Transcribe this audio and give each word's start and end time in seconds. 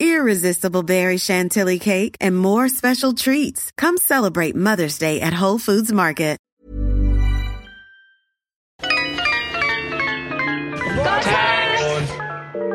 irresistible 0.00 0.82
berry 0.82 1.18
chantilly 1.18 1.78
cake, 1.78 2.16
and 2.20 2.36
more 2.36 2.68
special 2.68 3.12
treats. 3.12 3.70
Come 3.76 3.96
celebrate 3.96 4.54
Mother's 4.54 4.98
Day 4.98 5.20
at 5.20 5.32
Whole 5.32 5.58
Foods 5.58 5.92
Market. 5.92 6.32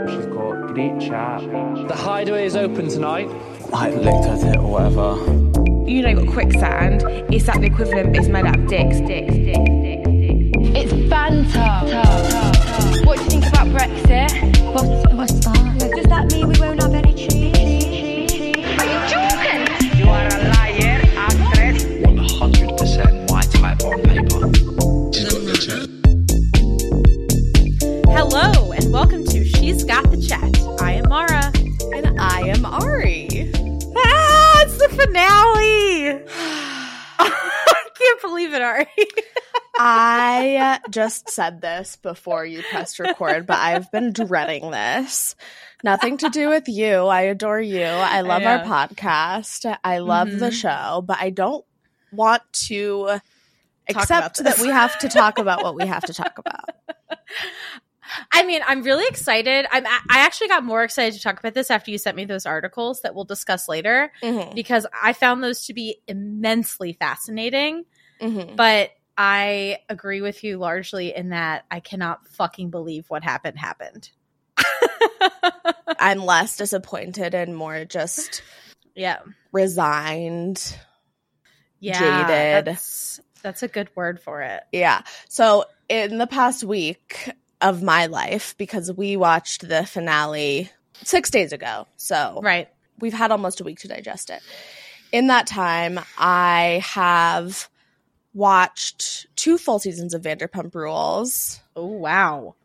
She's 0.08 0.26
got 0.28 0.67
great 0.73 1.00
chat. 1.02 1.42
The 1.88 1.95
hideaway 1.95 2.45
is 2.45 2.56
open 2.56 2.88
tonight. 2.88 3.28
I 3.73 3.89
looked 3.92 4.26
at 4.28 4.44
it 4.44 4.58
or 4.58 4.72
whatever. 4.72 5.16
you 5.89 6.02
know, 6.02 6.09
you've 6.09 6.26
got 6.26 6.34
quicksand. 6.34 7.04
It's 7.34 7.48
like 7.48 7.59
the 7.61 7.67
equivalent, 7.67 8.16
it's 8.16 8.28
made 8.28 8.45
out 8.45 8.58
of 8.58 8.67
dicks, 8.67 9.00
dicks, 9.02 9.34
dicks, 9.34 9.70
dicks, 9.86 10.08
dicks. 10.08 10.48
It's 10.80 10.94
banter. 11.09 11.59
What 13.06 13.17
do 13.17 13.23
you 13.23 13.30
think 13.30 13.45
about 13.48 13.67
Brexit? 13.67 14.32
What's, 14.73 15.14
what's 15.14 15.45
that? 15.45 15.92
Does 15.95 16.06
that 16.06 16.32
mean 16.32 16.48
we 16.48 16.59
won't 16.59 16.80
Hello, 28.09 28.72
and 28.72 28.91
welcome 28.91 29.23
to 29.25 29.44
She's 29.45 29.83
Got 29.83 30.09
the 30.09 30.22
Chat. 30.22 30.58
I 30.81 30.94
am 30.94 31.09
Maura. 31.09 31.52
And 31.95 32.20
I 32.20 32.42
am 32.48 32.65
Ari. 32.65 33.52
Ah, 33.95 34.61
it's 34.64 34.77
the 34.77 34.89
finale. 34.89 36.23
I 37.20 37.89
can't 37.98 38.21
believe 38.21 38.54
it, 38.54 38.61
Ari. 38.61 38.87
I 39.80 40.80
just 40.89 41.30
said 41.30 41.61
this 41.61 41.98
before 41.98 42.45
you 42.45 42.64
pressed 42.71 42.99
record, 42.99 43.45
but 43.45 43.58
I've 43.58 43.92
been 43.92 44.14
dreading 44.14 44.71
this. 44.71 45.36
Nothing 45.83 46.17
to 46.17 46.30
do 46.30 46.49
with 46.49 46.67
you. 46.67 47.05
I 47.05 47.21
adore 47.23 47.61
you. 47.61 47.83
I 47.83 48.21
love 48.21 48.43
our 48.43 48.59
podcast. 48.59 49.77
I 49.83 49.99
love 49.99 50.32
the 50.32 50.49
Mhm. 50.49 50.61
show, 50.61 51.02
but 51.05 51.17
I 51.20 51.30
don't 51.30 51.65
want 52.11 52.42
to 52.67 53.05
Talk 53.08 53.21
accept 54.03 54.43
that 54.43 54.59
we 54.59 54.67
have 54.70 54.98
to 54.99 55.09
talk 55.09 55.37
about 55.37 55.61
what 55.64 55.76
we 55.76 55.86
have 55.86 56.03
to 56.05 56.14
talk 56.14 56.37
about. 56.39 56.70
I 58.32 58.44
mean, 58.45 58.62
I'm 58.68 58.84
really 58.84 59.06
excited. 59.08 59.66
I'm 59.72 59.86
I 59.88 60.20
actually 60.20 60.48
got 60.48 60.64
more 60.64 60.84
excited 60.84 61.14
to 61.16 61.22
talk 61.22 61.40
about 61.40 61.54
this 61.54 61.70
after 61.72 61.92
you 61.92 61.98
sent 61.98 62.16
me 62.18 62.26
those 62.26 62.45
articles 62.45 63.02
that 63.02 63.14
we'll 63.16 63.26
discuss 63.26 63.68
later 63.68 64.12
Mhm. 64.22 64.54
because 64.56 64.86
I 64.94 65.14
found 65.14 65.44
those 65.44 65.66
to 65.66 65.73
be 65.73 66.02
immensely 66.08 66.94
fascinating. 66.94 67.86
Mhm. 68.22 68.56
But 68.56 68.92
I 69.18 69.80
agree 69.90 70.22
with 70.22 70.44
you 70.44 70.58
largely 70.58 71.16
in 71.16 71.30
that 71.30 71.66
I 71.72 71.80
cannot 71.80 72.28
fucking 72.28 72.70
believe 72.70 73.06
what 73.10 73.23
happened 73.23 73.58
happened. 73.58 74.10
I'm 76.00 76.24
less 76.24 76.58
disappointed 76.58 77.34
and 77.34 77.56
more 77.56 77.86
just 77.86 78.44
yeah. 78.95 79.20
resigned. 79.52 80.78
Yeah. 81.80 82.00
Jaded. 82.28 82.66
That's, 82.66 83.20
that's 83.42 83.64
a 83.64 83.68
good 83.68 83.89
word 83.95 84.20
for 84.20 84.42
it. 84.42 84.64
Yeah. 84.72 85.02
So 85.30 85.66
in 85.89 86.18
the 86.18 86.28
past 86.28 86.64
week 86.64 87.32
of 87.62 87.82
my 87.82 88.06
life, 88.06 88.56
because 88.58 88.92
we 88.94 89.18
watched 89.18 89.68
the 89.68 89.86
finale 89.86 90.70
six 91.04 91.30
days 91.30 91.52
ago, 91.54 91.88
so 91.98 92.40
Right. 92.44 92.70
we've 93.00 93.14
had 93.14 93.32
almost 93.32 93.60
a 93.62 93.64
week 93.64 93.80
to 93.80 93.88
digest 93.88 94.30
it. 94.30 94.42
In 95.12 95.28
that 95.28 95.48
time, 95.48 96.00
I 96.18 96.84
have 96.86 97.70
watched 98.34 99.26
two 99.36 99.58
full 99.58 99.80
seasons 99.80 100.14
of 100.14 100.22
Vanderpump 100.22 100.76
Rules. 100.76 101.60
Oh, 101.76 101.86
wow. 101.88 102.56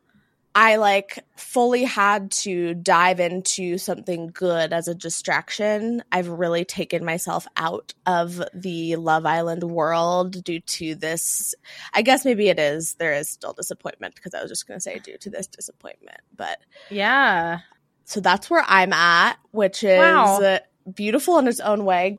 I 0.54 0.76
like 0.76 1.18
fully 1.36 1.84
had 1.84 2.30
to 2.32 2.74
dive 2.74 3.20
into 3.20 3.78
something 3.78 4.30
good 4.34 4.72
as 4.72 4.86
a 4.86 4.94
distraction. 4.94 6.02
I've 6.12 6.28
really 6.28 6.64
taken 6.64 7.04
myself 7.04 7.46
out 7.56 7.94
of 8.06 8.42
the 8.52 8.96
Love 8.96 9.24
Island 9.24 9.64
world 9.64 10.44
due 10.44 10.60
to 10.60 10.94
this. 10.94 11.54
I 11.94 12.02
guess 12.02 12.24
maybe 12.26 12.48
it 12.48 12.58
is. 12.58 12.94
There 12.94 13.14
is 13.14 13.30
still 13.30 13.54
disappointment 13.54 14.14
because 14.14 14.34
I 14.34 14.42
was 14.42 14.50
just 14.50 14.68
going 14.68 14.76
to 14.76 14.82
say 14.82 14.98
due 14.98 15.16
to 15.18 15.30
this 15.30 15.46
disappointment. 15.46 16.20
But 16.36 16.58
Yeah. 16.90 17.60
so 18.04 18.20
that's 18.20 18.50
where 18.50 18.64
I'm 18.66 18.92
at, 18.92 19.38
which 19.52 19.82
is 19.82 19.98
Wow. 19.98 20.58
beautiful 20.92 21.38
in 21.38 21.48
its 21.48 21.60
own 21.60 21.84
way. 21.86 22.18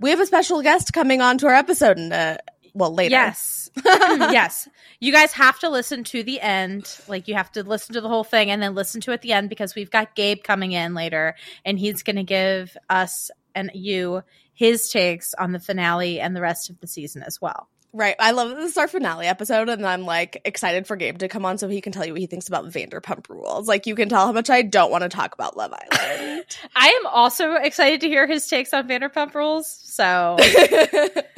We 0.00 0.10
have 0.10 0.20
a 0.20 0.26
special 0.26 0.62
guest 0.62 0.92
coming 0.92 1.20
on 1.20 1.38
to 1.38 1.46
our 1.46 1.54
episode 1.54 1.98
in 1.98 2.12
a, 2.12 2.38
well 2.76 2.94
later. 2.94 3.12
Yes. 3.12 3.70
Mm-hmm. 3.76 4.22
yes. 4.32 4.68
You 5.00 5.12
guys 5.12 5.32
have 5.32 5.58
to 5.60 5.70
listen 5.70 6.04
to 6.04 6.22
the 6.22 6.40
end. 6.40 6.98
Like 7.08 7.28
you 7.28 7.34
have 7.34 7.50
to 7.52 7.62
listen 7.62 7.94
to 7.94 8.00
the 8.00 8.08
whole 8.08 8.24
thing 8.24 8.50
and 8.50 8.62
then 8.62 8.74
listen 8.74 9.00
to 9.02 9.10
it 9.10 9.14
at 9.14 9.22
the 9.22 9.32
end 9.32 9.48
because 9.48 9.74
we've 9.74 9.90
got 9.90 10.14
Gabe 10.14 10.42
coming 10.42 10.72
in 10.72 10.94
later 10.94 11.34
and 11.64 11.78
he's 11.78 12.02
going 12.02 12.16
to 12.16 12.24
give 12.24 12.76
us 12.88 13.30
and 13.54 13.70
you 13.74 14.22
his 14.52 14.88
takes 14.88 15.34
on 15.34 15.52
the 15.52 15.60
finale 15.60 16.20
and 16.20 16.36
the 16.36 16.40
rest 16.40 16.70
of 16.70 16.80
the 16.80 16.86
season 16.86 17.22
as 17.22 17.40
well. 17.40 17.68
Right. 17.96 18.16
I 18.18 18.32
love 18.32 18.50
this 18.50 18.72
is 18.72 18.76
our 18.76 18.88
finale 18.88 19.26
episode, 19.26 19.70
and 19.70 19.86
I'm 19.86 20.04
like 20.04 20.42
excited 20.44 20.86
for 20.86 20.96
Gabe 20.96 21.16
to 21.18 21.28
come 21.28 21.46
on 21.46 21.56
so 21.56 21.66
he 21.66 21.80
can 21.80 21.92
tell 21.92 22.04
you 22.04 22.12
what 22.12 22.20
he 22.20 22.26
thinks 22.26 22.46
about 22.46 22.66
Vanderpump 22.66 23.26
Rules. 23.30 23.66
Like 23.66 23.86
you 23.86 23.94
can 23.94 24.10
tell 24.10 24.26
how 24.26 24.32
much 24.32 24.50
I 24.50 24.60
don't 24.60 24.90
want 24.90 25.02
to 25.02 25.08
talk 25.08 25.32
about 25.32 25.56
Love 25.56 25.72
Island. 25.72 26.44
I 26.76 26.88
am 26.88 27.06
also 27.06 27.54
excited 27.54 28.02
to 28.02 28.08
hear 28.08 28.26
his 28.26 28.46
takes 28.48 28.74
on 28.74 28.86
Vanderpump 28.86 29.34
Rules. 29.34 29.66
So 29.82 30.36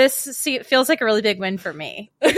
this 0.00 0.14
see, 0.14 0.58
feels 0.60 0.88
like 0.88 1.00
a 1.00 1.04
really 1.04 1.22
big 1.22 1.38
win 1.38 1.58
for 1.58 1.72
me. 1.72 2.10
God, 2.22 2.32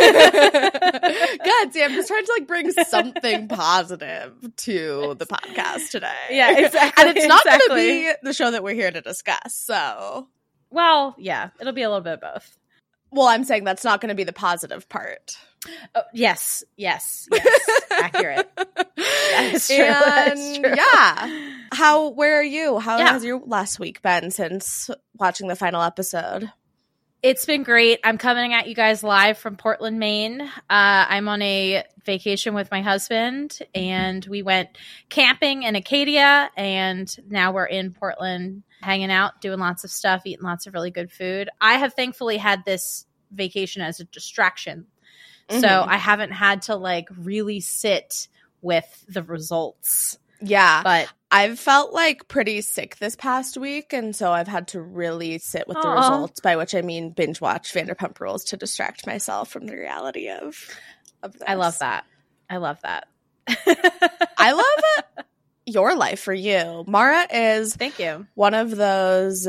see, 1.73 1.83
I'm 1.83 1.93
just 1.93 2.09
trying 2.09 2.25
to 2.25 2.33
like 2.39 2.47
bring 2.47 2.71
something 2.73 3.49
positive 3.49 4.33
to 4.59 5.15
the 5.19 5.27
podcast 5.27 5.91
today. 5.91 6.13
Yeah, 6.31 6.59
exactly, 6.59 7.05
and 7.09 7.17
it's 7.17 7.27
not 7.27 7.45
going 7.45 7.61
to 7.69 7.75
be 7.75 8.13
the 8.23 8.33
show 8.33 8.51
that 8.51 8.63
we're 8.63 8.75
here 8.75 8.91
to 8.91 9.01
discuss. 9.01 9.55
So, 9.55 10.29
Well, 10.71 11.15
yeah, 11.19 11.51
it'll 11.61 11.73
be 11.73 11.83
a 11.83 11.89
little 11.89 12.03
bit 12.03 12.15
of 12.15 12.21
both. 12.21 12.59
well, 13.11 13.27
I'm 13.27 13.45
saying 13.45 13.65
that's 13.65 13.85
not 13.85 14.01
going 14.01 14.09
to 14.11 14.15
be 14.15 14.25
the 14.25 14.33
positive 14.33 14.89
part. 14.89 15.37
Oh, 15.95 16.03
yes, 16.13 16.65
yes, 16.77 17.29
yes. 17.31 17.71
Accurate. 17.93 18.51
That 18.57 19.51
is 19.55 19.67
true. 19.69 19.77
That 19.77 20.33
is 20.37 20.57
And, 20.57 20.65
true. 20.65 20.75
Yeah. 20.77 21.51
How? 21.73 22.09
Where 22.09 22.41
are 22.41 22.43
you? 22.43 22.79
How 22.81 22.99
Yeah. 22.99 23.13
has 23.13 23.25
your 23.25 23.41
last 23.47 23.79
week 23.79 24.03
been 24.03 24.31
since 24.33 24.91
watching 25.17 25.47
the 25.47 25.55
final 25.57 25.81
episode? 25.83 26.51
It's 27.23 27.47
been 27.47 27.63
great. 27.63 28.01
I'm 28.03 28.19
coming 28.19 28.53
at 28.53 28.67
you 28.67 28.75
guys 28.75 29.05
live 29.05 29.39
from 29.39 29.57
Portland, 29.57 30.01
Maine. 30.01 30.41
Uh, 30.41 30.49
I'm 30.69 31.29
on 31.29 31.41
a 31.41 31.85
vacation 32.05 32.53
with 32.53 32.69
my 32.73 32.83
husband, 32.83 33.61
and 33.77 34.25
we 34.27 34.43
went 34.43 34.71
camping 35.09 35.63
in 35.63 35.77
Acadia, 35.77 36.51
and 36.57 37.15
now 37.29 37.53
we're 37.53 37.67
in 37.67 37.93
Portland 37.93 38.65
hanging 38.81 39.13
out, 39.13 39.41
doing 39.41 39.61
lots 39.61 39.85
of 39.85 39.91
stuff, 39.93 40.23
eating 40.25 40.45
lots 40.45 40.67
of 40.67 40.75
really 40.75 40.91
good 40.91 41.13
food. 41.13 41.49
I 41.61 41.75
have 41.75 41.95
thankfully 41.95 42.39
had 42.39 42.65
this 42.65 43.07
vacation 43.31 43.83
as 43.83 44.01
a 44.01 44.05
distraction. 44.05 44.89
So 45.49 45.61
Mhm. 45.61 45.87
I 45.89 45.99
haven't 45.99 46.33
had 46.33 46.63
to 46.63 46.75
like 46.75 47.07
really 47.17 47.61
sit 47.61 48.27
with 48.63 49.05
the 49.09 49.23
results. 49.23 50.19
Yeah. 50.41 50.83
But 50.83 51.09
I've 51.35 51.59
felt 51.59 51.95
like 51.95 52.29
pretty 52.29 52.61
sick 52.61 52.97
this 52.99 53.17
past 53.17 53.57
week, 53.57 53.95
and 53.95 54.15
so 54.15 54.31
I've 54.31 54.49
had 54.49 54.69
to 54.69 54.83
really 54.83 55.39
sit 55.39 55.67
with 55.67 55.81
the 55.81 55.89
results, 55.89 56.41
by 56.41 56.57
which 56.57 56.75
I 56.75 56.83
mean 56.83 57.11
binge 57.11 57.41
watch 57.41 57.73
Vanderpump 57.73 58.21
Rules 58.21 58.45
to 58.45 58.59
distract 58.59 59.07
myself 59.07 59.49
from 59.51 59.67
the 59.67 59.75
reality 59.75 60.29
of 60.29 60.55
of 61.23 61.33
this. 61.33 61.43
I 61.47 61.55
love 61.55 61.79
that. 61.79 62.05
I 62.51 62.59
love 62.59 62.79
that. 62.83 63.09
I 64.37 64.53
love 64.53 65.25
your 65.67 65.97
life 65.97 66.21
for 66.21 66.35
you. 66.35 66.85
Maura 66.87 67.27
is 67.33 67.75
Thank 67.77 67.99
you. 67.99 68.27
one 68.35 68.53
of 68.53 68.77
those 68.77 69.49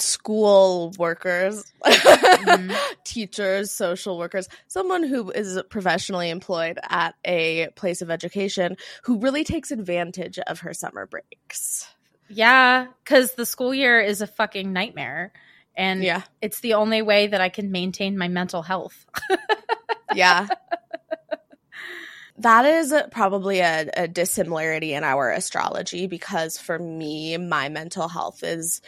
school 0.00 0.92
workers, 0.98 1.64
Mm-hmm. 1.84 2.72
teachers, 3.04 3.70
social 3.72 4.18
workers, 4.18 4.48
someone 4.66 5.02
who 5.02 5.30
is 5.30 5.60
professionally 5.70 6.30
employed 6.30 6.78
at 6.88 7.14
a 7.24 7.68
place 7.76 8.02
of 8.02 8.10
education 8.10 8.76
who 9.04 9.18
really 9.20 9.44
takes 9.44 9.70
advantage 9.70 10.38
of 10.38 10.60
her 10.60 10.72
summer 10.74 11.06
breaks. 11.06 11.86
Yeah, 12.28 12.86
because 13.04 13.34
the 13.34 13.46
school 13.46 13.74
year 13.74 14.00
is 14.00 14.20
a 14.20 14.26
fucking 14.26 14.72
nightmare. 14.72 15.32
And 15.76 16.02
Yeah. 16.02 16.22
it's 16.42 16.60
the 16.60 16.74
only 16.74 17.02
way 17.02 17.28
that 17.28 17.40
I 17.40 17.48
can 17.48 17.70
maintain 17.72 18.18
my 18.18 18.28
mental 18.28 18.62
health. 18.62 19.06
Yeah. 20.14 20.46
that 22.38 22.64
is 22.64 22.94
probably 23.10 23.60
a, 23.60 23.90
a 23.96 24.08
dissimilarity 24.08 24.94
in 24.94 25.04
our 25.04 25.30
astrology 25.30 26.06
because 26.06 26.56
for 26.58 26.78
me, 26.78 27.36
my 27.36 27.68
mental 27.68 28.08
health 28.08 28.42
is 28.42 28.80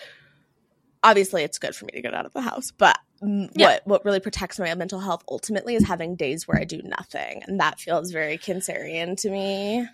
obviously 1.03 1.43
it's 1.43 1.59
good 1.59 1.75
for 1.75 1.85
me 1.87 1.93
to 1.93 2.03
get 2.03 2.15
out 2.15 2.27
of 2.27 2.33
the 2.33 2.41
house, 2.43 2.71
but 2.77 2.99
Yeah. 3.23 3.49
what 3.67 3.83
what 3.87 4.05
really 4.05 4.21
protects 4.21 4.59
my 4.59 4.75
mental 4.75 5.01
health 5.01 5.23
ultimately 5.29 5.75
is 5.75 5.87
having 5.87 6.17
days 6.17 6.47
where 6.49 6.59
I 6.59 6.65
do 6.65 6.81
nothing, 6.83 7.43
and 7.47 7.61
that 7.61 7.79
feels 7.81 8.11
very 8.13 8.39
Cancerian 8.39 9.17
to 9.21 9.31
me. 9.31 9.87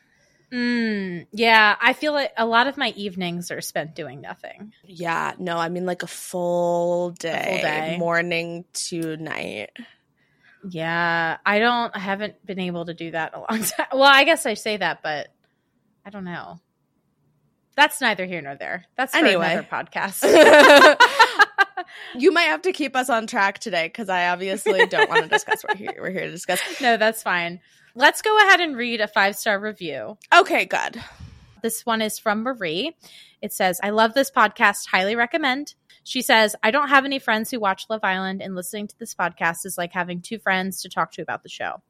Mm, 0.53 1.27
yeah, 1.33 1.75
I 1.81 1.93
feel 1.93 2.13
like 2.13 2.33
a 2.37 2.47
lot 2.47 2.69
of 2.69 2.77
my 2.77 2.91
evenings 2.91 3.51
are 3.51 3.61
spent 3.61 3.97
doing 3.97 4.21
nothing. 4.21 4.73
Yeah, 4.85 5.33
no, 5.41 5.57
I 5.59 5.69
mean 5.69 5.87
like 5.87 6.05
a 6.05 6.07
full 6.07 7.11
day, 7.11 7.59
day. 7.63 7.97
morning 7.99 8.65
to 8.89 9.17
night. 9.17 9.71
Yeah, 10.69 11.37
I 11.45 11.59
don't. 11.59 11.95
I 11.95 11.99
haven't 11.99 12.45
been 12.47 12.61
able 12.61 12.87
to 12.87 12.95
do 12.95 13.11
that 13.11 13.33
in 13.35 13.41
a 13.41 13.41
long 13.41 13.63
time. 13.65 13.87
Well, 13.93 14.03
I 14.05 14.23
guess 14.25 14.47
I 14.47 14.55
say 14.55 14.77
that, 14.77 15.03
but 15.03 15.29
I 16.05 16.11
don't 16.11 16.25
know. 16.25 16.61
That's 17.77 18.01
neither 18.01 18.25
here 18.25 18.41
nor 18.43 18.57
there. 18.57 18.87
That's 18.97 19.13
for 19.13 19.19
Anyway. 19.25 19.53
another 19.53 19.69
podcast. 19.71 20.23
You 22.15 22.33
might 22.33 22.45
have 22.45 22.63
to 22.63 22.73
keep 22.73 22.97
us 22.97 23.11
on 23.11 23.27
track 23.27 23.59
today 23.59 23.87
because 23.87 24.09
I 24.09 24.29
obviously 24.29 24.87
don't 24.87 25.09
want 25.09 25.23
to 25.25 25.29
discuss 25.29 25.63
what 25.63 25.79
we're 25.79 25.93
here, 25.93 25.95
we're 26.01 26.11
here 26.11 26.25
to 26.25 26.31
discuss. 26.31 26.61
no, 26.81 26.97
that's 26.97 27.23
fine. 27.23 27.61
Let's 27.95 28.23
go 28.23 28.37
ahead 28.39 28.61
and 28.61 28.77
read 28.77 29.01
a 29.01 29.07
five 29.09 29.37
star 29.37 29.61
review. 29.61 30.17
Okay, 30.35 30.65
good. 30.65 31.03
This 31.63 31.85
one 31.85 32.03
is 32.03 32.19
from 32.19 32.43
Marie. 32.43 32.97
It 33.43 33.53
says, 33.53 33.79
I 33.83 33.91
love 33.91 34.15
this 34.15 34.31
podcast, 34.31 34.89
highly 34.89 35.17
recommend. 35.17 35.75
She 36.05 36.23
says, 36.23 36.57
I 36.63 36.71
don't 36.71 36.89
have 36.89 37.05
any 37.05 37.19
friends 37.19 37.51
who 37.51 37.61
watch 37.61 37.87
Love 37.91 38.05
Island, 38.05 38.41
and 38.41 38.55
listening 38.55 38.89
to 38.89 38.99
this 38.99 39.15
podcast 39.15 39.67
is 39.67 39.77
like 39.77 39.93
having 39.93 40.21
two 40.23 40.39
friends 40.39 40.83
to 40.83 40.89
talk 40.89 41.13
to 41.13 41.23
about 41.23 41.43
the 41.43 41.49
show. 41.49 41.83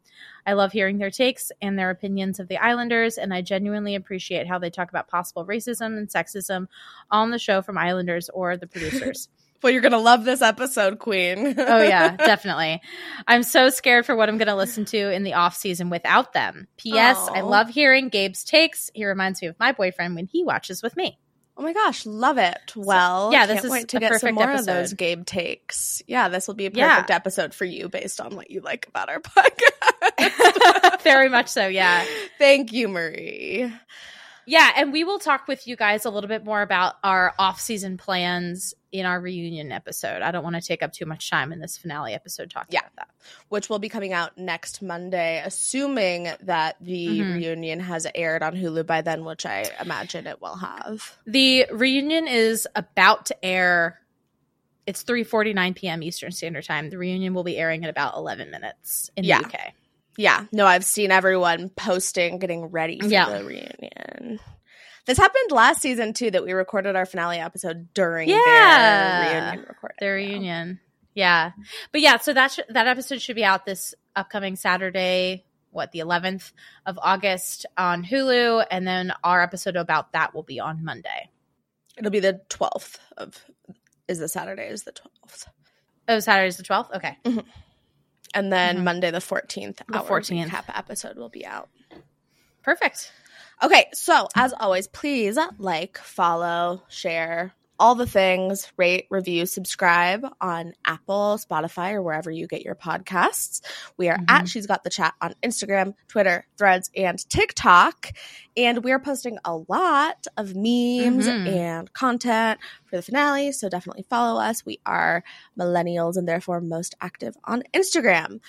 I 0.47 0.53
love 0.53 0.73
hearing 0.73 0.99
their 0.99 1.11
takes 1.11 1.51
and 1.61 1.79
their 1.79 1.91
opinions 1.91 2.39
of 2.39 2.49
the 2.49 2.59
Islanders, 2.59 3.19
and 3.19 3.35
I 3.35 3.43
genuinely 3.43 3.95
appreciate 3.95 4.47
how 4.47 4.59
they 4.59 4.71
talk 4.71 4.89
about 4.89 5.09
possible 5.09 5.45
racism 5.45 5.99
and 5.99 6.09
sexism 6.09 6.69
on 7.11 7.31
the 7.31 7.39
show 7.39 7.63
from 7.63 7.79
Islanders 7.79 8.29
or 8.31 8.57
the 8.57 8.67
producers. 8.67 9.29
Well, 9.63 9.73
you're 9.73 9.83
gonna 9.83 9.99
love 9.99 10.25
this 10.25 10.43
episode, 10.43 10.99
Queen. 10.99 11.55
oh 11.59 11.83
yeah, 11.83 12.15
definitely. 12.17 12.81
I'm 13.27 13.43
so 13.43 13.71
scared 13.71 14.07
for 14.07 14.15
what 14.15 14.29
I'm 14.29 14.39
going 14.39 14.49
to 14.49 14.55
listen 14.55 14.85
to 14.85 15.11
in 15.13 15.23
the 15.23 15.35
off 15.35 15.57
season 15.57 15.89
without 15.91 16.35
them. 16.35 16.69
P.S. 16.77 17.17
I 17.33 17.41
love 17.41 17.71
hearing 17.71 18.11
Gabe's 18.11 18.45
takes. 18.45 18.91
He 18.95 19.07
reminds 19.07 19.41
me 19.41 19.49
of 19.49 19.59
my 19.59 19.73
boyfriend 19.73 20.15
when 20.15 20.27
he 20.27 20.45
watches 20.45 20.83
with 20.83 20.97
me. 20.97 21.19
Oh 21.59 21.63
my 21.63 21.73
gosh, 21.73 22.05
love 22.05 22.37
it. 22.39 22.75
Well, 22.77 23.33
yeah, 23.33 23.47
this 23.47 23.55
can't 23.57 23.65
is 23.67 23.71
wait 23.73 23.89
to 23.89 23.97
a 23.97 24.01
get 24.01 24.09
some 24.21 24.21
perfect 24.21 24.35
more 24.35 24.45
of 24.51 24.51
episode. 24.57 24.73
those 24.75 24.93
Gabe 24.93 25.25
takes. 25.25 26.03
Yeah, 26.07 26.29
this 26.29 26.47
will 26.47 26.55
be 26.55 26.67
a 26.67 26.71
Yeah. 26.71 26.97
perfect 26.97 27.11
episode 27.11 27.55
for 27.55 27.65
you 27.65 27.89
based 27.89 28.21
on 28.21 28.37
what 28.37 28.51
you 28.51 28.61
like 28.61 28.87
about 28.89 29.09
our 29.09 29.21
podcast. 29.23 31.01
Very 31.03 31.29
much 31.31 31.49
so, 31.49 31.67
yeah. 31.67 32.05
Thank 32.39 32.73
you, 32.73 32.89
Marie. 32.89 33.73
Yeah, 34.47 34.71
and 34.77 34.93
we 34.93 35.03
will 35.03 35.19
talk 35.19 35.49
with 35.49 35.67
you 35.67 35.75
guys 35.75 36.05
a 36.05 36.11
little 36.11 36.29
bit 36.29 36.45
more 36.45 36.63
about 36.63 36.95
our 37.03 37.35
off-season 37.39 37.97
plans 37.99 38.75
in 38.93 39.05
our 39.05 39.21
reunion 39.21 39.73
episode. 39.73 40.23
I 40.23 40.31
don't 40.31 40.45
want 40.45 40.55
to 40.55 40.63
take 40.63 40.83
up 40.85 40.93
too 40.93 41.05
much 41.05 41.29
time 41.29 41.53
in 41.53 41.59
this 41.61 41.77
finale 41.77 42.15
episode 42.15 42.51
talking 42.51 42.73
Yeah. 42.73 42.81
about 42.81 42.95
that. 42.97 43.09
Which 43.49 43.69
will 43.69 43.81
be 43.81 43.89
coming 43.89 44.13
out 44.13 44.39
next 44.39 44.81
Monday, 44.83 45.43
assuming 45.45 46.29
that 46.43 46.77
the 46.81 47.09
Mhm. 47.19 47.35
reunion 47.35 47.81
has 47.81 48.07
aired 48.15 48.43
on 48.45 48.55
Hulu 48.55 48.87
by 48.87 49.03
then, 49.03 49.25
which 49.25 49.45
I 49.45 49.65
imagine 49.81 50.27
it 50.29 50.41
will 50.41 50.57
have. 50.57 51.17
The 51.27 51.67
reunion 51.73 52.29
is 52.29 52.69
about 52.77 53.27
to 53.27 53.45
air. 53.45 54.01
It's 54.87 55.03
3:49 55.03 55.75
p.m. 55.75 56.05
Eastern 56.05 56.31
Standard 56.31 56.65
Time. 56.65 56.91
The 56.91 56.99
reunion 56.99 57.35
will 57.35 57.43
be 57.43 57.59
airing 57.59 57.83
in 57.83 57.91
about 57.91 58.15
11 58.15 58.53
minutes 58.53 59.11
in 59.17 59.25
Yeah. 59.25 59.39
the 59.39 59.47
UK. 59.47 59.75
Yeah, 60.17 60.45
no, 60.53 60.67
I've 60.67 60.85
seen 60.85 61.11
everyone 61.11 61.69
posting, 61.71 62.39
getting 62.39 62.67
ready 62.67 63.01
for 63.01 63.07
Yeah. 63.07 63.39
the 63.39 63.45
reunion. 63.45 64.41
This 65.07 65.19
happened 65.19 65.53
last 65.53 65.83
season 65.83 66.13
too, 66.15 66.31
that 66.31 66.43
we 66.43 66.53
recorded 66.53 66.97
our 66.97 67.07
finale 67.07 67.39
episode 67.39 67.93
during 67.95 68.29
Yeah. 68.29 69.25
their 69.25 69.41
reunion 69.43 69.67
recording. 69.69 69.97
The 70.01 70.07
reunion. 70.09 70.81
Yeah. 71.15 71.53
But 71.93 72.01
yeah, 72.01 72.19
so 72.19 72.33
that 72.33 72.53
sh- 72.53 72.61
that 72.69 72.87
episode 72.87 73.21
should 73.23 73.37
be 73.37 73.45
out 73.45 73.65
this 73.65 73.95
upcoming 74.15 74.57
Saturday, 74.57 75.45
what, 75.71 75.93
the 75.93 76.01
11th 76.01 76.53
of 76.87 76.99
August 77.03 77.67
on 77.77 78.05
Hulu 78.05 78.67
and 78.71 78.87
then 78.87 79.13
our 79.23 79.43
episode 79.43 79.77
about 79.77 80.13
that 80.13 80.35
will 80.35 80.43
be 80.43 80.59
on 80.61 80.85
Monday. 80.85 81.31
It'll 81.97 82.11
be 82.11 82.21
the 82.21 82.41
twelfth 82.49 82.99
of 83.17 83.43
is 84.09 84.19
the 84.19 84.29
Saturday 84.29 84.69
is 84.69 84.85
the 84.85 84.93
twelfth, 84.93 85.49
Oh, 86.09 86.19
Saturday's 86.21 86.57
the 86.57 86.63
12th? 86.63 86.95
Okay. 86.97 87.17
Mm-hmm. 87.25 87.41
And 88.35 88.53
then 88.53 88.79
Mhm. 88.79 88.85
Monday 88.85 89.11
the 89.11 89.21
fourteenth. 89.21 89.83
The 89.89 89.99
our 89.99 90.05
14th. 90.05 90.51
recap 90.51 90.65
episode 90.77 91.17
will 91.17 91.29
be 91.29 91.45
out. 91.47 91.69
Perfect. 92.63 93.13
Okay, 93.63 93.87
so 93.95 94.29
as 94.37 94.53
always, 94.53 94.87
please 94.89 95.39
like, 95.59 95.97
follow, 95.99 96.83
share, 96.89 97.53
all 97.79 97.95
the 97.95 98.07
things, 98.07 98.71
rate, 98.77 99.07
review, 99.11 99.47
subscribe 99.47 100.27
on 100.41 100.73
Apple, 100.85 101.39
Spotify, 101.39 101.93
or 101.93 102.03
wherever 102.03 102.31
you 102.31 102.47
get 102.47 102.63
your 102.63 102.75
podcasts. 102.75 103.61
We 103.97 104.09
are 104.09 104.19
at 104.29 104.49
She's 104.49 104.67
Got 104.67 104.85
the 104.85 104.91
Chat 104.91 105.15
on 105.21 105.35
Instagram, 105.43 105.95
Twitter, 106.09 106.47
Threads, 106.57 106.91
and 106.97 107.19
TikTok. 107.29 108.13
And 108.57 108.83
we 108.83 108.93
are 108.93 108.99
posting 108.99 109.39
a 109.45 109.57
lot 109.57 110.27
of 110.37 110.55
memes 110.55 111.27
Mhm. 111.27 111.47
and 111.55 111.93
content 111.93 112.61
for 112.87 112.97
the 112.97 113.03
finale. 113.03 113.53
So 113.53 113.69
definitely 113.69 114.07
follow 114.09 114.41
us. 114.41 114.65
We 114.65 114.81
are 114.87 115.23
millennials 115.59 116.17
and 116.17 116.27
therefore 116.27 116.61
most 116.61 116.95
active 117.01 117.37
on 117.45 117.63
Instagram. 117.75 118.41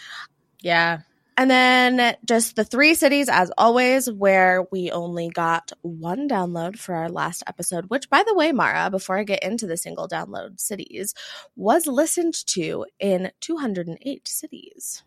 Yeah. 0.61 0.99
And 1.39 1.51
then 1.51 2.15
just 2.25 2.55
the 2.55 2.63
three 2.63 2.95
cities, 2.95 3.29
as 3.29 3.51
always, 3.59 4.09
where 4.09 4.65
we 4.71 4.89
only 4.89 5.29
got 5.29 5.71
one 5.83 6.27
download 6.27 6.79
for 6.79 6.95
our 6.95 7.09
last 7.09 7.43
episode, 7.45 7.85
which, 7.89 8.09
by 8.09 8.23
the 8.25 8.33
way, 8.33 8.51
Maura, 8.51 8.89
before 8.89 9.19
I 9.19 9.23
get 9.23 9.43
into 9.43 9.67
the 9.67 9.77
single 9.77 10.07
download 10.07 10.59
cities, 10.59 11.13
was 11.55 11.85
listened 11.85 12.33
to 12.47 12.87
in 12.99 13.31
208 13.39 14.27
cities. 14.27 15.03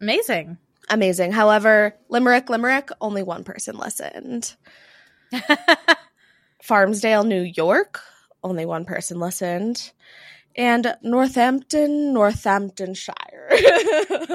Amazing. 0.00 0.56
Amazing. 0.88 1.32
However, 1.32 1.94
Limerick, 2.08 2.48
Limerick, 2.48 2.88
only 3.02 3.22
one 3.22 3.44
person 3.44 3.76
listened. 3.76 4.56
Farmsdale, 6.64 7.26
New 7.26 7.42
York, 7.42 8.00
only 8.42 8.64
one 8.64 8.86
person 8.86 9.20
listened. 9.20 9.92
And 10.56 10.96
Northampton, 11.02 12.12
Northamptonshire, 12.12 13.50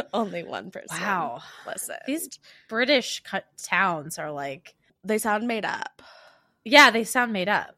only 0.13 0.43
one 0.43 0.69
person. 0.69 0.99
Wow. 0.99 1.41
listened. 1.65 1.99
These 2.07 2.39
British 2.67 3.21
cut 3.23 3.45
towns 3.57 4.19
are 4.19 4.31
like, 4.31 4.75
they 5.03 5.17
sound 5.17 5.47
made 5.47 5.63
up. 5.65 6.01
yeah, 6.65 6.91
they 6.91 7.05
sound 7.05 7.31
made 7.31 7.47
up. 7.47 7.75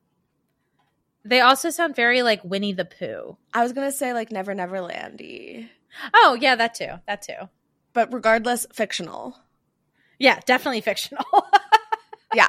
They 1.24 1.40
also 1.40 1.70
sound 1.70 1.96
very 1.96 2.24
like 2.24 2.44
Winnie 2.44 2.74
the 2.74 2.86
Pooh. 2.86 3.38
I 3.54 3.62
was 3.62 3.74
gonna 3.74 3.92
say 3.92 4.12
like 4.14 4.32
Never 4.32 4.56
Never 4.56 4.82
Landy, 4.82 5.70
Oh, 6.14 6.36
yeah, 6.40 6.56
that 6.56 6.74
too. 6.74 6.94
That 7.06 7.22
too. 7.22 7.50
but 7.94 8.12
regardless, 8.14 8.66
fictional. 8.74 9.38
Yeah, 10.18 10.40
definitely 10.46 10.82
fictional. 10.82 11.26
Yeah. 12.34 12.48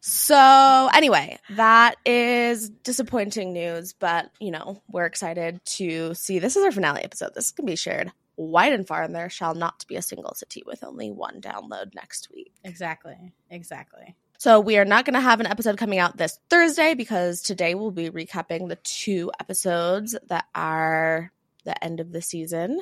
So 0.00 0.88
anyway, 0.94 1.38
that 1.50 1.96
is 2.04 2.70
disappointing 2.70 3.52
news, 3.52 3.92
but 3.92 4.30
you 4.40 4.50
know 4.50 4.82
we're 4.88 5.06
excited 5.06 5.60
to 5.64 6.14
see. 6.14 6.38
This 6.38 6.56
is 6.56 6.64
our 6.64 6.72
finale 6.72 7.02
episode. 7.02 7.34
This 7.34 7.50
can 7.50 7.66
be 7.66 7.76
shared 7.76 8.12
wide 8.36 8.72
and 8.72 8.86
far, 8.86 9.02
and 9.02 9.14
there 9.14 9.30
shall 9.30 9.54
not 9.54 9.84
be 9.88 9.96
a 9.96 10.02
single 10.02 10.34
city 10.34 10.62
with 10.66 10.84
only 10.84 11.10
one 11.10 11.40
download 11.40 11.94
next 11.94 12.28
week. 12.34 12.52
exactly. 12.64 13.32
Exactly. 13.50 14.14
So 14.38 14.60
we 14.60 14.76
are 14.76 14.84
not 14.84 15.06
going 15.06 15.14
to 15.14 15.20
have 15.20 15.40
an 15.40 15.46
episode 15.46 15.78
coming 15.78 15.98
out 15.98 16.18
this 16.18 16.38
Thursday 16.50 16.94
because 16.94 17.40
today 17.40 17.74
we'll 17.74 17.90
be 17.90 18.10
recapping 18.10 18.68
the 18.68 18.76
two 18.76 19.32
episodes 19.40 20.14
that 20.28 20.44
are 20.54 21.32
the 21.66 21.84
end 21.84 22.00
of 22.00 22.12
the 22.12 22.22
season. 22.22 22.80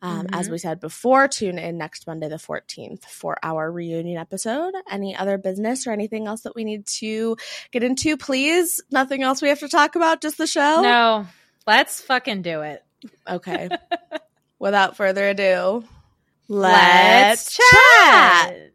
Um, 0.00 0.26
As 0.32 0.48
Mhm. 0.48 0.52
we 0.52 0.58
said 0.58 0.80
before, 0.80 1.28
tune 1.28 1.58
in 1.58 1.76
next 1.76 2.06
Monday, 2.06 2.28
the 2.28 2.38
14th, 2.38 3.04
for 3.04 3.36
our 3.42 3.70
reunion 3.70 4.16
episode. 4.16 4.72
Any 4.90 5.14
other 5.14 5.36
business 5.36 5.86
or 5.86 5.92
anything 5.92 6.26
else 6.26 6.40
that 6.42 6.54
we 6.54 6.64
need 6.64 6.86
to 6.86 7.36
get 7.72 7.82
into, 7.82 8.16
please? 8.16 8.80
Nothing 8.90 9.22
else 9.22 9.42
we 9.42 9.50
have 9.50 9.60
to 9.60 9.68
talk 9.68 9.96
about, 9.96 10.22
just 10.22 10.38
the 10.38 10.46
show? 10.46 10.80
No, 10.80 11.26
let's 11.66 12.00
fucking 12.00 12.40
do 12.40 12.62
it. 12.62 12.82
Okay. 13.28 13.68
Without 14.58 14.96
further 14.96 15.28
ado, 15.28 15.84
Let's 16.48 17.58
let's, 17.58 17.58
chat. 17.58 18.70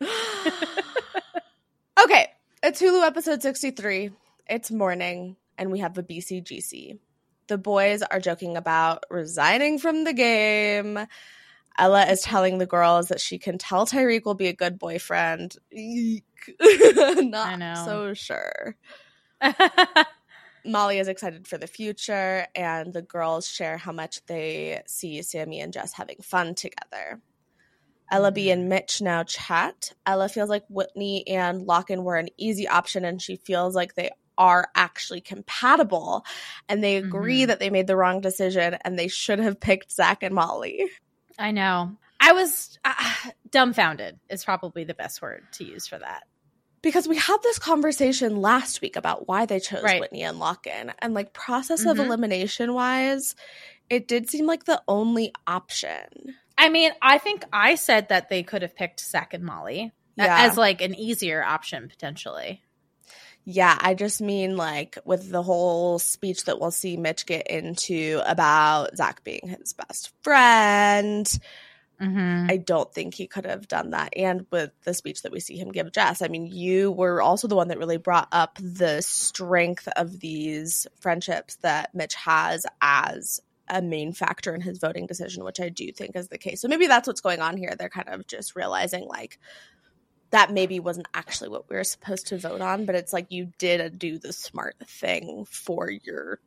okay, 2.04 2.28
it's 2.62 2.80
Hulu 2.80 3.06
episode 3.06 3.42
63. 3.42 4.10
It's 4.48 4.70
morning, 4.70 5.36
and 5.58 5.70
we 5.70 5.80
have 5.80 5.96
a 5.98 6.02
BCGC. 6.02 6.98
The 7.48 7.58
boys 7.58 8.02
are 8.02 8.20
joking 8.20 8.56
about 8.56 9.04
resigning 9.10 9.78
from 9.78 10.04
the 10.04 10.12
game. 10.12 11.06
Ella 11.78 12.06
is 12.06 12.22
telling 12.22 12.58
the 12.58 12.66
girls 12.66 13.08
that 13.08 13.20
she 13.20 13.38
can 13.38 13.58
tell 13.58 13.86
Tyrique 13.86 14.24
will 14.24 14.34
be 14.34 14.48
a 14.48 14.52
good 14.52 14.78
boyfriend. 14.78 15.56
Not 15.72 16.24
so 17.84 18.14
sure. 18.14 18.76
Molly 20.64 20.98
is 20.98 21.08
excited 21.08 21.46
for 21.46 21.58
the 21.58 21.66
future, 21.66 22.46
and 22.54 22.92
the 22.92 23.02
girls 23.02 23.48
share 23.48 23.76
how 23.76 23.92
much 23.92 24.24
they 24.26 24.82
see 24.86 25.22
Sammy 25.22 25.60
and 25.60 25.72
Jess 25.72 25.92
having 25.92 26.18
fun 26.22 26.54
together. 26.54 27.20
Ella 28.10 28.32
B 28.32 28.50
and 28.50 28.62
mm-hmm. 28.62 28.70
Mitch 28.70 29.02
now 29.02 29.24
chat. 29.24 29.92
Ella 30.04 30.28
feels 30.28 30.48
like 30.48 30.64
Whitney 30.68 31.26
and 31.28 31.66
Lochan 31.66 32.02
were 32.02 32.16
an 32.16 32.28
easy 32.36 32.66
option, 32.66 33.04
and 33.04 33.20
she 33.20 33.36
feels 33.36 33.74
like 33.74 33.94
they 33.94 34.10
are 34.38 34.68
actually 34.74 35.20
compatible. 35.20 36.24
And 36.68 36.82
they 36.82 36.96
agree 36.96 37.42
Mhm. 37.42 37.46
that 37.48 37.58
they 37.60 37.70
made 37.70 37.86
the 37.86 37.96
wrong 37.96 38.20
decision 38.20 38.74
and 38.82 38.98
they 38.98 39.08
should 39.08 39.38
have 39.38 39.60
picked 39.60 39.92
Zac 39.92 40.22
and 40.22 40.34
Molly. 40.34 40.90
I 41.38 41.50
know. 41.50 41.96
I 42.20 42.32
was 42.32 42.78
uh, 42.84 42.94
dumbfounded, 43.50 44.18
is 44.30 44.44
probably 44.44 44.84
the 44.84 44.94
best 44.94 45.20
word 45.20 45.44
to 45.52 45.64
use 45.64 45.86
for 45.86 45.98
that. 45.98 46.24
Because 46.82 47.08
we 47.08 47.16
had 47.16 47.38
this 47.42 47.58
conversation 47.58 48.36
last 48.40 48.80
week 48.80 48.96
about 48.96 49.26
why 49.28 49.44
they 49.46 49.58
chose 49.60 49.82
Right. 49.82 50.00
Whitney 50.00 50.22
and 50.22 50.38
Lochan. 50.38 50.92
And 51.00 51.14
like 51.14 51.32
process 51.32 51.84
of 51.84 51.96
Mhm. 51.96 52.06
elimination 52.06 52.74
wise, 52.74 53.34
it 53.90 54.06
did 54.08 54.30
seem 54.30 54.46
like 54.46 54.64
the 54.64 54.82
only 54.88 55.32
option. 55.46 56.36
I 56.58 56.68
mean, 56.68 56.92
I 57.02 57.18
think 57.18 57.44
I 57.52 57.74
said 57.74 58.08
that 58.08 58.28
they 58.28 58.42
could 58.42 58.62
have 58.62 58.74
picked 58.74 59.00
Zac 59.00 59.34
and 59.34 59.44
Molly 59.44 59.92
Yeah. 60.16 60.46
as 60.48 60.56
like 60.56 60.80
an 60.80 60.94
easier 60.94 61.42
option 61.44 61.88
potentially. 61.88 62.62
Yeah, 63.48 63.78
I 63.80 63.94
just 63.94 64.20
mean 64.20 64.56
like 64.56 64.98
with 65.04 65.30
the 65.30 65.42
whole 65.42 66.00
speech 66.00 66.46
that 66.46 66.60
we'll 66.60 66.72
see 66.72 66.96
Mitch 66.96 67.26
get 67.26 67.46
into 67.46 68.20
about 68.26 68.96
Zac 68.96 69.22
being 69.22 69.46
his 69.46 69.72
best 69.72 70.12
friend. 70.22 71.26
Mm-hmm. 72.00 72.46
I 72.50 72.56
don't 72.56 72.92
think 72.92 73.14
he 73.14 73.28
could 73.28 73.46
have 73.46 73.68
done 73.68 73.90
that. 73.90 74.14
And 74.16 74.46
with 74.50 74.72
the 74.82 74.92
speech 74.92 75.22
that 75.22 75.30
we 75.30 75.38
see 75.38 75.56
him 75.56 75.70
give 75.70 75.92
Jess, 75.92 76.22
I 76.22 76.28
mean, 76.28 76.46
you 76.46 76.90
were 76.90 77.22
also 77.22 77.46
the 77.46 77.54
one 77.54 77.68
that 77.68 77.78
really 77.78 77.98
brought 77.98 78.28
up 78.32 78.58
the 78.60 79.00
strength 79.00 79.88
of 79.96 80.18
these 80.18 80.88
friendships 81.00 81.54
that 81.62 81.94
Mitch 81.94 82.14
has 82.16 82.66
as 82.82 83.40
a 83.68 83.80
main 83.80 84.12
factor 84.12 84.56
in 84.56 84.60
his 84.60 84.78
voting 84.78 85.06
decision, 85.06 85.44
which 85.44 85.60
I 85.60 85.68
do 85.68 85.92
think 85.92 86.16
is 86.16 86.28
the 86.28 86.38
case. 86.38 86.60
So 86.60 86.68
maybe 86.68 86.88
that's 86.88 87.06
what's 87.06 87.20
going 87.20 87.40
on 87.40 87.56
here. 87.56 87.74
They're 87.78 87.88
kind 87.88 88.08
of 88.08 88.26
just 88.26 88.56
realizing 88.56 89.06
like 89.06 89.38
that 90.36 90.52
maybe 90.52 90.78
wasn't 90.78 91.08
actually 91.14 91.48
what 91.48 91.66
we 91.70 91.76
were 91.76 91.82
supposed 91.82 92.26
to 92.26 92.36
vote 92.36 92.60
on, 92.60 92.84
but 92.84 92.94
it's 92.94 93.10
like 93.10 93.32
you 93.32 93.50
did 93.56 93.98
do 93.98 94.18
the 94.18 94.34
smart 94.34 94.76
thing 94.86 95.46
for 95.46 95.90
your 95.90 96.40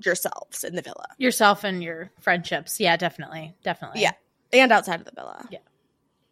yourselves 0.00 0.64
in 0.64 0.74
the 0.74 0.82
villa. 0.82 1.06
Yourself 1.18 1.62
and 1.62 1.80
your 1.80 2.10
friendships. 2.18 2.80
Yeah, 2.80 2.96
definitely. 2.96 3.54
Definitely. 3.62 4.02
Yeah. 4.02 4.10
And 4.52 4.72
outside 4.72 4.98
of 4.98 5.06
the 5.06 5.12
villa. 5.14 5.46
Yeah. 5.52 5.60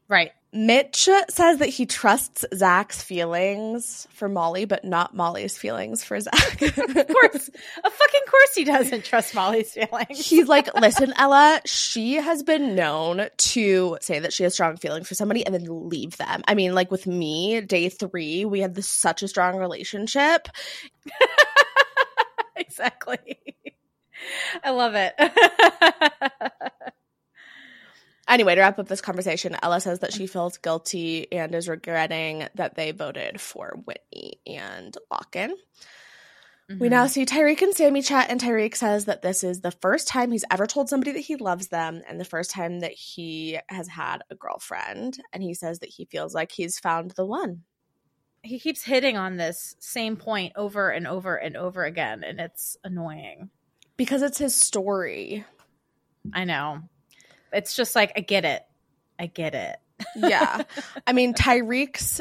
Right. 0.08 0.32
Mitch 0.56 1.08
says 1.28 1.58
that 1.58 1.68
he 1.68 1.84
trusts 1.86 2.44
Zac's 2.54 3.02
feelings 3.02 4.08
for 4.10 4.28
Molly, 4.28 4.64
but 4.64 4.84
not 4.84 5.14
Molly's 5.14 5.58
feelings 5.58 6.02
for 6.02 6.18
Zac. 6.18 6.34
Of 6.62 7.08
course. 7.08 7.48
of 7.84 7.92
fucking 7.92 8.20
course 8.28 8.54
he 8.54 8.64
doesn't 8.64 9.04
trust 9.04 9.34
Molly's 9.34 9.72
feelings. 9.72 10.26
He's 10.26 10.48
like, 10.48 10.74
listen, 10.74 11.12
Ella, 11.16 11.60
she 11.64 12.14
has 12.14 12.42
been 12.42 12.74
known 12.74 13.28
to 13.36 13.98
say 14.00 14.18
that 14.18 14.32
she 14.32 14.44
has 14.44 14.54
strong 14.54 14.76
feelings 14.76 15.06
for 15.08 15.14
somebody 15.14 15.44
and 15.44 15.54
then 15.54 15.88
leave 15.88 16.16
them. 16.16 16.42
I 16.48 16.54
mean, 16.54 16.74
like 16.74 16.90
with 16.90 17.06
me, 17.06 17.60
day 17.60 17.88
three, 17.88 18.44
we 18.44 18.60
had 18.60 18.74
this, 18.74 18.88
such 18.88 19.22
a 19.22 19.28
strong 19.28 19.56
relationship. 19.56 20.48
exactly. 22.56 23.38
I 24.64 24.70
love 24.70 24.94
it. 24.94 25.14
Anyway, 28.28 28.54
to 28.54 28.60
wrap 28.60 28.78
up 28.78 28.88
this 28.88 29.00
conversation, 29.00 29.56
Ella 29.62 29.80
says 29.80 30.00
that 30.00 30.12
she 30.12 30.26
feels 30.26 30.58
guilty 30.58 31.30
and 31.32 31.54
is 31.54 31.68
regretting 31.68 32.48
that 32.56 32.74
they 32.74 32.90
voted 32.90 33.40
for 33.40 33.78
Whitney 33.84 34.40
and 34.46 34.96
Lochan. 35.12 35.52
We 36.80 36.88
now 36.88 37.04
mm-hmm. 37.04 37.12
see 37.12 37.24
Tyrique 37.26 37.62
and 37.62 37.72
Sammy 37.72 38.02
chat, 38.02 38.28
and 38.28 38.40
Tyrique 38.40 38.74
says 38.74 39.04
that 39.04 39.22
this 39.22 39.44
is 39.44 39.60
the 39.60 39.70
first 39.70 40.08
time 40.08 40.32
he's 40.32 40.44
ever 40.50 40.66
told 40.66 40.88
somebody 40.88 41.12
that 41.12 41.20
he 41.20 41.36
loves 41.36 41.68
them 41.68 42.02
and 42.08 42.18
the 42.18 42.24
first 42.24 42.50
time 42.50 42.80
that 42.80 42.90
he 42.90 43.60
has 43.68 43.86
had 43.86 44.22
a 44.30 44.34
girlfriend. 44.34 45.20
And 45.32 45.44
he 45.44 45.54
says 45.54 45.78
that 45.78 45.90
he 45.90 46.06
feels 46.06 46.34
like 46.34 46.50
he's 46.50 46.80
found 46.80 47.12
the 47.12 47.24
one. 47.24 47.62
he 48.46 48.58
keeps 48.58 48.82
hitting 48.82 49.16
on 49.16 49.36
this 49.36 49.76
same 49.78 50.16
point 50.16 50.52
over 50.56 50.90
and 50.90 51.06
over 51.06 51.36
and 51.36 51.56
over 51.56 51.84
again, 51.84 52.24
and 52.24 52.40
it's 52.40 52.76
annoying. 52.84 53.50
Because 53.96 54.22
it's 54.22 54.38
his 54.38 54.54
story. 54.54 55.44
I 56.32 56.44
know. 56.44 56.80
It's 57.52 57.74
just 57.74 57.94
like 57.94 58.12
I 58.16 58.20
get 58.20 58.44
it. 58.44 58.62
I 59.18 59.26
get 59.26 59.54
it. 59.54 59.76
Yeah. 60.14 60.62
I 61.06 61.12
mean, 61.14 61.32
Tyrique's 61.34 62.20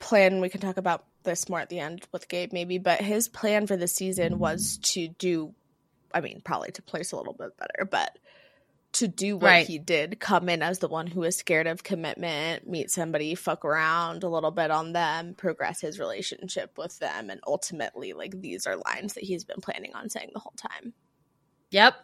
plan, 0.00 0.40
we 0.40 0.48
can 0.48 0.60
talk 0.60 0.76
about 0.76 1.04
this 1.22 1.48
more 1.48 1.60
at 1.60 1.68
the 1.68 1.78
end 1.80 2.04
with 2.12 2.28
Gabe 2.28 2.52
maybe, 2.52 2.78
but 2.78 3.00
his 3.00 3.28
plan 3.28 3.66
for 3.68 3.76
the 3.76 3.86
season 3.88 4.38
was 4.40 4.78
to 4.82 5.08
do, 5.08 5.54
I 6.12 6.20
mean, 6.20 6.40
probably 6.44 6.72
to 6.72 6.82
place 6.82 7.12
a 7.12 7.16
little 7.16 7.32
bit 7.32 7.56
better, 7.56 7.84
but 7.88 8.16
to 8.94 9.08
do 9.08 9.36
what 9.36 9.42
Right. 9.44 9.66
he 9.66 9.78
did, 9.78 10.18
come 10.18 10.48
in 10.48 10.62
as 10.62 10.78
the 10.78 10.88
one 10.88 11.06
who 11.06 11.22
is 11.24 11.36
scared 11.36 11.66
of 11.66 11.82
commitment, 11.84 12.66
meet 12.68 12.90
somebody, 12.90 13.34
fuck 13.34 13.64
around 13.64 14.22
a 14.24 14.28
little 14.28 14.50
bit 14.52 14.70
on 14.70 14.92
them, 14.92 15.34
progress 15.34 15.80
his 15.80 15.98
relationship 16.00 16.76
with 16.78 16.98
them, 16.98 17.28
and 17.30 17.40
ultimately, 17.46 18.14
like, 18.14 18.40
these 18.40 18.66
are 18.66 18.76
lines 18.76 19.14
that 19.14 19.24
he's 19.24 19.44
been 19.44 19.60
planning 19.60 19.94
on 19.94 20.08
saying 20.08 20.30
the 20.32 20.40
whole 20.40 20.54
time. 20.56 20.92
Yep. 21.70 21.94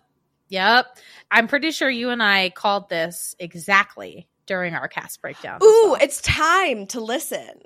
Yep. 0.53 0.99
I'm 1.31 1.49
pretty 1.49 1.71
sure 1.71 1.89
you 1.89 2.11
and 2.11 2.23
I 2.23 2.51
called 2.51 2.91
this 2.91 3.35
exactly 3.39 4.29
during 4.47 4.75
our 4.75 4.87
cast 4.87 5.23
breakdown. 5.23 5.61
Ooh, 5.63 5.93
well. 5.93 5.99
it's 6.03 6.21
time 6.21 6.87
to 6.89 7.01
listen 7.01 7.59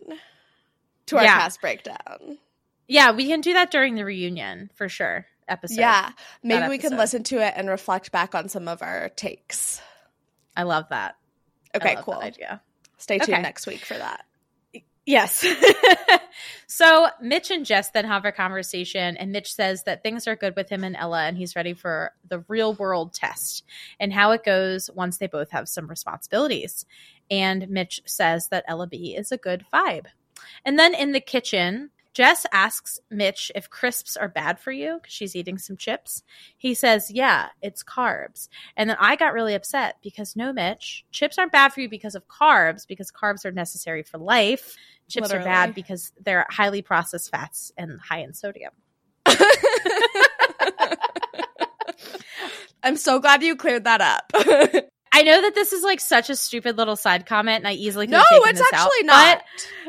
to 1.06 1.16
our 1.18 1.24
Yeah. 1.24 1.34
cast 1.40 1.60
breakdown. 1.60 2.38
yeah, 2.86 3.10
we 3.10 3.26
can 3.26 3.40
do 3.40 3.54
that 3.54 3.72
during 3.72 3.96
the 3.96 4.04
reunion 4.04 4.70
for 4.76 4.88
sure. 4.88 5.26
Episode. 5.48 5.78
Yeah, 5.80 6.10
maybe 6.44 6.60
that 6.60 6.70
we 6.70 6.78
can 6.78 6.96
listen 6.96 7.22
to 7.24 7.38
it 7.44 7.54
and 7.56 7.68
reflect 7.68 8.12
back 8.12 8.34
on 8.36 8.48
some 8.48 8.68
of 8.68 8.82
our 8.82 9.08
takes. 9.10 9.80
I 10.56 10.62
love 10.64 10.88
that. 10.90 11.16
I 11.74 11.78
Okay, 11.78 11.94
love 11.96 12.04
cool. 12.04 12.14
that 12.14 12.22
idea. 12.24 12.62
Stay 12.98 13.18
tuned 13.18 13.30
Okay. 13.34 13.42
next 13.42 13.66
week 13.66 13.84
for 13.84 13.94
that. 13.94 14.24
Yes. 15.06 15.46
so 16.66 17.08
Mitch 17.22 17.52
and 17.52 17.64
Jess 17.64 17.90
then 17.92 18.04
have 18.04 18.24
a 18.24 18.32
conversation, 18.32 19.16
and 19.16 19.30
Mitch 19.30 19.54
says 19.54 19.84
that 19.84 20.02
things 20.02 20.26
are 20.26 20.34
good 20.34 20.56
with 20.56 20.68
him 20.68 20.82
and 20.82 20.96
Ella, 20.96 21.22
and 21.26 21.38
he's 21.38 21.54
ready 21.54 21.74
for 21.74 22.12
the 22.28 22.44
real 22.48 22.74
world 22.74 23.14
test 23.14 23.64
and 24.00 24.12
how 24.12 24.32
it 24.32 24.44
goes 24.44 24.90
once 24.92 25.18
they 25.18 25.28
both 25.28 25.52
have 25.52 25.68
some 25.68 25.86
responsibilities. 25.86 26.84
And 27.30 27.70
Mitch 27.70 28.02
says 28.04 28.48
that 28.48 28.64
Ella 28.66 28.88
B 28.88 29.14
is 29.16 29.30
a 29.30 29.36
good 29.36 29.64
vibe. 29.72 30.06
And 30.64 30.76
then 30.78 30.92
in 30.92 31.12
the 31.12 31.20
kitchen, 31.20 31.90
Jess 32.16 32.46
asks 32.50 32.98
Mitch 33.10 33.52
if 33.54 33.68
crisps 33.68 34.16
are 34.16 34.26
bad 34.26 34.58
for 34.58 34.72
you 34.72 34.94
because 34.94 35.12
she's 35.12 35.36
eating 35.36 35.58
some 35.58 35.76
chips. 35.76 36.22
He 36.56 36.72
says, 36.72 37.10
Yeah, 37.10 37.48
it's 37.60 37.84
carbs. 37.84 38.48
And 38.74 38.88
then 38.88 38.96
I 38.98 39.16
got 39.16 39.34
really 39.34 39.52
upset 39.52 39.96
because 40.02 40.34
no, 40.34 40.50
Mitch, 40.50 41.04
chips 41.10 41.36
aren't 41.36 41.52
bad 41.52 41.74
for 41.74 41.82
you 41.82 41.90
because 41.90 42.14
of 42.14 42.26
carbs, 42.26 42.86
because 42.88 43.12
carbs 43.12 43.44
are 43.44 43.52
necessary 43.52 44.02
for 44.02 44.16
life. 44.16 44.78
Chips 45.10 45.30
are 45.30 45.44
bad 45.44 45.74
because 45.74 46.10
they're 46.18 46.46
highly 46.48 46.80
processed 46.80 47.30
fats 47.30 47.70
and 47.76 48.00
high 48.00 48.20
in 48.20 48.32
sodium. 48.32 48.72
I'm 52.82 52.96
so 52.96 53.18
glad 53.18 53.42
you 53.42 53.56
cleared 53.56 53.84
that 53.84 54.00
up. 54.00 54.32
I 55.18 55.22
know 55.22 55.40
that 55.40 55.54
this 55.54 55.72
is 55.72 55.82
like 55.82 56.00
such 56.00 56.28
a 56.28 56.36
stupid 56.36 56.76
little 56.76 56.94
side 56.96 57.24
comment, 57.24 57.58
and 57.58 57.68
I 57.68 57.72
easily 57.72 58.06
no, 58.06 58.22
it's 58.30 58.60
actually 58.72 59.08
out, 59.08 59.38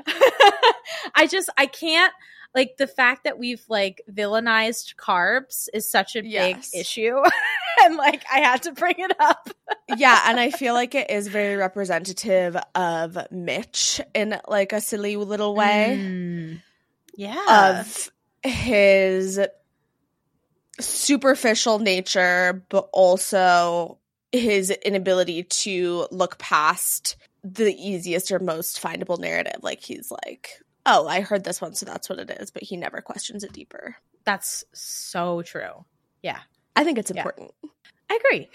not. 0.08 0.14
I 1.16 1.28
just 1.28 1.50
I 1.58 1.66
can't 1.66 2.14
like 2.56 2.78
the 2.78 2.88
fact 2.88 3.26
that 3.26 3.38
we've 3.38 3.62
like 3.68 4.02
villainized 4.10 4.96
carbs 4.96 5.68
is 5.74 5.90
such 5.90 6.16
a 6.16 6.26
Yes. 6.26 6.72
big 6.72 6.80
issue, 6.80 7.22
and 7.84 7.96
like 7.98 8.24
I 8.34 8.40
had 8.40 8.64
to 8.64 8.72
bring 8.72 8.96
it 9.00 9.12
up. 9.20 9.50
yeah, 9.98 10.22
and 10.28 10.40
I 10.40 10.50
feel 10.52 10.74
like 10.74 10.96
it 10.96 11.12
is 11.12 11.28
very 11.28 11.58
representative 11.58 12.56
of 12.74 13.18
Mitch 13.30 14.00
in 14.16 14.40
like 14.48 14.72
a 14.72 14.80
silly 14.80 15.18
little 15.18 15.56
way 15.56 15.98
Mm. 16.00 16.62
yeah, 17.16 17.80
of 17.82 18.12
his 18.44 19.40
superficial 20.80 21.80
nature, 21.80 22.64
but 22.70 22.88
also 22.94 23.98
his 24.32 24.72
inability 24.72 25.44
to 25.44 26.08
look 26.12 26.38
past 26.38 27.16
the 27.44 27.74
easiest 27.74 28.32
or 28.32 28.40
most 28.40 28.82
findable 28.82 29.20
narrative. 29.20 29.60
Like 29.62 29.82
he's 29.82 30.12
like, 30.12 30.62
oh, 30.86 31.08
I 31.08 31.22
heard 31.22 31.44
this 31.44 31.62
one, 31.62 31.76
so 31.76 31.86
that's 31.86 32.10
what 32.10 32.20
it 32.20 32.30
is, 32.32 32.52
but 32.52 32.64
he 32.64 32.78
never 32.78 33.02
questions 33.02 33.44
it 33.44 33.54
deeper. 33.54 33.96
That's 34.26 34.64
so 34.74 35.42
true. 35.42 35.86
Yeah. 36.22 36.40
I 36.76 36.84
think 36.84 36.98
it's 36.98 37.12
important. 37.12 37.52
I 38.10 38.20
agree. 38.24 38.50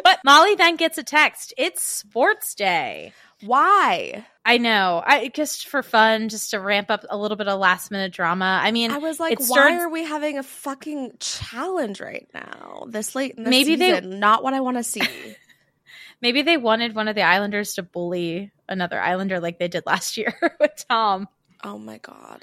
but 0.04 0.18
Molly 0.24 0.54
then 0.56 0.76
gets 0.76 0.98
a 0.98 1.02
text. 1.02 1.54
It's 1.56 1.82
sports 1.82 2.54
day. 2.54 3.12
Why? 3.42 4.26
I 4.48 4.56
know. 4.56 5.02
I 5.04 5.28
just 5.28 5.68
for 5.68 5.82
fun, 5.82 6.30
just 6.30 6.52
to 6.52 6.58
ramp 6.60 6.90
up 6.90 7.04
a 7.10 7.18
little 7.18 7.36
bit 7.36 7.48
of 7.48 7.60
last 7.60 7.90
minute 7.90 8.12
drama. 8.14 8.58
I 8.62 8.70
mean, 8.72 8.90
I 8.90 8.96
was 8.96 9.20
like, 9.20 9.38
why 9.40 9.44
starts- 9.44 9.74
are 9.74 9.90
we 9.90 10.04
having 10.04 10.38
a 10.38 10.42
fucking 10.42 11.12
challenge 11.20 12.00
right 12.00 12.26
now? 12.32 12.86
This 12.88 13.14
late 13.14 13.34
in 13.36 13.44
the 13.44 13.50
Maybe 13.50 13.76
they- 13.76 14.00
Not 14.00 14.42
what 14.42 14.54
I 14.54 14.60
want 14.60 14.78
to 14.78 14.82
see. 14.82 15.02
maybe 16.22 16.40
they 16.40 16.56
wanted 16.56 16.94
one 16.94 17.08
of 17.08 17.14
the 17.14 17.22
Islanders 17.22 17.74
to 17.74 17.82
bully 17.82 18.50
another 18.66 18.98
Islander 18.98 19.38
like 19.38 19.58
they 19.58 19.68
did 19.68 19.84
last 19.84 20.16
year 20.16 20.34
with 20.60 20.82
Tom. 20.88 21.28
oh 21.62 21.76
my 21.76 21.98
god. 21.98 22.42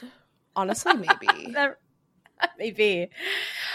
Honestly, 0.56 0.94
maybe. 0.94 1.48
That- 1.54 1.80
Maybe. 2.60 3.10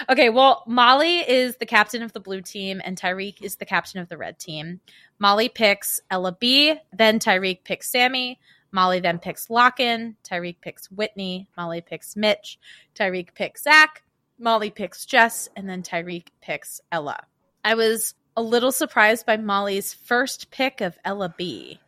Okay, 0.08 0.28
well, 0.28 0.64
Molly 0.66 1.18
is 1.20 1.56
the 1.56 1.64
captain 1.66 2.02
of 2.02 2.12
the 2.12 2.20
blue 2.20 2.42
team 2.42 2.80
and 2.84 2.96
Tyrique 2.96 3.42
is 3.42 3.56
the 3.56 3.64
captain 3.64 4.00
of 4.02 4.08
the 4.10 4.18
red 4.18 4.38
team. 4.38 4.80
Molly 5.20 5.48
picks 5.48 6.00
Ella 6.10 6.32
B, 6.32 6.74
then 6.92 7.20
Tyrique 7.20 7.62
picks 7.62 7.88
Sammy. 7.90 8.40
Molly 8.72 9.00
then 9.00 9.18
picks 9.18 9.48
Locken. 9.48 10.14
Tyrique 10.24 10.60
picks 10.60 10.90
Whitney. 10.90 11.46
Molly 11.56 11.80
picks 11.82 12.16
Mitch. 12.16 12.58
Tyrique 12.94 13.34
picks 13.34 13.62
Zac. 13.64 14.02
Molly 14.38 14.70
picks 14.70 15.04
Jess. 15.04 15.48
And 15.54 15.68
then 15.68 15.82
Tyrique 15.82 16.28
picks 16.40 16.80
Ella. 16.90 17.24
I 17.64 17.74
was 17.74 18.14
a 18.36 18.42
little 18.42 18.72
surprised 18.72 19.26
by 19.26 19.36
Molly's 19.36 19.92
first 19.92 20.50
pick 20.50 20.80
of 20.80 20.96
Ella 21.04 21.34
B. 21.36 21.78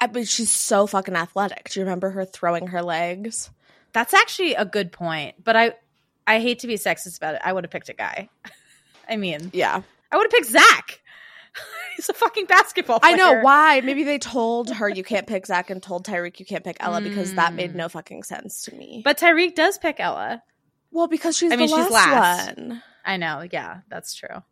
I 0.00 0.06
mean, 0.08 0.24
she's 0.24 0.50
so 0.50 0.86
fucking 0.86 1.14
athletic. 1.14 1.68
Do 1.70 1.78
you 1.78 1.84
remember 1.84 2.10
her 2.10 2.24
throwing 2.24 2.68
her 2.68 2.82
legs? 2.82 3.50
That's 3.92 4.14
actually 4.14 4.54
a 4.54 4.64
good 4.64 4.92
point, 4.92 5.36
but 5.44 5.56
I 5.56 5.74
I 6.26 6.40
hate 6.40 6.60
to 6.60 6.66
be 6.66 6.74
sexist 6.76 7.18
about 7.18 7.34
it. 7.34 7.42
I 7.44 7.52
would 7.52 7.64
have 7.64 7.70
picked 7.70 7.88
a 7.90 7.92
guy. 7.94 8.28
I 9.08 9.16
mean, 9.16 9.50
Yeah. 9.52 9.82
I 10.10 10.16
would 10.16 10.24
have 10.24 10.30
picked 10.32 10.46
Zac. 10.46 11.00
He's 11.96 12.08
a 12.08 12.14
fucking 12.14 12.46
basketball 12.46 13.00
I 13.02 13.12
know 13.14 13.40
why. 13.40 13.80
Maybe 13.82 14.04
they 14.04 14.18
told 14.18 14.70
her 14.70 14.88
you 14.88 15.02
can't 15.04 15.26
pick 15.26 15.46
Zac 15.46 15.70
and 15.70 15.82
told 15.82 16.04
Tyrique 16.06 16.38
you 16.40 16.46
can't 16.46 16.64
pick 16.64 16.76
Ella 16.80 17.00
because 17.00 17.34
that 17.34 17.52
made 17.54 17.72
Mm. 17.72 17.76
no 17.76 17.88
fucking 17.88 18.22
sense 18.22 18.62
to 18.62 18.74
me. 18.74 19.02
But 19.04 19.18
Tyrique 19.18 19.54
does 19.54 19.78
pick 19.78 20.00
Ella. 20.00 20.42
well, 20.90 21.08
because 21.08 21.36
she's 21.36 21.52
I 21.52 21.56
mean, 21.56 21.70
the 21.70 21.76
she's 21.76 21.90
last, 21.90 22.10
last. 22.48 22.58
one. 22.58 22.82
I 23.04 23.16
know. 23.16 23.46
Yeah, 23.50 23.80
that's 23.88 24.14
true. 24.14 24.42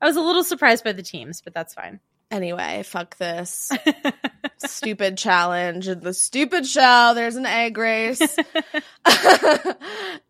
I 0.00 0.06
was 0.06 0.16
a 0.16 0.20
little 0.20 0.44
surprised 0.44 0.84
by 0.84 0.92
the 0.92 1.02
teams, 1.02 1.40
but 1.40 1.54
that's 1.54 1.74
fine. 1.74 2.00
Anyway, 2.30 2.82
fuck 2.84 3.16
this 3.18 3.70
stupid 4.58 5.16
challenge 5.16 5.86
and 5.86 6.02
the 6.02 6.12
stupid 6.12 6.66
show. 6.66 7.12
There's 7.14 7.36
an 7.36 7.46
egg 7.46 7.78
race. 7.78 8.20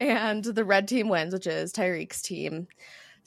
and 0.00 0.44
the 0.44 0.64
red 0.64 0.88
team 0.88 1.08
wins, 1.08 1.32
which 1.32 1.46
is 1.46 1.72
Tyrique's 1.72 2.22
team. 2.22 2.68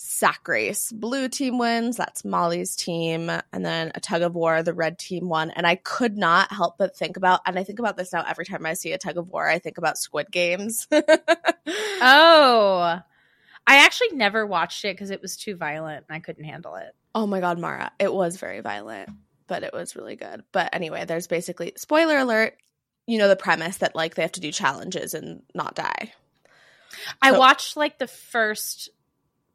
Sack 0.02 0.48
race. 0.48 0.94
Blue 0.94 1.28
team 1.28 1.58
wins. 1.58 1.98
That's 1.98 2.24
Molly's 2.24 2.74
team. 2.78 3.30
And 3.52 3.66
then 3.66 3.92
a 3.96 4.00
tug 4.00 4.22
of 4.22 4.34
war, 4.34 4.64
the 4.64 4.74
red 4.74 4.98
team 4.98 5.28
won. 5.28 5.52
And 5.52 5.68
I 5.68 5.76
could 5.76 6.18
not 6.18 6.54
help 6.54 6.78
but 6.78 6.96
think 6.96 7.18
about, 7.18 7.42
and 7.46 7.60
I 7.60 7.66
think 7.66 7.80
about 7.80 7.98
this 7.98 8.14
now 8.14 8.24
every 8.26 8.46
time 8.46 8.66
I 8.66 8.76
see 8.76 8.94
a 8.94 8.98
tug 8.98 9.18
of 9.18 9.28
war, 9.28 9.46
I 9.50 9.60
think 9.60 9.78
about 9.78 9.98
Squid 9.98 10.32
Games. 10.32 10.88
Oh, 12.02 13.00
I 13.68 13.76
actually 13.86 14.14
never 14.16 14.46
watched 14.46 14.84
it 14.86 14.96
because 14.96 15.10
it 15.12 15.22
was 15.22 15.36
too 15.38 15.56
violent 15.56 16.06
and 16.08 16.16
I 16.16 16.20
couldn't 16.20 16.46
handle 16.46 16.76
it. 16.76 16.96
Oh 17.14 17.28
my 17.28 17.42
god, 17.42 17.60
Maura. 17.60 17.92
It 18.00 18.12
was 18.14 18.38
very 18.38 18.62
violent, 18.62 19.10
but 19.48 19.64
it 19.64 19.74
was 19.74 19.96
really 19.96 20.16
good. 20.16 20.44
But 20.52 20.74
anyway, 20.74 21.06
there's 21.06 21.28
basically 21.28 21.74
spoiler 21.76 22.18
alert, 22.18 22.56
you 23.06 23.18
know 23.20 23.28
the 23.28 23.36
premise 23.36 23.78
that 23.78 23.96
like 23.96 24.16
they 24.16 24.22
have 24.22 24.32
to 24.34 24.40
do 24.40 24.52
challenges 24.52 25.14
and 25.14 25.44
not 25.54 25.76
die. 25.76 26.14
I 27.22 27.32
So- 27.32 27.40
watched 27.40 27.76
like 27.78 28.00
the 28.00 28.08
first 28.08 28.90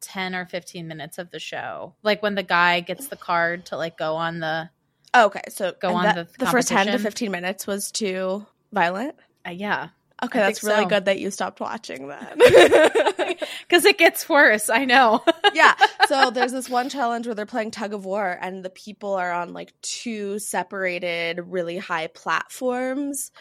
10 0.05 0.35
or 0.35 0.47
15 0.47 0.87
minutes 0.87 1.19
of 1.19 1.31
the 1.31 1.39
show. 1.41 1.95
Like 2.03 2.23
when 2.23 2.35
the 2.35 2.43
guy 2.43 2.81
gets 2.81 3.09
the 3.09 3.17
card 3.17 3.67
to 3.67 3.77
like 3.77 3.97
go 3.99 4.15
on 4.17 4.41
the 4.41 4.71
Oh, 5.17 5.27
okay, 5.27 5.43
so 5.49 5.73
Go 5.81 5.95
on 5.95 6.05
that- 6.05 6.15
the 6.39 6.45
the 6.45 6.51
first 6.51 6.69
10 6.69 6.87
to 6.89 6.99
15 6.99 7.31
minutes 7.31 7.67
was 7.67 7.91
too 7.93 8.45
violent. 8.73 9.15
uh, 9.47 9.51
yeah. 9.51 9.89
Okay, 10.23 10.41
I 10.41 10.43
that's 10.47 10.63
really 10.63 10.85
so. 10.85 10.89
good 10.89 11.05
that 11.07 11.19
you 11.19 11.31
stopped 11.31 11.61
watching 11.61 12.09
that. 12.09 12.39
Cuz 13.69 13.85
it 13.85 13.99
gets 13.99 14.29
worse, 14.29 14.71
I 14.71 14.85
know. 14.85 15.23
yeah. 15.55 15.75
So 16.07 16.31
there's 16.35 16.53
this 16.53 16.69
one 16.71 16.89
challenge 16.89 17.27
where 17.27 17.35
they're 17.35 17.47
playing 17.47 17.73
tug 17.73 17.93
of 17.95 18.05
war 18.05 18.39
and 18.41 18.65
the 18.65 18.71
people 18.71 19.15
are 19.15 19.33
on 19.33 19.53
like 19.53 19.73
two 19.83 20.39
separated 20.39 21.41
really 21.47 21.77
high 21.79 22.07
platforms 22.07 23.33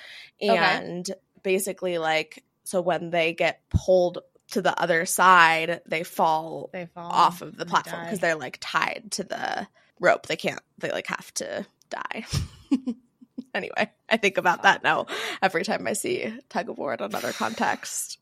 Okay. 0.41 0.57
and 0.57 1.09
basically 1.43 1.97
like 1.99 2.43
so 2.63 2.81
when 2.81 3.09
they 3.11 3.33
get 3.33 3.61
pulled 3.69 4.19
to 4.53 4.61
the 4.61 4.79
other 4.79 5.05
side, 5.05 5.81
they 5.85 6.03
fall 6.03 6.69
they 6.73 6.85
fall 6.87 7.11
off 7.11 7.41
of 7.41 7.57
the 7.57 7.65
platform 7.65 8.03
because 8.03 8.19
they're 8.19 8.35
like 8.35 8.57
tied 8.61 9.07
to 9.11 9.23
the 9.23 9.67
rope. 9.99 10.27
They 10.27 10.35
can't 10.35 10.61
they 10.79 10.91
like 10.91 11.07
have 11.07 11.33
to 11.35 11.65
die. 11.89 12.25
anyway, 13.53 13.91
I 14.09 14.17
think 14.17 14.37
about 14.37 14.63
that 14.63 14.83
now 14.83 15.07
every 15.41 15.63
time 15.63 15.85
I 15.87 15.93
see 15.93 16.33
tug 16.49 16.69
of 16.69 16.77
war 16.77 16.93
in 16.93 17.01
another 17.01 17.31
context. 17.33 18.19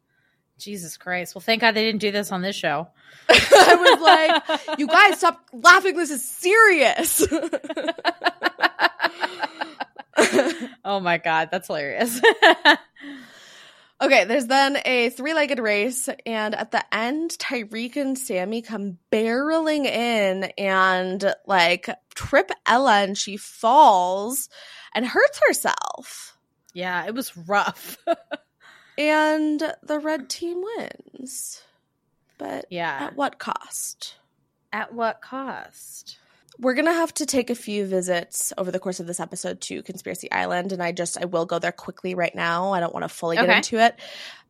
Jesus 0.57 0.95
Christ. 0.95 1.33
Well, 1.33 1.41
thank 1.41 1.61
God 1.61 1.73
they 1.73 1.83
didn't 1.83 2.01
do 2.01 2.11
this 2.11 2.31
on 2.31 2.43
this 2.43 2.55
show. 2.55 2.87
I 3.29 3.75
was 3.75 4.59
like, 4.59 4.77
you 4.79 4.85
guys 4.85 5.17
stop 5.17 5.41
laughing. 5.51 5.95
This 5.95 6.11
is 6.11 6.23
serious. 6.23 7.25
Oh 10.83 10.99
my 10.99 11.17
God, 11.17 11.49
that's 11.51 11.67
hilarious. 11.67 12.19
Okay, 14.01 14.23
there's 14.23 14.47
then 14.47 14.79
a 14.83 15.09
three 15.11 15.33
legged 15.33 15.59
race, 15.59 16.09
and 16.25 16.55
at 16.55 16.71
the 16.71 16.83
end, 16.93 17.31
Tyrique 17.31 17.97
and 17.97 18.17
Sammy 18.17 18.61
come 18.63 18.97
barreling 19.11 19.85
in 19.85 20.45
and 20.57 21.33
like 21.45 21.87
trip 22.15 22.51
Ella, 22.65 23.01
and 23.03 23.17
she 23.17 23.37
falls 23.37 24.49
and 24.95 25.05
hurts 25.05 25.39
herself. 25.47 26.35
yeah, 26.73 27.05
it 27.05 27.13
was 27.13 27.35
rough. 27.37 27.97
And 28.97 29.73
the 29.81 29.99
red 29.99 30.29
team 30.29 30.61
wins. 30.61 31.63
But 32.37 32.65
yeah. 32.69 32.97
at 33.01 33.15
what 33.15 33.39
cost? 33.39 34.15
At 34.71 34.93
what 34.93 35.21
cost? 35.21 36.17
We're 36.61 36.75
gonna 36.75 36.93
have 36.93 37.11
to 37.15 37.25
take 37.25 37.49
a 37.49 37.55
few 37.55 37.87
visits 37.87 38.53
over 38.55 38.69
the 38.69 38.77
course 38.79 38.99
of 38.99 39.07
this 39.07 39.19
episode 39.19 39.61
to 39.61 39.81
Conspiracy 39.81 40.31
Island, 40.31 40.71
and 40.71 40.81
I 40.81 40.91
just 40.91 41.19
I 41.19 41.25
will 41.25 41.47
go 41.47 41.57
there 41.57 41.71
quickly 41.71 42.13
right 42.13 42.35
now. 42.35 42.71
I 42.71 42.79
don't 42.79 42.93
want 42.93 43.03
to 43.03 43.09
fully 43.09 43.35
get 43.35 43.45
Okay. 43.45 43.57
into 43.57 43.79
it, 43.79 43.99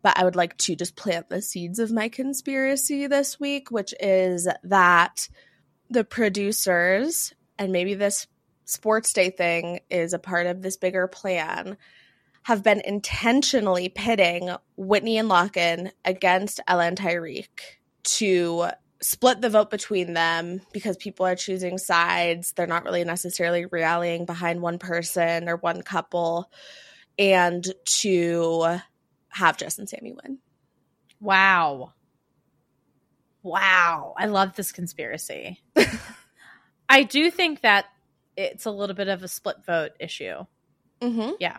but 0.02 0.20
I 0.20 0.26
would 0.26 0.36
like 0.36 0.58
to 0.58 0.76
just 0.76 0.98
plant 0.98 1.30
the 1.30 1.42
seeds 1.42 1.80
of 1.80 1.90
my 1.90 2.10
conspiracy 2.10 3.08
this 3.08 3.40
week, 3.40 3.72
which 3.72 3.94
is 4.02 4.46
that 4.64 5.30
the 5.90 6.04
producers 6.04 7.34
and 7.58 7.72
maybe 7.72 7.94
this 7.94 8.28
sports 8.66 9.14
day 9.14 9.30
thing 9.30 9.80
is 9.90 10.12
a 10.12 10.20
part 10.20 10.48
of 10.48 10.62
this 10.62 10.76
bigger 10.76 11.08
plan 11.08 11.78
have 12.44 12.62
been 12.62 12.82
intentionally 12.82 13.88
pitting 13.88 14.50
Whitney 14.76 15.18
and 15.18 15.30
Lochan 15.30 15.92
against 16.04 16.60
Ellen 16.68 16.96
Tyrique 16.96 17.78
to 18.04 18.66
split 19.02 19.42
the 19.42 19.50
vote 19.50 19.70
between 19.70 20.14
them 20.14 20.62
because 20.72 20.98
people 20.98 21.26
are 21.26 21.36
choosing 21.36 21.78
sides. 21.78 22.54
They're 22.54 22.68
not 22.68 22.86
really 22.86 23.04
necessarily 23.04 23.66
rallying 23.66 24.26
behind 24.26 24.62
one 24.62 24.80
person 24.80 25.50
or 25.50 25.58
one 25.58 25.82
couple, 25.82 26.52
and 27.18 27.66
to 27.86 28.80
have 29.30 29.58
Jess 29.58 29.80
and 29.80 29.90
Sammy 29.90 30.14
win. 30.24 30.40
Wow. 31.20 31.94
Wow. 33.44 34.14
I 34.18 34.28
love 34.28 34.56
this 34.56 34.72
conspiracy. 34.72 35.60
I 36.90 37.04
do 37.04 37.32
think 37.32 37.62
that 37.62 37.86
it's 38.36 38.66
a 38.66 38.72
little 38.72 38.96
bit 38.96 39.08
of 39.08 39.24
a 39.24 39.28
split 39.28 39.58
vote 39.66 39.92
issue. 40.00 40.46
Mm-hmm. 41.02 41.32
Yeah. 41.40 41.58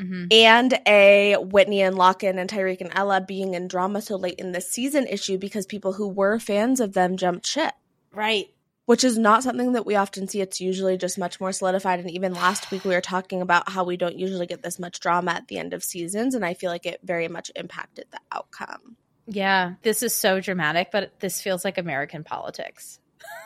Mm-hmm. 0.00 0.26
And 0.30 0.78
a 0.86 1.36
Whitney 1.40 1.80
and 1.82 1.96
Lochan 1.96 2.38
and 2.38 2.50
Tyrique 2.50 2.80
and 2.82 2.92
Ella 2.94 3.20
being 3.20 3.54
in 3.54 3.66
drama 3.68 4.02
so 4.02 4.16
late 4.16 4.38
in 4.38 4.52
the 4.52 4.60
season 4.60 5.06
issue 5.06 5.38
because 5.38 5.64
people 5.66 5.94
who 5.94 6.08
were 6.08 6.38
fans 6.38 6.80
of 6.80 6.92
them 6.92 7.16
jumped 7.16 7.46
ship. 7.46 7.72
Right. 8.12 8.48
which 8.86 9.04
is 9.04 9.18
not 9.18 9.42
something 9.42 9.72
that 9.72 9.84
we 9.84 9.96
often 9.96 10.28
see. 10.28 10.40
It's 10.40 10.60
usually 10.60 10.96
just 10.96 11.18
much 11.18 11.40
more 11.40 11.52
solidified. 11.52 11.98
And 12.00 12.10
even 12.10 12.32
last 12.32 12.70
week, 12.70 12.84
we 12.84 12.94
were 12.94 13.00
talking 13.00 13.42
about 13.42 13.68
how 13.68 13.84
we 13.84 13.96
don't 13.96 14.18
usually 14.18 14.46
get 14.46 14.62
this 14.62 14.78
much 14.78 15.00
drama 15.00 15.32
at 15.32 15.48
the 15.48 15.58
end 15.58 15.74
of 15.74 15.82
seasons. 15.82 16.34
And 16.34 16.44
I 16.44 16.54
feel 16.54 16.70
like 16.70 16.86
it 16.86 17.00
very 17.02 17.28
much 17.28 17.50
impacted 17.56 18.06
the 18.10 18.20
outcome. 18.30 18.96
Yeah. 19.26 19.74
This 19.82 20.02
is 20.04 20.14
so 20.14 20.40
dramatic, 20.40 20.90
but 20.92 21.18
this 21.18 21.42
feels 21.42 21.64
like 21.64 21.78
American 21.78 22.22
politics. 22.22 23.00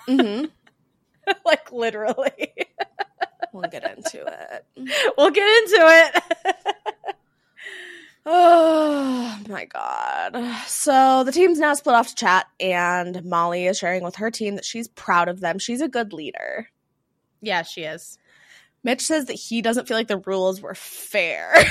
Mm-hmm. 0.09 0.45
like 1.47 1.73
literally. 1.73 2.53
we'll 3.53 3.71
get 3.71 3.85
into 3.85 4.25
it. 4.27 4.65
we'll 5.19 5.31
get 5.31 5.63
into 5.63 5.79
it. 5.81 6.23
Oh 8.27 9.41
my 9.49 9.65
god. 9.65 10.37
So 10.67 11.25
the 11.25 11.33
team's 11.33 11.59
now 11.59 11.73
split 11.73 11.95
off 11.95 12.09
to 12.09 12.15
chat, 12.15 12.47
and 12.61 13.25
Molly 13.25 13.67
is 13.67 13.79
sharing 13.79 14.05
with 14.05 14.17
her 14.17 14.31
team 14.31 14.57
that 14.57 14.65
she's 14.65 14.89
proud 14.89 15.29
of 15.29 15.41
them. 15.41 15.59
She's 15.59 15.81
a 15.81 15.89
good 15.89 16.13
leader. 16.13 16.69
Yeah, 17.41 17.63
she 17.63 17.83
is. 17.83 18.19
Mitch 18.85 19.01
says 19.01 19.25
that 19.27 19.33
he 19.35 19.63
doesn't 19.63 19.89
feel 19.89 19.97
like 19.97 20.09
the 20.09 20.19
rules 20.19 20.61
were 20.61 20.75
fair. 20.75 21.53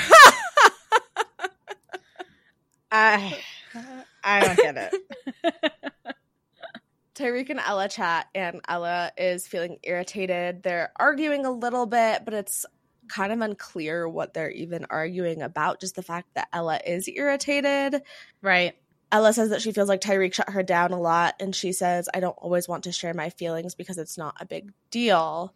I 2.90 3.38
I 4.24 4.40
don't 4.44 4.56
get 4.56 4.92
it. 5.44 6.14
Tyrique 7.20 7.50
and 7.50 7.60
Ella 7.60 7.88
chat, 7.88 8.28
and 8.34 8.60
Ella 8.68 9.12
is 9.16 9.46
feeling 9.46 9.78
irritated. 9.82 10.62
They're 10.62 10.90
arguing 10.96 11.44
a 11.44 11.50
little 11.50 11.86
bit, 11.86 12.24
but 12.24 12.34
it's 12.34 12.64
kind 13.08 13.32
of 13.32 13.40
unclear 13.40 14.08
what 14.08 14.32
they're 14.32 14.50
even 14.50 14.86
arguing 14.88 15.42
about. 15.42 15.80
Just 15.80 15.96
the 15.96 16.02
fact 16.02 16.28
that 16.34 16.48
Ella 16.52 16.80
is 16.86 17.08
irritated. 17.08 18.02
Right. 18.40 18.74
Ella 19.12 19.32
says 19.32 19.50
that 19.50 19.60
she 19.60 19.72
feels 19.72 19.88
like 19.88 20.00
Tyrique 20.00 20.34
shut 20.34 20.50
her 20.50 20.62
down 20.62 20.92
a 20.92 21.00
lot, 21.00 21.34
and 21.40 21.54
she 21.54 21.72
says, 21.72 22.08
I 22.14 22.20
don't 22.20 22.36
always 22.38 22.68
want 22.68 22.84
to 22.84 22.92
share 22.92 23.12
my 23.12 23.30
feelings 23.30 23.74
because 23.74 23.98
it's 23.98 24.16
not 24.16 24.36
a 24.40 24.46
big 24.46 24.72
deal. 24.90 25.52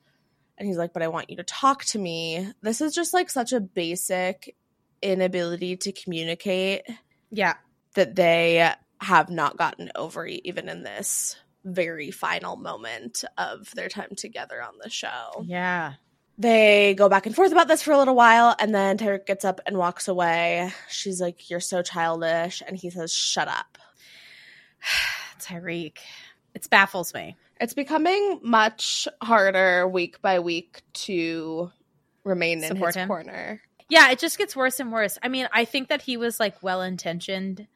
And 0.59 0.69
he's 0.69 0.77
like, 0.77 0.93
But 0.93 1.03
I 1.03 1.09
want 1.09 1.31
you 1.31 1.37
to 1.37 1.45
talk 1.45 1.85
to 1.87 1.99
me. 1.99 2.53
This 2.63 2.81
is 2.81 2.95
just 2.95 3.15
like 3.15 3.31
such 3.31 3.53
a 3.53 3.61
basic 3.61 4.55
inability 5.03 5.77
to 5.77 5.93
communicate 5.93 6.83
Yeah. 7.31 7.55
that 7.95 8.15
they 8.15 8.73
have 9.01 9.31
not 9.31 9.57
gotten 9.57 9.91
over 9.95 10.27
even 10.27 10.69
in 10.69 10.83
this 10.83 11.37
very 11.65 12.11
final 12.11 12.57
moment 12.57 13.25
of 13.39 13.71
their 13.75 13.89
time 13.89 14.15
together 14.17 14.63
on 14.63 14.75
the 14.83 14.91
show. 14.91 15.45
Yeah. 15.47 15.95
They 16.37 16.95
go 16.95 17.09
back 17.09 17.27
and 17.27 17.35
forth 17.35 17.53
about 17.53 17.69
this 17.69 17.83
for 17.83 17.93
a 17.93 17.99
little 17.99 18.17
while, 18.17 18.57
and 18.59 18.75
then 18.75 18.99
Tyrique 18.99 19.27
gets 19.27 19.45
up 19.45 19.61
and 19.67 19.79
walks 19.79 20.09
away. 20.09 20.73
She's 20.89 21.21
like, 21.21 21.49
You're 21.49 21.61
so 21.61 21.81
childish. 21.83 22.63
And 22.67 22.77
he 22.77 22.91
says, 22.91 23.13
Shut 23.13 23.47
up. 23.49 23.79
Tyrique. 25.41 25.99
It 26.55 26.69
baffles 26.71 27.15
me. 27.15 27.37
It's 27.61 27.75
becoming 27.75 28.41
much 28.43 29.07
harder 29.23 29.87
week 29.87 30.21
by 30.21 30.41
week 30.41 30.83
to 30.95 31.71
remain 32.25 32.63
in 32.65 32.69
Support 32.69 32.95
his 32.95 33.03
him. 33.03 33.09
corner. 33.09 33.61
Yeah, 33.89 34.11
it 34.11 34.19
just 34.19 34.39
gets 34.39 34.57
worse 34.57 34.81
and 34.81 34.93
worse. 34.93 35.19
I 35.23 35.29
mean, 35.29 35.49
I 35.53 35.65
think 35.65 35.89
that 35.89 36.03
he 36.03 36.17
was 36.17 36.41
like 36.41 36.63
well 36.63 36.83
intentioned 36.83 37.67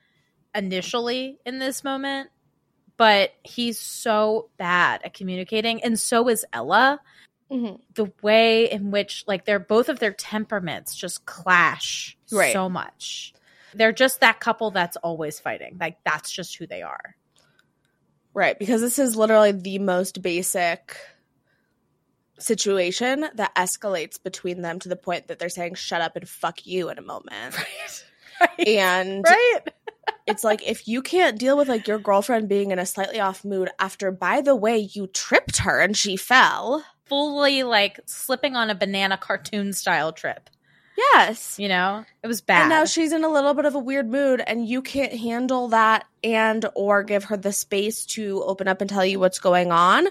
initially 0.54 1.38
in 1.44 1.58
this 1.58 1.84
moment, 1.84 2.30
but 2.98 3.32
he's 3.42 3.78
so 3.80 4.50
bad 4.58 5.00
at 5.04 5.14
communicating, 5.14 5.82
and 5.82 5.98
so 5.98 6.28
is 6.28 6.44
Ella. 6.52 7.00
Mhm. 7.50 7.80
The 7.94 8.12
way 8.20 8.70
in 8.70 8.90
which, 8.90 9.24
like, 9.26 9.46
they're 9.46 9.58
both 9.58 9.88
of 9.88 9.98
their 10.00 10.12
temperaments 10.12 10.94
just 10.94 11.24
clash 11.24 12.18
Right. 12.30 12.52
so 12.52 12.68
much. 12.68 13.32
They're 13.72 13.92
just 13.92 14.20
that 14.20 14.40
couple 14.40 14.70
that's 14.70 14.98
always 14.98 15.40
fighting. 15.40 15.78
Like, 15.80 15.96
that's 16.04 16.30
just 16.30 16.56
who 16.56 16.66
they 16.66 16.82
are. 16.82 17.16
Right, 18.34 18.58
because 18.58 18.82
this 18.82 18.98
is 18.98 19.16
literally 19.16 19.52
the 19.52 19.78
most 19.78 20.20
basic 20.20 20.96
situation 22.38 23.26
that 23.34 23.54
escalates 23.56 24.22
between 24.22 24.62
them 24.62 24.78
to 24.80 24.88
the 24.88 24.96
point 24.96 25.26
that 25.28 25.38
they're 25.38 25.48
saying 25.48 25.74
shut 25.74 26.00
up 26.00 26.16
and 26.16 26.28
fuck 26.28 26.66
you 26.66 26.88
in 26.90 26.98
a 26.98 27.02
moment. 27.02 27.54
Right. 28.40 28.68
And 28.68 29.24
Right? 29.26 29.60
It's 30.26 30.44
like 30.44 30.66
if 30.66 30.86
you 30.88 31.02
can't 31.02 31.38
deal 31.38 31.56
with 31.56 31.68
like 31.68 31.86
your 31.88 31.98
girlfriend 31.98 32.48
being 32.48 32.70
in 32.70 32.78
a 32.78 32.86
slightly 32.86 33.20
off 33.20 33.44
mood 33.44 33.70
after 33.78 34.10
by 34.10 34.40
the 34.40 34.54
way 34.56 34.78
you 34.92 35.06
tripped 35.08 35.58
her 35.58 35.80
and 35.80 35.96
she 35.96 36.16
fell. 36.16 36.84
Fully, 37.06 37.62
like, 37.62 38.00
slipping 38.04 38.54
on 38.54 38.68
a 38.68 38.74
banana 38.74 39.16
cartoon 39.16 39.72
style 39.72 40.12
trip. 40.12 40.50
Yes. 41.14 41.58
You 41.58 41.68
know? 41.68 42.04
It 42.22 42.26
was 42.26 42.40
bad. 42.42 42.62
And 42.62 42.68
now 42.70 42.84
she's 42.84 43.12
in 43.12 43.24
a 43.24 43.28
little 43.28 43.54
bit 43.54 43.64
of 43.64 43.74
a 43.74 43.78
weird 43.78 44.10
mood 44.10 44.42
and 44.46 44.68
you 44.68 44.82
can't 44.82 45.12
handle 45.12 45.68
that 45.68 46.04
and 46.22 46.66
or 46.74 47.02
give 47.04 47.24
her 47.24 47.36
the 47.36 47.52
space 47.52 48.04
to 48.06 48.42
open 48.44 48.68
up 48.68 48.80
and 48.80 48.90
tell 48.90 49.06
you 49.06 49.18
what's 49.20 49.38
going 49.38 49.72
on. 49.72 50.08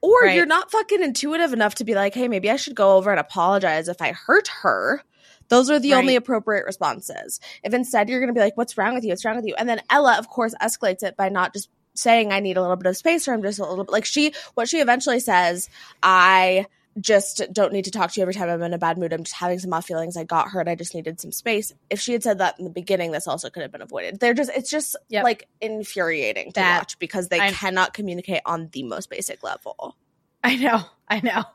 Or 0.00 0.20
Right. 0.22 0.36
you're 0.36 0.46
not 0.46 0.70
fucking 0.70 1.02
intuitive 1.02 1.52
enough 1.52 1.74
to 1.74 1.84
be 1.84 1.94
like, 1.94 2.14
"Hey, 2.14 2.26
maybe 2.26 2.48
I 2.50 2.56
should 2.56 2.74
go 2.74 2.96
over 2.96 3.10
and 3.10 3.20
apologize 3.20 3.88
if 3.88 4.00
I 4.00 4.12
hurt 4.12 4.48
her." 4.62 5.02
Those 5.50 5.68
are 5.68 5.78
the 5.78 5.92
only 5.94 6.16
appropriate 6.16 6.64
responses. 6.64 7.38
If 7.62 7.74
instead 7.74 8.08
you're 8.08 8.20
going 8.20 8.28
to 8.32 8.34
be 8.34 8.40
like, 8.40 8.56
"What's 8.56 8.78
wrong 8.78 8.94
with 8.94 9.04
you? 9.04 9.10
What's 9.10 9.24
wrong 9.26 9.36
with 9.36 9.44
you?" 9.46 9.54
And 9.58 9.68
then 9.68 9.82
Ella, 9.90 10.16
of 10.18 10.28
course, 10.28 10.54
escalates 10.62 11.02
it 11.02 11.16
by 11.18 11.28
not 11.28 11.52
just 11.52 11.68
saying, 11.94 12.32
"I 12.32 12.40
need 12.40 12.56
a 12.56 12.62
little 12.62 12.76
bit 12.76 12.86
of 12.86 12.96
space," 12.96 13.28
or 13.28 13.34
"I'm 13.34 13.42
just 13.42 13.58
a 13.58 13.64
little 13.66 13.84
bit 13.84 13.92
like 13.92 14.06
she." 14.06 14.32
What 14.54 14.68
she 14.68 14.78
eventually 14.80 15.20
says, 15.20 15.68
"I 16.02 16.66
just 17.00 17.42
don't 17.52 17.72
need 17.72 17.84
to 17.84 17.90
talk 17.92 18.10
to 18.12 18.20
you 18.20 18.22
every 18.22 18.34
time 18.34 18.48
I'm 18.48 18.62
in 18.62 18.74
a 18.74 18.78
bad 18.78 18.98
mood. 18.98 19.12
I'm 19.12 19.22
just 19.24 19.36
having 19.36 19.58
some 19.60 19.72
off 19.72 19.86
feelings. 19.86 20.16
I 20.16 20.24
got 20.24 20.48
hurt. 20.48 20.66
I 20.68 20.74
just 20.74 20.94
needed 20.94 21.20
some 21.20 21.32
space." 21.32 21.72
If 21.90 22.00
she 22.00 22.12
had 22.12 22.22
said 22.22 22.38
that 22.38 22.56
in 22.58 22.64
the 22.64 22.70
beginning, 22.70 23.10
this 23.12 23.26
also 23.28 23.50
could 23.50 23.62
have 23.62 23.72
been 23.72 23.82
avoided. 23.82 24.18
They're 24.20 24.34
just 24.34 24.50
it's 24.54 24.70
just 24.70 24.96
Yep. 25.08 25.24
like 25.24 25.48
infuriating 25.60 26.48
to 26.52 26.60
That- 26.60 26.78
watch 26.80 26.98
because 26.98 27.28
they 27.28 27.38
I'm- 27.40 27.52
cannot 27.54 27.92
communicate 27.94 28.42
on 28.46 28.68
the 28.72 28.82
most 28.84 29.10
basic 29.10 29.42
level. 29.42 29.96
I 30.44 30.56
know. 30.56 30.82
I 31.08 31.20
know. 31.20 31.42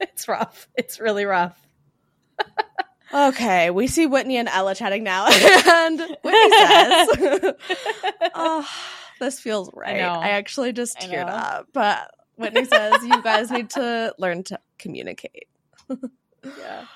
It's 0.00 0.26
rough. 0.28 0.68
It's 0.74 0.98
really 1.00 1.24
rough. 1.24 1.56
Okay, 3.14 3.70
we 3.70 3.86
see 3.86 4.06
Whitney 4.06 4.38
and 4.38 4.48
Ella 4.48 4.74
chatting 4.74 5.04
now, 5.04 5.26
and 5.66 6.00
Whitney 6.00 6.50
says, 6.50 7.54
"Oh, 8.34 8.68
this 9.20 9.38
feels 9.38 9.70
right." 9.72 9.96
I, 9.96 10.00
know. 10.00 10.20
actually 10.22 10.72
just 10.72 11.00
I 11.00 11.06
teared 11.06 11.26
know. 11.26 11.32
up, 11.32 11.68
but 11.72 12.10
Whitney 12.36 12.64
says, 12.64 13.04
"You 13.04 13.22
guys 13.22 13.52
need 13.52 13.70
to 13.70 14.14
learn 14.18 14.42
to 14.44 14.58
communicate." 14.78 15.46
Yeah. 15.88 16.86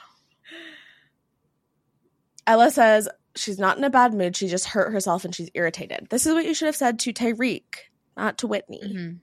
Ella 2.49 2.71
says 2.73 3.09
she's 3.37 3.59
not 3.59 3.79
in 3.79 3.85
a 3.85 3.91
bad 3.91 4.13
mood. 4.13 4.35
She 4.35 4.49
just 4.49 4.67
hurt 4.67 4.93
herself 4.93 5.25
and 5.25 5.33
she's 5.33 5.51
irritated. 5.55 6.09
This 6.11 6.27
is 6.27 6.35
what 6.35 6.45
you 6.45 6.55
should 6.55 6.67
have 6.67 6.77
said 6.77 6.99
to 7.01 7.13
Tyrique, 7.13 7.91
not 8.17 8.39
to 8.39 8.49
Whitney. 8.49 8.81
Mm-hmm. 8.85 9.17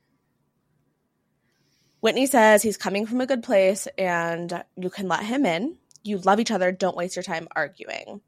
Whitney 2.00 2.28
says 2.28 2.62
he's 2.62 2.78
coming 2.78 3.06
from 3.06 3.20
a 3.20 3.26
good 3.26 3.42
place 3.44 3.88
and 3.98 4.64
you 4.78 4.90
can 4.92 5.08
let 5.08 5.24
him 5.24 5.46
in. 5.46 5.78
You 6.06 6.20
love 6.20 6.40
each 6.40 6.52
other. 6.52 6.72
Don't 6.72 6.96
waste 6.96 7.16
your 7.16 7.24
time 7.24 7.48
arguing. 7.56 8.22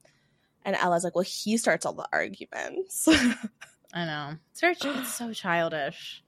And 0.65 0.75
Ella's 0.75 1.03
like, 1.03 1.15
well, 1.15 1.23
he 1.23 1.55
starts 1.55 1.85
all 1.85 1.93
the 1.93 2.07
arguments. 2.11 3.07
I 3.93 4.05
know. 4.05 4.35
It's 4.51 4.59
very. 4.59 4.75
It's 4.81 5.13
so 5.13 5.31
childish. 5.31 6.23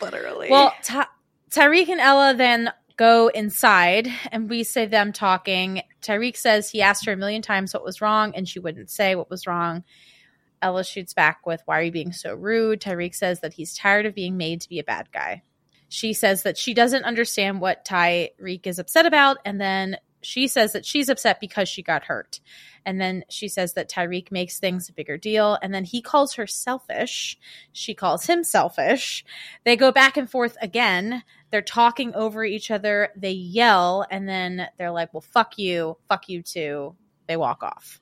Literally. 0.00 0.48
Well, 0.50 0.72
Ty- 0.84 1.06
Tyrique 1.50 1.88
and 1.88 2.00
Ella 2.00 2.34
then 2.36 2.70
go 2.96 3.28
inside, 3.28 4.08
and 4.30 4.48
we 4.48 4.62
see 4.62 4.86
them 4.86 5.12
talking. 5.12 5.82
Tyrique 6.02 6.36
says 6.36 6.70
he 6.70 6.82
asked 6.82 7.06
her 7.06 7.12
a 7.12 7.16
million 7.16 7.42
times 7.42 7.74
what 7.74 7.84
was 7.84 8.00
wrong, 8.00 8.34
and 8.34 8.48
she 8.48 8.60
wouldn't 8.60 8.90
say 8.90 9.14
what 9.14 9.30
was 9.30 9.46
wrong. 9.46 9.84
Ella 10.62 10.84
shoots 10.84 11.12
back 11.12 11.46
with, 11.46 11.60
Why 11.66 11.80
are 11.80 11.82
you 11.82 11.92
being 11.92 12.12
so 12.12 12.34
rude? 12.34 12.80
Tyrique 12.80 13.14
says 13.14 13.40
that 13.40 13.54
he's 13.54 13.76
tired 13.76 14.06
of 14.06 14.14
being 14.14 14.36
made 14.36 14.60
to 14.62 14.68
be 14.68 14.78
a 14.78 14.84
bad 14.84 15.08
guy. 15.12 15.42
She 15.88 16.12
says 16.12 16.42
that 16.42 16.58
she 16.58 16.74
doesn't 16.74 17.04
understand 17.04 17.60
what 17.60 17.84
Tyrique 17.84 18.66
is 18.66 18.78
upset 18.78 19.06
about, 19.06 19.38
and 19.44 19.60
then 19.60 19.96
she 20.26 20.48
says 20.48 20.72
that 20.72 20.84
she's 20.84 21.08
upset 21.08 21.38
because 21.38 21.68
she 21.68 21.82
got 21.82 22.04
hurt. 22.04 22.40
And 22.84 23.00
then 23.00 23.24
she 23.28 23.46
says 23.46 23.74
that 23.74 23.88
Tyrique 23.88 24.32
makes 24.32 24.58
things 24.58 24.88
a 24.88 24.92
bigger 24.92 25.16
deal, 25.16 25.56
and 25.62 25.72
then 25.72 25.84
he 25.84 26.02
calls 26.02 26.34
her 26.34 26.48
selfish. 26.48 27.38
She 27.72 27.94
calls 27.94 28.26
him 28.26 28.42
selfish. 28.42 29.24
They 29.64 29.76
go 29.76 29.92
back 29.92 30.16
and 30.16 30.28
forth 30.28 30.56
again. 30.60 31.22
They're 31.52 31.62
talking 31.62 32.12
over 32.14 32.44
each 32.44 32.72
other. 32.72 33.10
They 33.16 33.30
yell, 33.30 34.04
and 34.10 34.28
then 34.28 34.66
they're 34.78 34.90
like, 34.90 35.14
Well, 35.14 35.20
fuck 35.20 35.58
you, 35.58 35.96
fuck 36.08 36.28
you 36.28 36.42
too. 36.42 36.96
They 37.28 37.36
walk 37.36 37.62
off. 37.62 38.00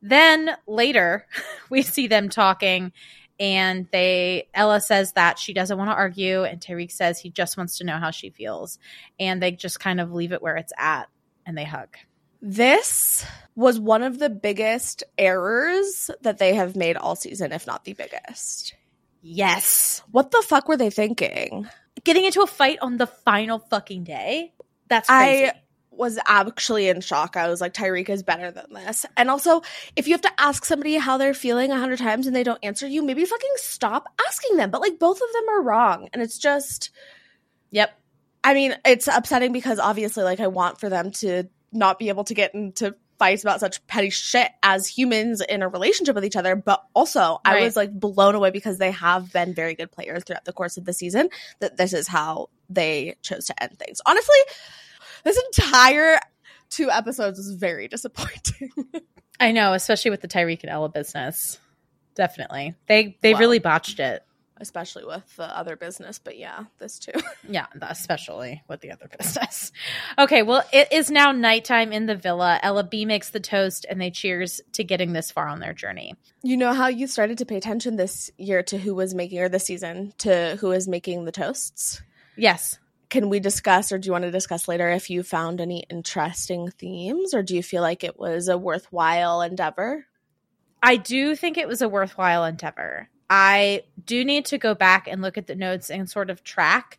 Then 0.00 0.50
later, 0.68 1.26
we 1.70 1.82
see 1.82 2.06
them 2.06 2.28
talking, 2.28 2.92
and 3.40 3.86
they 3.92 4.48
Ella 4.54 4.80
says 4.80 5.12
that 5.12 5.38
she 5.38 5.52
doesn't 5.52 5.78
want 5.78 5.90
to 5.90 5.94
argue, 5.94 6.44
and 6.44 6.60
Tyrique 6.60 6.92
says 6.92 7.18
he 7.18 7.30
just 7.30 7.56
wants 7.56 7.78
to 7.78 7.84
know 7.84 7.98
how 7.98 8.10
she 8.10 8.30
feels, 8.30 8.78
and 9.20 9.42
they 9.42 9.50
just 9.52 9.80
kind 9.80 10.00
of 10.00 10.12
leave 10.12 10.32
it 10.32 10.42
where 10.42 10.56
it's 10.56 10.72
at, 10.78 11.08
and 11.46 11.56
they 11.56 11.64
hug. 11.64 11.96
this 12.42 13.24
was 13.56 13.80
one 13.80 14.02
of 14.04 14.18
the 14.20 14.30
biggest 14.30 15.02
errors 15.18 16.10
that 16.22 16.38
they 16.38 16.54
have 16.54 16.76
made 16.76 16.96
all 16.96 17.16
season, 17.16 17.50
if 17.52 17.66
not 17.66 17.84
the 17.84 17.92
biggest. 17.94 18.74
Yes, 19.20 20.02
What 20.12 20.30
the 20.30 20.42
fuck 20.42 20.68
were 20.68 20.76
they 20.76 20.90
thinking? 20.90 21.68
getting 22.04 22.24
into 22.24 22.42
a 22.42 22.46
fight 22.46 22.78
on 22.80 22.96
the 22.96 23.06
final 23.08 23.58
fucking 23.58 24.04
day. 24.04 24.52
That's 24.88 25.08
crazy. 25.08 25.46
I 25.46 25.52
was 25.98 26.18
actually 26.26 26.88
in 26.88 27.00
shock. 27.00 27.36
I 27.36 27.48
was 27.48 27.60
like, 27.60 27.74
Tyrique 27.74 28.08
is 28.08 28.22
better 28.22 28.50
than 28.50 28.72
this. 28.72 29.04
And 29.16 29.28
also, 29.28 29.62
if 29.96 30.06
you 30.06 30.14
have 30.14 30.22
to 30.22 30.40
ask 30.40 30.64
somebody 30.64 30.96
how 30.96 31.18
they're 31.18 31.34
feeling 31.34 31.72
a 31.72 31.78
hundred 31.78 31.98
times 31.98 32.26
and 32.26 32.34
they 32.34 32.44
don't 32.44 32.62
answer 32.62 32.86
you, 32.86 33.02
maybe 33.02 33.24
fucking 33.24 33.50
stop 33.56 34.06
asking 34.26 34.56
them. 34.56 34.70
But 34.70 34.80
like, 34.80 34.98
both 34.98 35.20
of 35.20 35.32
them 35.32 35.48
are 35.50 35.62
wrong. 35.62 36.08
And 36.12 36.22
it's 36.22 36.38
just, 36.38 36.90
yep. 37.70 37.98
I 38.44 38.54
mean, 38.54 38.76
it's 38.84 39.08
upsetting 39.08 39.52
because 39.52 39.78
obviously, 39.78 40.22
like, 40.22 40.40
I 40.40 40.46
want 40.46 40.78
for 40.78 40.88
them 40.88 41.10
to 41.12 41.44
not 41.72 41.98
be 41.98 42.08
able 42.08 42.24
to 42.24 42.34
get 42.34 42.54
into 42.54 42.94
fights 43.18 43.42
about 43.42 43.58
such 43.60 43.84
petty 43.88 44.10
shit 44.10 44.48
as 44.62 44.86
humans 44.86 45.40
in 45.40 45.62
a 45.62 45.68
relationship 45.68 46.14
with 46.14 46.24
each 46.24 46.36
other. 46.36 46.54
But 46.54 46.84
also, 46.94 47.40
I 47.44 47.62
was 47.62 47.76
like 47.76 47.92
blown 47.92 48.36
away 48.36 48.50
because 48.50 48.78
they 48.78 48.92
have 48.92 49.32
been 49.32 49.54
very 49.54 49.74
good 49.74 49.90
players 49.90 50.22
throughout 50.24 50.44
the 50.44 50.52
course 50.52 50.76
of 50.76 50.84
the 50.84 50.92
season. 50.92 51.28
That 51.58 51.76
this 51.76 51.92
is 51.92 52.06
how 52.06 52.48
they 52.70 53.16
chose 53.22 53.46
to 53.46 53.62
end 53.62 53.78
things. 53.78 54.00
Honestly, 54.06 54.38
this 55.24 55.40
entire 55.56 56.18
two 56.70 56.90
episodes 56.90 57.38
was 57.38 57.52
very 57.52 57.88
disappointing. 57.88 58.70
I 59.40 59.52
know, 59.52 59.72
especially 59.72 60.10
with 60.10 60.20
the 60.20 60.28
Tyrique 60.28 60.62
and 60.62 60.70
Ella 60.70 60.88
business. 60.88 61.58
Definitely. 62.14 62.74
They 62.86 63.16
they 63.20 63.32
Well. 63.34 63.40
really 63.40 63.58
botched 63.60 64.00
it. 64.00 64.24
especially 64.60 65.04
with 65.04 65.36
the 65.36 65.44
other 65.56 65.76
business. 65.76 66.18
But 66.18 66.36
yeah, 66.36 66.64
this 66.78 66.98
too. 66.98 67.12
Yeah, 67.48 67.66
especially 67.80 68.60
with 68.68 68.80
the 68.80 68.90
other 68.90 69.08
business. 69.16 69.70
Okay, 70.18 70.42
well, 70.42 70.64
it 70.72 70.92
is 70.92 71.10
now 71.12 71.30
nighttime 71.30 71.92
in 71.92 72.06
the 72.06 72.16
villa. 72.16 72.58
Ella 72.62 72.82
B 72.82 73.04
makes 73.04 73.30
the 73.30 73.38
toast 73.40 73.86
and 73.88 74.00
they 74.00 74.10
cheers 74.10 74.60
to 74.72 74.82
getting 74.82 75.12
this 75.12 75.30
far 75.30 75.46
on 75.46 75.60
their 75.60 75.72
journey. 75.72 76.14
You 76.42 76.56
know 76.56 76.74
how 76.74 76.88
you 76.88 77.06
started 77.06 77.38
to 77.38 77.46
pay 77.46 77.56
attention 77.56 77.94
this 77.94 78.30
year 78.36 78.64
to 78.64 78.76
who 78.78 78.96
was 78.96 79.14
making, 79.14 79.38
or 79.38 79.48
this 79.48 79.64
season 79.64 80.12
to 80.18 80.56
who 80.60 80.68
was 80.70 80.88
making 80.88 81.24
the 81.24 81.32
toasts? 81.32 82.02
Yes. 82.36 82.78
Can 83.10 83.30
we 83.30 83.40
discuss, 83.40 83.90
or 83.90 83.98
do 83.98 84.06
you 84.06 84.12
want 84.12 84.24
to 84.24 84.30
discuss 84.30 84.68
later 84.68 84.90
if 84.90 85.08
you 85.08 85.22
found 85.22 85.60
any 85.60 85.84
interesting 85.88 86.70
themes, 86.70 87.32
or 87.32 87.42
do 87.42 87.56
you 87.56 87.62
feel 87.62 87.82
like 87.82 88.04
it 88.04 88.18
was 88.18 88.48
a 88.48 88.58
worthwhile 88.58 89.40
endeavor? 89.40 90.06
I 90.82 90.96
do 90.96 91.34
think 91.34 91.56
it 91.56 91.68
was 91.68 91.82
a 91.82 91.88
worthwhile 91.88 92.44
endeavor. 92.44 93.08
I 93.30 93.82
do 94.04 94.24
need 94.24 94.46
to 94.46 94.58
go 94.58 94.74
back 94.74 95.08
and 95.08 95.22
look 95.22 95.38
at 95.38 95.46
the 95.46 95.54
notes 95.54 95.90
and 95.90 96.08
sort 96.08 96.30
of 96.30 96.44
track. 96.44 96.98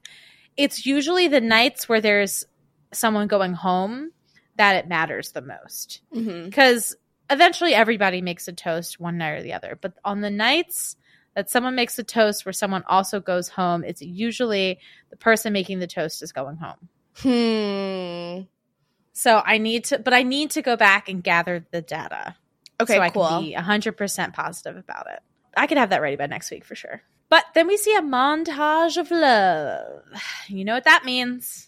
It's 0.58 0.86
usually 0.86 1.28
the 1.28 1.41
nights 1.41 1.88
where 1.88 2.02
there's 2.02 2.43
someone 2.91 3.28
going 3.28 3.54
home 3.54 4.12
that 4.58 4.76
it 4.76 4.88
matters 4.88 5.32
the 5.32 5.41
most. 5.41 6.02
Mm-hmm. 6.13 6.45
Because 6.45 6.95
eventually 7.30 7.74
everybody 7.74 8.22
makes 8.22 8.48
a 8.48 8.54
toast 8.54 9.00
one 9.00 9.17
night 9.17 9.32
or 9.32 9.43
the 9.43 9.54
other. 9.54 9.78
But 9.80 9.93
on 10.04 10.22
the 10.22 10.30
nights 10.30 10.98
that 11.36 11.50
someone 11.50 11.76
makes 11.76 11.98
a 12.00 12.04
toast 12.04 12.46
where 12.46 12.54
someone 12.54 12.84
also 12.88 13.20
goes 13.20 13.50
home, 13.50 13.84
it's 13.84 14.02
usually 14.02 14.80
the 15.10 15.18
person 15.18 15.54
making 15.54 15.80
the 15.80 15.88
toast 15.88 16.22
is 16.22 16.32
going 16.32 16.58
home. 16.58 16.89
Hmm. 17.18 18.48
So 19.13 19.42
I 19.46 19.58
need 19.58 19.86
to, 19.86 20.00
but 20.00 20.13
I 20.13 20.24
need 20.24 20.52
to 20.52 20.62
go 20.62 20.78
back 20.78 21.10
and 21.10 21.24
gather 21.24 21.65
the 21.72 21.82
data. 21.82 22.36
Okay, 22.82 22.96
so 22.96 23.02
I 23.02 23.10
cool. 23.10 23.28
can 23.28 23.44
be 23.44 23.54
100% 23.54 24.34
positive 24.34 24.78
about 24.78 25.08
it. 25.12 25.20
I 25.56 25.68
could 25.68 25.78
have 25.78 25.89
that 25.89 26.02
ready 26.02 26.15
by 26.15 26.28
next 26.28 26.52
week 26.52 26.63
for 26.63 26.76
sure. 26.76 27.02
But 27.30 27.46
then 27.54 27.68
we 27.68 27.78
see 27.78 27.96
a 27.96 28.02
montage 28.02 28.98
of 28.98 29.12
love. 29.12 30.04
You 30.48 30.65
know 30.65 30.74
what 30.74 30.86
that 30.86 31.06
means. 31.06 31.68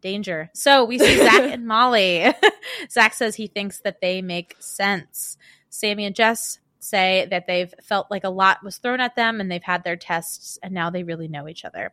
Danger. 0.00 0.50
So 0.54 0.84
we 0.84 0.98
see 0.98 1.18
Zac 1.18 1.40
and 1.52 1.66
Molly. 1.66 2.26
Zac 2.90 3.14
says 3.14 3.36
he 3.36 3.46
thinks 3.46 3.80
that 3.80 4.00
they 4.00 4.22
make 4.22 4.56
sense. 4.58 5.36
Sammy 5.70 6.04
and 6.04 6.16
Jess 6.16 6.58
say 6.78 7.26
that 7.30 7.46
they've 7.46 7.72
felt 7.82 8.10
like 8.10 8.24
a 8.24 8.30
lot 8.30 8.62
was 8.62 8.78
thrown 8.78 9.00
at 9.00 9.16
them 9.16 9.40
and 9.40 9.50
they've 9.50 9.62
had 9.62 9.84
their 9.84 9.96
tests 9.96 10.58
and 10.62 10.72
now 10.72 10.90
they 10.90 11.02
really 11.02 11.28
know 11.28 11.48
each 11.48 11.64
other. 11.64 11.92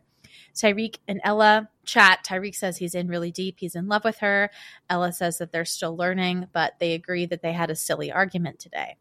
Tyrique 0.54 0.98
and 1.08 1.20
Ella 1.24 1.68
chat. 1.84 2.24
Tyrique 2.24 2.54
says 2.54 2.76
he's 2.76 2.94
in 2.94 3.08
really 3.08 3.32
deep. 3.32 3.56
He's 3.58 3.74
in 3.74 3.88
love 3.88 4.04
with 4.04 4.18
her. 4.18 4.50
Ella 4.88 5.12
says 5.12 5.38
that 5.38 5.52
they're 5.52 5.64
still 5.64 5.96
learning, 5.96 6.46
but 6.52 6.74
they 6.78 6.94
agree 6.94 7.26
that 7.26 7.42
they 7.42 7.52
had 7.52 7.70
a 7.70 7.76
silly 7.76 8.12
argument 8.12 8.58
today. 8.58 8.96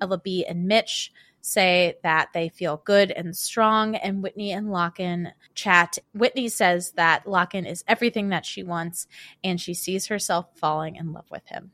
Ella 0.00 0.18
B 0.18 0.44
and 0.44 0.66
Mitch 0.66 1.12
say 1.40 1.96
that 2.02 2.30
they 2.34 2.48
feel 2.48 2.82
good 2.84 3.10
and 3.12 3.36
strong, 3.36 3.94
and 3.94 4.22
Whitney 4.22 4.50
and 4.50 4.66
Lochan 4.66 5.30
chat. 5.54 5.96
Whitney 6.12 6.48
says 6.48 6.92
that 6.92 7.24
Lochan 7.24 7.70
is 7.70 7.84
everything 7.86 8.30
that 8.30 8.44
she 8.44 8.64
wants, 8.64 9.06
and 9.44 9.60
she 9.60 9.72
sees 9.72 10.06
herself 10.06 10.46
falling 10.56 10.96
in 10.96 11.12
love 11.12 11.26
with 11.30 11.46
him. 11.46 11.70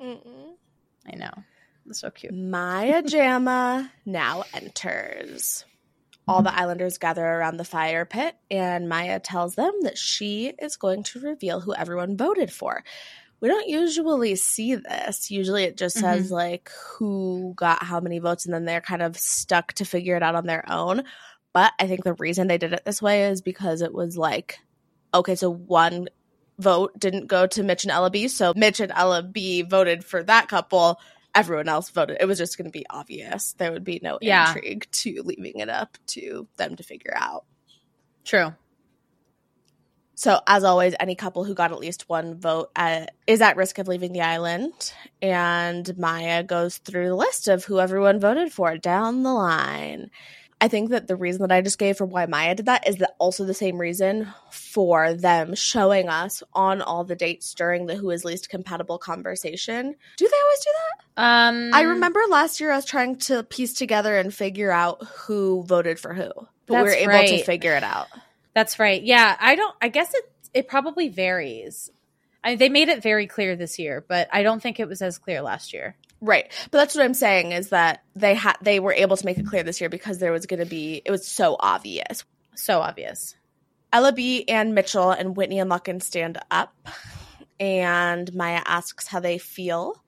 Mm-mm. 0.00 0.54
I 1.04 1.16
know. 1.16 1.32
That's 1.88 2.00
so 2.00 2.10
cute. 2.10 2.34
Maya 2.34 3.02
Jama 3.02 3.90
now 4.04 4.44
enters. 4.52 5.64
All 6.28 6.42
the 6.42 6.54
Islanders 6.54 6.98
gather 6.98 7.24
around 7.24 7.56
the 7.56 7.64
fire 7.64 8.04
pit, 8.04 8.36
and 8.50 8.90
Maya 8.90 9.18
tells 9.18 9.54
them 9.54 9.72
that 9.82 9.96
she 9.96 10.52
is 10.58 10.76
going 10.76 11.02
to 11.04 11.20
reveal 11.20 11.60
who 11.60 11.74
everyone 11.74 12.18
voted 12.18 12.52
for. 12.52 12.84
We 13.40 13.48
don't 13.48 13.68
usually 13.68 14.34
see 14.36 14.74
this. 14.74 15.30
Usually 15.30 15.64
it 15.64 15.78
just 15.78 15.96
says 15.96 16.26
mm-hmm. 16.26 16.34
like 16.34 16.70
who 16.98 17.54
got 17.56 17.82
how 17.82 18.00
many 18.00 18.18
votes, 18.18 18.44
and 18.44 18.52
then 18.52 18.66
they're 18.66 18.82
kind 18.82 19.00
of 19.00 19.16
stuck 19.16 19.72
to 19.74 19.86
figure 19.86 20.16
it 20.16 20.22
out 20.22 20.34
on 20.34 20.46
their 20.46 20.70
own. 20.70 21.04
But 21.54 21.72
I 21.80 21.86
think 21.86 22.04
the 22.04 22.12
reason 22.14 22.48
they 22.48 22.58
did 22.58 22.74
it 22.74 22.84
this 22.84 23.00
way 23.00 23.24
is 23.24 23.40
because 23.40 23.80
it 23.80 23.94
was 23.94 24.18
like, 24.18 24.58
okay, 25.14 25.36
so 25.36 25.50
one 25.50 26.08
vote 26.58 26.98
didn't 26.98 27.28
go 27.28 27.46
to 27.46 27.62
Mitch 27.62 27.84
and 27.84 27.90
Ella 27.92 28.10
B, 28.10 28.28
so 28.28 28.52
Mitch 28.54 28.80
and 28.80 28.92
Ella 28.94 29.22
B 29.22 29.62
voted 29.62 30.04
for 30.04 30.22
that 30.24 30.48
couple 30.48 31.00
everyone 31.34 31.68
else 31.68 31.90
voted. 31.90 32.18
It 32.20 32.26
was 32.26 32.38
just 32.38 32.56
going 32.58 32.70
to 32.70 32.76
be 32.76 32.86
obvious. 32.90 33.52
There 33.54 33.72
would 33.72 33.84
be 33.84 34.00
no 34.02 34.18
Yeah. 34.20 34.48
intrigue 34.48 34.86
to 34.90 35.22
leaving 35.24 35.60
it 35.60 35.68
up 35.68 35.96
to 36.08 36.48
them 36.56 36.76
to 36.76 36.82
figure 36.82 37.14
out. 37.16 37.44
True. 38.24 38.54
So, 40.14 40.40
as 40.48 40.64
always, 40.64 40.96
any 40.98 41.14
couple 41.14 41.44
who 41.44 41.54
got 41.54 41.70
at 41.70 41.78
least 41.78 42.08
one 42.08 42.34
vote 42.40 42.70
uh, 42.74 43.06
is 43.28 43.40
at 43.40 43.56
risk 43.56 43.78
of 43.78 43.86
leaving 43.86 44.12
the 44.12 44.22
island. 44.22 44.92
And 45.22 45.96
Maya 45.96 46.42
goes 46.42 46.78
through 46.78 47.06
the 47.08 47.14
list 47.14 47.46
of 47.46 47.64
who 47.64 47.78
everyone 47.78 48.18
voted 48.18 48.52
for 48.52 48.76
down 48.76 49.22
the 49.22 49.32
line. 49.32 50.10
I 50.60 50.68
think 50.68 50.90
that 50.90 51.06
the 51.06 51.16
reason 51.16 51.42
that 51.42 51.52
I 51.52 51.60
just 51.60 51.78
gave 51.78 51.96
for 51.96 52.04
why 52.04 52.26
Maya 52.26 52.54
did 52.54 52.66
that 52.66 52.88
is 52.88 52.96
that 52.96 53.14
also 53.18 53.44
the 53.44 53.54
same 53.54 53.78
reason 53.78 54.32
for 54.50 55.14
them 55.14 55.54
showing 55.54 56.08
us 56.08 56.42
on 56.52 56.82
all 56.82 57.04
the 57.04 57.14
dates 57.14 57.54
during 57.54 57.86
the 57.86 57.94
who 57.94 58.10
is 58.10 58.24
least 58.24 58.48
compatible 58.48 58.98
conversation. 58.98 59.94
Do 60.16 60.28
they 60.28 60.36
always 60.42 60.58
do 60.58 60.70
that? 60.74 61.22
Um, 61.22 61.70
I 61.74 61.82
remember 61.82 62.20
last 62.28 62.60
year 62.60 62.72
I 62.72 62.76
was 62.76 62.84
trying 62.84 63.16
to 63.16 63.44
piece 63.44 63.74
together 63.74 64.16
and 64.16 64.34
figure 64.34 64.72
out 64.72 65.04
who 65.04 65.62
voted 65.62 66.00
for 66.00 66.12
who, 66.12 66.30
but 66.66 66.74
we 66.74 66.82
were 66.82 66.90
able 66.90 67.38
to 67.38 67.44
figure 67.44 67.74
it 67.74 67.84
out. 67.84 68.08
That's 68.54 68.80
right. 68.80 69.00
Yeah, 69.00 69.36
I 69.38 69.54
don't. 69.54 69.74
I 69.80 69.88
guess 69.88 70.12
it 70.14 70.32
it 70.54 70.68
probably 70.68 71.08
varies. 71.08 71.90
I 72.42 72.56
they 72.56 72.68
made 72.68 72.88
it 72.88 73.02
very 73.02 73.26
clear 73.26 73.54
this 73.54 73.78
year, 73.78 74.04
but 74.06 74.28
I 74.32 74.42
don't 74.42 74.60
think 74.60 74.80
it 74.80 74.88
was 74.88 75.02
as 75.02 75.18
clear 75.18 75.42
last 75.42 75.72
year. 75.72 75.96
Right. 76.20 76.50
But 76.70 76.78
that's 76.78 76.94
what 76.94 77.04
I'm 77.04 77.14
saying 77.14 77.52
is 77.52 77.68
that 77.68 78.02
they 78.16 78.34
had 78.34 78.56
they 78.60 78.80
were 78.80 78.92
able 78.92 79.16
to 79.16 79.24
make 79.24 79.38
it 79.38 79.46
clear 79.46 79.62
this 79.62 79.80
year 79.80 79.88
because 79.88 80.18
there 80.18 80.32
was 80.32 80.46
going 80.46 80.60
to 80.60 80.66
be 80.66 81.00
it 81.04 81.10
was 81.10 81.26
so 81.26 81.56
obvious. 81.58 82.24
So 82.54 82.80
obvious. 82.80 83.36
Ella 83.92 84.12
B 84.12 84.44
and 84.48 84.74
Mitchell 84.74 85.10
and 85.10 85.36
Whitney 85.36 85.60
and 85.60 85.70
Lochan 85.70 86.02
stand 86.02 86.38
up 86.50 86.74
and 87.60 88.32
Maya 88.34 88.62
asks 88.66 89.06
how 89.06 89.20
they 89.20 89.38
feel. 89.38 90.02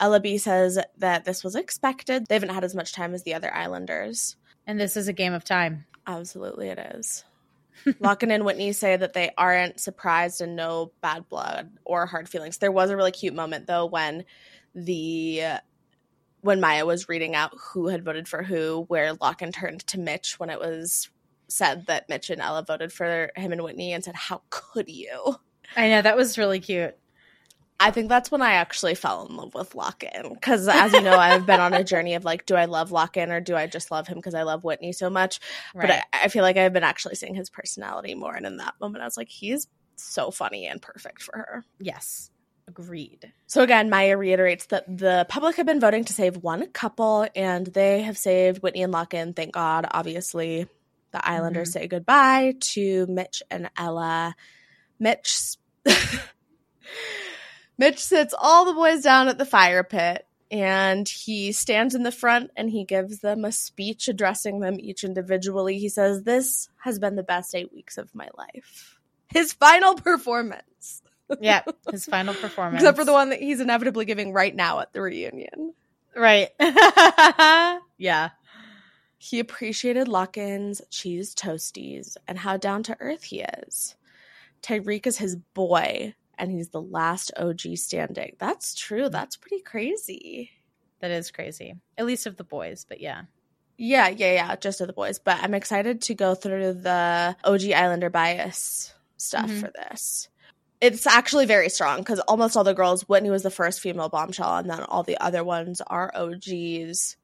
Ella 0.00 0.20
B 0.20 0.38
says 0.38 0.78
that 0.98 1.24
this 1.24 1.44
was 1.44 1.56
expected. 1.56 2.26
They 2.26 2.34
haven't 2.34 2.50
had 2.54 2.64
as 2.64 2.74
much 2.74 2.92
time 2.92 3.14
as 3.14 3.22
the 3.22 3.34
other 3.34 3.52
Islanders. 3.52 4.36
And 4.66 4.80
this 4.80 4.96
is 4.96 5.08
a 5.08 5.12
game 5.12 5.32
of 5.32 5.44
time. 5.44 5.86
Absolutely 6.06 6.68
it 6.68 6.78
is. 6.78 7.24
Lochan 7.86 8.32
and 8.32 8.44
Whitney 8.44 8.72
say 8.72 8.96
that 8.96 9.12
they 9.12 9.30
aren't 9.36 9.80
surprised 9.80 10.40
and 10.40 10.56
no 10.56 10.92
bad 11.00 11.28
blood 11.28 11.70
or 11.84 12.06
hard 12.06 12.28
feelings. 12.28 12.58
There 12.58 12.72
was 12.72 12.90
a 12.90 12.96
really 12.96 13.12
cute 13.12 13.34
moment 13.34 13.66
though 13.66 13.86
when 13.86 14.24
the 14.74 15.60
when 16.40 16.60
Maya 16.60 16.86
was 16.86 17.08
reading 17.08 17.34
out 17.34 17.52
who 17.58 17.88
had 17.88 18.04
voted 18.04 18.28
for 18.28 18.42
who, 18.42 18.84
where 18.88 19.14
Lochan 19.14 19.52
turned 19.52 19.86
to 19.88 19.98
Mitch 19.98 20.38
when 20.38 20.50
it 20.50 20.60
was 20.60 21.10
said 21.48 21.86
that 21.86 22.08
Mitch 22.08 22.30
and 22.30 22.40
Ella 22.40 22.64
voted 22.66 22.92
for 22.92 23.30
him 23.36 23.52
and 23.52 23.62
Whitney 23.62 23.92
and 23.92 24.04
said, 24.04 24.14
How 24.14 24.42
could 24.50 24.88
you? 24.88 25.36
I 25.76 25.88
know 25.88 26.02
that 26.02 26.16
was 26.16 26.38
really 26.38 26.60
cute. 26.60 26.96
I 27.80 27.92
think 27.92 28.08
that's 28.08 28.30
when 28.30 28.42
I 28.42 28.54
actually 28.54 28.96
fell 28.96 29.26
in 29.26 29.36
love 29.36 29.54
with 29.54 29.72
Lochan. 29.74 30.34
Because 30.34 30.66
as 30.66 30.92
you 30.92 31.00
know, 31.00 31.16
I've 31.16 31.46
been 31.46 31.60
on 31.60 31.74
a 31.74 31.84
journey 31.84 32.14
of 32.14 32.24
like, 32.24 32.44
do 32.44 32.56
I 32.56 32.64
love 32.64 32.90
Lochan 32.90 33.30
or 33.30 33.40
do 33.40 33.54
I 33.54 33.68
just 33.68 33.92
love 33.92 34.08
him 34.08 34.16
because 34.18 34.34
I 34.34 34.42
love 34.42 34.64
Whitney 34.64 34.92
so 34.92 35.08
much? 35.08 35.38
But 35.74 35.90
I, 35.90 36.02
I 36.12 36.28
feel 36.28 36.42
like 36.42 36.56
I've 36.56 36.72
been 36.72 36.82
actually 36.82 37.14
seeing 37.14 37.36
his 37.36 37.50
personality 37.50 38.14
more. 38.14 38.34
And 38.34 38.46
in 38.46 38.56
that 38.56 38.74
moment, 38.80 39.02
I 39.02 39.06
was 39.06 39.16
like, 39.16 39.28
he's 39.28 39.68
so 39.94 40.32
funny 40.32 40.66
and 40.66 40.82
perfect 40.82 41.22
for 41.22 41.36
her. 41.36 41.64
Yes. 41.78 42.30
Agreed. 42.68 43.32
So 43.46 43.62
again, 43.62 43.88
Maya 43.88 44.18
reiterates 44.18 44.66
that 44.66 44.84
the 44.86 45.24
public 45.30 45.56
have 45.56 45.64
been 45.64 45.80
voting 45.80 46.04
to 46.04 46.12
save 46.12 46.36
one 46.36 46.66
couple, 46.70 47.26
and 47.34 47.66
they 47.66 48.02
have 48.02 48.18
saved 48.18 48.62
Whitney 48.62 48.82
and 48.82 48.92
Lochan. 48.92 49.34
Thank 49.34 49.54
God. 49.54 49.86
Obviously, 49.90 50.68
the 51.12 51.26
Islanders 51.26 51.70
mm-hmm. 51.70 51.80
say 51.80 51.88
goodbye 51.88 52.54
to 52.60 53.06
Mitch 53.06 53.42
and 53.50 53.70
Ella. 53.74 54.36
Mitch, 54.98 55.56
Mitch 57.78 57.98
sits 58.00 58.34
all 58.38 58.66
the 58.66 58.74
boys 58.74 59.00
down 59.00 59.28
at 59.28 59.38
the 59.38 59.46
fire 59.46 59.82
pit, 59.82 60.26
and 60.50 61.08
he 61.08 61.52
stands 61.52 61.94
in 61.94 62.02
the 62.02 62.12
front 62.12 62.50
and 62.54 62.68
he 62.68 62.84
gives 62.84 63.20
them 63.20 63.46
a 63.46 63.52
speech 63.52 64.08
addressing 64.08 64.60
them 64.60 64.78
each 64.78 65.04
individually. 65.04 65.78
He 65.78 65.88
says, 65.88 66.22
"This 66.22 66.68
has 66.82 66.98
been 66.98 67.16
the 67.16 67.22
best 67.22 67.54
eight 67.54 67.72
weeks 67.72 67.96
of 67.96 68.14
my 68.14 68.28
life." 68.36 68.98
His 69.32 69.54
final 69.54 69.94
performance. 69.94 71.02
Yeah, 71.40 71.62
his 71.90 72.06
final 72.06 72.34
performance. 72.34 72.82
Except 72.82 72.96
for 72.98 73.04
the 73.04 73.12
one 73.12 73.30
that 73.30 73.40
he's 73.40 73.60
inevitably 73.60 74.04
giving 74.04 74.32
right 74.32 74.54
now 74.54 74.80
at 74.80 74.92
the 74.92 75.00
reunion. 75.02 75.74
Right. 76.16 76.48
yeah. 77.98 78.30
He 79.18 79.40
appreciated 79.40 80.08
Lochan's 80.08 80.80
cheese 80.90 81.34
toasties 81.34 82.16
and 82.26 82.38
how 82.38 82.56
down 82.56 82.82
to 82.84 82.96
earth 83.00 83.24
he 83.24 83.40
is. 83.40 83.96
Tyrique 84.62 85.06
is 85.06 85.18
his 85.18 85.36
boy, 85.36 86.14
and 86.38 86.50
he's 86.50 86.68
the 86.70 86.80
last 86.80 87.32
OG 87.36 87.76
standing. 87.76 88.36
That's 88.38 88.74
true. 88.74 89.08
That's 89.08 89.36
pretty 89.36 89.60
crazy. 89.62 90.50
That 91.00 91.10
is 91.10 91.30
crazy. 91.30 91.74
At 91.96 92.06
least 92.06 92.26
of 92.26 92.36
the 92.36 92.44
boys, 92.44 92.84
but 92.88 93.00
yeah. 93.00 93.22
Yeah, 93.76 94.08
yeah, 94.08 94.32
yeah, 94.34 94.56
just 94.56 94.80
of 94.80 94.86
the 94.88 94.92
boys. 94.92 95.18
But 95.20 95.38
I'm 95.42 95.54
excited 95.54 96.02
to 96.02 96.14
go 96.14 96.34
through 96.34 96.74
the 96.74 97.36
OG 97.44 97.72
Islander 97.72 98.10
bias 98.10 98.92
stuff 99.16 99.48
Mhm. 99.50 99.60
for 99.60 99.70
this. 99.76 100.28
It's 100.80 101.06
actually 101.06 101.46
very 101.46 101.68
strong 101.68 101.98
because 101.98 102.20
almost 102.20 102.56
all 102.56 102.64
the 102.64 102.74
girls, 102.74 103.08
Whitney 103.08 103.30
was 103.30 103.42
the 103.42 103.50
first 103.50 103.80
female 103.80 104.08
bombshell, 104.08 104.56
and 104.58 104.70
then 104.70 104.80
all 104.82 105.02
the 105.02 105.18
other 105.20 105.42
ones 105.42 105.80
are 105.86 106.12
OGs. 106.14 107.16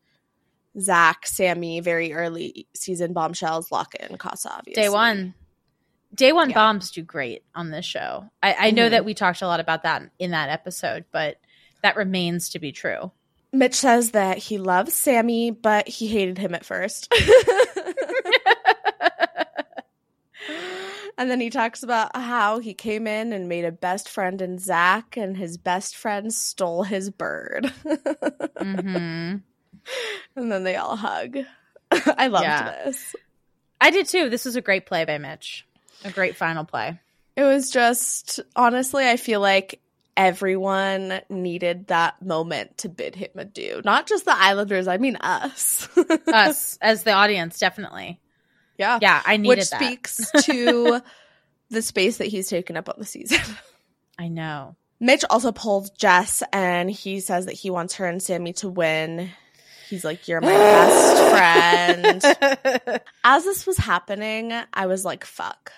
Zac, 0.81 1.27
Sammy, 1.27 1.79
very 1.81 2.13
early 2.13 2.67
season 2.75 3.13
bombshells, 3.13 3.69
Lochan 3.71 4.09
and 4.09 4.19
Casa, 4.19 4.51
obviously. 4.53 4.83
Day 4.83 4.89
one. 4.89 5.35
Day 6.13 6.33
one 6.33 6.51
Yeah. 6.51 6.55
bombs 6.57 6.91
do 6.91 7.03
great 7.03 7.45
on 7.55 7.71
this 7.71 7.85
show. 7.85 8.29
I, 8.43 8.55
I 8.59 8.71
know 8.73 8.89
Mhm. 8.89 8.91
that 8.91 9.05
we 9.05 9.15
talked 9.15 9.41
a 9.43 9.47
lot 9.47 9.61
about 9.61 9.85
that 9.85 10.03
in 10.19 10.33
that 10.33 10.49
episode, 10.49 11.05
but 11.13 11.37
that 11.83 11.97
remains 11.97 12.49
to 12.51 12.59
be 12.59 12.73
true. 12.73 13.13
Mitch 13.53 13.75
says 13.75 14.11
that 14.13 14.39
he 14.39 14.59
loves 14.59 14.95
Sammy, 14.95 15.53
but 15.53 15.87
he 15.87 16.09
hated 16.09 16.39
him 16.39 16.57
at 16.57 16.65
first. 16.65 17.13
and 21.19 21.31
then 21.31 21.41
he 21.41 21.51
talks 21.51 21.83
about 21.83 22.15
how 22.17 22.59
he 22.59 22.75
came 22.75 23.07
in 23.07 23.33
and 23.33 23.49
made 23.49 23.65
a 23.65 23.73
best 23.73 24.09
friend 24.09 24.41
in 24.43 24.59
Zac, 24.59 25.17
and 25.17 25.37
his 25.37 25.57
best 25.59 25.97
friend 25.97 26.33
stole 26.33 26.83
his 26.83 27.11
bird. 27.11 27.73
hmm 28.59 29.37
and 30.37 30.51
then 30.51 30.65
they 30.65 30.77
all 30.77 30.97
hug. 30.97 31.37
I 31.91 32.29
loved 32.29 32.45
Yeah. 32.45 32.85
this. 32.85 33.15
I 33.81 33.91
did 33.91 34.07
too. 34.07 34.31
This 34.31 34.45
was 34.47 34.57
a 34.57 34.63
great 34.63 34.87
play 34.87 35.05
by 35.05 35.19
Mitch. 35.19 35.67
A 36.05 36.11
great 36.11 36.37
final 36.37 36.65
play. 36.65 36.99
It 37.37 37.43
was 37.43 37.71
just, 37.71 38.41
honestly, 38.57 39.07
I 39.09 39.17
feel 39.17 39.41
like 39.41 39.81
everyone 40.17 41.21
needed 41.29 41.89
that 41.89 42.23
moment 42.23 42.79
to 42.79 42.89
bid 42.89 43.15
him 43.17 43.31
adieu. 43.37 43.83
Not 43.85 44.07
just 44.07 44.25
the 44.25 44.35
Islanders, 44.37 44.87
I 44.89 44.97
mean 44.99 45.17
us. 45.17 45.89
Us 46.33 46.79
as 46.81 47.03
the 47.03 47.13
audience, 47.13 47.59
definitely. 47.59 48.21
Yeah. 48.79 48.99
Yeah, 49.01 49.23
I 49.25 49.37
needed 49.37 49.59
Which 49.59 49.71
that. 49.71 49.81
speaks 49.83 50.31
to 50.45 51.01
the 51.71 51.83
space 51.83 52.19
that 52.19 52.27
he's 52.27 52.49
taken 52.49 52.77
up 52.77 52.89
on 52.89 52.97
the 52.99 53.05
season. 53.05 53.41
I 54.19 54.29
know. 54.29 54.77
Mitch 55.01 55.25
also 55.29 55.53
pulls 55.53 55.91
Jess 55.91 56.43
and 56.53 56.91
he 56.91 57.21
says 57.21 57.47
that 57.47 57.53
he 57.55 57.71
wants 57.71 57.95
her 57.97 58.07
and 58.07 58.23
Sammy 58.23 58.53
to 58.55 58.69
win. 58.69 59.31
He's 59.91 60.05
like, 60.05 60.29
You're 60.29 60.41
my 60.41 60.49
best 60.49 62.23
friend. 62.23 63.01
As 63.25 63.45
this 63.45 63.67
was 63.67 63.77
happening, 63.77 64.53
I 64.73 64.87
was 64.87 65.05
like, 65.05 65.25
Fuck. 65.25 65.73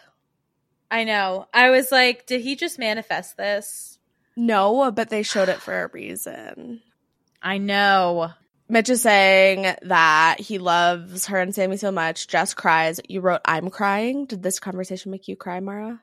I 0.90 1.04
know. 1.04 1.48
I 1.52 1.70
was 1.70 1.90
like, 1.90 2.26
did 2.26 2.42
he 2.42 2.54
just 2.54 2.78
manifest 2.78 3.36
this? 3.36 3.98
No, 4.36 4.90
but 4.92 5.08
they 5.08 5.24
showed 5.24 5.48
it 5.48 5.60
for 5.60 5.82
a 5.82 5.88
reason. 5.88 6.80
I 7.42 7.58
know. 7.58 8.30
Mitch 8.68 8.88
is 8.88 9.02
saying 9.02 9.66
that 9.82 10.36
he 10.40 10.58
loves 10.58 11.26
her 11.26 11.38
and 11.40 11.54
Sammy 11.54 11.76
so 11.76 11.92
much. 11.92 12.26
Jess 12.26 12.52
cries. 12.54 13.00
You 13.08 13.20
wrote, 13.20 13.40
I'm 13.44 13.70
crying. 13.70 14.26
Did 14.26 14.42
this 14.42 14.58
conversation 14.58 15.12
make 15.12 15.28
you 15.28 15.36
cry, 15.36 15.60
Maura? 15.60 16.00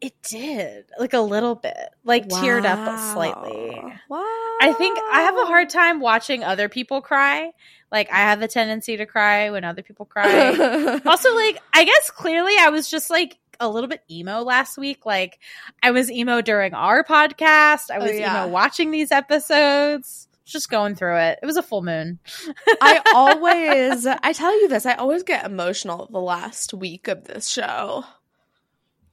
It 0.00 0.14
did. 0.22 0.86
Like 0.98 1.12
a 1.12 1.20
little 1.20 1.54
bit. 1.54 1.76
Like 2.04 2.26
teared 2.28 2.64
up 2.64 2.98
slightly. 3.12 3.78
Wow. 4.08 4.24
I 4.62 4.72
think 4.78 4.98
I 5.12 5.22
have 5.22 5.36
a 5.36 5.44
hard 5.44 5.68
time 5.68 6.00
watching 6.00 6.42
other 6.42 6.70
people 6.70 7.02
cry. 7.02 7.50
Like 7.92 8.10
I 8.10 8.16
have 8.18 8.40
a 8.40 8.48
tendency 8.48 8.96
to 8.96 9.04
cry 9.04 9.50
when 9.50 9.62
other 9.64 9.82
people 9.82 10.06
cry. 10.06 10.98
also, 11.04 11.34
like 11.34 11.58
I 11.74 11.84
guess 11.84 12.10
clearly 12.10 12.54
I 12.58 12.70
was 12.70 12.88
just 12.88 13.10
like 13.10 13.38
a 13.58 13.68
little 13.68 13.88
bit 13.88 14.02
emo 14.10 14.40
last 14.42 14.78
week. 14.78 15.04
Like 15.04 15.38
I 15.82 15.90
was 15.90 16.10
emo 16.10 16.40
during 16.40 16.72
our 16.72 17.04
podcast. 17.04 17.90
I 17.90 17.96
Oh, 17.98 18.02
was 18.02 18.12
yeah. 18.18 18.44
emo 18.44 18.52
watching 18.52 18.90
these 18.90 19.12
episodes. 19.12 20.28
Just 20.50 20.68
going 20.70 20.94
through 20.96 21.16
it. 21.18 21.38
It 21.42 21.46
was 21.46 21.56
a 21.56 21.62
full 21.62 21.82
moon. 21.82 22.18
I 22.82 23.00
always, 23.14 24.06
I 24.06 24.32
tell 24.32 24.52
you 24.60 24.68
this, 24.68 24.84
I 24.84 24.94
always 24.94 25.22
get 25.22 25.46
emotional 25.46 26.08
the 26.10 26.18
last 26.20 26.74
week 26.74 27.06
of 27.08 27.24
this 27.24 27.48
show. 27.48 28.04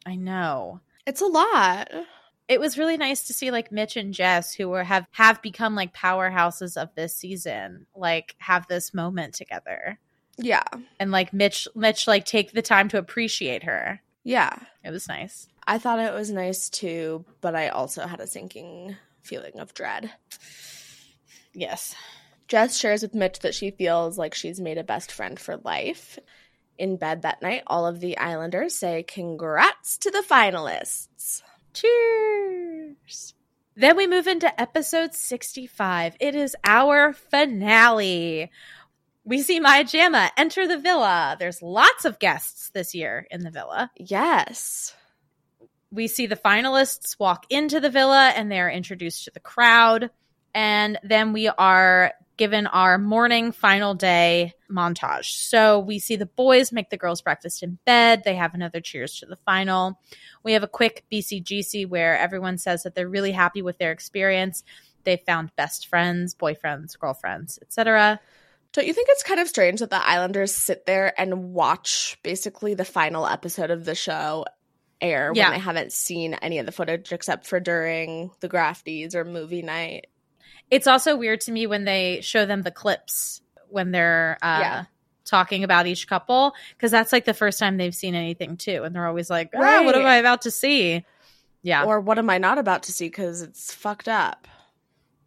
I 0.05 0.15
know. 0.15 0.81
It's 1.05 1.21
a 1.21 1.25
lot. 1.27 1.89
It 2.47 2.59
was 2.59 2.77
really 2.77 2.97
nice 2.97 3.27
to 3.27 3.33
see 3.33 3.51
like 3.51 3.71
Mitch 3.71 3.97
and 3.97 4.13
Jess, 4.13 4.53
who 4.53 4.69
were 4.69 4.83
have 4.83 5.05
have 5.11 5.41
become 5.41 5.75
like 5.75 5.93
powerhouses 5.93 6.75
of 6.81 6.89
this 6.95 7.15
season, 7.15 7.85
like 7.95 8.35
have 8.39 8.65
this 8.67 8.93
moment 8.93 9.33
together, 9.35 9.99
Yeah. 10.37 10.63
and 10.99 11.11
like 11.11 11.33
Mitch, 11.33 11.67
Mitch 11.75 12.07
like 12.07 12.25
take 12.25 12.53
the 12.53 12.61
time 12.61 12.87
to 12.89 12.97
appreciate 12.97 13.63
her. 13.63 14.01
Yeah. 14.23 14.55
It 14.83 14.91
was 14.91 15.07
nice. 15.09 15.49
I 15.67 15.77
thought 15.77 15.99
it 15.99 16.13
was 16.13 16.31
nice 16.31 16.69
too, 16.69 17.25
but 17.41 17.53
I 17.53 17.67
also 17.67 18.07
had 18.07 18.21
a 18.21 18.27
sinking 18.27 18.95
feeling 19.23 19.59
of 19.59 19.73
dread. 19.73 20.09
Yes. 21.57 21.95
Jess 22.47 22.77
shares 22.77 23.01
with 23.01 23.15
Mitch 23.15 23.39
that 23.39 23.55
she 23.55 23.71
feels 23.71 24.15
like 24.15 24.35
she's 24.35 24.59
made 24.59 24.77
a 24.77 24.83
best 24.83 25.11
friend 25.11 25.39
for 25.39 25.57
life. 25.57 26.19
In 26.77 26.97
bed 26.97 27.23
that 27.23 27.41
night, 27.41 27.63
all 27.65 27.87
of 27.87 27.99
the 27.99 28.15
Islanders 28.19 28.75
say 28.75 29.01
congrats 29.01 29.97
to 29.97 30.11
the 30.11 30.23
finalists. 30.29 31.41
Cheers. 31.73 33.33
Then 33.75 33.97
we 33.97 34.05
move 34.05 34.27
into 34.27 34.61
episode 34.61 35.15
65. 35.15 36.15
It 36.19 36.35
is 36.35 36.55
our 36.63 37.11
finale. 37.11 38.51
We 39.25 39.41
see 39.41 39.59
Maya 39.59 39.83
Jama 39.83 40.31
enter 40.37 40.67
the 40.67 40.77
villa. 40.77 41.37
There's 41.39 41.63
lots 41.63 42.05
of 42.05 42.19
guests 42.19 42.69
this 42.69 42.93
year 42.93 43.25
in 43.31 43.41
the 43.41 43.51
villa. 43.51 43.89
Yes. 43.97 44.95
We 45.91 46.07
see 46.07 46.27
the 46.27 46.35
finalists 46.35 47.19
walk 47.19 47.47
into 47.49 47.79
the 47.79 47.89
villa 47.89 48.31
and 48.35 48.51
they're 48.51 48.69
introduced 48.69 49.25
to 49.25 49.31
the 49.31 49.39
crowd. 49.39 50.11
And 50.57 50.97
then 51.03 51.33
we 51.33 51.49
are 51.49 52.13
given 52.35 52.65
our 52.65 52.97
morning 52.97 53.51
final 53.51 53.93
day 53.93 54.53
montage. 54.71 55.25
So 55.47 55.77
we 55.77 55.99
see 55.99 56.15
the 56.15 56.25
boys 56.25 56.71
make 56.71 56.89
the 56.89 56.97
girls 56.97 57.21
breakfast 57.21 57.61
in 57.61 57.77
bed. 57.85 58.23
They 58.25 58.33
have 58.33 58.55
another 58.55 58.81
cheers 58.81 59.19
to 59.19 59.27
the 59.27 59.35
final. 59.35 59.99
We 60.43 60.53
have 60.53 60.63
a 60.63 60.67
quick 60.67 61.05
BCGC 61.11 61.87
where 61.87 62.17
everyone 62.17 62.57
says 62.57 62.81
that 62.83 62.95
they're 62.95 63.07
really 63.07 63.33
happy 63.33 63.61
with 63.61 63.77
their 63.77 63.91
experience. 63.91 64.63
They 65.03 65.17
found 65.17 65.55
best 65.55 65.85
friends, 65.89 66.33
boyfriends, 66.33 66.97
girlfriends, 66.97 67.59
etc. 67.61 68.19
Don't 68.73 68.87
you 68.87 68.93
think 68.93 69.09
it's 69.11 69.21
kind 69.23 69.39
of 69.39 69.47
strange 69.47 69.81
that 69.81 69.91
the 69.91 70.03
Islanders 70.03 70.51
sit 70.51 70.87
there 70.87 71.13
and 71.21 71.53
watch 71.53 72.17
basically 72.23 72.73
the 72.73 72.83
final 72.83 73.27
episode 73.27 73.69
of 73.69 73.85
the 73.85 73.93
show 73.93 74.45
air 75.01 75.31
Yeah. 75.35 75.49
when 75.49 75.59
they 75.59 75.63
haven't 75.63 75.93
seen 75.93 76.33
any 76.33 76.57
of 76.57 76.65
the 76.65 76.71
footage 76.71 77.13
except 77.13 77.45
for 77.45 77.59
during 77.59 78.31
the 78.39 78.49
grafties 78.49 79.13
or 79.13 79.23
movie 79.23 79.61
night? 79.61 80.07
It's 80.69 80.87
also 80.87 81.15
weird 81.15 81.41
to 81.41 81.51
me 81.51 81.67
when 81.67 81.85
they 81.85 82.19
show 82.21 82.45
them 82.45 82.61
the 82.61 82.71
clips 82.71 83.41
when 83.69 83.91
they're 83.91 84.37
uh, 84.41 84.59
Yeah. 84.61 84.85
talking 85.25 85.63
about 85.63 85.87
each 85.87 86.07
couple 86.07 86.53
because 86.75 86.91
that's 86.91 87.11
like 87.11 87.25
the 87.25 87.33
first 87.33 87.59
time 87.59 87.77
they've 87.77 87.95
seen 87.95 88.15
anything 88.15 88.57
too, 88.57 88.83
and 88.83 88.93
they're 88.95 89.07
always 89.07 89.29
like, 89.29 89.51
"Ah, 89.55 89.81
"What 89.83 89.95
am 89.95 90.05
I 90.05 90.15
about 90.17 90.41
to 90.43 90.51
see?" 90.51 91.03
Yeah, 91.63 91.83
Or 91.83 91.99
what 91.99 92.17
am 92.17 92.29
I 92.29 92.37
not 92.37 92.57
about 92.59 92.83
to 92.83 92.91
see 92.93 93.07
because 93.07 93.41
it's 93.41 93.73
fucked 93.73 94.07
up? 94.07 94.47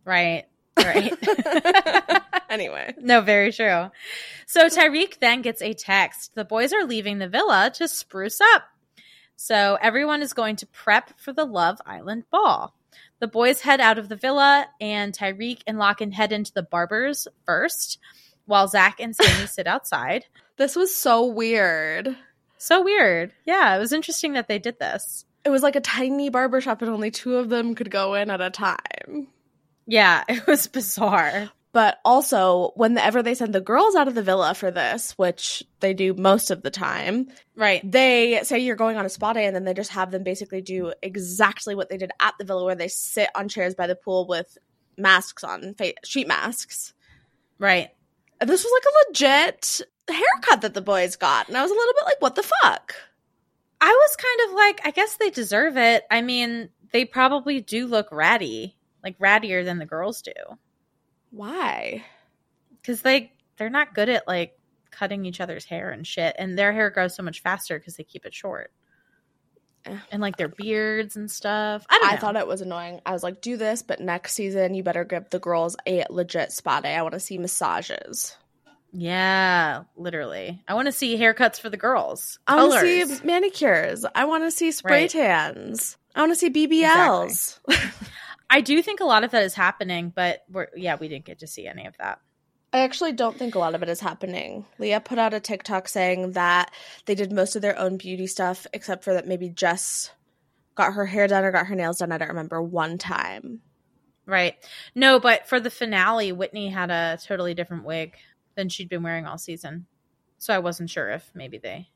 right, 0.05 0.44
right. 0.79 1.12
Anyway. 2.50 2.94
no, 2.98 3.20
very 3.20 3.53
true. 3.53 3.90
So 4.46 4.66
Tyrique 4.68 5.20
then 5.20 5.40
gets 5.40 5.62
a 5.62 5.72
text. 5.72 6.35
The 6.35 6.44
boys 6.44 6.72
are 6.72 6.85
leaving 6.85 7.18
the 7.18 7.29
villa 7.29 7.70
to 7.74 7.87
spruce 7.87 8.40
up. 8.40 8.64
So 9.37 9.79
everyone 9.81 10.20
is 10.20 10.33
going 10.33 10.57
to 10.57 10.66
prep 10.66 11.18
for 11.20 11.33
the 11.33 11.44
Love 11.44 11.81
Island 11.87 12.24
ball. 12.31 12.74
The 13.20 13.28
boys 13.28 13.61
head 13.61 13.80
out 13.80 13.98
of 13.98 14.09
the 14.09 14.16
villa, 14.16 14.66
and 14.80 15.12
Tyrique 15.12 15.62
and 15.66 15.78
Lochan 15.78 16.12
head 16.12 16.33
into 16.33 16.52
the 16.52 16.62
barbers 16.62 17.28
first, 17.46 17.98
while 18.46 18.66
Zac 18.66 18.98
and 18.98 19.14
Sammy 19.14 19.46
sit 19.46 19.66
outside. 19.66 20.26
This 20.56 20.76
was 20.76 20.94
so 20.94 21.24
weird. 21.24 22.14
So 22.59 22.83
weird. 22.83 23.33
Yeah, 23.46 23.74
it 23.74 23.78
was 23.78 23.94
interesting 23.94 24.35
that 24.35 24.46
they 24.46 24.59
did 24.59 24.78
this. 24.78 25.24
It 25.42 25.48
was 25.48 25.62
like 25.62 25.74
a 25.74 25.80
tiny 25.80 26.28
barbershop 26.28 26.83
and 26.83 26.90
only 26.90 27.11
two 27.11 27.37
of 27.37 27.48
them 27.48 27.74
could 27.74 27.90
go 27.90 28.12
in 28.12 28.28
at 28.30 28.42
a 28.42 28.50
time. 28.50 29.28
Yeah, 29.87 30.22
it 30.28 30.46
was 30.46 30.66
bizarre. 30.66 31.50
But 31.72 31.98
also, 32.04 32.72
whenever 32.74 33.22
they 33.22 33.35
send 33.35 33.54
the 33.54 33.61
girls 33.61 33.94
out 33.94 34.09
of 34.09 34.16
the 34.16 34.22
villa 34.24 34.54
for 34.54 34.72
this, 34.72 35.12
which 35.12 35.62
they 35.78 35.94
do 35.94 36.14
most 36.14 36.50
of 36.50 36.62
the 36.62 36.70
time, 36.70 37.28
Right. 37.54 37.80
they 37.88 38.40
say 38.42 38.59
you're 38.59 38.74
going 38.74 38.96
on 38.96 39.06
a 39.06 39.09
spa 39.09 39.33
day 39.33 39.46
and 39.46 39.54
then 39.54 39.64
they 39.64 39.74
just 39.74 39.92
have 39.92 40.11
them 40.11 40.24
basically 40.24 40.62
do 40.62 40.92
exactly 41.00 41.76
what 41.76 41.88
they 41.88 41.96
did 41.96 42.11
at 42.20 42.35
the 42.38 42.44
villa 42.44 42.64
where 42.64 42.74
they 42.74 42.88
sit 42.88 43.28
on 43.37 43.48
chairs 43.48 43.76
by 43.76 43.87
the 43.87 43.94
pool 43.94 44.26
with 44.26 44.59
masks 44.96 45.44
on, 45.44 45.76
sheet 46.04 46.27
masks. 46.27 46.92
Right. 47.58 47.90
And 48.40 48.50
this 48.50 48.64
was 48.64 48.73
like 48.73 48.85
a 48.85 49.08
legit 49.10 49.81
haircut 50.08 50.62
that 50.62 50.75
the 50.75 50.81
boys 50.83 51.14
got. 51.14 51.46
And 51.46 51.56
I 51.56 51.62
was 51.62 51.71
a 51.71 51.75
little 51.75 51.94
bit 51.94 52.04
like, 52.04 52.21
what 52.21 52.35
the 52.35 52.42
fuck? 52.62 52.94
I 53.81 53.90
was 53.90 54.16
kind 54.16 54.48
of 54.50 54.56
like, 54.56 54.81
I 54.85 54.90
guess 54.90 55.16
they 55.16 55.31
deserve 55.31 55.77
it. 55.77 56.02
I 56.10 56.21
mean, 56.23 56.71
they 56.92 57.04
probably 57.04 57.60
do 57.60 57.87
look 57.87 58.08
ratty, 58.10 58.77
like 59.04 59.18
rattier 59.21 59.64
than 59.64 59.79
the 59.79 59.87
girls 59.87 60.21
do. 60.23 60.33
Why? 61.31 62.04
Because 62.81 63.02
they 63.02 63.33
they're 63.56 63.70
not 63.70 63.94
good 63.94 64.08
at 64.08 64.26
like 64.26 64.58
cutting 64.90 65.24
each 65.24 65.40
other's 65.40 65.64
hair 65.64 65.90
and 65.90 66.06
shit, 66.06 66.35
and 66.38 66.58
their 66.58 66.72
hair 66.72 66.90
grows 66.90 67.14
so 67.14 67.22
much 67.22 67.42
faster 67.42 67.78
because 67.78 67.96
they 67.96 68.04
keep 68.04 68.26
it 68.26 68.35
short. 68.35 68.72
Eh. 69.87 69.96
And 70.12 70.20
like 70.20 70.37
their 70.37 70.48
beards 70.48 71.16
and 71.16 71.31
stuff. 71.31 71.87
I 71.88 71.98
don't 71.98 72.08
know. 72.08 72.14
I 72.14 72.16
thought 72.18 72.37
it 72.37 72.46
was 72.46 72.60
annoying. 72.60 73.00
I 73.06 73.12
was 73.12 73.22
like, 73.22 73.40
do 73.40 73.56
this, 73.56 73.83
but 73.83 74.00
next 74.00 74.35
season 74.35 74.74
you 74.74 74.83
better 74.83 75.04
give 75.04 75.31
the 75.31 75.38
girls 75.38 75.76
a 75.87 76.04
legit 76.10 76.52
spa 76.52 76.81
day. 76.81 76.94
I 76.94 77.02
want 77.02 77.14
to 77.14 77.20
see 77.20 77.38
massages. 77.38 78.37
Yeah, 78.92 79.85
literally. 79.96 80.62
I 80.66 80.74
want 80.74 80.87
to 80.87 80.92
see 80.92 81.16
haircuts 81.16 81.60
for 81.60 81.70
the 81.70 81.76
girls. 81.76 82.40
I 82.46 82.56
want 82.56 82.72
to 82.85 83.06
see 83.06 83.24
manicures. 83.24 84.04
I 84.14 84.24
want 84.24 84.44
to 84.44 84.50
see 84.50 84.72
spray 84.72 85.02
Right. 85.02 85.10
tans. 85.10 85.96
I 86.14 86.20
want 86.20 86.33
to 86.33 86.37
see 86.37 86.50
BBLs. 86.50 87.60
I 88.51 88.61
do 88.61 88.83
think 88.83 89.01
a 89.01 89.05
lot 89.05 89.23
of 89.25 89.31
that 89.31 89.44
is 89.44 89.55
happening, 89.55 90.13
but 90.15 90.42
we're 90.51 90.69
yeah, 90.77 90.96
we 91.01 91.09
didn't 91.09 91.25
get 91.25 91.38
to 91.38 91.46
see 91.46 91.67
any 91.67 91.87
of 91.87 91.96
that. 91.98 92.21
I 92.73 92.81
actually 92.81 93.13
don't 93.13 93.37
think 93.37 93.55
a 93.55 93.59
lot 93.59 93.75
of 93.75 93.83
it 93.83 93.88
is 93.88 94.01
happening. 94.01 94.67
Leah 94.79 95.01
put 95.01 95.19
out 95.19 95.35
a 95.35 95.40
TikTok 95.40 95.88
saying 95.88 96.33
that 96.33 96.73
they 97.07 97.15
did 97.15 97.33
most 97.33 97.57
of 97.57 97.63
their 97.63 97.79
own 97.79 97.96
beauty 97.96 98.27
stuff, 98.27 98.67
except 98.73 99.03
for 99.03 99.15
that 99.15 99.27
maybe 99.27 99.48
Jess 99.48 100.11
got 100.77 100.94
her 100.94 101.07
hair 101.07 101.27
done 101.27 101.44
or 101.44 101.53
got 101.53 101.67
her 101.67 101.75
nails 101.75 101.98
done. 101.98 102.13
I 102.13 102.19
don't 102.19 102.29
remember 102.29 102.63
one 102.63 102.96
time. 102.98 103.61
Right. 104.27 104.55
No, 104.94 105.19
but 105.19 105.48
for 105.48 105.59
the 105.59 105.71
finale, 105.71 106.31
Whitney 106.31 106.69
had 106.69 106.90
a 106.90 107.19
totally 107.21 107.55
different 107.55 107.85
wig 107.85 108.15
than 108.55 108.69
she'd 108.69 108.88
been 108.88 109.03
wearing 109.03 109.27
all 109.27 109.38
season. 109.38 109.87
So 110.38 110.55
I 110.55 110.61
wasn't 110.61 110.90
sure 110.90 111.11
if 111.11 111.29
maybe 111.35 111.59
they 111.59 111.88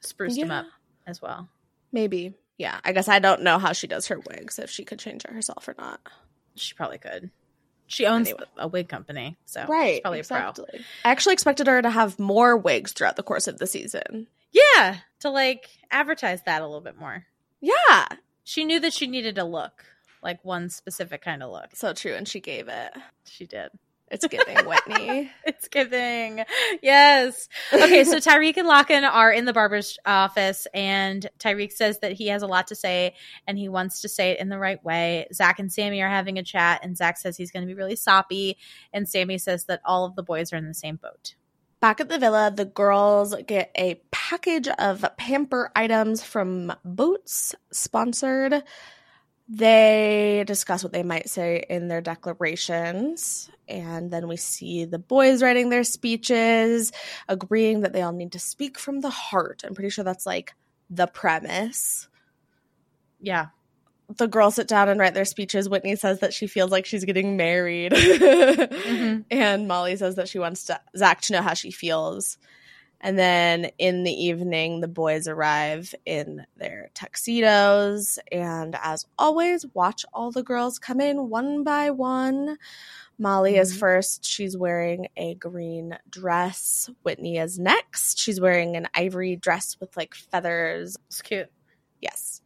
spruced 0.00 0.38
him 0.38 0.50
up 0.50 0.66
as 1.06 1.20
well. 1.20 1.48
Maybe. 1.92 2.34
Yeah. 2.60 2.78
I 2.84 2.92
guess 2.92 3.08
I 3.08 3.20
don't 3.20 3.40
know 3.40 3.58
how 3.58 3.72
she 3.72 3.86
does 3.86 4.08
her 4.08 4.20
wigs, 4.20 4.58
if 4.58 4.68
she 4.68 4.84
could 4.84 4.98
change 4.98 5.24
it 5.24 5.30
herself 5.30 5.66
or 5.66 5.74
not. 5.78 5.98
She 6.56 6.74
probably 6.74 6.98
could. 6.98 7.30
She 7.86 8.04
owns 8.04 8.28
Anyway. 8.28 8.44
a 8.58 8.68
wig 8.68 8.90
company, 8.90 9.38
so 9.46 9.64
right. 9.66 9.94
she's 9.94 10.00
probably 10.00 10.20
a 10.20 10.24
pro. 10.24 10.52
I 11.02 11.10
actually 11.10 11.32
expected 11.32 11.66
her 11.68 11.80
to 11.80 11.88
have 11.88 12.18
more 12.18 12.58
wigs 12.58 12.92
throughout 12.92 13.16
the 13.16 13.22
course 13.22 13.48
of 13.48 13.56
the 13.56 13.66
season. 13.66 14.26
Yeah, 14.52 14.98
to 15.20 15.30
like 15.30 15.70
advertise 15.90 16.42
that 16.42 16.60
a 16.60 16.66
little 16.66 16.82
bit 16.82 16.98
more. 16.98 17.24
Yeah. 17.62 18.08
She 18.44 18.64
knew 18.66 18.78
that 18.80 18.92
she 18.92 19.06
needed 19.06 19.38
a 19.38 19.44
look, 19.44 19.86
like 20.22 20.44
one 20.44 20.68
specific 20.68 21.22
kind 21.22 21.42
of 21.42 21.50
look. 21.50 21.70
So 21.74 21.94
true. 21.94 22.12
And 22.12 22.28
she 22.28 22.40
gave 22.40 22.68
it. 22.68 22.92
She 23.24 23.46
did. 23.46 23.70
It's 24.10 24.26
giving 24.26 24.58
Whitney. 24.66 25.30
It's 25.44 25.68
giving. 25.68 26.44
Yes. 26.82 27.48
Okay, 27.72 28.04
so 28.04 28.16
Tyrique 28.16 28.56
and 28.56 28.68
Lochan 28.68 29.08
are 29.08 29.32
in 29.32 29.44
the 29.44 29.52
barber's 29.52 29.98
office, 30.04 30.66
and 30.74 31.28
Tyrique 31.38 31.72
says 31.72 31.98
that 32.00 32.12
he 32.12 32.28
has 32.28 32.42
a 32.42 32.46
lot 32.46 32.68
to 32.68 32.74
say 32.74 33.14
and 33.46 33.58
he 33.58 33.68
wants 33.68 34.00
to 34.02 34.08
say 34.08 34.32
it 34.32 34.40
in 34.40 34.48
the 34.48 34.58
right 34.58 34.82
way. 34.84 35.26
Zac 35.32 35.58
and 35.58 35.72
Sammy 35.72 36.02
are 36.02 36.08
having 36.08 36.38
a 36.38 36.42
chat, 36.42 36.80
and 36.82 36.96
Zac 36.96 37.18
says 37.18 37.36
he's 37.36 37.50
going 37.50 37.62
to 37.62 37.66
be 37.66 37.74
really 37.74 37.96
soppy, 37.96 38.56
and 38.92 39.08
Sammy 39.08 39.38
says 39.38 39.64
that 39.66 39.80
all 39.84 40.04
of 40.04 40.16
the 40.16 40.22
boys 40.22 40.52
are 40.52 40.56
in 40.56 40.66
the 40.66 40.74
same 40.74 40.96
boat. 40.96 41.34
Back 41.80 42.00
at 42.00 42.08
the 42.08 42.18
villa, 42.18 42.52
the 42.54 42.66
girls 42.66 43.34
get 43.46 43.70
a 43.74 44.00
package 44.10 44.68
of 44.68 45.04
pamper 45.16 45.72
items 45.74 46.22
from 46.22 46.72
Boots, 46.84 47.54
sponsored. 47.72 48.62
They 49.52 50.44
discuss 50.46 50.84
what 50.84 50.92
they 50.92 51.02
might 51.02 51.28
say 51.28 51.64
in 51.68 51.88
their 51.88 52.00
declarations. 52.00 53.50
And 53.68 54.10
then 54.12 54.28
we 54.28 54.36
see 54.36 54.84
the 54.84 54.98
boys 55.00 55.42
writing 55.42 55.70
their 55.70 55.82
speeches, 55.82 56.92
agreeing 57.28 57.80
that 57.80 57.92
they 57.92 58.02
all 58.02 58.12
need 58.12 58.30
to 58.32 58.38
speak 58.38 58.78
from 58.78 59.00
the 59.00 59.10
heart. 59.10 59.64
I'm 59.66 59.74
pretty 59.74 59.90
sure 59.90 60.04
that's 60.04 60.24
like 60.24 60.54
the 60.88 61.08
premise. 61.08 62.08
Yeah. 63.20 63.46
The 64.16 64.28
girls 64.28 64.54
sit 64.54 64.68
down 64.68 64.88
and 64.88 65.00
write 65.00 65.14
their 65.14 65.24
speeches. 65.24 65.68
Whitney 65.68 65.96
says 65.96 66.20
that 66.20 66.32
she 66.32 66.46
feels 66.46 66.70
like 66.70 66.86
she's 66.86 67.04
getting 67.04 67.36
married. 67.36 67.92
Mhm. 67.92 69.24
And 69.32 69.66
Molly 69.66 69.96
says 69.96 70.14
that 70.14 70.28
she 70.28 70.38
wants 70.38 70.64
to, 70.64 70.80
Zac 70.96 71.22
to 71.22 71.32
know 71.32 71.42
how 71.42 71.54
she 71.54 71.72
feels. 71.72 72.38
And 73.00 73.18
then 73.18 73.70
in 73.78 74.02
the 74.02 74.12
evening, 74.12 74.80
the 74.80 74.88
boys 74.88 75.26
arrive 75.26 75.94
in 76.04 76.44
their 76.56 76.90
tuxedos. 76.94 78.18
And 78.30 78.76
as 78.82 79.06
always, 79.18 79.64
watch 79.72 80.04
all 80.12 80.30
the 80.30 80.42
girls 80.42 80.78
come 80.78 81.00
in 81.00 81.30
one 81.30 81.64
by 81.64 81.90
one. 81.90 82.58
Molly 83.18 83.56
is 83.56 83.74
Mhm. 83.74 83.78
first. 83.78 84.24
She's 84.24 84.56
wearing 84.56 85.08
a 85.16 85.34
green 85.34 85.98
dress. 86.10 86.90
Whitney 87.02 87.38
is 87.38 87.58
next. 87.58 88.18
She's 88.18 88.40
wearing 88.40 88.76
an 88.76 88.88
ivory 88.94 89.36
dress 89.36 89.78
with 89.80 89.96
like 89.96 90.14
feathers. 90.14 90.96
It's 91.06 91.22
cute. 91.22 91.50
Yes. 92.00 92.40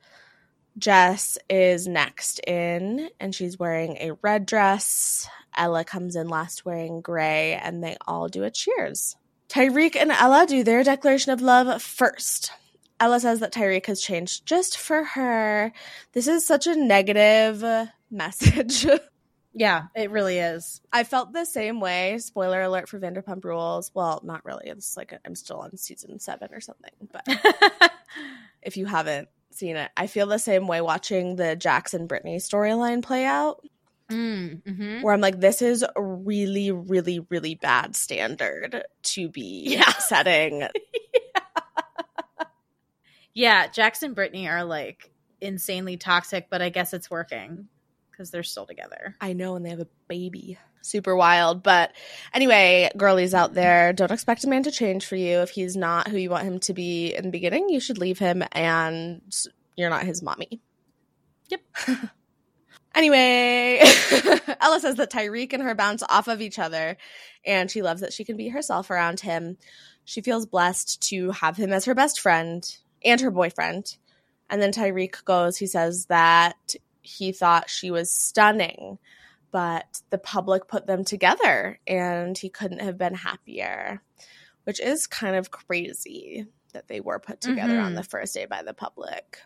Jess 0.77 1.39
is 1.49 1.87
next 1.87 2.41
in, 2.41 3.09
and 3.21 3.33
she's 3.33 3.59
wearing 3.59 3.97
a 3.99 4.13
red 4.23 4.47
dress. 4.47 5.29
Ella 5.57 5.85
comes 5.85 6.17
in 6.17 6.29
last 6.29 6.65
wearing 6.65 7.01
gray, 7.01 7.55
and 7.55 7.83
they 7.83 7.97
all 8.09 8.29
do 8.29 8.43
a 8.43 8.51
cheers. 8.51 9.17
Tyrique 9.55 9.95
and 9.95 10.11
Ella 10.11 10.47
do 10.49 10.65
their 10.65 10.83
declaration 10.83 11.31
of 11.31 11.41
love 11.41 11.81
first. 11.81 12.51
Ella 12.99 13.21
says 13.21 13.39
that 13.39 13.53
Tyrique 13.53 13.87
has 13.87 14.01
changed 14.01 14.45
just 14.45 14.77
for 14.77 15.05
her. 15.05 15.73
This 16.13 16.27
is 16.27 16.45
such 16.45 16.67
a 16.67 16.75
negative 16.75 17.63
message. 18.11 18.85
Yeah, 19.53 19.85
it 19.95 20.11
really 20.11 20.39
is. 20.39 20.81
I 20.93 21.05
felt 21.05 21.33
the 21.33 21.45
same 21.45 21.79
way. 21.79 22.19
Spoiler 22.19 22.63
alert 22.63 22.89
for 22.89 22.99
Vanderpump 22.99 23.45
Rules. 23.45 23.93
Well, 23.95 24.21
not 24.25 24.45
really. 24.45 24.67
It's 24.67 24.97
like 24.97 25.17
I'm 25.25 25.37
still 25.37 25.59
on 25.59 25.77
season 25.77 26.19
seven 26.19 26.49
or 26.53 26.61
something. 26.61 26.91
But 27.13 27.93
if 28.63 28.77
you 28.77 28.87
haven't 28.87 29.29
seen 29.53 29.77
it, 29.77 29.93
I 29.97 30.09
feel 30.09 30.27
the 30.27 30.41
same 30.41 30.67
way 30.67 30.81
watching 30.81 31.37
the 31.37 31.55
Jackson 31.55 32.09
Brittany 32.09 32.39
storyline 32.39 33.05
play 33.05 33.25
out, 33.25 33.65
Mm, 34.11 34.63
mhm. 34.63 35.03
where 35.03 35.15
I'm 35.15 35.21
like, 35.21 35.41
this 35.41 35.63
is 35.63 35.83
a 35.83 36.03
really, 36.03 36.71
really, 36.71 37.21
really 37.31 37.55
bad 37.55 37.97
standard 37.97 38.85
to 39.03 39.29
be 39.29 39.65
Yeah. 39.67 39.93
setting. 39.99 40.69
Yeah, 43.37 43.67
Jackson 43.67 44.07
and 44.11 44.15
Brittany 44.15 44.49
are 44.49 44.65
like 44.65 45.11
insanely 45.41 45.97
toxic, 45.97 46.47
but 46.51 46.63
I 46.63 46.69
guess 46.69 46.95
it's 46.95 47.11
working 47.11 47.67
because 48.11 48.31
they're 48.31 48.45
still 48.45 48.65
together. 48.65 49.17
I 49.21 49.33
know, 49.33 49.57
and 49.57 49.67
they 49.67 49.71
have 49.71 49.81
a 49.81 49.89
baby. 50.07 50.57
Super 50.83 51.17
wild. 51.17 51.63
But 51.65 51.93
anyway, 52.33 52.91
girlies 52.97 53.35
out 53.35 53.55
there, 53.55 53.93
don't 53.93 54.13
expect 54.13 54.45
a 54.45 54.49
man 54.49 54.63
to 54.65 54.71
change 54.71 55.05
for 55.07 55.17
you. 55.17 55.39
If 55.41 55.51
he's 55.51 55.77
not 55.77 56.07
who 56.09 56.17
you 56.17 56.31
want 56.31 56.45
him 56.45 56.61
to 56.61 56.75
be 56.75 57.13
in 57.13 57.25
the 57.25 57.31
beginning, 57.31 57.69
you 57.71 57.81
should 57.81 57.99
leave 57.99 58.21
him 58.21 58.45
and 58.53 59.21
you're 59.77 59.91
not 59.91 60.05
his 60.05 60.23
mommy. 60.23 60.61
Yep. 61.49 61.61
anyway, 62.95 63.81
Ella 64.61 64.81
says 64.81 64.97
that 64.97 65.11
Tyrique 65.11 65.53
and 65.53 65.63
her 65.63 65.75
bounce 65.75 66.03
off 66.09 66.29
of 66.29 66.41
each 66.41 66.59
other 66.59 66.97
and 67.45 67.71
she 67.71 67.83
loves 67.83 68.01
that 68.01 68.13
she 68.13 68.25
can 68.25 68.37
be 68.37 68.49
herself 68.49 68.91
around 68.91 69.21
him. 69.21 69.57
She 70.05 70.21
feels 70.21 70.47
blessed 70.47 71.03
to 71.09 71.31
have 71.33 71.57
him 71.57 71.73
as 71.73 71.85
her 71.87 71.95
best 71.95 72.21
friend 72.21 72.65
and 73.05 73.21
her 73.21 73.31
boyfriend. 73.31 73.97
And 74.51 74.61
then 74.61 74.73
Tyrique 74.73 75.25
goes, 75.25 75.57
he 75.57 75.67
says 75.67 76.07
that 76.07 76.75
he 77.03 77.33
thought 77.33 77.71
she 77.71 77.91
was 77.91 78.11
stunning, 78.11 78.99
but 79.51 80.03
the 80.11 80.19
public 80.19 80.69
put 80.69 80.87
them 80.87 81.05
together 81.05 81.79
and 81.87 82.37
he 82.37 82.49
couldn't 82.49 82.81
have 82.81 82.99
been 82.99 83.15
happier, 83.15 84.03
which 84.65 84.81
is 84.81 85.07
kind 85.07 85.37
of 85.37 85.51
crazy 85.51 86.47
that 86.73 86.89
they 86.89 87.01
were 87.01 87.19
put 87.19 87.41
together 87.41 87.79
on 87.79 87.93
Mhm. 87.93 87.97
the 87.97 88.03
first 88.03 88.35
day 88.35 88.47
by 88.47 88.63
the 88.63 88.75
public. 88.75 89.39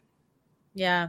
Yeah. 0.74 1.08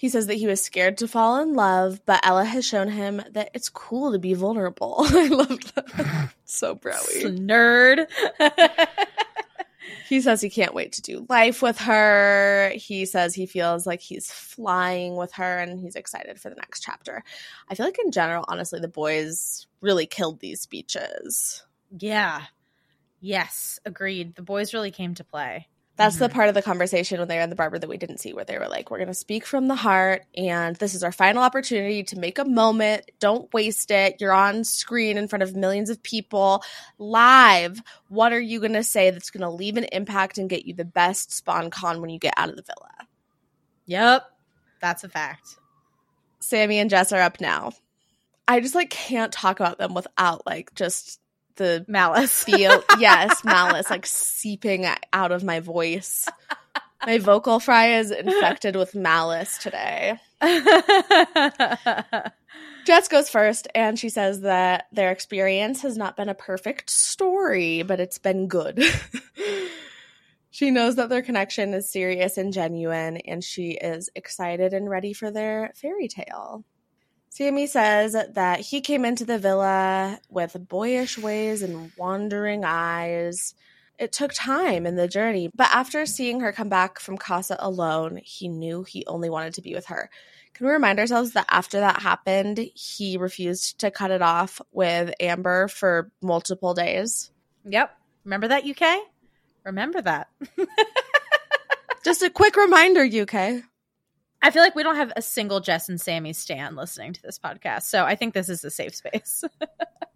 He 0.00 0.08
says 0.08 0.28
that 0.28 0.36
he 0.36 0.46
was 0.46 0.62
scared 0.62 0.96
to 0.98 1.06
fall 1.06 1.42
in 1.42 1.52
love, 1.52 2.00
but 2.06 2.24
Ella 2.24 2.46
has 2.46 2.64
shown 2.64 2.88
him 2.88 3.20
that 3.32 3.50
it's 3.52 3.68
cool 3.68 4.12
to 4.12 4.18
be 4.18 4.32
vulnerable. 4.32 4.94
I 5.00 5.26
love 5.26 5.74
that. 5.74 6.30
so 6.46 6.74
broy. 6.74 6.96
Nerd. 7.38 8.06
He 10.08 10.22
says 10.22 10.40
he 10.40 10.48
can't 10.48 10.72
wait 10.74 10.92
to 10.92 11.02
do 11.02 11.26
life 11.28 11.60
with 11.60 11.76
her. 11.80 12.72
He 12.74 13.04
says 13.04 13.34
he 13.34 13.44
feels 13.44 13.86
like 13.86 14.00
he's 14.00 14.30
flying 14.32 15.16
with 15.16 15.32
her 15.34 15.58
and 15.58 15.78
he's 15.78 15.96
excited 15.96 16.40
for 16.40 16.48
the 16.48 16.56
next 16.56 16.80
chapter. 16.80 17.22
I 17.68 17.74
feel 17.74 17.84
like, 17.84 17.98
in 18.02 18.10
general, 18.10 18.46
honestly, 18.48 18.80
the 18.80 18.88
boys 18.88 19.66
really 19.82 20.06
killed 20.06 20.40
these 20.40 20.62
speeches. 20.62 21.62
yeah. 21.96 22.44
Yes, 23.20 23.78
agreed. 23.84 24.34
The 24.34 24.40
boys 24.40 24.72
really 24.72 24.90
came 24.90 25.14
to 25.16 25.24
play. 25.24 25.68
That's 26.00 26.16
the 26.16 26.28
mm-hmm. 26.28 26.34
part 26.34 26.48
of 26.48 26.54
the 26.54 26.62
conversation 26.62 27.18
when 27.18 27.28
they 27.28 27.36
were 27.36 27.42
in 27.42 27.50
the 27.50 27.56
barber 27.56 27.78
that 27.78 27.86
we 27.86 27.98
didn't 27.98 28.20
see, 28.20 28.32
where 28.32 28.46
they 28.46 28.56
were 28.56 28.68
like, 28.68 28.90
We're 28.90 28.96
going 28.96 29.08
to 29.08 29.14
speak 29.14 29.44
from 29.44 29.68
the 29.68 29.74
heart, 29.74 30.24
and 30.34 30.74
this 30.76 30.94
is 30.94 31.04
our 31.04 31.12
final 31.12 31.42
opportunity 31.42 32.02
to 32.04 32.18
make 32.18 32.38
a 32.38 32.46
moment. 32.46 33.10
Don't 33.18 33.52
waste 33.52 33.90
it. 33.90 34.18
You're 34.18 34.32
on 34.32 34.64
screen 34.64 35.18
in 35.18 35.28
front 35.28 35.42
of 35.42 35.54
millions 35.54 35.90
of 35.90 36.02
people 36.02 36.64
live. 36.96 37.82
What 38.08 38.32
are 38.32 38.40
you 38.40 38.60
going 38.60 38.72
to 38.72 38.82
say 38.82 39.10
that's 39.10 39.28
going 39.28 39.42
to 39.42 39.50
leave 39.50 39.76
an 39.76 39.84
impact 39.92 40.38
and 40.38 40.48
get 40.48 40.64
you 40.64 40.72
the 40.72 40.86
best 40.86 41.32
spawn 41.32 41.68
con 41.68 42.00
when 42.00 42.08
you 42.08 42.18
get 42.18 42.32
out 42.38 42.48
of 42.48 42.56
the 42.56 42.62
villa? 42.62 43.06
Yep. 43.84 44.24
That's 44.80 45.04
a 45.04 45.08
fact. 45.10 45.58
Sammy 46.38 46.78
and 46.78 46.88
Jess 46.88 47.12
are 47.12 47.20
up 47.20 47.42
now. 47.42 47.72
I 48.48 48.60
just 48.60 48.74
like 48.74 48.88
can't 48.88 49.32
talk 49.32 49.60
about 49.60 49.76
them 49.76 49.92
without 49.92 50.46
like 50.46 50.74
just 50.74 51.20
the 51.60 51.84
Malice. 51.86 52.42
feel 52.44 52.82
yes 52.98 53.44
malice 53.44 53.90
like 53.90 54.06
seeping 54.06 54.86
out 55.12 55.30
of 55.30 55.44
my 55.44 55.60
voice. 55.60 56.26
My 57.04 57.18
vocal 57.18 57.60
fry 57.60 57.98
is 57.98 58.10
infected 58.10 58.76
with 58.76 58.94
malice 58.94 59.58
today. 59.58 60.18
Jess 62.86 63.08
goes 63.08 63.28
first, 63.28 63.68
and 63.74 63.98
she 63.98 64.08
says 64.08 64.40
that 64.40 64.86
their 64.90 65.12
experience 65.12 65.82
has 65.82 65.98
not 65.98 66.16
been 66.16 66.30
a 66.30 66.34
perfect 66.34 66.88
story, 66.88 67.82
but 67.82 68.00
it's 68.00 68.18
been 68.18 68.48
good. 68.48 68.82
she 70.50 70.70
knows 70.70 70.96
that 70.96 71.10
their 71.10 71.22
connection 71.22 71.74
is 71.74 71.90
serious 71.90 72.38
and 72.38 72.54
genuine, 72.54 73.18
and 73.18 73.44
she 73.44 73.72
is 73.72 74.08
excited 74.14 74.72
and 74.72 74.88
ready 74.88 75.12
for 75.12 75.30
their 75.30 75.72
fairy 75.74 76.08
tale. 76.08 76.64
Sammy 77.32 77.68
says 77.68 78.16
that 78.34 78.58
he 78.60 78.80
came 78.80 79.04
into 79.04 79.24
the 79.24 79.38
villa 79.38 80.18
with 80.28 80.56
boyish 80.68 81.16
ways 81.16 81.62
and 81.62 81.92
wandering 81.96 82.64
eyes. 82.64 83.54
It 84.00 84.10
took 84.10 84.32
time 84.34 84.84
in 84.84 84.96
the 84.96 85.06
journey, 85.06 85.48
but 85.54 85.68
after 85.72 86.06
seeing 86.06 86.40
her 86.40 86.52
come 86.52 86.68
back 86.68 86.98
from 86.98 87.16
Casa 87.16 87.56
alone, 87.60 88.20
he 88.24 88.48
knew 88.48 88.82
he 88.82 89.06
only 89.06 89.30
wanted 89.30 89.54
to 89.54 89.62
be 89.62 89.74
with 89.74 89.86
her. 89.86 90.10
Can 90.54 90.66
we 90.66 90.72
remind 90.72 90.98
ourselves 90.98 91.32
that 91.34 91.46
after 91.48 91.78
that 91.78 92.02
happened, 92.02 92.58
he 92.74 93.16
refused 93.16 93.78
to 93.78 93.92
cut 93.92 94.10
it 94.10 94.22
off 94.22 94.60
with 94.72 95.14
Amber 95.20 95.68
for 95.68 96.10
multiple 96.20 96.74
days? 96.74 97.30
Yep. 97.64 97.96
Remember 98.24 98.48
that, 98.48 98.66
UK? 98.66 99.02
Remember 99.64 100.02
that. 100.02 100.28
Just 102.04 102.22
a 102.22 102.30
quick 102.30 102.56
reminder, 102.56 103.02
UK. 103.04 103.62
I 104.42 104.50
feel 104.50 104.62
like 104.62 104.74
we 104.74 104.82
don't 104.82 104.96
have 104.96 105.12
a 105.16 105.22
single 105.22 105.60
Jess 105.60 105.88
and 105.88 106.00
Sammy 106.00 106.32
stan 106.32 106.74
listening 106.74 107.12
to 107.12 107.22
this 107.22 107.38
podcast, 107.38 107.82
so 107.82 108.04
I 108.04 108.14
think 108.14 108.34
this 108.34 108.48
is 108.48 108.64
a 108.64 108.70
safe 108.70 108.94
space. 108.94 109.44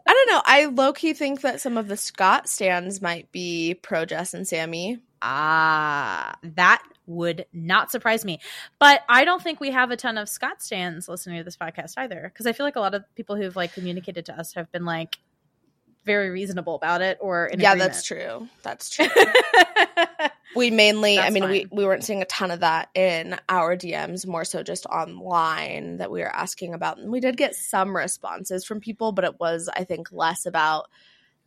I 0.06 0.12
don't 0.12 0.28
know. 0.28 0.42
I 0.44 0.66
low 0.66 0.92
key 0.92 1.12
think 1.12 1.40
that 1.42 1.60
some 1.60 1.76
of 1.76 1.88
the 1.88 1.96
Scott 1.96 2.48
stands 2.48 3.00
might 3.00 3.30
be 3.32 3.74
pro 3.74 4.04
Jess 4.04 4.34
and 4.34 4.46
Sammy. 4.46 4.98
Ah, 5.22 6.36
that 6.42 6.82
would 7.06 7.46
not 7.52 7.90
surprise 7.90 8.24
me. 8.24 8.40
But 8.78 9.02
I 9.08 9.24
don't 9.24 9.42
think 9.42 9.60
we 9.60 9.70
have 9.70 9.90
a 9.90 9.96
ton 9.96 10.18
of 10.18 10.28
Scott 10.28 10.62
stands 10.62 11.08
listening 11.08 11.38
to 11.38 11.44
this 11.44 11.56
podcast 11.56 11.94
either, 11.96 12.30
because 12.32 12.46
I 12.46 12.52
feel 12.52 12.66
like 12.66 12.76
a 12.76 12.80
lot 12.80 12.94
of 12.94 13.04
people 13.14 13.36
who've 13.36 13.56
like 13.56 13.72
communicated 13.72 14.26
to 14.26 14.38
us 14.38 14.54
have 14.54 14.70
been 14.72 14.84
like 14.84 15.18
very 16.04 16.30
reasonable 16.30 16.74
about 16.74 17.00
it 17.00 17.18
or 17.20 17.46
in 17.46 17.60
yeah, 17.60 17.72
agreement. 17.72 17.92
that's 17.92 18.02
true. 18.04 18.48
That's 18.62 18.90
true. 18.94 19.06
We 20.54 20.70
mainly, 20.70 21.18
I 21.18 21.30
mean, 21.30 21.48
we, 21.48 21.60
fine. 21.60 21.68
we 21.72 21.84
weren't 21.84 22.04
seeing 22.04 22.22
a 22.22 22.26
ton 22.26 22.50
of 22.50 22.60
that 22.60 22.88
in 22.94 23.36
our 23.48 23.76
DMs, 23.76 24.26
more 24.26 24.44
so 24.44 24.62
just 24.62 24.86
online 24.86 25.98
that 25.98 26.10
we 26.10 26.20
were 26.20 26.34
asking 26.34 26.74
about. 26.74 26.98
And 26.98 27.10
we 27.10 27.20
did 27.20 27.36
get 27.36 27.54
some 27.54 27.96
responses 27.96 28.64
from 28.64 28.80
people, 28.80 29.12
but 29.12 29.24
it 29.24 29.40
was, 29.40 29.68
I 29.74 29.84
think, 29.84 30.12
less 30.12 30.46
about 30.46 30.88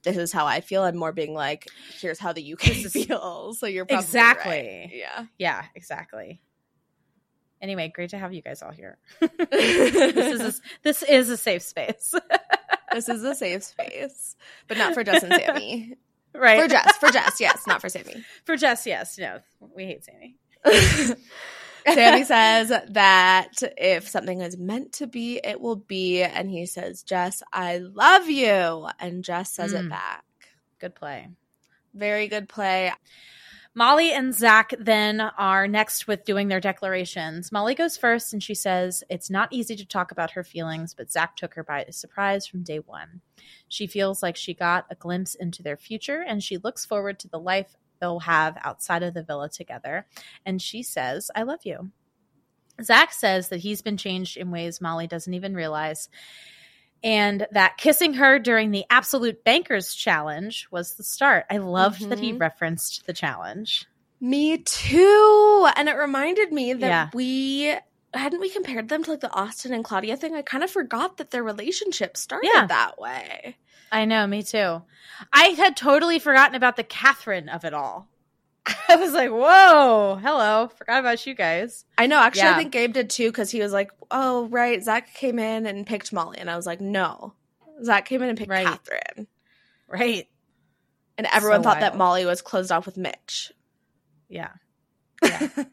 this 0.04 0.18
is 0.18 0.32
how 0.32 0.46
I 0.46 0.62
feel 0.62 0.84
and 0.84 0.98
more 0.98 1.12
being 1.12 1.34
like, 1.34 1.68
here's 2.00 2.20
how 2.20 2.34
the 2.34 2.54
UK 2.54 2.62
feels. 2.92 3.60
So 3.60 3.68
you're 3.68 3.86
probably 3.86 4.06
exactly. 4.06 4.52
right. 4.52 4.90
Yeah. 4.94 5.26
Yeah, 5.38 5.66
exactly. 5.76 6.42
Anyway, 7.62 7.92
great 7.94 8.12
to 8.12 8.18
have 8.18 8.34
you 8.34 8.42
guys 8.42 8.62
all 8.62 8.72
here. 8.72 8.98
this 9.20 10.40
is 10.40 10.42
a, 10.42 10.62
this 10.84 11.04
is 11.04 11.30
a 11.30 11.38
safe 11.38 11.64
space. 11.64 12.14
this 12.92 13.10
is 13.10 13.24
a 13.24 13.34
safe 13.34 13.64
space, 13.64 14.36
but 14.68 14.78
not 14.78 14.94
for 14.94 15.04
justin 15.04 15.32
Sammy. 15.32 15.96
right. 16.38 16.62
For 16.62 16.68
Jess, 16.68 16.98
for 16.98 17.10
Jess, 17.10 17.40
yes, 17.42 17.66
not 17.68 17.82
for 17.82 17.90
Sammy. 17.90 18.24
For 18.46 18.56
Jess, 18.56 18.86
yes. 18.86 19.18
No, 19.18 19.40
we 19.76 19.86
hate 19.86 20.04
Sammy. 20.06 20.36
Sammy 21.88 22.24
says 22.26 22.70
that 22.90 23.52
if 23.78 24.08
something 24.10 24.42
is 24.42 24.58
meant 24.58 24.94
to 24.94 25.08
be, 25.08 25.40
it 25.44 25.62
will 25.62 25.76
be. 25.78 26.22
And 26.22 26.50
he 26.50 26.66
says, 26.66 27.02
Jess, 27.04 27.42
I 27.54 27.78
love 27.78 28.30
you. 28.30 28.88
And 29.00 29.24
Jess 29.24 29.54
says 29.54 29.74
it 29.74 29.86
Mm. 29.86 29.90
back. 29.90 30.24
Good 30.80 30.96
play. 30.96 31.30
Very 31.94 32.28
good 32.28 32.50
play. 32.50 32.92
Molly 33.78 34.12
and 34.12 34.34
Zac 34.34 34.74
then 34.80 35.22
are 35.22 35.68
next 35.68 36.08
with 36.08 36.26
doing 36.26 36.48
their 36.48 36.60
declarations. 36.60 37.52
Molly 37.52 37.76
goes 37.76 37.96
first 37.96 38.34
and 38.34 38.42
she 38.42 38.56
says, 38.56 39.04
It's 39.08 39.30
not 39.30 39.54
easy 39.54 39.76
to 39.76 39.86
talk 39.86 40.12
about 40.12 40.32
her 40.32 40.44
feelings, 40.44 40.96
but 40.96 41.12
Zac 41.12 41.36
took 41.36 41.54
her 41.54 41.64
by 41.64 41.86
surprise 41.92 42.48
from 42.48 42.64
day 42.64 42.80
one. 42.80 43.22
She 43.68 43.86
feels 43.86 44.24
like 44.24 44.36
she 44.36 44.56
got 44.56 44.88
a 44.90 44.96
glimpse 44.96 45.36
into 45.36 45.62
their 45.62 45.78
future 45.78 46.26
and 46.28 46.42
she 46.42 46.58
looks 46.58 46.86
forward 46.86 47.20
to 47.20 47.28
the 47.28 47.38
life 47.38 47.76
they'll 48.02 48.22
have 48.22 48.58
outside 48.64 49.04
of 49.04 49.14
the 49.14 49.22
villa 49.22 49.48
together. 49.48 50.08
And 50.44 50.60
she 50.60 50.82
says, 50.82 51.30
I 51.36 51.44
love 51.44 51.60
you. 51.64 51.92
Zach 52.82 53.14
says 53.14 53.50
that 53.50 53.60
he's 53.60 53.84
been 53.84 53.98
changed 53.98 54.38
in 54.38 54.50
ways 54.50 54.82
Molly 54.82 55.06
doesn't 55.06 55.36
even 55.36 55.54
realize. 55.54 56.10
And 57.04 57.48
that 57.52 57.78
kissing 57.78 58.16
her 58.16 58.40
during 58.40 58.72
the 58.72 58.86
Absolute 58.90 59.44
Bankers 59.44 59.94
Challenge 59.94 60.68
was 60.72 60.96
the 60.96 61.04
start. 61.04 61.46
I 61.50 61.58
loved 61.58 62.10
that 62.10 62.20
he 62.20 62.34
Mhm. 62.34 62.40
referenced 62.42 63.06
the 63.06 63.14
challenge. 63.14 63.86
Me 64.20 64.58
too. 64.58 65.70
And 65.76 65.88
it 65.90 65.94
reminded 65.96 66.52
me 66.52 66.74
that 66.74 66.88
Yeah. 66.88 67.10
we 67.14 67.76
hadn't 68.14 68.40
we 68.40 68.50
compared 68.50 68.90
them 68.90 69.04
to 69.04 69.12
like 69.12 69.20
the 69.20 69.32
Austin 69.32 69.74
and 69.74 69.84
Claudia 69.84 70.18
thing. 70.18 70.34
I 70.36 70.42
kind 70.42 70.64
of 70.64 70.72
forgot 70.72 71.18
that 71.18 71.30
their 71.32 71.44
relationship 71.44 72.18
started 72.18 72.50
Yeah. 72.54 72.66
that 72.66 72.98
way. 73.00 73.58
I 73.92 74.06
know, 74.06 74.26
me 74.26 74.42
too. 74.44 74.82
I 75.32 75.50
had 75.50 75.78
totally 75.78 76.18
forgotten 76.20 76.56
about 76.56 76.78
the 76.78 76.84
Catherine 76.84 77.48
of 77.48 77.64
it 77.64 77.74
all. 77.74 78.08
I 78.90 78.96
was 78.98 79.14
like, 79.14 79.30
whoa, 79.32 80.20
hello. 80.22 80.70
Forgot 80.78 81.00
about 81.00 81.26
you 81.26 81.34
guys. 81.34 81.86
I 81.98 82.08
know. 82.08 82.20
Actually, 82.20 82.42
Yeah. 82.44 82.54
I 82.56 82.58
think 82.58 82.72
Gabe 82.72 82.94
did 82.94 83.10
too 83.10 83.30
because 83.30 83.50
he 83.52 83.60
was 83.62 83.72
like, 83.74 83.92
"Oh, 84.12 84.48
right." 84.48 84.82
Zac 84.84 85.14
came 85.14 85.40
in 85.40 85.66
and 85.66 85.86
picked 85.86 86.12
Molly, 86.14 86.38
and 86.40 86.50
I 86.50 86.56
was 86.56 86.66
like, 86.66 86.82
"No." 86.82 87.34
Zac 87.84 88.06
came 88.06 88.22
in 88.24 88.30
and 88.30 88.38
picked 88.38 88.50
Right. 88.50 88.66
Catherine, 88.66 89.28
Right. 89.88 90.28
and 91.18 91.28
everyone 91.32 91.60
So 91.60 91.70
thought 91.70 91.80
that. 91.82 91.96
Molly 91.98 92.26
was 92.26 92.42
closed 92.42 92.72
off 92.72 92.86
with 92.86 92.98
Mitch. 92.98 93.52
Yeah. 94.30 94.50
Yeah. 95.24 95.48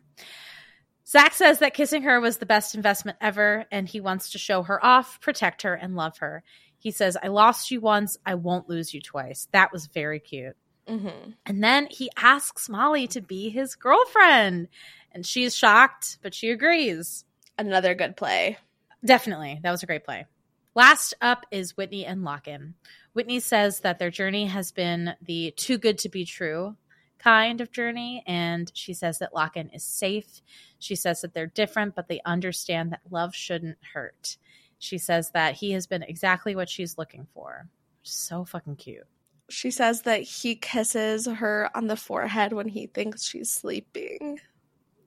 Zac 1.07 1.35
says 1.35 1.61
that 1.61 1.75
kissing 1.75 2.03
her 2.03 2.21
was 2.21 2.39
the 2.39 2.47
best 2.47 2.75
investment 2.75 3.19
ever, 3.21 3.67
and 3.71 3.89
he 3.89 4.01
wants 4.01 4.31
to 4.33 4.39
show 4.39 4.63
her 4.63 4.85
off, 4.85 5.21
protect 5.21 5.63
her, 5.63 5.75
and 5.75 5.95
love 5.97 6.19
her. 6.19 6.43
He 6.79 6.91
says, 6.91 7.17
I 7.23 7.29
lost 7.29 7.71
you 7.71 7.81
once, 7.81 8.17
I 8.27 8.35
won't 8.35 8.69
lose 8.69 8.93
you 8.93 9.01
twice. 9.01 9.47
That 9.53 9.73
was 9.73 9.87
very 9.87 10.19
cute. 10.21 10.57
Mm-hmm. 10.89 11.31
And 11.47 11.65
then 11.65 11.89
he 11.91 12.11
asks 12.17 12.69
Molly 12.69 13.07
to 13.09 13.21
be 13.21 13.51
his 13.51 13.75
girlfriend, 13.75 14.69
and 15.13 15.25
she's 15.25 15.57
shocked, 15.57 16.19
but 16.23 16.35
she 16.35 16.51
agrees. 16.51 17.25
Another 17.59 17.95
good 17.95 18.17
play. 18.17 18.59
Definitely. 19.05 19.61
That 19.63 19.71
was 19.71 19.83
a 19.83 19.87
great 19.87 20.05
play. 20.05 20.27
Last 20.75 21.15
up 21.21 21.47
is 21.51 21.77
Whitney 21.77 22.05
and 22.05 22.23
Lochan. 22.23 22.75
Whitney 23.13 23.39
says 23.41 23.81
that 23.81 23.99
their 23.99 24.11
journey 24.11 24.47
has 24.47 24.73
been 24.73 25.15
the 25.23 25.53
too 25.57 25.79
good 25.79 25.99
to 25.99 26.09
be 26.09 26.25
true 26.25 26.77
kind 27.25 27.63
of 27.63 27.73
journey. 27.73 28.23
And 28.27 28.71
she 28.75 28.93
says 28.93 29.19
that 29.19 29.33
Lochan 29.33 29.75
is 29.75 29.83
safe. 29.83 30.43
She 30.79 30.95
says 30.95 31.23
that 31.23 31.33
they're 31.33 31.47
different, 31.47 31.95
but 31.95 32.09
they 32.09 32.21
understand 32.25 32.93
that 32.93 33.01
love 33.11 33.35
shouldn't 33.35 33.79
hurt. 33.95 34.37
She 34.79 34.99
says 34.99 35.31
that 35.31 35.55
he 35.55 35.71
has 35.73 35.87
been 35.87 36.03
exactly 36.03 36.55
what 36.55 36.69
she's 36.69 36.99
looking 36.99 37.27
for. 37.33 37.69
So 38.03 38.45
fucking 38.45 38.77
cute. 38.77 39.07
She 39.51 39.71
says 39.71 40.03
that 40.03 40.23
he 40.23 40.57
kisses 40.57 41.27
her 41.27 41.71
on 41.75 41.87
the 41.87 41.97
forehead 41.97 42.53
when 42.53 42.69
he 42.69 42.87
thinks 42.87 43.25
she's 43.25 43.51
sleeping. 43.51 44.41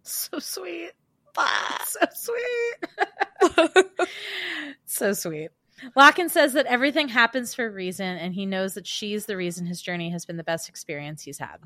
So 0.04 0.40
sweet. 0.40 0.92
So 1.86 2.00
sweet. 2.14 3.98
so 4.86 5.14
sweet. 5.14 5.50
Lochan 5.96 6.30
says 6.30 6.54
that 6.54 6.66
everything 6.66 7.08
happens 7.08 7.54
for 7.54 7.68
a 7.68 7.72
reason, 7.72 8.18
and 8.18 8.34
he 8.34 8.48
knows 8.48 8.74
that 8.74 8.88
she's 8.88 9.26
the 9.28 9.38
reason 9.38 9.66
his 9.66 9.82
journey 9.82 10.10
has 10.10 10.26
been 10.26 10.38
the 10.38 10.44
best 10.44 10.68
experience 10.70 11.22
he's 11.22 11.38
had. 11.38 11.58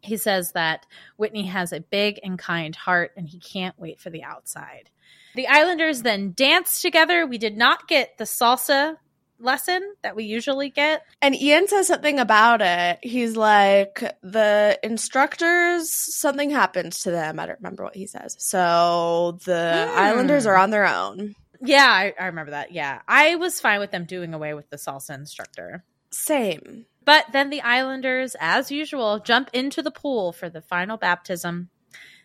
He 0.00 0.16
says 0.16 0.52
that 0.52 0.86
Whitney 1.16 1.46
has 1.46 1.72
a 1.72 1.80
big 1.80 2.20
and 2.22 2.38
kind 2.38 2.76
heart, 2.76 3.12
and 3.16 3.28
he 3.28 3.40
can't 3.40 3.78
wait 3.78 4.00
for 4.00 4.10
the 4.10 4.22
outside. 4.22 4.90
The 5.34 5.48
Islanders 5.48 6.02
then 6.02 6.32
dance 6.32 6.80
together. 6.80 7.26
We 7.26 7.38
did 7.38 7.56
not 7.56 7.88
get 7.88 8.16
the 8.18 8.24
salsa 8.24 8.96
lesson 9.38 9.94
that 10.02 10.16
we 10.16 10.24
usually 10.24 10.70
get. 10.70 11.02
And 11.22 11.34
Iain 11.34 11.68
says 11.68 11.86
something 11.86 12.18
about 12.18 12.60
it. 12.62 12.98
He's 13.02 13.36
like, 13.36 14.02
the 14.22 14.78
instructors, 14.82 15.90
something 15.90 16.50
happened 16.50 16.92
to 16.92 17.10
them. 17.10 17.38
I 17.38 17.46
don't 17.46 17.58
remember 17.58 17.84
what 17.84 17.96
he 17.96 18.06
says. 18.06 18.36
So 18.38 19.38
the 19.44 19.88
Hmm. 19.90 19.98
Islanders 19.98 20.46
are 20.46 20.56
on 20.56 20.70
their 20.70 20.86
own. 20.86 21.34
Yeah, 21.60 21.86
I, 21.86 22.12
I 22.20 22.26
remember 22.26 22.50
that. 22.52 22.72
Yeah. 22.72 23.00
I 23.08 23.36
was 23.36 23.60
fine 23.60 23.80
with 23.80 23.90
them 23.90 24.04
doing 24.04 24.34
away 24.34 24.54
with 24.54 24.68
the 24.70 24.76
salsa 24.76 25.14
instructor. 25.14 25.84
Same. 26.10 26.86
But 27.04 27.26
then 27.32 27.50
the 27.50 27.62
Islanders, 27.62 28.36
as 28.40 28.70
usual, 28.70 29.20
jump 29.20 29.50
into 29.52 29.80
the 29.82 29.90
pool 29.90 30.32
for 30.32 30.48
the 30.50 30.60
final 30.60 30.96
baptism. 30.96 31.70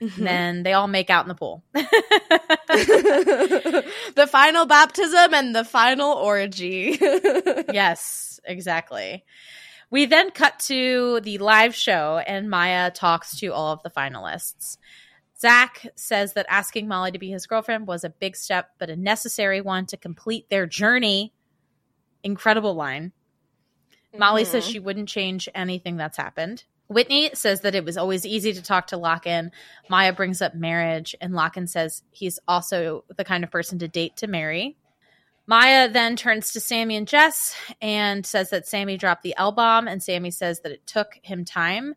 Mhm. 0.02 0.16
Then 0.16 0.64
they 0.64 0.74
all 0.74 0.88
make 0.88 1.12
out 1.12 1.26
in 1.26 1.30
the 1.30 1.36
pool. 1.36 1.64
the 1.74 1.84
final 4.30 4.66
baptism 4.66 5.34
and 5.34 5.56
the 5.56 5.64
final 5.64 6.12
orgy. 6.14 6.98
yes, 7.72 8.40
exactly. 8.44 9.24
We 9.90 10.06
then 10.06 10.32
cut 10.32 10.60
to 10.62 11.20
the 11.22 11.38
live 11.38 11.76
show, 11.76 12.18
and 12.26 12.50
Maya 12.50 12.90
talks 12.92 13.38
to 13.40 13.48
all 13.50 13.74
of 13.74 13.84
the 13.84 13.90
finalists. 13.92 14.78
Zac 15.40 15.86
says 15.96 16.34
that 16.34 16.46
asking 16.50 16.88
Molly 16.88 17.12
to 17.12 17.20
be 17.20 17.30
his 17.30 17.46
girlfriend 17.46 17.86
was 17.88 18.04
a 18.04 18.10
big 18.10 18.36
step, 18.36 18.72
but 18.80 18.90
a 18.90 18.96
necessary 18.96 19.62
one 19.62 19.86
to 19.88 19.98
complete 19.98 20.50
their 20.50 20.66
journey. 20.66 21.34
Incredible 22.24 22.74
line. 22.76 23.12
Molly 24.18 24.46
says 24.46 24.66
Mhm. 24.66 24.72
she 24.72 24.80
wouldn't 24.80 25.10
change 25.10 25.48
anything 25.56 25.98
that's 25.98 26.18
happened. 26.18 26.64
Whitney 26.92 27.32
says 27.34 27.62
that 27.62 27.74
it 27.74 27.86
was 27.86 27.98
always 27.98 28.26
easy 28.26 28.52
to 28.54 28.62
talk 28.62 28.88
to 28.88 28.98
Lochan. 28.98 29.52
Maya 29.90 30.12
brings 30.12 30.42
up 30.42 30.54
marriage, 30.54 31.16
and 31.22 31.34
Lochan 31.34 31.70
says 31.70 32.04
he's 32.12 32.40
also 32.48 33.06
the 33.16 33.24
kind 33.24 33.44
of 33.44 33.52
person 33.52 33.80
to 33.80 33.88
date 33.88 34.18
to 34.18 34.28
marry. 34.28 34.76
Maya 35.48 35.90
then 35.90 36.16
turns 36.16 36.52
to 36.52 36.60
Sammy 36.60 36.96
and 36.96 37.08
Jess 37.08 37.56
and 37.82 38.26
says 38.26 38.50
that 38.52 38.68
Sammy 38.68 38.98
dropped 38.98 39.24
the 39.24 39.36
L 39.38 39.52
bomb, 39.52 39.88
and 39.88 40.04
Sammy 40.04 40.32
says 40.32 40.60
that 40.62 40.72
it 40.72 40.86
took 40.86 41.18
him 41.24 41.46
time 41.46 41.96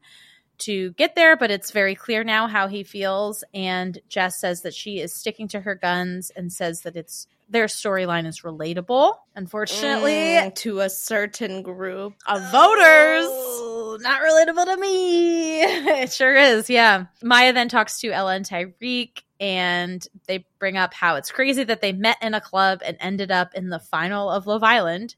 to 0.58 0.92
get 0.92 1.16
there, 1.16 1.36
but 1.36 1.50
it's 1.50 1.72
very 1.72 1.96
clear 1.96 2.22
now 2.22 2.46
how 2.46 2.68
he 2.68 2.84
feels. 2.84 3.42
And 3.52 3.98
Jess 4.08 4.40
says 4.40 4.62
that 4.62 4.74
she 4.74 5.00
is 5.00 5.12
sticking 5.12 5.48
to 5.48 5.60
her 5.60 5.74
guns 5.74 6.30
and 6.34 6.52
says 6.52 6.82
that 6.82 6.96
it's 6.96 7.26
their 7.48 7.66
storyline 7.66 8.26
is 8.26 8.40
relatable. 8.40 9.14
Unfortunately, 9.36 10.12
Mm, 10.12 10.54
to 10.56 10.80
a 10.80 10.90
certain 10.90 11.62
group 11.62 12.14
of 12.26 12.40
voters. 12.50 13.26
Oh, 13.28 13.98
not 14.00 14.22
relatable 14.22 14.64
to 14.64 14.76
me. 14.80 15.62
it 15.62 16.12
sure 16.12 16.34
is. 16.34 16.68
Yeah. 16.70 17.06
Maya 17.22 17.52
then 17.52 17.68
talks 17.68 18.00
to 18.00 18.10
Ella 18.10 18.34
and 18.34 18.44
Tyrique, 18.44 19.22
and 19.38 20.06
they 20.26 20.46
bring 20.58 20.76
up 20.76 20.94
how 20.94 21.16
it's 21.16 21.30
crazy 21.30 21.64
that 21.64 21.80
they 21.80 21.92
met 21.92 22.16
in 22.22 22.34
a 22.34 22.40
club 22.40 22.80
and 22.84 22.96
ended 23.00 23.30
up 23.30 23.54
in 23.54 23.68
the 23.68 23.78
final 23.80 24.30
of 24.30 24.46
Love 24.46 24.62
Island. 24.62 25.14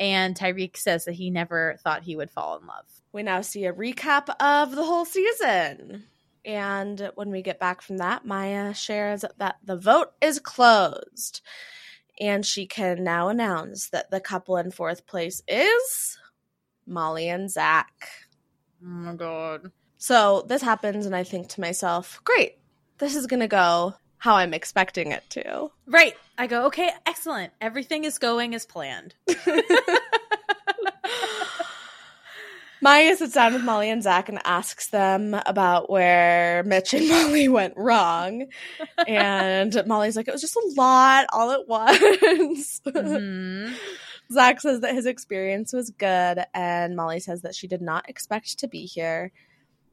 And 0.00 0.36
Tyrique 0.36 0.76
says 0.76 1.06
that 1.06 1.14
he 1.14 1.30
never 1.30 1.76
thought 1.82 2.02
he 2.04 2.14
would 2.16 2.30
fall 2.30 2.56
in 2.58 2.66
love. 2.66 2.84
We 3.12 3.22
now 3.24 3.40
see 3.40 3.64
a 3.64 3.72
recap 3.72 4.28
of 4.40 4.74
the 4.74 4.84
whole 4.84 5.04
season. 5.04 6.04
And 6.48 7.10
when 7.14 7.30
we 7.30 7.42
get 7.42 7.60
back 7.60 7.82
from 7.82 7.98
that, 7.98 8.24
Maya 8.24 8.72
shares 8.72 9.22
that 9.36 9.56
the 9.62 9.76
vote 9.76 10.12
is 10.22 10.40
closed. 10.40 11.42
And 12.18 12.44
she 12.44 12.66
can 12.66 13.04
now 13.04 13.28
announce 13.28 13.90
that 13.90 14.10
the 14.10 14.18
couple 14.18 14.56
in 14.56 14.70
fourth 14.70 15.06
place 15.06 15.42
is 15.46 16.18
Molly 16.86 17.28
and 17.28 17.50
Zac. 17.50 17.92
Oh 18.82 18.86
my 18.86 19.14
god. 19.14 19.72
So 19.98 20.46
this 20.48 20.62
happens, 20.62 21.04
and 21.04 21.14
I 21.14 21.22
think 21.22 21.48
to 21.48 21.60
myself, 21.60 22.18
great, 22.24 22.56
this 22.96 23.14
is 23.14 23.26
going 23.26 23.40
to 23.40 23.48
go 23.48 23.94
how 24.16 24.36
I'm 24.36 24.54
expecting 24.54 25.12
it 25.12 25.24
to. 25.30 25.70
Right. 25.86 26.16
I 26.38 26.46
go, 26.46 26.64
okay, 26.66 26.90
excellent. 27.04 27.52
Everything 27.60 28.04
is 28.04 28.18
going 28.18 28.54
as 28.54 28.64
planned. 28.64 29.14
Maya 32.80 33.16
sits 33.16 33.34
down 33.34 33.52
with 33.54 33.64
Molly 33.64 33.90
and 33.90 34.02
Zac 34.02 34.28
and 34.28 34.40
asks 34.44 34.88
them 34.88 35.34
about 35.46 35.90
where 35.90 36.62
Mitch 36.64 36.94
and 36.94 37.08
Molly 37.10 37.48
went 37.48 37.74
wrong. 37.76 38.46
And 39.06 39.82
Molly's 39.86 40.16
like, 40.16 40.28
it 40.28 40.32
was 40.32 40.40
just 40.40 40.56
a 40.56 40.72
lot 40.76 41.26
all 41.32 41.50
at 41.50 41.66
once. 41.68 42.80
Mhm. 42.86 43.74
Zac 44.32 44.60
says 44.60 44.80
that 44.80 44.94
his 44.94 45.06
experience 45.06 45.72
was 45.72 45.88
good, 45.90 46.44
and 46.52 46.94
Molly 46.94 47.18
says 47.18 47.42
that 47.42 47.54
she 47.54 47.66
did 47.66 47.80
not 47.80 48.08
expect 48.10 48.58
to 48.58 48.68
be 48.68 48.84
here. 48.84 49.32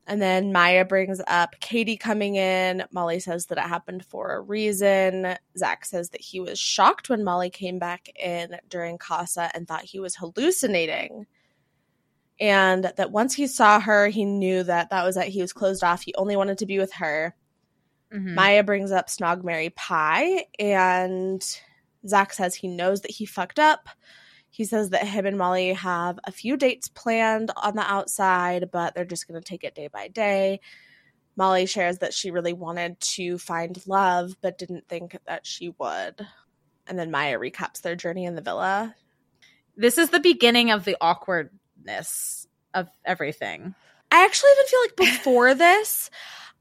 And 0.07 0.21
then 0.21 0.51
Maya 0.51 0.86
brings 0.86 1.19
up 1.27 1.55
Katie 1.61 1.97
coming 1.97 2.36
in. 2.36 2.83
Molly 2.91 3.19
says 3.19 3.47
that 3.47 3.57
it 3.57 3.61
happened 3.63 4.05
for 4.05 4.33
a 4.36 4.41
reason. 4.41 5.36
Zac 5.57 5.86
says 5.86 6.09
that 6.09 6.21
he 6.21 6.39
was 6.39 6.59
shocked 6.59 7.09
when 7.09 7.23
Molly 7.23 7.49
came 7.49 7.79
back 7.79 8.09
in 8.15 8.57
during 8.69 8.97
Casa 8.97 9.49
and 9.55 9.67
thought 9.67 9.83
he 9.83 9.99
was 9.99 10.15
hallucinating. 10.15 11.25
And 12.39 12.91
that 12.97 13.11
once 13.11 13.33
he 13.33 13.47
saw 13.47 13.79
her, 13.79 14.07
he 14.07 14.25
knew 14.25 14.63
that 14.63 14.89
that 14.89 15.03
was 15.03 15.15
that 15.15 15.29
he 15.29 15.41
was 15.41 15.53
closed 15.53 15.83
off. 15.83 16.01
He 16.01 16.13
only 16.15 16.36
wanted 16.36 16.57
to 16.57 16.65
be 16.65 16.77
with 16.77 16.91
her. 16.93 17.36
Mhm. 18.13 18.33
Maya 18.33 18.63
brings 18.63 18.91
up 18.91 19.07
Snog 19.07 19.43
Mary 19.43 19.69
Pie, 19.69 20.45
and 20.59 21.43
Zac 22.07 22.33
says 22.33 22.55
he 22.55 22.67
knows 22.67 23.01
that 23.01 23.11
he 23.11 23.25
fucked 23.25 23.59
up. 23.59 23.89
He 24.49 24.63
says 24.63 24.91
that 24.91 25.07
him 25.07 25.25
and 25.25 25.38
Molly 25.38 25.73
have 25.73 26.19
a 26.23 26.31
few 26.31 26.55
dates 26.55 26.88
planned 26.88 27.51
on 27.57 27.75
the 27.75 27.81
outside, 27.81 28.69
but 28.71 28.95
they're 28.95 29.03
just 29.03 29.27
going 29.27 29.41
to 29.41 29.45
take 29.45 29.63
it 29.63 29.75
day 29.75 29.88
by 29.88 30.07
day. 30.07 30.61
Molly 31.36 31.65
shares 31.65 31.97
that 31.97 32.13
she 32.13 32.31
really 32.31 32.53
wanted 32.53 32.97
to 33.01 33.38
find 33.38 33.86
love, 33.86 34.38
but 34.41 34.57
didn't 34.57 34.88
think 34.88 35.17
that 35.27 35.45
she 35.45 35.69
would. 35.77 36.25
And 36.88 36.97
then 36.97 37.11
Maya 37.11 37.38
recaps 37.38 37.81
their 37.81 37.95
journey 37.95 38.23
in 38.23 38.36
the 38.36 38.41
villa. 38.41 38.95
This 39.75 39.97
is 39.97 40.11
the 40.11 40.21
beginning 40.21 40.71
of 40.71 40.86
the 40.86 40.95
awkwardness 41.86 42.47
of 42.73 42.88
everything. 43.03 43.75
I 44.11 44.25
actually 44.25 44.51
even 44.51 44.65
feel 44.67 44.79
like 44.81 44.95
before 45.17 45.53
this, 45.55 46.09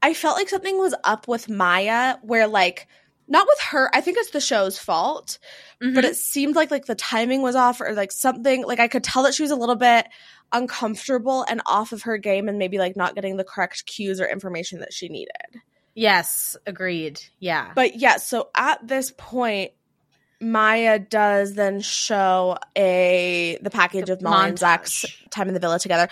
I 0.01 0.13
felt 0.13 0.37
like 0.37 0.49
something 0.49 0.77
was 0.77 0.95
up 1.03 1.27
with 1.27 1.49
Maya, 1.49 2.17
where 2.21 2.47
like 2.47 2.87
not 3.27 3.47
with 3.47 3.59
her. 3.71 3.89
I 3.93 4.01
think 4.01 4.17
it's 4.17 4.31
the 4.31 4.39
show's 4.41 4.77
fault, 4.77 5.39
Mm-hmm. 5.83 5.93
but 5.93 6.05
it 6.05 6.15
seemed 6.15 6.55
like 6.55 6.71
like 6.71 6.85
the 6.85 6.95
timing 6.95 7.41
was 7.41 7.55
off 7.55 7.81
or 7.81 7.93
like 7.93 8.11
something. 8.11 8.63
Like 8.65 8.79
I 8.79 8.87
could 8.87 9.03
tell 9.03 9.23
that 9.23 9.33
she 9.33 9.43
was 9.43 9.51
a 9.51 9.55
little 9.57 9.75
bit 9.75 10.07
uncomfortable 10.53 11.43
and 11.49 11.61
off 11.65 11.91
of 11.91 12.03
her 12.03 12.17
game, 12.17 12.47
and 12.47 12.57
maybe 12.57 12.77
like 12.77 12.95
not 12.95 13.15
getting 13.15 13.35
the 13.37 13.43
correct 13.43 13.85
cues 13.85 14.21
or 14.21 14.25
information 14.27 14.79
that 14.79 14.93
she 14.93 15.09
needed. 15.09 15.61
Yes, 15.95 16.55
agreed. 16.65 17.21
Yeah. 17.39 17.71
But 17.75 17.95
yeah, 17.97 18.17
so 18.17 18.49
at 18.55 18.85
this 18.87 19.13
point. 19.17 19.71
Maya 20.41 20.99
does 20.99 21.53
then 21.53 21.79
show 21.81 22.57
a 22.77 23.57
the 23.61 23.69
package 23.69 24.09
of 24.09 24.21
Molly 24.21 24.49
and 24.49 24.59
Zac's 24.59 25.05
time 25.31 25.47
in 25.47 25.53
the 25.53 25.59
villa 25.59 25.79
together. 25.79 26.09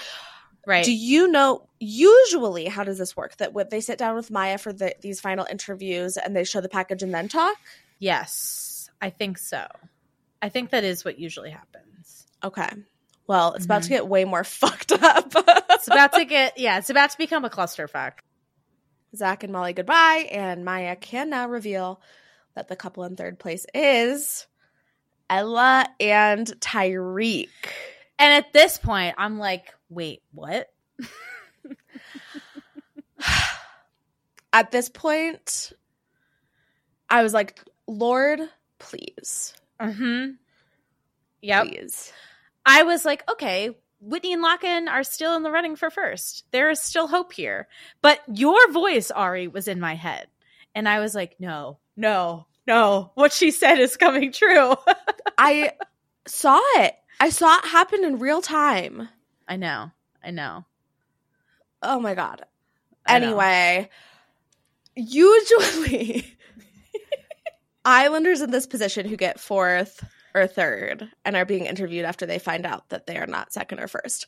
Right. 0.65 0.85
Do 0.85 0.93
you 0.93 1.27
know 1.27 1.67
usually 1.79 2.65
how 2.65 2.83
does 2.85 2.97
this 2.97 3.17
work? 3.17 3.35
That 3.37 3.53
when 3.53 3.67
they 3.69 3.81
sit 3.81 3.97
down 3.97 4.15
with 4.15 4.31
Maya 4.31 4.57
for 4.57 4.71
the, 4.71 4.95
these 5.01 5.19
final 5.19 5.45
interviews 5.49 6.15
and 6.15 6.33
they 6.35 6.45
show 6.45 6.61
the 6.61 6.69
package 6.69 7.03
and 7.03 7.13
then 7.13 7.27
talk? 7.27 7.57
Yes, 7.99 8.89
I 9.01 9.09
think 9.09 9.37
so. 9.37 9.65
I 10.41 10.49
think 10.49 10.69
that 10.69 10.83
is 10.85 11.03
what 11.03 11.19
usually 11.19 11.49
happens. 11.51 12.25
Okay. 12.43 12.69
Well, 13.27 13.53
it's 13.53 13.65
about 13.65 13.83
to 13.83 13.87
Mhm. 13.87 13.91
get 13.91 14.07
way 14.07 14.23
more 14.25 14.43
fucked 14.45 14.91
up. 14.93 15.33
It's 15.35 15.87
about 15.87 16.13
to 16.13 16.23
get 16.25 16.57
yeah, 16.57 16.77
it's 16.77 16.89
about 16.89 17.09
to 17.11 17.17
become 17.17 17.43
a 17.45 17.49
clusterfuck. 17.49 18.13
Zac 19.15 19.43
and 19.43 19.51
Molly 19.53 19.73
goodbye, 19.73 20.27
and 20.31 20.65
Maya 20.65 20.95
can 20.95 21.29
now 21.29 21.47
reveal 21.47 22.01
that 22.55 22.67
the 22.67 22.75
couple 22.75 23.03
in 23.03 23.15
third 23.15 23.39
place 23.39 23.65
is 23.73 24.47
Ella 25.29 25.87
and 25.99 26.47
Tyrique. 26.59 27.47
And 28.19 28.33
at 28.33 28.53
this 28.53 28.77
point, 28.77 29.15
I'm 29.17 29.39
like, 29.39 29.73
wait, 29.89 30.21
what? 30.31 30.71
At 34.53 34.71
this 34.71 34.89
point, 34.89 35.73
I 37.09 37.23
was 37.23 37.33
like, 37.33 37.59
Lord, 37.87 38.39
please. 38.77 39.55
Mm-hmm. 39.79 40.33
Yep. 41.41 41.67
Please. 41.67 42.13
I 42.65 42.83
was 42.83 43.03
like, 43.03 43.29
okay, 43.29 43.71
Whitney 43.99 44.33
and 44.33 44.43
Lochan 44.43 44.87
are 44.87 45.03
still 45.03 45.35
in 45.35 45.43
the 45.43 45.51
running 45.51 45.75
for 45.75 45.89
first. 45.89 46.45
There 46.51 46.69
is 46.69 46.79
still 46.81 47.07
hope 47.07 47.33
here. 47.33 47.67
But 48.01 48.21
your 48.33 48.71
voice, 48.71 49.11
Ari, 49.11 49.47
was 49.47 49.67
in 49.67 49.79
my 49.79 49.95
head. 49.95 50.27
And 50.75 50.87
I 50.87 50.99
was 50.99 51.15
like, 51.15 51.35
no, 51.39 51.79
no, 51.95 52.45
no. 52.67 53.11
What 53.15 53.33
she 53.33 53.51
said 53.51 53.79
is 53.79 53.97
coming 53.97 54.31
true. 54.31 54.75
I 55.37 55.71
saw 56.27 56.59
it. 56.77 56.95
I 57.19 57.29
saw 57.29 57.57
it 57.57 57.65
happen 57.65 58.03
in 58.03 58.19
real 58.19 58.41
time. 58.41 59.07
I 59.47 59.55
know. 59.57 59.91
I 60.23 60.31
know. 60.31 60.65
Oh 61.81 61.99
my 61.99 62.15
god. 62.15 62.43
I 63.05 63.19
know. 63.19 63.27
Anyway, 63.27 63.89
usually 64.95 66.25
Islanders 67.85 68.41
in 68.41 68.51
this 68.51 68.65
position 68.65 69.07
who 69.07 69.17
get 69.17 69.39
fourth 69.39 70.03
or 70.33 70.47
third 70.47 71.09
and 71.25 71.35
are 71.35 71.45
being 71.45 71.65
interviewed 71.65 72.05
after 72.05 72.25
they 72.25 72.39
find 72.39 72.65
out 72.65 72.89
that 72.89 73.05
they 73.05 73.17
are 73.17 73.27
not 73.27 73.53
second 73.53 73.79
or 73.79 73.87
first 73.87 74.27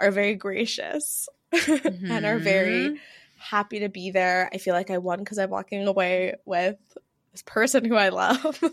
are 0.00 0.10
very 0.10 0.34
gracious 0.34 1.28
and 1.68 2.24
are 2.26 2.38
very 2.38 2.90
Mhm. 2.90 2.98
happy 3.36 3.80
to 3.80 3.88
be 3.88 4.10
there. 4.10 4.48
I 4.52 4.58
feel 4.58 4.74
like 4.74 4.90
I 4.90 4.98
won 4.98 5.18
because 5.20 5.38
I'm 5.38 5.50
walking 5.50 5.86
away 5.86 6.34
with 6.46 6.78
this 7.34 7.42
person 7.42 7.84
who 7.84 7.96
I 7.96 8.10
love. 8.10 8.62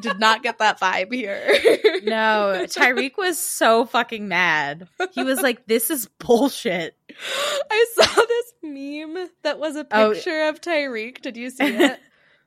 Did 0.00 0.18
not 0.18 0.42
get 0.42 0.58
that 0.58 0.78
vibe 0.80 1.12
here. 1.14 1.40
No, 2.02 2.64
Tyrique 2.66 3.16
was 3.16 3.38
so 3.38 3.84
fucking 3.86 4.26
mad. 4.26 4.88
He 5.12 5.22
was 5.22 5.40
like, 5.40 5.66
this 5.66 5.90
is 5.90 6.08
bullshit. 6.18 6.96
I 7.70 7.86
saw 7.94 8.22
this 8.22 8.52
meme 8.62 9.28
that 9.44 9.58
was 9.60 9.76
a 9.76 9.86
Oh. 9.90 10.12
picture 10.12 10.48
of 10.48 10.60
Tyrique. 10.60 11.20
Did 11.22 11.36
you 11.36 11.50
see 11.50 11.64
it? 11.76 12.00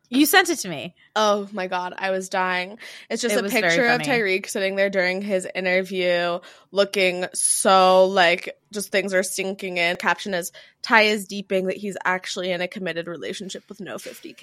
You 0.09 0.25
sent 0.25 0.49
it 0.49 0.59
to 0.59 0.69
me. 0.69 0.95
Oh 1.15 1.47
my 1.51 1.67
god, 1.67 1.93
I 1.97 2.11
was 2.11 2.29
dying. 2.29 2.77
It's 3.09 3.21
just 3.21 3.35
It 3.35 3.45
a 3.45 3.49
picture 3.49 3.85
of. 3.85 4.01
Tyrique 4.01 4.47
sitting 4.47 4.75
there 4.75 4.89
during 4.89 5.21
his 5.21 5.47
interview, 5.55 6.39
looking 6.71 7.25
so 7.33 8.05
like 8.05 8.57
just 8.71 8.91
things 8.91 9.13
are 9.13 9.23
sinking 9.23 9.77
in. 9.77 9.95
Caption 9.95 10.33
is 10.33 10.51
Ty 10.81 11.03
is 11.03 11.25
deeping 11.25 11.67
that 11.67 11.77
he's 11.77 11.97
actually 12.05 12.51
in 12.51 12.61
a 12.61 12.67
committed 12.67 13.07
relationship 13.07 13.63
with 13.69 13.79
no 13.79 13.95
50k. 13.95 14.41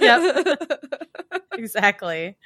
Yep. 0.00 0.58
exactly. 1.52 2.36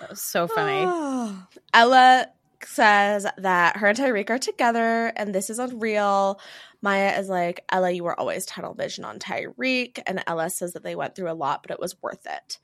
That 0.00 0.10
was 0.10 0.20
so 0.20 0.48
funny. 0.48 1.36
Ella 1.74 2.26
says 2.66 3.26
that 3.36 3.76
her 3.76 3.88
and 3.88 3.98
Tyrique 3.98 4.30
are 4.30 4.38
together 4.38 5.12
and 5.16 5.34
this 5.34 5.50
is 5.50 5.58
unreal. 5.58 6.40
Maya 6.82 7.18
is 7.18 7.28
like, 7.28 7.64
Ella, 7.70 7.90
you 7.90 8.04
were 8.04 8.18
always 8.18 8.46
tunnel 8.46 8.74
vision 8.74 9.04
on 9.04 9.18
Tyrique. 9.18 10.00
And 10.06 10.22
Ella 10.26 10.50
says 10.50 10.72
that 10.72 10.82
they 10.82 10.96
went 10.96 11.14
through 11.14 11.30
a 11.30 11.34
lot, 11.34 11.62
but 11.62 11.70
it 11.70 11.80
was 11.80 12.00
worth 12.02 12.26
it. 12.26 12.58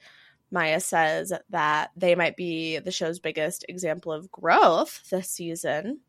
Maya 0.50 0.80
says 0.80 1.32
that 1.50 1.90
they 1.96 2.14
might 2.14 2.36
be 2.36 2.78
the 2.78 2.92
show's 2.92 3.18
biggest 3.18 3.64
example 3.68 4.12
of 4.12 4.30
growth 4.30 5.08
this 5.10 5.28
season. 5.28 6.00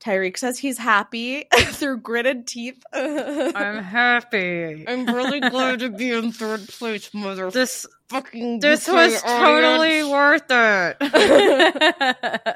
Tyrique 0.00 0.38
says 0.38 0.58
he's 0.58 0.78
happy 0.78 1.44
through 1.54 1.98
gritted 1.98 2.46
teeth. 2.46 2.82
I'm 2.92 3.82
happy. 3.82 4.84
I'm 4.86 5.06
really 5.06 5.40
glad 5.40 5.80
to 5.80 5.90
be 5.90 6.12
in 6.12 6.32
third 6.32 6.68
place, 6.68 7.12
mother. 7.12 7.50
This 7.50 7.86
fucking 8.08 8.60
this 8.60 8.88
UK 8.88 8.94
was 8.94 9.22
totally 9.22 10.04
worth 10.04 10.46
it. 10.48 10.96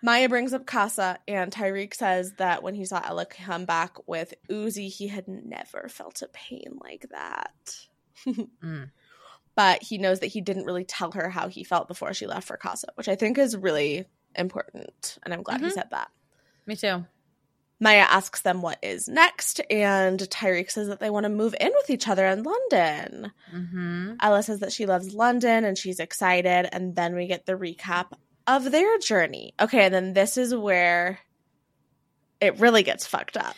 Maya 0.04 0.28
brings 0.28 0.52
up 0.52 0.66
Casa, 0.66 1.18
and 1.26 1.50
Tyrique 1.50 1.94
says 1.94 2.34
that 2.34 2.62
when 2.62 2.74
he 2.74 2.84
saw 2.84 3.00
Ella 3.02 3.24
come 3.24 3.64
back 3.64 3.96
with 4.06 4.34
Ouzy, 4.50 4.88
he 4.90 5.08
had 5.08 5.26
never 5.26 5.88
felt 5.88 6.20
a 6.20 6.28
pain 6.28 6.78
like 6.82 7.06
that. 7.10 7.86
Mm. 8.62 8.90
But 9.56 9.82
he 9.82 9.96
knows 9.98 10.20
that 10.20 10.26
he 10.28 10.40
didn't 10.40 10.66
really 10.66 10.84
tell 10.84 11.12
her 11.12 11.28
how 11.30 11.48
he 11.48 11.64
felt 11.64 11.88
before 11.88 12.12
she 12.12 12.26
left 12.26 12.46
for 12.46 12.56
Casa, 12.56 12.88
which 12.96 13.08
I 13.08 13.14
think 13.16 13.38
is 13.38 13.56
really 13.56 14.04
important. 14.34 15.16
And 15.22 15.32
I'm 15.32 15.42
glad 15.42 15.60
he 15.60 15.68
Mhm. 15.68 15.72
said 15.72 15.88
that. 15.90 16.10
Me 16.66 16.76
too. 16.76 17.06
Maya 17.80 18.06
asks 18.08 18.40
them 18.42 18.60
what 18.62 18.78
is 18.82 19.08
next, 19.08 19.60
and 19.70 20.18
Tyrique 20.20 20.70
says 20.70 20.88
that 20.88 21.00
they 21.00 21.10
want 21.10 21.24
to 21.24 21.30
move 21.30 21.54
in 21.60 21.72
with 21.74 21.88
each 21.90 22.08
other 22.08 22.26
in 22.26 22.42
London. 22.42 23.32
Mm-hmm. 23.54 24.14
Ella 24.20 24.42
says 24.42 24.60
that 24.60 24.72
she 24.72 24.86
loves 24.86 25.14
London 25.14 25.64
and 25.64 25.76
she's 25.78 25.98
excited, 26.00 26.68
and 26.72 26.94
then 26.94 27.14
we 27.14 27.26
get 27.26 27.46
the 27.46 27.54
recap 27.54 28.12
of 28.46 28.70
their 28.70 28.98
journey. 28.98 29.54
Okay, 29.60 29.86
and 29.86 29.94
then 29.94 30.12
this 30.12 30.36
is 30.36 30.54
where 30.54 31.18
it 32.40 32.60
really 32.60 32.82
gets 32.82 33.06
fucked 33.06 33.36
up. 33.36 33.56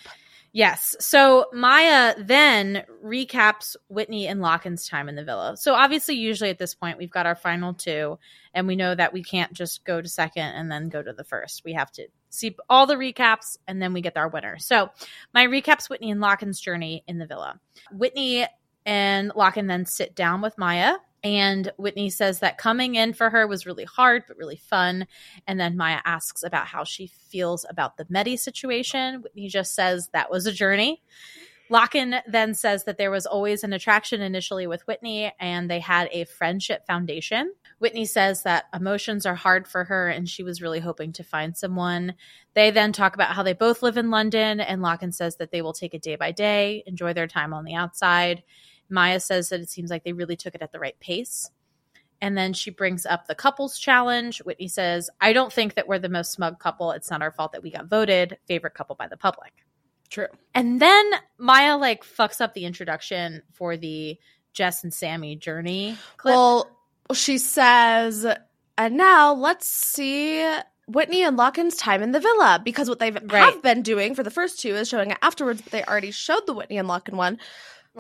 Yes. 0.53 0.97
So 1.01 1.47
Maya 1.53 2.15
then 2.19 2.85
recaps 3.05 3.77
Whitney 3.89 4.27
and 4.27 4.41
Lochan's 4.41 4.89
time 4.89 5.11
in 5.11 5.15
the 5.15 5.23
villa. 5.23 5.55
So 5.59 5.75
obviously, 5.75 6.15
usually 6.15 6.49
at 6.49 6.59
this 6.59 6.75
point, 6.75 6.97
we've 6.97 7.11
got 7.11 7.27
our 7.27 7.35
final 7.35 7.75
two, 7.75 8.19
and 8.55 8.67
we 8.67 8.75
know 8.75 8.95
that 8.95 9.13
we 9.13 9.23
can't 9.23 9.53
just 9.53 9.85
go 9.85 10.01
to 10.01 10.09
second 10.09 10.47
and 10.47 10.73
then 10.73 10.89
go 10.89 11.03
to 11.03 11.13
the 11.13 11.25
first. 11.25 11.63
We 11.63 11.75
have 11.75 11.91
to 11.93 12.09
see 12.31 12.57
all 12.71 12.87
the 12.87 12.95
recaps, 12.95 13.59
and 13.69 13.83
then 13.83 13.93
we 13.93 14.01
get 14.01 14.17
our 14.17 14.29
winner. 14.29 14.57
So 14.59 14.89
my 15.35 15.47
recaps 15.47 15.91
Whitney 15.91 16.11
and 16.11 16.23
Lochan's 16.23 16.59
journey 16.59 17.05
in 17.07 17.19
the 17.19 17.27
villa. 17.27 17.61
Whitney 17.93 18.47
and 18.87 19.33
Lochan 19.33 19.69
then 19.69 19.85
sit 19.85 20.15
down 20.15 20.41
with 20.41 20.57
Maya. 20.57 20.95
And 21.27 21.73
Whitney 21.77 22.09
says 22.09 22.39
that 22.39 22.57
coming 22.57 22.95
in 22.95 23.13
for 23.13 23.31
her 23.31 23.49
was 23.49 23.67
really 23.67 23.83
hard, 23.83 24.23
but 24.29 24.37
really 24.37 24.59
fun. 24.59 25.09
And 25.45 25.59
then 25.59 25.77
Maya 25.77 25.99
asks 26.05 26.45
about 26.45 26.69
how 26.69 26.85
she 26.85 27.09
feels 27.09 27.67
about 27.69 27.97
the 27.97 28.05
Mehdi 28.05 28.39
situation. 28.39 29.23
Whitney 29.23 29.49
just 29.49 29.75
says 29.75 30.09
that 30.13 30.31
was 30.31 30.47
a 30.47 30.53
journey. 30.53 31.03
Lochan 31.69 32.23
then 32.29 32.55
says 32.55 32.85
that 32.85 32.97
there 32.97 33.11
was 33.11 33.27
always 33.27 33.65
an 33.65 33.73
attraction 33.73 34.21
initially 34.21 34.69
with 34.69 34.87
Whitney 34.87 35.33
and 35.41 35.69
they 35.69 35.81
had 35.81 36.09
a 36.13 36.27
friendship 36.27 36.87
foundation. 36.87 37.53
Whitney 37.81 38.05
says 38.05 38.45
that 38.45 38.67
emotions 38.73 39.27
are 39.27 39.35
hard 39.35 39.67
for 39.67 39.83
her 39.83 40.09
and 40.09 40.29
she 40.29 40.45
was 40.45 40.63
really 40.63 40.79
hoping 40.79 41.13
to 41.15 41.25
find 41.25 41.57
someone. 41.57 42.15
They 42.55 42.71
then 42.71 42.93
talk 42.93 43.17
about 43.17 43.35
how 43.35 43.43
they 43.43 43.53
both 43.53 43.83
live 43.83 43.97
in 43.97 44.13
London 44.13 44.61
and 44.61 44.81
Lochan 44.81 45.13
says 45.13 45.39
that 45.39 45.51
they 45.51 45.61
will 45.61 45.73
take 45.73 45.93
it 45.93 46.03
day 46.03 46.15
by 46.15 46.31
day, 46.31 46.85
enjoy 46.87 47.15
their 47.15 47.27
time 47.27 47.53
on 47.53 47.65
the 47.65 47.75
outside. 47.75 48.45
Maya 48.89 49.21
says 49.21 49.49
that 49.51 49.61
it 49.61 49.71
seems 49.71 49.91
like 49.91 50.05
they 50.05 50.13
really 50.13 50.37
took 50.37 50.55
it 50.55 50.63
at 50.63 50.73
the 50.73 50.79
right 50.79 50.99
pace. 51.01 51.51
And 52.21 52.37
then 52.37 52.55
she 52.55 52.71
brings 52.71 53.05
up 53.05 53.27
the 53.27 53.35
couples 53.35 53.79
challenge. 53.79 54.39
Whitney 54.39 54.69
says, 54.69 55.11
I 55.21 55.33
don't 55.35 55.53
think 55.53 55.75
that 55.75 55.87
we're 55.87 55.99
the 55.99 56.09
most 56.09 56.33
smug 56.33 56.59
couple. 56.59 56.93
It's 56.93 57.11
not 57.11 57.21
our 57.21 57.31
fault 57.31 57.53
that 57.53 57.63
we 57.63 57.71
got 57.71 57.89
voted 57.89 58.39
favorite 58.49 58.75
couple 58.75 58.97
by 58.97 59.07
the 59.09 59.19
public. 59.19 59.53
True. 60.09 60.29
And 60.55 60.81
then 60.81 61.11
Maya 61.37 61.77
like 61.77 62.05
fucks 62.05 62.41
up 62.41 62.55
the 62.55 62.65
introduction 62.65 63.43
for 63.53 63.77
the 63.77 64.19
Jess 64.55 64.83
and 64.83 64.95
Sammy 64.95 65.37
journey 65.37 65.99
clip. 66.17 66.35
Well, 66.35 66.71
she 67.13 67.37
says, 67.39 68.27
and 68.79 68.97
now 68.97 69.35
let's 69.35 69.67
see 69.67 70.43
Whitney 70.89 71.23
and 71.23 71.37
Lochan's 71.37 71.77
time 71.77 72.03
in 72.03 72.13
the 72.13 72.21
villa 72.21 72.61
because 72.65 72.89
what 72.89 72.99
they 72.99 73.11
have 73.11 73.31
Right. 73.31 73.63
been 73.63 73.83
doing 73.83 74.15
for 74.15 74.23
the 74.23 74.31
first 74.31 74.61
two 74.61 74.75
is 74.75 74.89
showing 74.89 75.11
it 75.11 75.19
afterwards, 75.21 75.61
but 75.61 75.73
they 75.73 75.85
already 75.85 76.13
showed 76.13 76.47
the 76.47 76.55
Whitney 76.55 76.79
and 76.79 76.89
Lochan 76.89 77.15
one. 77.15 77.39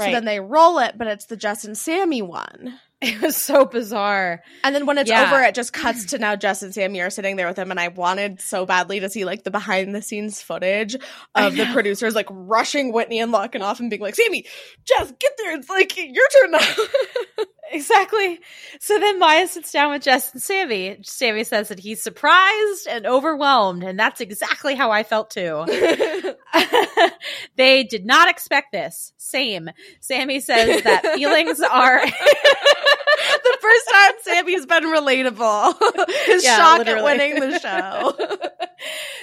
So 0.05 0.11
then 0.12 0.24
they 0.24 0.40
roll 0.40 0.78
it, 0.78 0.97
but 0.99 1.07
it's 1.07 1.26
the 1.26 1.36
Jess 1.36 1.64
and 1.64 1.76
Sammy 1.76 2.22
one. 2.22 2.78
it 3.03 3.20
was 3.20 3.36
so 3.36 3.66
bizarre. 3.66 4.42
And 4.64 4.74
then 4.74 4.86
when 4.86 4.97
it's 4.97 5.11
Yeah. 5.11 5.24
over, 5.24 5.42
it 5.42 5.55
just 5.55 5.72
cuts 5.74 6.07
to 6.07 6.18
now 6.18 6.34
Jess 6.34 6.62
and 6.62 6.72
Sammy 6.72 7.01
are 7.03 7.11
sitting 7.11 7.36
there 7.36 7.47
with 7.47 7.59
him. 7.59 7.70
And 7.70 7.78
I 7.78 7.88
wanted 7.88 8.40
so 8.40 8.64
badly 8.64 9.01
to 9.01 9.11
see 9.11 9.24
like 9.26 9.44
the 9.44 9.51
behind 9.51 9.94
the 9.94 10.01
scenes 10.01 10.40
footage 10.40 10.97
of 11.34 11.57
the 11.57 11.66
producers 11.72 12.14
like 12.14 12.26
rushing 12.30 12.92
Whitney 12.92 13.20
and 13.20 13.32
Lochan 13.32 13.61
off 13.61 13.80
and 13.80 13.90
being 13.90 14.01
like, 14.01 14.14
Sammy, 14.14 14.47
Jess, 14.86 15.12
get 15.18 15.32
there. 15.36 15.57
It's 15.57 15.68
like 15.68 15.94
your 15.97 16.28
turn 16.40 16.51
now. 16.53 16.59
Exactly. 17.72 18.40
So 18.80 18.98
then 18.98 19.18
Maya 19.18 19.48
sits 19.48 19.72
down 19.72 19.92
with 19.92 20.02
Jess 20.02 20.32
and 20.32 20.42
Sammy. 20.42 20.98
Sammy 21.02 21.44
says 21.44 21.68
that 21.68 21.78
he's 21.80 22.02
surprised 22.02 22.86
and 22.88 23.06
overwhelmed, 23.06 23.82
and 23.82 23.98
that's 23.98 24.20
exactly 24.20 24.74
how 24.74 24.90
I 24.90 25.02
felt 25.02 25.30
too. 25.30 25.64
they 27.56 27.84
did 27.84 28.06
not 28.06 28.28
expect 28.28 28.72
this. 28.72 29.12
Same. 29.16 29.70
Sammy 30.00 30.40
says 30.40 30.82
that 30.84 31.04
feelings 31.14 31.60
are 31.60 32.00
the 32.06 33.58
first 33.60 33.90
time 33.90 34.12
Sammy's 34.22 34.66
been 34.66 34.84
relatable. 34.84 35.74
His 36.26 36.44
Yeah, 36.44 36.56
shock 36.56 36.78
literally. 36.78 37.00
at 37.00 37.04
winning 37.04 37.40
the 37.40 37.58
show. 37.58 38.16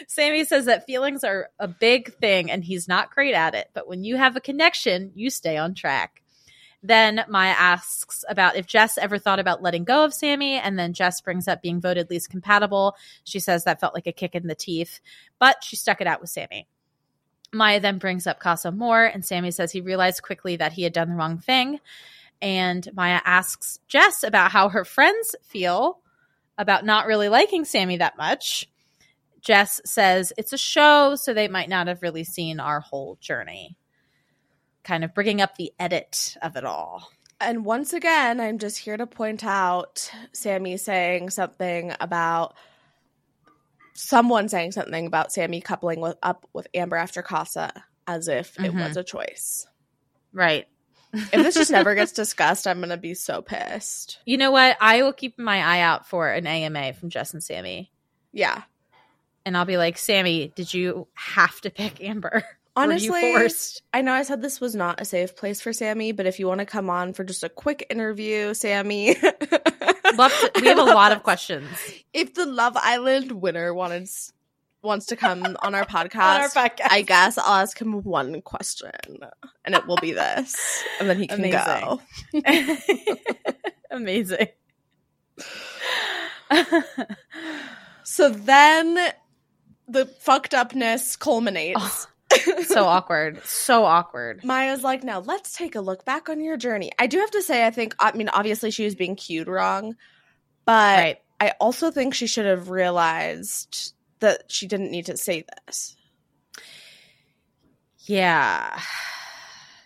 Sammy 0.08 0.44
says 0.44 0.66
that 0.66 0.86
feelings 0.86 1.24
are 1.24 1.50
a 1.60 1.68
big 1.68 2.14
thing 2.16 2.52
and 2.52 2.64
he's 2.64 2.88
not 2.88 3.12
great 3.12 3.34
at 3.36 3.56
it, 3.56 3.70
but 3.74 3.88
when 3.88 4.04
you 4.04 4.18
have 4.18 4.36
a 4.36 4.42
connection, 4.42 5.12
you 5.16 5.30
stay 5.30 5.58
on 5.58 5.74
track. 5.76 6.23
Then 6.84 7.24
Maya 7.30 7.56
asks 7.58 8.26
about 8.28 8.58
if 8.58 8.68
Jess 8.68 8.98
ever 8.98 9.18
thought 9.18 9.40
about 9.40 9.62
letting 9.62 9.86
go 9.86 10.04
of 10.04 10.14
Sammy, 10.14 10.56
and 10.56 10.78
then 10.78 10.92
Jess 10.92 11.22
brings 11.22 11.48
up 11.48 11.62
being 11.62 11.80
voted 11.80 12.10
least 12.10 12.30
compatible. 12.30 12.98
She 13.24 13.40
says 13.40 13.64
that 13.64 13.80
felt 13.80 13.94
like 13.94 14.06
a 14.06 14.12
kick 14.12 14.36
in 14.36 14.48
the 14.48 14.56
teeth, 14.56 15.00
but 15.40 15.64
she 15.64 15.78
stuck 15.78 16.02
it 16.02 16.08
out 16.08 16.20
with 16.20 16.30
Sammy. 16.30 16.68
Maya 17.54 17.80
then 17.80 18.00
brings 18.00 18.28
up 18.28 18.40
Casa 18.40 18.72
more, 18.72 19.06
and 19.06 19.24
Sammy 19.24 19.52
says 19.52 19.72
he 19.72 19.80
realized 19.80 20.24
quickly 20.24 20.58
that 20.58 20.74
he 20.74 20.84
had 20.84 20.92
done 20.92 21.10
the 21.10 21.16
wrong 21.16 21.38
thing. 21.38 21.80
And 22.42 22.88
Maya 22.94 23.22
asks 23.24 23.80
Jess 23.88 24.24
about 24.24 24.52
how 24.52 24.68
her 24.70 24.84
friends 24.84 25.36
feel 25.44 26.00
about 26.58 26.86
not 26.86 27.08
really 27.08 27.30
liking 27.30 27.64
Sammy 27.64 27.98
that 27.98 28.18
much. 28.18 28.68
Jess 29.40 29.80
says 29.86 30.34
it's 30.38 30.52
a 30.52 30.58
show, 30.58 31.16
so 31.16 31.34
they 31.34 31.48
might 31.48 31.70
not 31.70 31.88
have 31.88 32.02
really 32.02 32.24
seen 32.24 32.60
our 32.60 32.82
whole 32.82 33.18
journey. 33.22 33.78
Kind 34.84 35.04
of 35.04 35.14
bringing 35.14 35.42
up 35.42 35.56
the 35.56 35.72
edit 35.80 36.36
of 36.42 36.56
it 36.56 36.66
all. 36.66 37.10
and 37.42 37.66
once 37.66 37.92
again, 37.94 38.40
I'm 38.40 38.58
just 38.60 38.78
here 38.80 38.96
to 38.98 39.06
point 39.08 39.44
out 39.44 40.10
Sammy 40.32 40.78
saying 40.78 41.30
something 41.32 41.94
about 42.00 42.56
someone 43.94 44.50
saying 44.50 44.72
something 44.72 45.06
about 45.08 45.32
Sammy 45.32 45.62
coupling 45.62 46.00
with 46.00 46.18
up 46.24 46.48
with 46.54 46.68
Amber 46.74 46.96
after 46.96 47.22
Casa 47.22 47.72
as 48.08 48.28
if 48.28 48.58
it 48.60 48.72
Mhm. 48.74 48.88
was 48.88 48.98
a 48.98 49.04
choice. 49.04 49.68
Right. 50.32 50.68
If 51.14 51.32
this 51.32 51.54
just 51.56 51.70
never 51.72 51.94
gets 51.96 52.12
discussed, 52.24 52.66
I'm 52.66 52.80
gonna 52.80 52.98
be 52.98 53.14
so 53.14 53.42
pissed. 53.42 54.20
You 54.26 54.38
know 54.38 54.52
what? 54.52 54.78
I 54.82 55.04
will 55.04 55.14
keep 55.14 55.38
my 55.38 55.58
eye 55.58 55.82
out 55.82 56.08
for 56.08 56.30
an 56.32 56.48
AMA 56.48 56.94
from 56.94 57.10
Jess 57.10 57.34
and 57.34 57.44
Sammy. 57.44 57.92
Yeah. 58.32 58.64
And 59.46 59.56
I'll 59.56 59.66
be 59.66 59.78
like, 59.78 59.98
Sammy, 59.98 60.52
did 60.56 60.74
you 60.74 61.08
have 61.14 61.60
to 61.62 61.70
pick 61.70 62.02
Amber? 62.04 62.44
Honestly, 62.76 63.10
Were 63.10 63.20
you 63.20 63.38
forced? 63.40 63.84
I 63.94 64.02
know 64.02 64.14
I 64.14 64.24
said 64.24 64.42
this 64.42 64.60
was 64.60 64.74
not 64.74 65.00
a 65.00 65.06
safe 65.06 65.36
place 65.36 65.62
for 65.62 65.72
Sammy, 65.74 66.12
but 66.12 66.26
if 66.26 66.40
you 66.40 66.48
want 66.48 66.60
to 66.60 66.66
come 66.66 66.90
on 66.90 67.14
for 67.14 67.24
just 67.24 67.44
a 67.44 67.50
quick 67.50 67.86
interview, 67.90 68.54
Sammy, 68.56 69.14
to- 69.16 70.52
we 70.56 70.68
have 70.68 70.80
a 70.80 70.84
lot 70.84 71.12
of 71.12 71.22
questions. 71.22 71.68
if 72.14 72.34
the 72.34 72.46
Love 72.48 72.76
Island 72.76 73.32
winner 73.32 73.74
wanted 73.74 74.10
wants 74.82 75.06
to 75.08 75.16
come 75.16 75.56
on 75.62 75.76
our 75.76 75.86
podcast, 75.86 76.54
podcast. 76.56 76.88
I 76.90 77.04
guess 77.04 77.38
I'll 77.38 77.62
ask 77.62 77.80
him 77.80 78.02
one 78.04 78.42
question, 78.42 78.92
and 79.64 79.76
it 79.76 79.86
will 79.88 79.98
be 79.98 80.12
this, 80.14 80.84
and 81.00 81.08
then 81.10 81.20
he 81.20 81.28
can 81.28 81.50
go. 81.52 82.02
Amazing. 82.34 82.88
Amazing. 83.92 84.48
So 88.04 88.30
then 88.30 88.98
the 89.88 90.06
fucked 90.06 90.54
upness 90.54 91.16
culminates. 91.16 91.80
Oh, 91.82 92.06
so 92.66 92.84
awkward. 92.86 93.42
So 93.46 93.86
awkward. 93.86 94.44
Maya's 94.44 94.84
like, 94.84 95.04
now 95.04 95.20
let's 95.20 95.56
take 95.56 95.76
a 95.76 95.82
look 95.82 96.06
back 96.06 96.30
on 96.30 96.42
your 96.42 96.58
journey. 96.58 96.92
I 97.00 97.08
do 97.08 97.20
have 97.20 97.32
to 97.32 97.42
say, 97.42 97.66
I 97.66 97.72
think, 97.72 97.96
I 98.00 98.12
mean, 98.16 98.30
obviously 98.30 98.72
she 98.72 98.86
was 98.86 98.96
being 98.96 99.16
cued 99.16 99.48
wrong, 99.48 99.96
but 100.66 100.98
Right. 100.98 101.18
I 101.40 101.54
also 101.60 101.92
think 101.92 102.14
she 102.14 102.28
should 102.28 102.46
have 102.46 102.70
realized 102.70 103.94
that 104.20 104.44
she 104.52 104.68
didn't 104.68 104.92
need 104.92 105.08
to 105.08 105.18
say 105.18 105.46
this. 105.66 105.96
Yeah. 108.06 108.80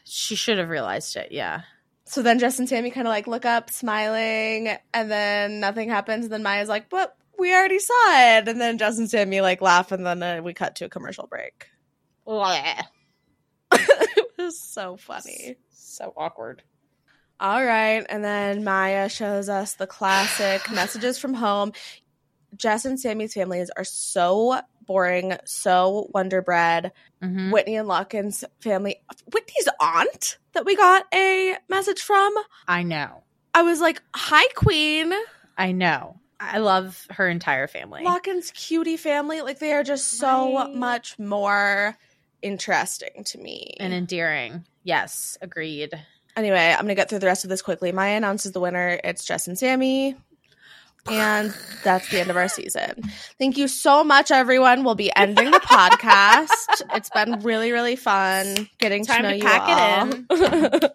She 0.03 0.35
should 0.35 0.57
have 0.57 0.69
realized 0.69 1.15
it. 1.15 1.31
Yeah. 1.31 1.61
So 2.05 2.21
then 2.21 2.39
Jess 2.39 2.57
and 2.59 2.69
Sammy 2.69 2.89
kind 2.89 3.07
of 3.07 3.11
like 3.11 3.27
look 3.27 3.45
up, 3.45 3.69
smiling, 3.69 4.69
and 4.93 5.11
then 5.11 5.59
nothing 5.59 5.89
happens. 5.89 6.25
And 6.25 6.33
then 6.33 6.43
Maya's 6.43 6.69
like, 6.69 6.89
but 6.89 7.15
we 7.37 7.53
already 7.53 7.79
saw 7.79 8.37
it. 8.37 8.47
And 8.47 8.61
then 8.61 8.77
Jess 8.77 8.97
and 8.97 9.09
Sammy 9.09 9.41
like 9.41 9.61
laugh, 9.61 9.91
and 9.91 10.05
then 10.05 10.23
uh, 10.23 10.41
we 10.41 10.53
cut 10.53 10.75
to 10.77 10.85
a 10.85 10.89
commercial 10.89 11.27
break. 11.27 11.67
it 13.73 14.27
was 14.37 14.59
so 14.59 14.97
funny. 14.97 15.55
So 15.71 16.13
awkward. 16.15 16.63
All 17.39 17.63
right. 17.63 18.05
And 18.09 18.23
then 18.23 18.63
Maya 18.63 19.09
shows 19.09 19.49
us 19.49 19.73
the 19.75 19.87
classic 19.87 20.69
messages 20.71 21.17
from 21.19 21.33
home. 21.33 21.71
Jess 22.55 22.85
and 22.85 22.99
Sammy's 22.99 23.33
families 23.33 23.69
are 23.75 23.83
so 23.83 24.59
boring, 24.85 25.33
so 25.45 26.09
wonder 26.13 26.41
bread. 26.41 26.91
Mhm. 27.21 27.51
Whitney 27.51 27.75
and 27.75 27.87
Lochan's 27.87 28.43
family, 28.61 28.97
Whitney's 29.31 29.67
aunt 29.81 30.37
that 30.53 30.65
we 30.65 30.75
got 30.75 31.05
a 31.13 31.55
message 31.69 32.01
from. 32.01 32.33
I 32.67 32.83
know. 32.83 33.23
I 33.53 33.63
was 33.63 33.81
like, 33.81 34.01
Hi, 34.15 34.47
Queen. 34.55 35.13
I 35.57 35.71
know. 35.73 36.19
I 36.39 36.59
love 36.59 37.05
her 37.11 37.27
entire 37.27 37.67
family. 37.67 38.03
Lochan's 38.03 38.51
cutie 38.51 38.97
family, 38.97 39.41
like 39.41 39.59
they 39.59 39.73
are 39.73 39.83
just 39.83 40.07
so 40.19 40.55
Right. 40.55 40.73
much 40.73 41.17
more 41.19 41.97
interesting 42.41 43.23
to 43.25 43.37
me. 43.37 43.75
and 43.79 43.93
endearing. 43.93 44.65
Yes, 44.83 45.37
agreed. 45.41 45.91
Anyway, 46.35 46.71
I'm 46.71 46.81
gonna 46.81 46.95
get 46.95 47.09
through 47.09 47.19
the 47.19 47.25
rest 47.25 47.45
of 47.45 47.49
this 47.49 47.61
quickly. 47.61 47.91
Maya 47.91 48.17
announces 48.17 48.51
the 48.51 48.59
winner. 48.59 48.99
It's 49.03 49.25
Jess 49.25 49.47
and 49.47 49.57
Sammy. 49.57 50.15
And 51.09 51.55
that's 51.85 52.09
the 52.09 52.19
end 52.19 52.29
of 52.29 52.35
our 52.35 52.49
season. 52.49 53.01
Thank 53.39 53.57
you 53.57 53.69
so 53.69 54.03
much, 54.03 54.29
everyone. 54.29 54.83
We'll 54.83 54.95
be 54.95 55.09
ending 55.15 55.51
the 55.51 55.59
podcast. 55.59 56.49
It's 56.93 57.09
been 57.09 57.39
really, 57.39 57.71
really 57.71 57.95
fun 57.95 58.69
getting 58.77 59.05
Time 59.05 59.17
to 59.17 59.23
know 59.23 59.29
to 59.29 59.37
you 59.37 59.43
pack 59.43 60.31
all. 60.31 60.83
it 60.83 60.91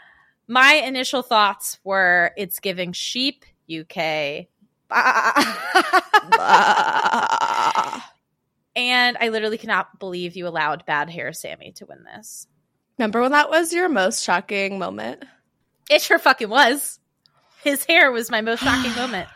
My 0.48 0.72
initial 0.74 1.22
thoughts 1.22 1.78
were 1.84 2.32
it's 2.36 2.58
giving 2.58 2.92
sheep 2.92 3.44
UK. 3.70 4.46
And 8.76 9.16
I 9.20 9.28
literally 9.28 9.58
cannot 9.58 9.98
believe 9.98 10.36
you 10.36 10.46
allowed 10.46 10.86
bad 10.86 11.10
hair 11.10 11.32
Sammy 11.32 11.72
to 11.72 11.86
win 11.86 12.04
this. 12.04 12.46
Remember 12.98 13.22
when 13.22 13.32
that 13.32 13.50
was 13.50 13.72
your 13.72 13.88
most 13.88 14.22
shocking 14.22 14.78
moment? 14.78 15.24
It 15.90 16.02
sure 16.02 16.18
fucking 16.18 16.48
was. 16.48 16.98
His 17.64 17.84
hair 17.84 18.12
was 18.12 18.30
my 18.30 18.40
most 18.42 18.62
shocking 18.62 18.94
moment. 18.96 19.28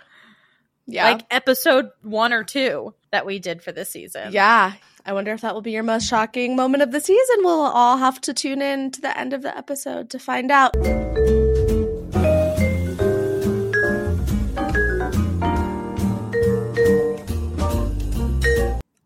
Yeah. 0.87 1.11
Like 1.11 1.22
episode 1.30 1.91
one 2.03 2.32
or 2.32 2.45
two 2.45 2.95
that 3.11 3.26
we 3.26 3.39
did 3.39 3.62
for 3.62 3.72
this 3.72 3.91
season. 3.91 4.32
Yeah. 4.32 4.74
I 5.07 5.12
wonder 5.12 5.32
if 5.32 5.43
that 5.43 5.55
will 5.55 5.62
be 5.62 5.72
your 5.72 5.82
most 5.82 6.09
shocking 6.09 6.57
moment 6.57 6.82
of 6.82 6.93
the 6.93 7.01
season. 7.01 7.37
We'll 7.41 7.61
all 7.61 7.99
have 7.99 8.20
to 8.22 8.35
tune 8.35 8.62
in 8.62 8.91
to 8.93 9.01
the 9.01 9.18
end 9.18 9.32
of 9.32 9.43
the 9.43 9.57
episode 9.57 10.11
to 10.11 10.18
find 10.18 10.51
out. 10.51 10.74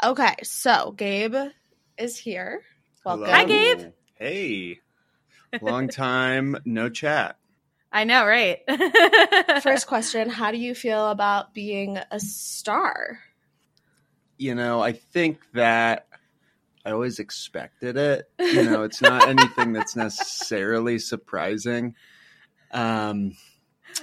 Okay, 0.03 0.36
so 0.44 0.92
Gabe 0.92 1.34
is 1.96 2.16
here. 2.16 2.62
Welcome. 3.05 3.26
Hi, 3.26 3.44
Gabe. 3.44 3.92
Hey. 4.14 4.78
Long 5.61 5.88
time 5.88 6.57
no 6.64 6.88
chat. 6.88 7.36
I 7.90 8.05
know, 8.05 8.24
right? 8.24 8.59
First 9.62 9.88
question 9.88 10.28
How 10.28 10.53
do 10.53 10.59
you 10.59 10.74
feel 10.74 11.11
about 11.11 11.53
being 11.53 11.99
a 12.11 12.20
star? 12.20 13.18
You 14.36 14.55
know, 14.55 14.80
I 14.80 14.92
think 14.92 15.40
that 15.55 16.07
I 16.84 16.92
always 16.92 17.18
expected 17.18 17.96
it. 17.96 18.30
You 18.38 18.62
know, 18.62 18.82
it's 18.84 19.03
not 19.03 19.26
anything 19.28 19.72
that's 19.72 19.96
necessarily 19.96 21.01
surprising. 21.01 21.96
Um, 22.70 23.36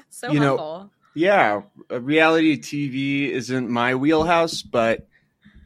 so 0.09 0.31
You 0.31 0.41
know, 0.41 0.89
yeah, 1.13 1.61
uh, 1.89 2.01
reality 2.01 2.59
TV 2.59 3.31
isn't 3.31 3.69
my 3.69 3.95
wheelhouse, 3.95 4.61
but 4.61 5.07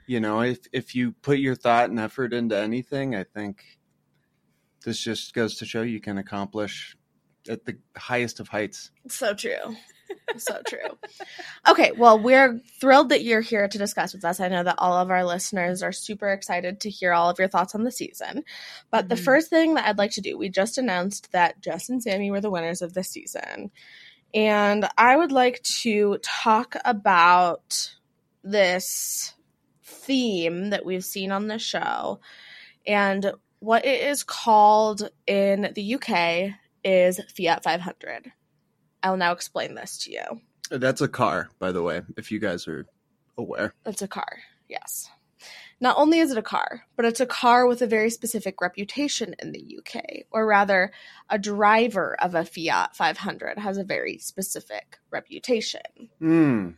you 0.09 0.19
know, 0.19 0.41
if 0.41 0.57
if 0.73 0.95
you 0.95 1.11
put 1.21 1.37
your 1.37 1.53
thought 1.53 1.91
and 1.91 1.99
effort 1.99 2.33
into 2.33 2.57
anything, 2.57 3.15
I 3.15 3.23
think 3.23 3.63
this 4.83 4.99
just 4.99 5.35
goes 5.35 5.57
to 5.57 5.65
show 5.67 5.83
you 5.83 6.01
can 6.01 6.17
accomplish 6.17 6.97
at 7.47 7.65
the 7.65 7.77
highest 7.95 8.39
of 8.39 8.47
heights. 8.47 8.89
So 9.07 9.35
true. 9.35 9.75
So 10.37 10.61
true. 10.67 10.97
Okay, 11.67 11.91
well, 11.91 12.17
we're 12.19 12.59
thrilled 12.81 13.09
that 13.09 13.23
you're 13.23 13.41
here 13.41 13.67
to 13.67 13.77
discuss 13.77 14.11
with 14.13 14.25
us. 14.25 14.39
I 14.39 14.47
know 14.47 14.63
that 14.63 14.79
all 14.79 14.97
of 14.97 15.11
our 15.11 15.23
listeners 15.23 15.83
are 15.83 15.91
super 15.91 16.29
excited 16.29 16.79
to 16.81 16.89
hear 16.89 17.13
all 17.13 17.29
of 17.29 17.37
your 17.37 17.47
thoughts 17.47 17.75
on 17.75 17.83
the 17.83 17.91
season. 17.91 18.43
But 18.89 19.09
the 19.09 19.15
Mhm. 19.15 19.23
first 19.23 19.51
thing 19.51 19.75
that 19.75 19.85
I'd 19.85 19.99
like 19.99 20.11
to 20.13 20.21
do, 20.21 20.39
we 20.39 20.49
just 20.49 20.79
announced 20.79 21.31
that 21.33 21.61
Jess 21.61 21.87
and 21.87 22.01
Sammy 22.01 22.31
were 22.31 22.41
the 22.41 22.49
winners 22.49 22.81
of 22.81 22.95
this 22.95 23.09
season. 23.09 23.69
And 24.33 24.89
I 24.97 25.15
would 25.15 25.31
like 25.31 25.61
to 25.83 26.17
talk 26.23 26.75
about 26.83 27.95
this 28.43 29.35
theme 29.89 30.69
that 30.69 30.85
we've 30.85 31.05
seen 31.05 31.31
on 31.31 31.47
the 31.47 31.59
show. 31.59 32.19
And 32.85 33.33
what 33.59 33.85
it 33.85 34.07
is 34.07 34.23
called 34.23 35.09
in 35.27 35.71
the 35.73 35.95
UK 35.95 36.53
is 36.83 37.19
Fiat 37.35 37.63
500. 37.63 38.31
I'll 39.03 39.17
now 39.17 39.31
explain 39.31 39.75
this 39.75 39.97
to 40.05 40.11
you. 40.11 40.41
That's 40.71 41.01
a 41.01 41.07
car, 41.07 41.49
by 41.59 41.71
the 41.71 41.81
way, 41.81 42.01
if 42.17 42.31
you 42.31 42.39
guys 42.39 42.67
are 42.67 42.85
aware. 43.37 43.73
It's 43.85 44.01
a 44.01 44.07
car, 44.07 44.39
yes. 44.67 45.09
Not 45.81 45.97
only 45.97 46.19
is 46.19 46.31
it 46.31 46.37
a 46.37 46.43
car, 46.43 46.83
but 46.95 47.05
it's 47.05 47.21
a 47.21 47.25
car 47.25 47.65
with 47.65 47.81
a 47.81 47.87
very 47.87 48.09
specific 48.09 48.61
reputation 48.61 49.35
in 49.39 49.53
the 49.53 49.79
UK, 49.79 50.25
or 50.31 50.45
rather, 50.45 50.91
a 51.29 51.39
driver 51.39 52.17
of 52.21 52.35
a 52.35 52.43
Fiat 52.43 52.95
500 52.95 53.57
has 53.57 53.77
a 53.77 53.83
very 53.85 54.17
specific 54.17 54.99
reputation. 55.09 56.09
Hmm. 56.19 56.71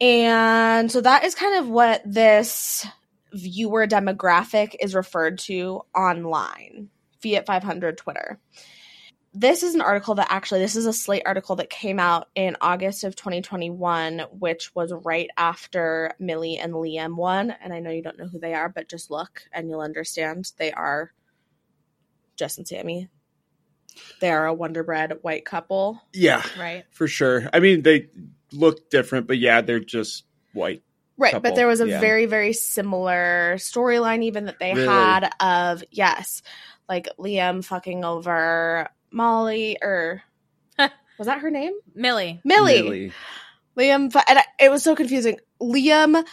And 0.00 0.90
so 0.90 1.00
that 1.00 1.24
is 1.24 1.34
kind 1.34 1.58
of 1.58 1.68
what 1.68 2.02
this 2.04 2.86
viewer 3.32 3.86
demographic 3.86 4.76
is 4.80 4.94
referred 4.94 5.38
to 5.40 5.82
online, 5.94 6.88
Fiat 7.22 7.46
500 7.46 7.96
Twitter. 7.98 8.38
This 9.36 9.64
is 9.64 9.74
an 9.74 9.80
article 9.80 10.14
that 10.16 10.28
actually, 10.30 10.60
this 10.60 10.76
is 10.76 10.86
a 10.86 10.92
Slate 10.92 11.24
article 11.26 11.56
that 11.56 11.68
came 11.68 11.98
out 11.98 12.28
in 12.36 12.56
August 12.60 13.02
of 13.02 13.16
2021, 13.16 14.20
which 14.30 14.72
was 14.76 14.92
right 15.04 15.28
after 15.36 16.12
Millie 16.20 16.58
and 16.58 16.72
Liam 16.72 17.16
won. 17.16 17.50
And 17.50 17.72
I 17.72 17.80
know 17.80 17.90
you 17.90 18.02
don't 18.02 18.18
know 18.18 18.28
who 18.28 18.38
they 18.38 18.54
are, 18.54 18.68
but 18.68 18.88
just 18.88 19.10
look 19.10 19.42
and 19.52 19.68
you'll 19.68 19.80
understand. 19.80 20.52
They 20.56 20.70
are 20.70 21.12
Jess 22.36 22.58
and 22.58 22.68
Sammy. 22.68 23.08
They 24.20 24.30
are 24.30 24.46
a 24.46 24.54
Wonder 24.54 24.84
Bread 24.84 25.18
white 25.22 25.44
couple. 25.44 26.00
Yeah, 26.12 26.42
Right. 26.58 26.84
for 26.90 27.08
sure. 27.08 27.48
I 27.52 27.58
mean, 27.58 27.82
they 27.82 28.08
look 28.52 28.90
different, 28.90 29.26
but 29.26 29.38
yeah, 29.38 29.60
they're 29.60 29.80
just 29.80 30.24
white. 30.52 30.82
Right, 31.16 31.32
couple, 31.32 31.50
but 31.50 31.56
there 31.56 31.66
was 31.66 31.80
a 31.80 31.88
yeah. 31.88 32.00
very, 32.00 32.26
very 32.26 32.52
similar 32.52 33.54
storyline 33.56 34.24
even 34.24 34.46
that 34.46 34.58
they 34.58 34.74
Really? 34.74 34.86
had 34.86 35.30
of 35.40 35.84
yes, 35.90 36.42
like 36.88 37.08
Liam 37.18 37.64
fucking 37.64 38.04
over 38.04 38.88
Molly 39.12 39.78
or 39.80 40.22
was 40.78 41.26
that 41.26 41.38
her 41.38 41.50
name? 41.50 41.72
Millie. 41.94 42.40
Millie. 42.44 43.12
Liam, 43.78 44.12
fu- 44.12 44.20
and 44.26 44.38
I, 44.40 44.44
it 44.60 44.70
was 44.70 44.82
so 44.82 44.96
confusing. 44.96 45.38
Liam 45.60 46.24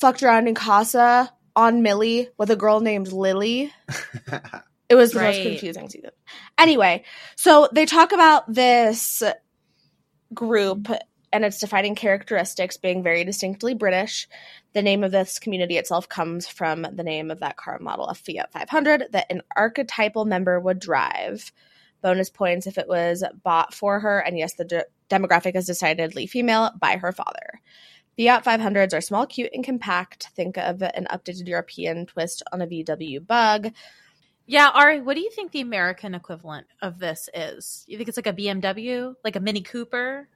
fucked 0.00 0.22
around 0.22 0.48
in 0.48 0.54
Casa 0.54 1.32
on 1.54 1.82
Millie 1.82 2.28
with 2.38 2.50
a 2.50 2.56
girl 2.56 2.80
named 2.80 3.12
Lily. 3.12 3.72
It 4.88 4.94
was 4.94 5.12
the 5.12 5.20
most 5.20 5.42
confusing 5.42 5.90
season. 5.90 6.10
Anyway, 6.56 7.04
so 7.36 7.68
they 7.72 7.84
talk 7.84 8.12
about 8.12 8.50
this 8.50 9.22
group 10.32 10.88
and 11.32 11.44
its 11.44 11.58
defining 11.58 11.94
characteristics 11.94 12.76
being 12.76 13.02
very 13.02 13.24
distinctly 13.24 13.74
British. 13.74 14.28
The 14.72 14.82
name 14.82 15.04
of 15.04 15.12
this 15.12 15.38
community 15.38 15.76
itself 15.76 16.08
comes 16.08 16.46
from 16.46 16.86
the 16.92 17.02
name 17.02 17.30
of 17.30 17.40
that 17.40 17.56
car 17.56 17.78
model, 17.78 18.06
a 18.06 18.14
Fiat 18.14 18.52
500, 18.52 19.08
that 19.12 19.26
an 19.30 19.42
archetypal 19.54 20.24
member 20.24 20.58
would 20.58 20.78
drive. 20.78 21.52
Bonus 22.00 22.30
points 22.30 22.66
if 22.66 22.78
it 22.78 22.88
was 22.88 23.24
bought 23.42 23.74
for 23.74 24.00
her, 24.00 24.20
and 24.20 24.38
yes, 24.38 24.54
the 24.54 24.64
de- 24.64 24.84
demographic 25.10 25.56
is 25.56 25.66
decidedly 25.66 26.26
female 26.26 26.70
by 26.78 26.96
her 26.96 27.12
father. 27.12 27.60
Fiat 28.16 28.44
500s 28.44 28.96
are 28.96 29.00
small, 29.00 29.26
cute, 29.26 29.50
and 29.52 29.64
compact. 29.64 30.28
Think 30.34 30.58
of 30.58 30.82
an 30.82 31.06
updated 31.10 31.46
European 31.46 32.06
twist 32.06 32.42
on 32.52 32.62
a 32.62 32.66
VW 32.66 33.24
bug. 33.26 33.72
Yeah, 34.46 34.70
Ari, 34.72 35.02
what 35.02 35.14
do 35.14 35.20
you 35.20 35.30
think 35.30 35.52
the 35.52 35.60
American 35.60 36.14
equivalent 36.14 36.66
of 36.80 36.98
this 36.98 37.28
is? 37.34 37.84
You 37.86 37.98
think 37.98 38.08
it's 38.08 38.16
like 38.16 38.26
a 38.26 38.32
BMW, 38.32 39.14
like 39.22 39.36
a 39.36 39.40
Mini 39.40 39.60
Cooper? 39.60 40.26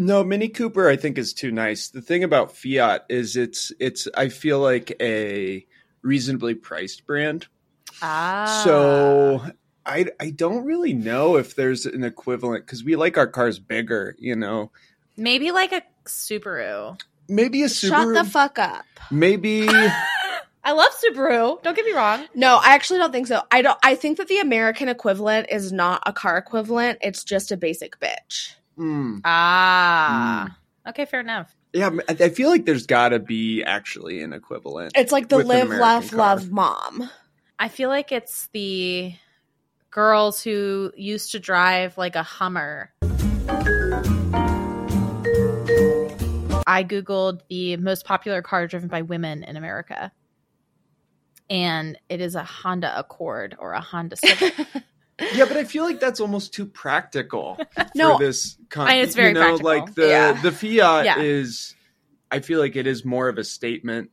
No, 0.00 0.24
Mini 0.24 0.48
Cooper 0.48 0.88
I 0.88 0.96
think 0.96 1.18
is 1.18 1.34
too 1.34 1.52
nice. 1.52 1.88
The 1.88 2.00
thing 2.00 2.24
about 2.24 2.56
Fiat 2.56 3.04
is 3.10 3.36
it's 3.36 3.70
it's 3.78 4.08
I 4.16 4.30
feel 4.30 4.58
like 4.58 4.96
a 4.98 5.66
reasonably 6.00 6.54
priced 6.54 7.06
brand. 7.06 7.48
Ah. 8.00 8.62
So 8.64 9.44
I 9.84 10.06
I 10.18 10.30
don't 10.30 10.64
really 10.64 10.94
know 10.94 11.36
if 11.36 11.54
there's 11.54 11.84
an 11.84 12.02
equivalent 12.02 12.66
cuz 12.66 12.82
we 12.82 12.96
like 12.96 13.18
our 13.18 13.26
cars 13.26 13.58
bigger, 13.58 14.16
you 14.18 14.34
know. 14.34 14.72
maybe 15.18 15.50
like 15.50 15.72
a 15.72 15.82
Subaru. 16.06 16.98
Maybe 17.28 17.62
a 17.62 17.66
Subaru. 17.66 18.14
Shut 18.14 18.24
the 18.24 18.30
fuck 18.30 18.58
up. 18.58 18.86
maybe 19.10 19.68
I 20.64 20.72
love 20.72 20.92
Subaru. 21.04 21.62
Don't 21.62 21.76
get 21.76 21.84
me 21.84 21.92
wrong. 21.92 22.26
No, 22.34 22.56
I 22.56 22.74
actually 22.74 23.00
don't 23.00 23.12
think 23.12 23.26
so. 23.26 23.42
I 23.50 23.60
don't. 23.60 23.78
I 23.82 23.96
think 23.96 24.16
that 24.16 24.28
the 24.28 24.38
American 24.38 24.88
equivalent 24.88 25.48
is 25.50 25.72
not 25.72 26.02
a 26.06 26.14
car 26.14 26.38
equivalent. 26.38 27.00
It's 27.02 27.22
just 27.22 27.52
a 27.52 27.58
basic 27.58 28.00
bitch. 28.00 28.54
Hmm. 28.80 29.18
Ah. 29.26 30.56
Okay, 30.88 31.04
fair 31.04 31.20
enough. 31.20 31.54
Yeah, 31.74 31.90
I 32.08 32.12
I 32.18 32.28
feel 32.30 32.48
like 32.48 32.64
there's 32.64 32.86
got 32.86 33.10
to 33.10 33.18
be 33.18 33.62
actually 33.62 34.22
an 34.22 34.32
equivalent. 34.32 34.92
It's 34.96 35.12
like 35.12 35.28
the 35.28 35.36
live, 35.36 35.66
American 35.66 35.78
laugh, 35.80 36.08
car. 36.08 36.18
love 36.18 36.50
mom. 36.50 37.10
I 37.58 37.68
feel 37.68 37.90
like 37.90 38.10
it's 38.10 38.48
the 38.54 39.12
girls 39.90 40.42
who 40.42 40.92
used 40.96 41.32
to 41.32 41.38
drive 41.38 41.98
like 41.98 42.16
a 42.16 42.22
Hummer. 42.22 42.90
I 46.66 46.82
Googled 46.82 47.42
the 47.50 47.76
most 47.76 48.06
popular 48.06 48.40
car 48.40 48.66
driven 48.66 48.88
by 48.88 49.02
women 49.02 49.44
in 49.44 49.58
America. 49.58 50.10
And 51.50 51.98
it 52.08 52.22
is 52.22 52.34
a 52.34 52.44
Honda 52.44 52.98
Accord 52.98 53.56
or 53.58 53.74
a 53.74 53.80
Honda 53.82 54.16
Civic. 54.16 54.54
Yeah, 55.34 55.44
but 55.46 55.56
I 55.56 55.64
feel 55.64 55.84
like 55.84 56.00
that's 56.00 56.20
almost 56.20 56.52
too 56.54 56.66
practical 56.66 57.58
No, 57.94 58.16
for 58.18 58.24
this. 58.24 58.56
Con- 58.68 58.88
I- 58.88 58.94
it's 58.96 59.14
very 59.14 59.28
you 59.28 59.34
know, 59.34 59.40
practical. 59.58 59.66
like 59.70 59.94
the 59.94 60.08
Yeah. 60.08 60.32
the 60.40 60.52
fiat 60.52 61.04
Yeah. 61.04 61.18
is. 61.20 61.74
I 62.30 62.40
feel 62.40 62.60
like 62.60 62.76
it 62.76 62.86
is 62.86 63.04
more 63.04 63.28
of 63.28 63.38
a 63.38 63.44
statement, 63.44 64.10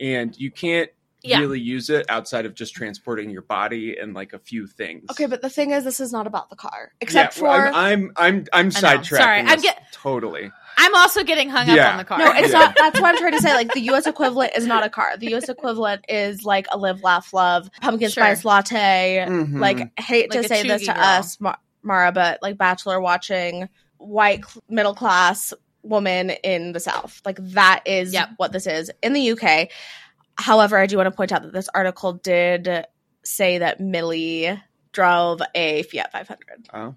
and 0.00 0.36
you 0.36 0.50
can't 0.50 0.90
Yeah. 1.22 1.38
really 1.40 1.60
use 1.60 1.88
it 1.90 2.06
outside 2.08 2.46
of 2.46 2.54
just 2.54 2.74
transporting 2.74 3.30
your 3.30 3.42
body 3.42 3.96
and 3.96 4.12
like 4.14 4.32
a 4.32 4.38
few 4.38 4.66
things. 4.66 5.04
Okay, 5.10 5.26
but 5.26 5.40
the 5.42 5.50
thing 5.50 5.70
is, 5.70 5.84
this 5.84 6.00
is 6.00 6.12
not 6.12 6.26
about 6.26 6.50
the 6.50 6.56
car, 6.56 6.92
except 7.00 7.36
yeah, 7.36 7.42
well, 7.44 7.70
for 7.70 7.76
I'm 7.76 8.12
I'm 8.16 8.16
I'm, 8.16 8.44
I'm 8.52 8.70
sidetracking. 8.70 9.06
Sorry, 9.18 9.40
I'm 9.40 9.60
get- 9.60 9.84
totally. 9.92 10.50
I'm 10.76 10.94
also 10.94 11.22
getting 11.24 11.48
hung 11.50 11.68
up 11.68 11.92
on 11.92 11.98
the 11.98 12.04
car. 12.04 12.18
No, 12.18 12.32
it's 12.32 12.52
Yeah. 12.52 12.58
not. 12.60 12.76
That's 12.76 13.00
what 13.00 13.08
I'm 13.10 13.18
trying 13.18 13.32
to 13.32 13.40
say. 13.42 13.52
Like 13.54 13.72
the 13.72 13.80
U.S. 13.82 14.06
equivalent 14.06 14.52
is 14.56 14.66
not 14.66 14.84
a 14.84 14.88
car. 14.90 15.16
The 15.16 15.28
U.S. 15.30 15.48
equivalent 15.48 16.04
is 16.08 16.44
like 16.44 16.66
a 16.72 16.78
live, 16.78 17.02
laugh, 17.02 17.32
love, 17.32 17.70
pumpkin 17.80 18.08
Sure. 18.10 18.22
spice 18.24 18.44
latte. 18.44 19.24
Mhm. 19.28 19.58
Like 19.60 19.98
hate 20.00 20.30
Like 20.30 20.42
to 20.42 20.48
say 20.48 20.62
this 20.66 20.86
to 20.86 20.92
girl. 20.92 21.02
us, 21.02 21.40
Ma- 21.40 21.56
Maura, 21.82 22.12
but 22.12 22.38
like 22.42 22.56
bachelor 22.58 23.00
watching 23.00 23.68
white 23.98 24.44
cl- 24.44 24.62
middle 24.68 24.94
class 24.94 25.52
woman 25.82 26.30
in 26.30 26.72
the 26.72 26.80
South. 26.80 27.20
Like 27.24 27.38
that 27.40 27.82
is 27.86 28.12
Yep. 28.12 28.30
what 28.36 28.52
this 28.52 28.66
is 28.66 28.90
in 29.02 29.12
the 29.12 29.32
UK. 29.32 29.68
However, 30.36 30.78
I 30.78 30.86
do 30.86 30.96
want 30.96 31.06
to 31.06 31.10
point 31.10 31.32
out 31.32 31.42
that 31.42 31.52
this 31.52 31.68
article 31.74 32.14
did 32.14 32.86
say 33.24 33.58
that 33.58 33.80
Millie 33.80 34.58
drove 34.92 35.40
a 35.54 35.82
Fiat 35.84 36.10
500. 36.12 36.68
Oh, 36.72 36.94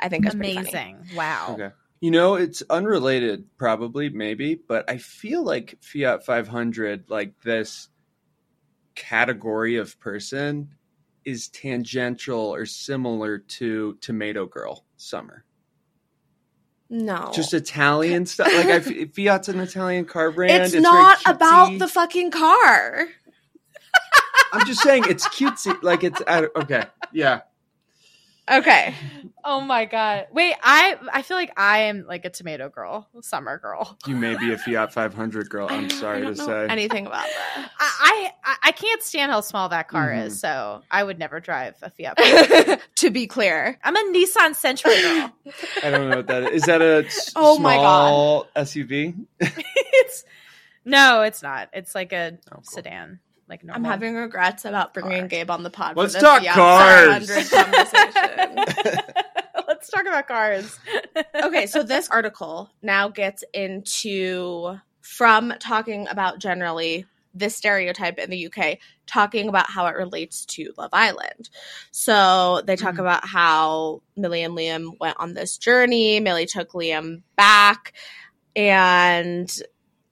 I 0.00 0.08
think 0.08 0.26
it's 0.26 0.34
pretty 0.34 0.54
funny. 0.54 0.68
amazing. 0.68 1.06
Wow. 1.14 1.50
okay. 1.58 1.70
You 2.04 2.10
know, 2.10 2.34
it's 2.34 2.62
unrelated, 2.68 3.46
probably, 3.56 4.10
maybe, 4.10 4.56
but 4.56 4.90
I 4.90 4.98
feel 4.98 5.42
like 5.42 5.78
Fiat 5.80 6.26
500, 6.26 7.08
like 7.08 7.40
this 7.40 7.88
category 8.94 9.76
of 9.76 9.98
person, 10.00 10.74
is 11.24 11.48
tangential 11.48 12.54
or 12.54 12.66
similar 12.66 13.38
to 13.38 13.96
Tomato 14.02 14.44
Girl 14.44 14.84
Summer. 14.98 15.46
No, 16.90 17.32
Just 17.34 17.54
Italian 17.54 18.26
stuff. 18.26 18.52
Like 18.52 18.66
I, 18.66 18.70
f- 19.02 19.12
Fiat's 19.14 19.48
an 19.48 19.60
Italian 19.60 20.04
car 20.04 20.30
brand. 20.30 20.62
it's, 20.62 20.72
very 20.72 20.82
not 20.82 21.20
about 21.24 21.78
the 21.78 21.88
fucking 21.88 22.32
car. 22.32 23.06
I'm 24.52 24.66
just 24.66 24.82
saying 24.82 25.04
it's 25.08 25.26
cutesy. 25.28 25.82
Like 25.82 26.04
it's 26.04 26.20
okay. 26.20 26.84
Yeah. 27.14 27.40
Okay. 28.50 28.94
Oh 29.42 29.60
my 29.60 29.84
god. 29.86 30.26
Wait, 30.32 30.54
I 30.62 30.96
I 31.12 31.22
feel 31.22 31.36
like 31.36 31.52
I 31.58 31.80
am 31.84 32.04
like 32.06 32.24
a 32.24 32.30
tomato 32.30 32.68
girl, 32.68 33.08
summer 33.22 33.58
girl. 33.58 33.98
You 34.06 34.16
may 34.16 34.36
be 34.36 34.52
a 34.52 34.58
Fiat 34.58 34.92
500 34.92 35.48
girl. 35.48 35.68
I'm 35.70 35.88
sorry 35.90 36.18
I 36.18 36.20
to 36.20 36.26
don't 36.34 36.36
know 36.38 36.46
say. 36.46 36.66
anything 36.72 37.06
about 37.06 37.26
that. 37.56 37.70
I 37.78 38.30
I, 38.44 38.56
I 38.64 38.72
can't 38.72 39.02
stand 39.02 39.32
how 39.32 39.40
small 39.40 39.68
that 39.70 39.88
car 39.88 40.10
Mhm. 40.10 40.26
is, 40.26 40.40
so 40.40 40.82
I 40.90 41.02
would 41.04 41.18
never 41.18 41.40
drive 41.40 41.76
a 41.82 41.90
Fiat. 41.90 42.80
to 42.96 43.10
be 43.10 43.26
clear, 43.26 43.78
I'm 43.82 43.96
a 43.96 44.12
Nissan 44.12 44.50
Sentra 44.52 44.84
girl. 45.02 45.32
I 45.82 45.90
don't 45.90 46.10
know 46.10 46.16
what 46.16 46.26
that 46.28 46.42
is. 46.44 46.62
Is 46.62 46.66
that 46.66 46.82
a 46.82 47.04
s- 47.06 47.32
Oh 47.36 47.58
my 47.58 47.76
god. 47.76 48.46
SUV? 48.56 49.14
it's 49.40 50.24
no, 50.84 51.22
it's 51.22 51.42
not. 51.42 51.70
It's 51.72 51.94
like 51.94 52.12
a 52.12 52.38
Oh, 52.50 52.56
cool. 52.56 52.62
sedan, 52.62 53.20
like 53.48 53.62
I'm 53.70 53.84
having 53.84 54.14
regrets 54.14 54.64
about 54.64 54.94
bringing 54.94 55.20
Car. 55.20 55.28
Gabe 55.28 55.50
on 55.50 55.62
the 55.62 55.70
pod. 55.70 55.96
Let's 55.96 56.14
for 56.14 56.20
this 56.20 56.22
talk 56.22 56.42
Fiat 56.42 56.54
cars. 56.54 57.52
Let's 59.68 59.88
talk 59.90 60.02
about 60.06 60.26
cars. 60.28 60.78
okay, 61.34 61.66
so 61.66 61.82
this 61.82 62.08
article 62.08 62.70
now 62.82 63.08
gets 63.08 63.44
into 63.52 64.76
from 65.00 65.52
talking 65.58 66.06
about 66.08 66.38
generally 66.38 67.06
this 67.36 67.56
stereotype 67.56 68.18
in 68.18 68.30
the 68.30 68.46
UK, 68.46 68.78
talking 69.06 69.48
about 69.48 69.68
how 69.68 69.86
it 69.86 69.96
relates 69.96 70.44
to 70.46 70.72
Love 70.78 70.90
Island. 70.92 71.50
So 71.90 72.62
they 72.64 72.76
talk 72.76 72.94
Mhm. 72.94 73.00
about 73.00 73.26
how 73.26 74.02
Millie 74.16 74.42
and 74.44 74.54
Liam 74.56 74.92
went 75.00 75.16
on 75.18 75.34
this 75.34 75.58
journey. 75.58 76.20
Millie 76.20 76.46
took 76.46 76.72
Liam 76.72 77.22
back, 77.36 77.92
and 78.54 79.52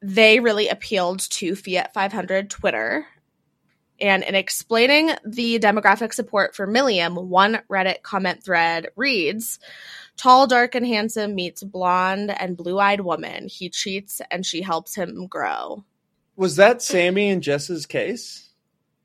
they 0.00 0.40
really 0.40 0.68
appealed 0.68 1.20
to 1.30 1.54
Fiat 1.54 1.94
500 1.94 2.50
Twitter. 2.50 3.06
And 4.02 4.24
in 4.24 4.34
explaining 4.34 5.12
the 5.24 5.60
demographic 5.60 6.12
support 6.12 6.56
for 6.56 6.66
Milliam, 6.66 7.28
one 7.28 7.62
Reddit 7.70 8.02
comment 8.02 8.42
thread 8.42 8.88
reads 8.96 9.60
Tall, 10.16 10.48
dark, 10.48 10.74
and 10.74 10.84
handsome 10.84 11.36
meets 11.36 11.62
blonde 11.62 12.30
and 12.36 12.56
blue 12.56 12.80
eyed 12.80 13.00
woman. 13.00 13.46
He 13.46 13.70
cheats 13.70 14.20
and 14.30 14.44
she 14.44 14.60
helps 14.60 14.96
him 14.96 15.28
grow. 15.28 15.84
Was 16.34 16.56
that 16.56 16.82
Sammy 16.82 17.30
and 17.30 17.42
Jess's 17.42 17.86
case? 17.86 18.50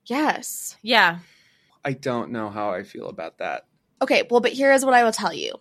Yes. 0.06 0.76
yeah. 0.82 1.20
I 1.86 1.94
don't 1.94 2.32
know 2.32 2.50
how 2.50 2.72
I 2.72 2.84
feel 2.84 3.08
about 3.08 3.38
that. 3.38 3.66
Okay, 4.02 4.24
well, 4.30 4.40
but 4.40 4.52
here 4.52 4.74
is 4.74 4.84
what 4.84 4.94
I 4.96 5.04
will 5.04 5.12
tell 5.12 5.34
you. 5.34 5.54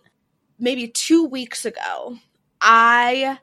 Maybe 0.57 0.87
two 0.87 1.25
weeks 1.25 1.63
ago, 1.63 2.17
I 2.59 3.37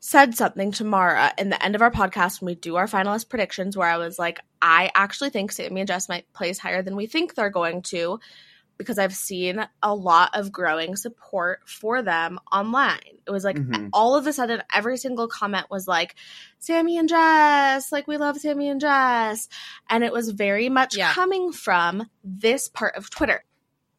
said 0.00 0.34
something 0.34 0.72
to 0.72 0.84
Maura 0.84 1.32
in 1.38 1.50
the 1.50 1.62
end 1.62 1.74
of 1.74 1.82
our 1.82 1.90
podcast 1.90 2.40
when 2.40 2.46
we 2.46 2.54
do 2.54 2.76
our 2.76 2.86
finalist 2.86 3.28
predictions, 3.28 3.76
where 3.76 3.88
I 3.88 3.98
was 3.98 4.18
like, 4.18 4.40
I 4.60 4.90
actually 4.94 5.30
think 5.30 5.52
Sammy 5.52 5.80
and 5.82 5.88
Jess 5.88 6.08
might 6.08 6.30
place 6.32 6.58
higher 6.58 6.82
than 6.82 6.96
we 6.96 7.06
think 7.06 7.34
they're 7.34 7.50
going 7.50 7.82
to 7.82 8.18
because 8.78 8.98
I've 8.98 9.14
seen 9.14 9.62
a 9.82 9.94
lot 9.94 10.30
of 10.32 10.50
growing 10.50 10.96
support 10.96 11.60
for 11.68 12.00
them 12.00 12.38
online. 12.50 12.98
It 13.26 13.30
was 13.30 13.44
like 13.44 13.56
Mhm. 13.58 13.90
all 13.92 14.16
of 14.16 14.26
a 14.26 14.32
sudden, 14.32 14.62
every 14.74 14.96
single 14.96 15.28
comment 15.28 15.66
was 15.68 15.86
like, 15.86 16.14
Sammy 16.60 16.96
and 16.96 17.06
Jess, 17.06 17.92
like, 17.92 18.08
we 18.08 18.16
love 18.16 18.38
Sammy 18.38 18.70
and 18.70 18.80
Jess. 18.80 19.50
And 19.90 20.02
it 20.02 20.14
was 20.14 20.30
very 20.30 20.70
much 20.70 20.96
Yeah. 20.96 21.12
coming 21.12 21.52
from 21.52 22.08
this 22.24 22.68
part 22.68 22.96
of 22.96 23.10
Twitter 23.10 23.44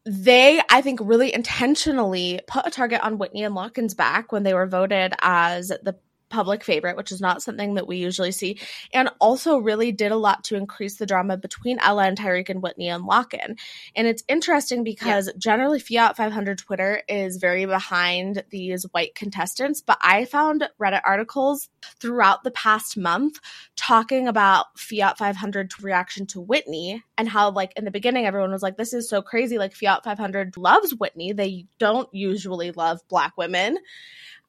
they, 0.04 0.60
I 0.70 0.82
think, 0.82 1.00
really 1.02 1.32
intentionally 1.32 2.40
put 2.46 2.66
a 2.66 2.70
target 2.70 3.00
on 3.02 3.18
Whitney 3.18 3.44
and 3.44 3.54
Lochan's 3.54 3.94
back 3.94 4.32
when 4.32 4.42
they 4.42 4.54
were 4.54 4.66
voted 4.66 5.14
as 5.20 5.68
the 5.68 5.96
public 6.32 6.64
favorite, 6.64 6.96
which 6.96 7.12
is 7.12 7.20
not 7.20 7.42
something 7.42 7.74
that 7.74 7.86
we 7.86 7.98
usually 7.98 8.32
see, 8.32 8.58
and 8.92 9.10
also 9.20 9.58
really 9.58 9.92
did 9.92 10.10
a 10.10 10.16
lot 10.16 10.42
to 10.44 10.56
increase 10.56 10.96
the 10.96 11.06
drama 11.06 11.36
between 11.36 11.78
Ella 11.78 12.04
and 12.04 12.18
Tyrique 12.18 12.48
and 12.48 12.62
Whitney 12.62 12.88
and 12.88 13.04
Lochan. 13.04 13.58
And 13.94 14.06
it's 14.08 14.24
interesting 14.26 14.82
because 14.82 15.30
generally 15.38 15.78
Fiat 15.78 16.16
500 16.16 16.58
Twitter 16.58 17.02
is 17.08 17.36
very 17.36 17.66
behind 17.66 18.42
these 18.50 18.84
white 18.92 19.14
contestants, 19.14 19.80
but 19.80 19.98
I 20.00 20.24
found 20.24 20.68
Reddit 20.80 21.02
articles 21.04 21.68
throughout 22.00 22.42
the 22.42 22.50
past 22.50 22.96
month 22.96 23.38
talking 23.76 24.26
about 24.26 24.78
Fiat 24.78 25.18
500's 25.18 25.82
reaction 25.82 26.26
to 26.28 26.40
Whitney 26.40 27.02
and 27.18 27.28
how, 27.28 27.50
like, 27.50 27.72
in 27.76 27.84
the 27.84 27.90
beginning, 27.90 28.26
everyone 28.26 28.52
was 28.52 28.62
like, 28.62 28.76
this 28.76 28.94
is 28.94 29.08
so 29.08 29.20
crazy. 29.20 29.58
Like, 29.58 29.74
Fiat 29.74 30.02
500 30.02 30.56
loves 30.56 30.94
Whitney. 30.94 31.32
They 31.32 31.66
don't 31.78 32.08
usually 32.12 32.72
love 32.72 33.00
black 33.08 33.36
women. 33.36 33.78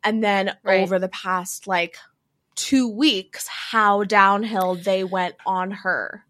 And 0.03 0.23
then 0.23 0.55
Right. 0.63 0.81
over 0.81 0.99
the 0.99 1.09
past, 1.09 1.67
like, 1.67 1.97
two 2.55 2.87
weeks, 2.87 3.47
how 3.47 4.03
downhill 4.03 4.75
they 4.75 5.03
went 5.03 5.35
on 5.45 5.71
her. 5.71 6.23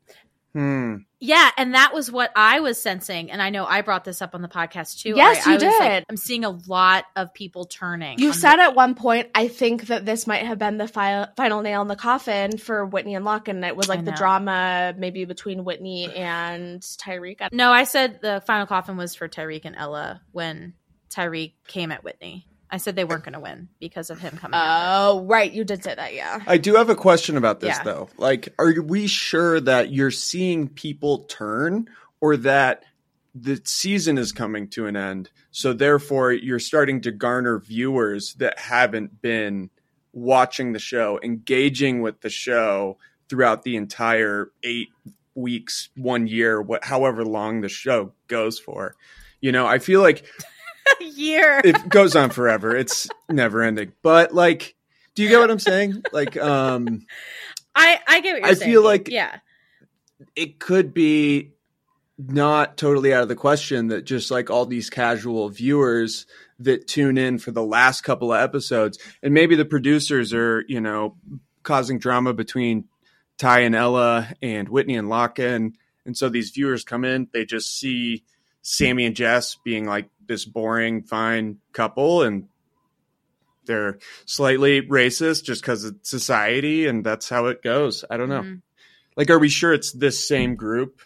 Hmm. 0.53 0.97
Yeah, 1.19 1.49
and 1.57 1.73
that 1.73 1.93
was 1.95 2.11
what 2.11 2.31
I 2.35 2.59
was 2.59 2.79
sensing, 2.79 3.31
and 3.31 3.41
I 3.41 3.49
know 3.49 3.65
I 3.65 3.81
brought 3.81 4.03
this 4.03 4.21
up 4.21 4.35
on 4.35 4.43
the 4.43 4.47
podcast 4.47 4.99
too. 5.01 5.13
Yes, 5.15 5.47
I, 5.47 5.49
you 5.49 5.55
I 5.55 5.55
was 5.55 5.79
like, 5.79 5.89
did. 5.89 6.05
I'm 6.09 6.17
seeing 6.17 6.45
a 6.45 6.49
lot 6.67 7.05
of 7.15 7.33
people 7.33 7.65
turning. 7.65 8.19
You 8.19 8.27
on 8.27 8.33
said 8.35 8.59
at 8.59 8.75
one 8.75 8.93
point, 8.93 9.29
I 9.33 9.47
think 9.47 9.87
that 9.87 10.05
this 10.05 10.27
might 10.27 10.45
have 10.45 10.59
been 10.59 10.77
the 10.77 10.87
fi- 10.87 11.27
final 11.35 11.61
nail 11.61 11.81
in 11.81 11.87
the 11.87 11.95
coffin 11.95 12.57
for 12.59 12.85
Whitney 12.85 13.15
and 13.15 13.25
Locke, 13.25 13.47
and 13.47 13.65
it 13.65 13.75
was 13.75 13.89
like 13.89 14.05
the 14.05 14.11
drama 14.11 14.93
maybe 14.95 15.25
between 15.25 15.63
Whitney 15.63 16.13
and 16.13 16.81
Tyrique. 16.81 17.39
the- 17.39 17.49
no, 17.51 17.71
I 17.71 17.85
said 17.85 18.19
the 18.21 18.43
final 18.45 18.67
coffin 18.67 18.95
was 18.95 19.15
for 19.15 19.27
Tyrique 19.27 19.65
and 19.65 19.75
Ella 19.75 20.21
when 20.33 20.73
Tyrique 21.09 21.53
came 21.67 21.91
at 21.91 22.03
Whitney. 22.03 22.45
I 22.73 22.77
said 22.77 22.95
they 22.95 23.03
weren't 23.05 23.23
going 23.23 23.33
to 23.33 23.39
win 23.39 23.69
because 23.79 24.09
of 24.09 24.19
him 24.19 24.35
coming. 24.35 24.55
at 24.55 24.65
her. 24.65 24.95
Oh, 25.11 25.25
right. 25.25 25.51
You 25.53 25.63
did 25.63 25.83
say 25.83 25.93
that, 25.93 26.15
yeah. 26.15 26.41
I 26.47 26.57
do 26.57 26.73
have 26.73 26.89
a 26.89 26.95
question 26.95 27.37
about 27.37 27.59
this 27.59 27.77
Yeah. 27.77 27.83
though. 27.83 28.09
Like, 28.17 28.49
are 28.57 28.73
we 28.81 29.05
sure 29.05 29.59
that 29.59 29.91
you're 29.91 30.09
seeing 30.09 30.67
people 30.67 31.19
turn 31.25 31.87
or 32.19 32.35
that 32.37 32.83
the 33.35 33.61
season 33.63 34.17
is 34.17 34.31
coming 34.31 34.69
to 34.69 34.87
an 34.87 34.95
end? 34.95 35.29
So 35.51 35.71
therefore 35.73 36.31
you're 36.31 36.57
starting 36.57 37.01
to 37.01 37.11
garner 37.11 37.59
viewers 37.59 38.33
that 38.39 38.57
haven't 38.57 39.21
been 39.21 39.69
watching 40.11 40.73
the 40.73 40.79
show, 40.79 41.19
engaging 41.21 42.01
with 42.01 42.21
the 42.21 42.29
show 42.31 42.97
throughout 43.29 43.61
the 43.61 43.75
entire 43.75 44.51
eight 44.63 44.89
weeks, 45.35 45.89
one 45.95 46.25
year, 46.25 46.59
what 46.59 46.83
however 46.85 47.23
long 47.23 47.61
the 47.61 47.69
show 47.69 48.13
goes 48.27 48.57
for. 48.57 48.95
You 49.41 49.51
know, 49.51 49.67
I 49.67 49.77
feel 49.77 50.01
like 50.01 50.25
A 50.99 51.03
year. 51.15 51.61
it 51.63 51.89
goes 51.89 52.15
on 52.15 52.29
forever. 52.29 52.75
It's 52.75 53.07
never 53.29 53.61
ending. 53.61 53.93
But 54.01 54.33
like, 54.33 54.75
do 55.15 55.23
you 55.23 55.29
get 55.29 55.39
what 55.39 55.51
I'm 55.51 55.59
saying? 55.59 56.03
Like, 56.11 56.37
um, 56.37 57.05
I 57.75 57.99
I 58.07 58.19
get 58.21 58.33
what 58.33 58.41
you're 58.41 58.47
I 58.49 58.53
saying. 58.53 58.71
feel 58.71 58.83
like- 58.83 59.09
yeah, 59.09 59.37
it 60.35 60.59
could 60.59 60.93
be 60.93 61.51
not 62.17 62.77
totally 62.77 63.13
out 63.13 63.23
of 63.23 63.27
the 63.29 63.35
question 63.35 63.87
that 63.87 64.05
just 64.05 64.29
like 64.31 64.49
all 64.49 64.65
these 64.65 64.89
casual 64.89 65.49
viewers 65.49 66.25
that 66.59 66.87
tune 66.87 67.17
in 67.17 67.39
for 67.39 67.51
the 67.51 67.63
last 67.63 68.01
couple 68.01 68.31
of 68.31 68.39
episodes, 68.39 68.97
and 69.21 69.33
maybe 69.33 69.55
the 69.55 69.65
producers 69.65 70.33
are, 70.33 70.63
you 70.67 70.79
know, 70.79 71.17
causing 71.63 71.97
drama 71.99 72.33
between 72.33 72.85
Ty 73.37 73.61
and 73.61 73.75
Ella 73.75 74.29
and 74.41 74.69
Whitney 74.69 74.95
and 74.95 75.07
Lochan. 75.09 75.73
And 76.05 76.15
so 76.15 76.29
these 76.29 76.51
viewers 76.51 76.83
come 76.83 77.03
in, 77.03 77.27
they 77.33 77.45
just 77.45 77.77
see 77.77 78.23
Sammy 78.63 79.05
and 79.05 79.15
Jess 79.15 79.57
being 79.63 79.85
like 79.85 80.09
this 80.25 80.45
boring, 80.45 81.03
fine 81.03 81.59
couple, 81.73 82.23
and 82.23 82.47
they're 83.65 83.99
slightly 84.25 84.81
racist 84.81 85.43
just 85.43 85.61
because 85.61 85.85
it's 85.85 86.09
society, 86.09 86.87
and 86.87 87.05
that's 87.05 87.29
how 87.29 87.45
it 87.47 87.61
goes. 87.61 88.03
I 88.09 88.17
don't 88.17 88.29
know. 88.29 88.41
Mhm. 88.41 88.61
Like, 89.15 89.29
are 89.29 89.37
we 89.37 89.49
sure 89.49 89.73
it's 89.73 89.91
this 89.91 90.27
same 90.27 90.55
group 90.55 91.01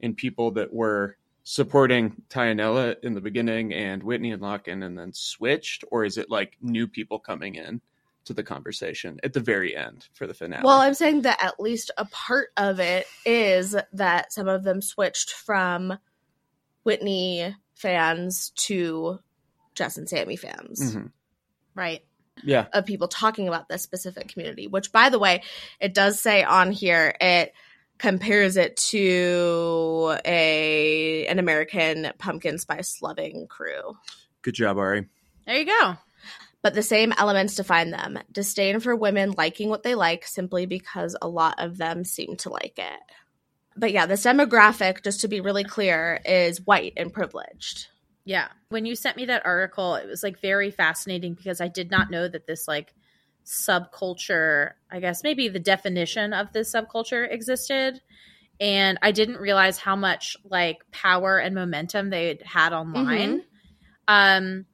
and 0.00 0.16
people 0.16 0.52
that 0.52 0.72
were 0.72 1.16
supporting 1.42 2.22
Tyanella 2.30 2.96
in 3.02 3.14
the 3.14 3.20
beginning 3.20 3.74
and 3.74 4.02
Whitney 4.02 4.32
and 4.32 4.40
Lochan 4.40 4.84
and 4.84 4.98
then 4.98 5.12
switched, 5.12 5.84
or 5.90 6.04
is 6.04 6.16
it 6.16 6.30
like 6.30 6.56
new 6.62 6.88
people 6.88 7.18
coming 7.18 7.56
in 7.56 7.80
to 8.24 8.32
the 8.32 8.42
conversation 8.42 9.20
at 9.22 9.34
the 9.34 9.40
very 9.40 9.76
end 9.76 10.08
for 10.14 10.26
the 10.26 10.32
finale? 10.32 10.62
Well, 10.64 10.80
I'm 10.80 10.94
saying 10.94 11.22
that 11.22 11.42
at 11.42 11.60
least 11.60 11.90
a 11.98 12.06
part 12.06 12.48
of 12.56 12.80
it 12.80 13.06
is 13.26 13.76
that 13.92 14.32
some 14.32 14.48
of 14.48 14.64
them 14.64 14.80
switched 14.80 15.32
from 15.32 15.98
Whitney 16.84 17.54
fans 17.74 18.50
to 18.56 19.18
Jess 19.74 19.96
and 19.98 20.08
Sammy 20.08 20.36
fans. 20.36 20.80
Mhm. 20.80 21.10
Right. 21.74 22.04
Yeah. 22.42 22.66
Of 22.72 22.86
people 22.86 23.08
talking 23.08 23.48
about 23.48 23.68
this 23.68 23.82
specific 23.82 24.28
community, 24.28 24.66
which 24.66 24.92
by 24.92 25.10
the 25.10 25.18
way, 25.18 25.42
it 25.80 25.94
does 25.94 26.20
say 26.20 26.42
on 26.44 26.72
here 26.72 27.14
it 27.20 27.52
compares 27.98 28.56
it 28.56 28.76
to 28.76 30.16
a 30.24 31.26
an 31.26 31.38
American 31.38 32.12
pumpkin 32.18 32.58
spice 32.58 33.00
loving 33.02 33.46
crew. 33.46 33.96
Good 34.42 34.54
job, 34.54 34.78
Ari. 34.78 35.08
There 35.46 35.58
you 35.58 35.66
go. 35.66 35.96
But 36.62 36.74
the 36.74 36.82
same 36.82 37.12
elements 37.12 37.56
define 37.56 37.90
them 37.90 38.18
disdain 38.32 38.80
for 38.80 38.96
women 38.96 39.34
liking 39.36 39.68
what 39.68 39.82
they 39.82 39.94
like 39.94 40.26
simply 40.26 40.66
because 40.66 41.14
a 41.20 41.28
lot 41.28 41.56
of 41.58 41.76
them 41.76 42.04
seem 42.04 42.36
to 42.38 42.50
like 42.50 42.78
it. 42.78 43.00
But 43.76 43.92
yeah, 43.92 44.06
this 44.06 44.24
demographic, 44.24 45.02
just 45.02 45.20
to 45.22 45.28
be 45.28 45.40
really 45.40 45.64
clear, 45.64 46.20
is 46.24 46.64
white 46.64 46.92
and 46.96 47.12
privileged. 47.12 47.88
Yeah. 48.24 48.48
When 48.70 48.86
you 48.86 48.96
sent 48.96 49.16
me 49.16 49.26
that 49.26 49.44
article, 49.44 49.96
it 49.96 50.06
was 50.06 50.22
like 50.22 50.40
very 50.40 50.70
fascinating 50.70 51.34
because 51.34 51.60
I 51.60 51.68
did 51.68 51.90
not 51.90 52.10
know 52.10 52.26
that 52.26 52.46
this 52.46 52.66
like 52.66 52.94
subculture, 53.44 54.72
I 54.90 55.00
guess 55.00 55.22
maybe 55.22 55.48
the 55.48 55.58
definition 55.58 56.32
of 56.32 56.52
this 56.52 56.72
subculture 56.72 57.30
existed. 57.30 58.00
And 58.60 58.98
I 59.02 59.12
didn't 59.12 59.36
realize 59.36 59.78
how 59.78 59.96
much 59.96 60.36
like 60.44 60.78
power 60.90 61.38
and 61.38 61.54
momentum 61.54 62.10
they 62.10 62.38
had 62.44 62.72
online. 62.72 63.42
Um 64.08 64.66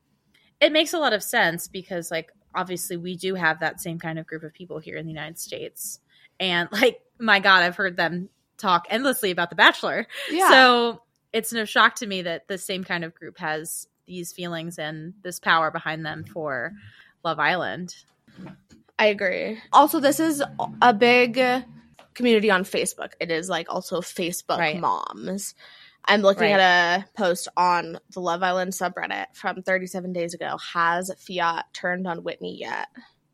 it 0.60 0.72
makes 0.72 0.92
a 0.92 0.98
lot 0.98 1.14
of 1.14 1.22
sense 1.22 1.66
because 1.66 2.10
like 2.10 2.30
obviously 2.54 2.96
we 2.96 3.16
do 3.16 3.34
have 3.34 3.60
that 3.60 3.80
same 3.80 3.98
kind 3.98 4.18
of 4.18 4.26
group 4.26 4.42
of 4.42 4.52
people 4.52 4.78
here 4.78 4.96
in 4.96 5.06
the 5.06 5.12
United 5.12 5.38
States. 5.38 5.98
And 6.38 6.68
like 6.70 7.00
my 7.18 7.40
god, 7.40 7.62
I've 7.62 7.76
heard 7.76 7.96
them 7.96 8.28
talk 8.60 8.86
endlessly 8.90 9.30
about 9.30 9.50
the 9.50 9.56
bachelor. 9.56 10.06
Yeah. 10.30 10.50
So 10.50 11.02
it's 11.32 11.52
no 11.52 11.64
shock 11.64 11.96
to 11.96 12.06
me 12.06 12.22
that 12.22 12.48
the 12.48 12.58
same 12.58 12.84
kind 12.84 13.04
of 13.04 13.14
group 13.14 13.38
has 13.38 13.86
these 14.06 14.32
feelings 14.32 14.78
and 14.78 15.14
this 15.22 15.38
power 15.38 15.70
behind 15.70 16.04
them 16.04 16.24
for 16.24 16.72
Love 17.24 17.38
Island. 17.38 17.94
I 18.98 19.06
agree. 19.06 19.58
Also, 19.72 20.00
this 20.00 20.20
is 20.20 20.42
a 20.82 20.92
big 20.92 21.40
community 22.14 22.50
on 22.50 22.64
Facebook. 22.64 23.12
It 23.20 23.30
is 23.30 23.48
like 23.48 23.72
also 23.72 24.00
Facebook 24.00 24.58
Right. 24.58 24.78
moms. 24.78 25.54
I'm 26.06 26.22
looking 26.22 26.50
Right. 26.50 26.60
at 26.60 27.00
a 27.00 27.04
post 27.16 27.48
on 27.56 27.98
the 28.12 28.20
Love 28.20 28.42
Island 28.42 28.72
subreddit 28.72 29.26
from 29.34 29.62
37 29.62 30.12
days 30.12 30.34
ago. 30.34 30.58
Has 30.72 31.10
Fiat 31.18 31.66
turned 31.72 32.06
on 32.06 32.24
Whitney 32.24 32.56
yet? 32.58 32.88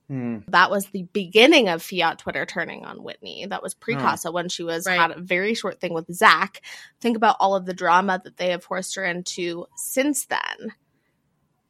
Hmm. 0.09 0.38
That 0.48 0.70
was 0.70 0.86
the 0.86 1.02
beginning 1.12 1.68
of 1.68 1.82
Fiat 1.82 2.18
Twitter 2.20 2.46
turning 2.46 2.84
on 2.84 3.02
Whitney. 3.02 3.46
That 3.46 3.62
was 3.62 3.74
pre 3.74 3.96
Oh. 3.96 3.98
Casa 3.98 4.30
when 4.30 4.48
she 4.48 4.62
was 4.62 4.86
Right. 4.86 4.98
had 5.00 5.11
a 5.11 5.20
very 5.20 5.54
short 5.54 5.80
thing 5.80 5.92
with 5.94 6.12
Zac. 6.14 6.62
Think 7.00 7.16
about 7.16 7.36
all 7.40 7.57
of 7.57 7.66
the 7.66 7.74
drama 7.74 8.20
that 8.22 8.36
they 8.36 8.50
have 8.50 8.62
forced 8.62 8.94
her 8.94 9.04
into 9.04 9.66
since 9.76 10.26
then, 10.26 10.74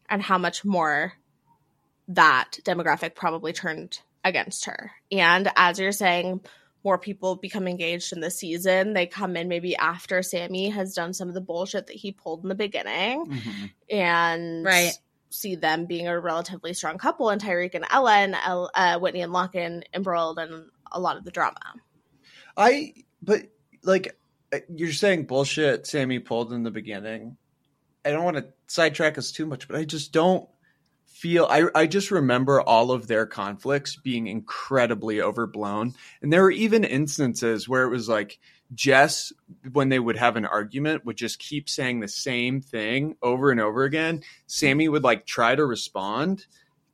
and 0.08 0.22
how 0.22 0.36
much 0.38 0.64
more 0.64 1.14
that 2.08 2.58
demographic 2.62 3.14
probably 3.14 3.52
turned 3.52 4.00
against 4.22 4.66
her. 4.66 4.92
And 5.10 5.50
as 5.56 5.78
you're 5.78 5.92
saying, 5.92 6.40
more 6.84 6.98
people 6.98 7.34
become 7.36 7.66
engaged 7.66 8.12
in 8.12 8.20
the 8.20 8.30
season. 8.30 8.92
They 8.92 9.06
come 9.06 9.36
in 9.36 9.48
maybe 9.48 9.74
after 9.76 10.22
Sammy 10.22 10.68
has 10.68 10.94
done 10.94 11.14
some 11.14 11.26
of 11.28 11.34
the 11.34 11.40
bullshit 11.40 11.88
that 11.88 11.96
he 11.96 12.12
pulled 12.12 12.42
in 12.44 12.48
the 12.48 12.54
beginning 12.54 13.26
Mhm. 13.26 13.70
and 13.90 14.64
Right. 14.64 14.92
See 15.30 15.56
them 15.56 15.86
being 15.86 16.08
a 16.08 16.18
relatively 16.18 16.72
strong 16.72 16.98
couple 16.98 17.30
and 17.30 17.40
Tyrique 17.40 17.74
and 17.74 17.84
Ellen, 17.90 18.34
El- 18.34 18.70
uh, 18.74 18.98
Whitney 18.98 19.22
and 19.22 19.32
Lochan 19.32 19.82
embroiled 19.92 20.38
in 20.38 20.68
a 20.92 21.00
lot 21.00 21.16
of 21.16 21.24
the 21.24 21.30
drama. 21.30 21.60
I, 22.56 22.94
but 23.22 23.42
like, 23.82 24.16
uh, 24.52 24.60
you're 24.74 24.92
saying 24.92 25.26
bullshit 25.26 25.86
Sammy 25.86 26.18
pulled 26.18 26.52
in 26.52 26.62
the 26.62 26.70
beginning. 26.70 27.36
I 28.04 28.10
don't 28.10 28.24
want 28.24 28.36
to 28.36 28.46
sidetrack 28.68 29.18
us 29.18 29.32
too 29.32 29.46
much, 29.46 29.66
but 29.66 29.76
I 29.76 29.84
just 29.84 30.12
don't 30.12 30.48
feel 31.16 31.46
I 31.48 31.64
I 31.74 31.86
just 31.86 32.10
remember 32.10 32.60
all 32.60 32.90
of 32.90 33.06
their 33.06 33.26
conflicts 33.26 33.96
being 33.96 34.26
incredibly 34.26 35.22
overblown. 35.22 35.94
And 36.20 36.32
there 36.32 36.42
were 36.42 36.50
even 36.50 36.84
instances 36.84 37.68
where 37.68 37.84
it 37.84 37.90
was 37.90 38.08
like 38.08 38.38
Jess 38.74 39.32
when 39.72 39.88
they 39.88 39.98
would 39.98 40.16
have 40.16 40.36
an 40.36 40.44
argument 40.44 41.04
would 41.04 41.16
just 41.16 41.38
keep 41.38 41.68
saying 41.68 42.00
the 42.00 42.08
same 42.08 42.60
thing 42.60 43.16
over 43.22 43.50
and 43.50 43.60
over 43.60 43.84
again. 43.84 44.22
Sammy 44.46 44.88
would 44.88 45.04
like 45.04 45.26
try 45.26 45.54
to 45.54 45.64
respond, 45.64 46.46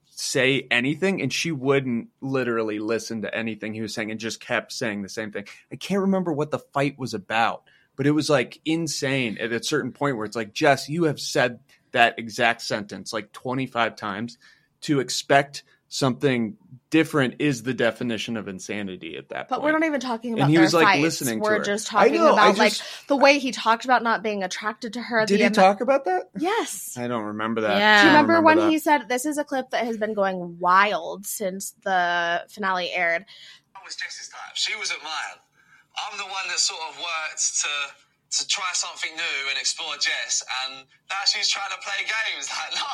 say 0.04 0.66
anything 0.70 1.22
and 1.22 1.32
she 1.32 1.50
wouldn't 1.50 2.08
literally 2.20 2.78
listen 2.78 3.22
to 3.22 3.34
anything 3.34 3.74
he 3.74 3.80
was 3.80 3.94
saying 3.94 4.10
and 4.10 4.20
just 4.20 4.40
kept 4.40 4.72
saying 4.72 5.02
the 5.02 5.08
same 5.08 5.32
thing. 5.32 5.46
I 5.72 5.76
can't 5.76 6.02
remember 6.02 6.32
what 6.32 6.50
the 6.50 6.58
fight 6.58 6.98
was 6.98 7.14
about, 7.14 7.62
but 7.96 8.06
it 8.06 8.12
was 8.12 8.28
like 8.28 8.60
insane 8.64 9.38
at 9.38 9.52
a 9.52 9.62
certain 9.62 9.92
point 9.92 10.16
where 10.16 10.26
it's 10.26 10.36
like, 10.36 10.52
Jess, 10.52 10.88
you 10.88 11.04
have 11.04 11.20
said 11.20 11.60
that 11.92 12.18
exact 12.18 12.62
sentence 12.62 13.12
like 13.12 13.32
25 13.32 13.96
times. 13.96 14.38
To 14.82 14.98
expect 14.98 15.62
something 15.94 16.56
different 16.88 17.34
is 17.38 17.62
the 17.64 17.74
definition 17.74 18.38
of 18.38 18.48
insanity 18.48 19.14
at 19.18 19.28
that 19.28 19.48
But 19.50 19.56
point. 19.56 19.64
we're 19.64 19.78
not 19.78 19.86
even 19.86 20.00
talking 20.00 20.32
about 20.32 20.44
And 20.44 20.44
about 20.44 20.48
he 20.50 20.54
their 20.56 20.62
was, 20.64 20.72
like, 20.74 20.84
fights. 20.86 21.02
listening 21.02 21.38
to 21.38 21.42
we're 21.42 21.62
just 21.62 21.86
talking 21.86 22.14
know, 22.14 22.34
I 22.34 22.46
about 22.48 22.56
like 22.58 22.72
the 23.08 23.16
way 23.16 23.38
he 23.38 23.52
talked 23.52 23.84
about 23.84 24.02
not 24.02 24.22
being 24.22 24.42
attracted 24.42 24.94
to 24.94 25.02
her. 25.02 25.26
Did 25.26 25.34
the 25.34 25.38
he 25.38 25.44
ama- 25.44 25.54
talk 25.54 25.82
about 25.82 26.06
that? 26.06 26.30
Yes. 26.38 26.96
I 26.96 27.08
don't 27.08 27.24
remember 27.24 27.60
that. 27.60 27.76
Yeah. 27.76 28.02
Do 28.02 28.06
you 28.06 28.10
I 28.10 28.14
don't 28.16 28.22
remember, 28.26 28.42
when 28.46 28.56
that. 28.58 28.70
he 28.70 28.78
said 28.78 29.08
this 29.10 29.26
is 29.26 29.36
a 29.36 29.44
clip 29.44 29.68
that 29.70 29.84
has 29.84 29.98
been 29.98 30.14
going 30.14 30.58
wild 30.58 31.26
since 31.26 31.74
the 31.84 32.42
finale 32.48 32.90
aired? 32.90 33.26
That 33.74 33.82
was 33.84 33.94
Jess's 33.94 34.28
type. 34.30 34.54
She 34.56 34.74
was 34.76 34.90
at 34.90 35.02
mine. 35.02 35.40
I'm 36.10 36.16
the 36.16 36.24
one 36.24 36.48
that 36.48 36.58
sort 36.58 36.80
of 36.88 36.96
worked 36.96 37.60
to 37.62 37.68
to 38.38 38.48
try 38.48 38.64
something 38.72 39.10
new 39.14 39.50
and 39.50 39.58
explore 39.58 39.92
Jess, 39.96 40.42
and 40.64 40.86
now 41.10 41.16
she's 41.26 41.50
trying 41.50 41.68
to 41.70 41.76
play 41.84 42.00
games. 42.00 42.48
Like, 42.58 42.74
no. 42.74 42.86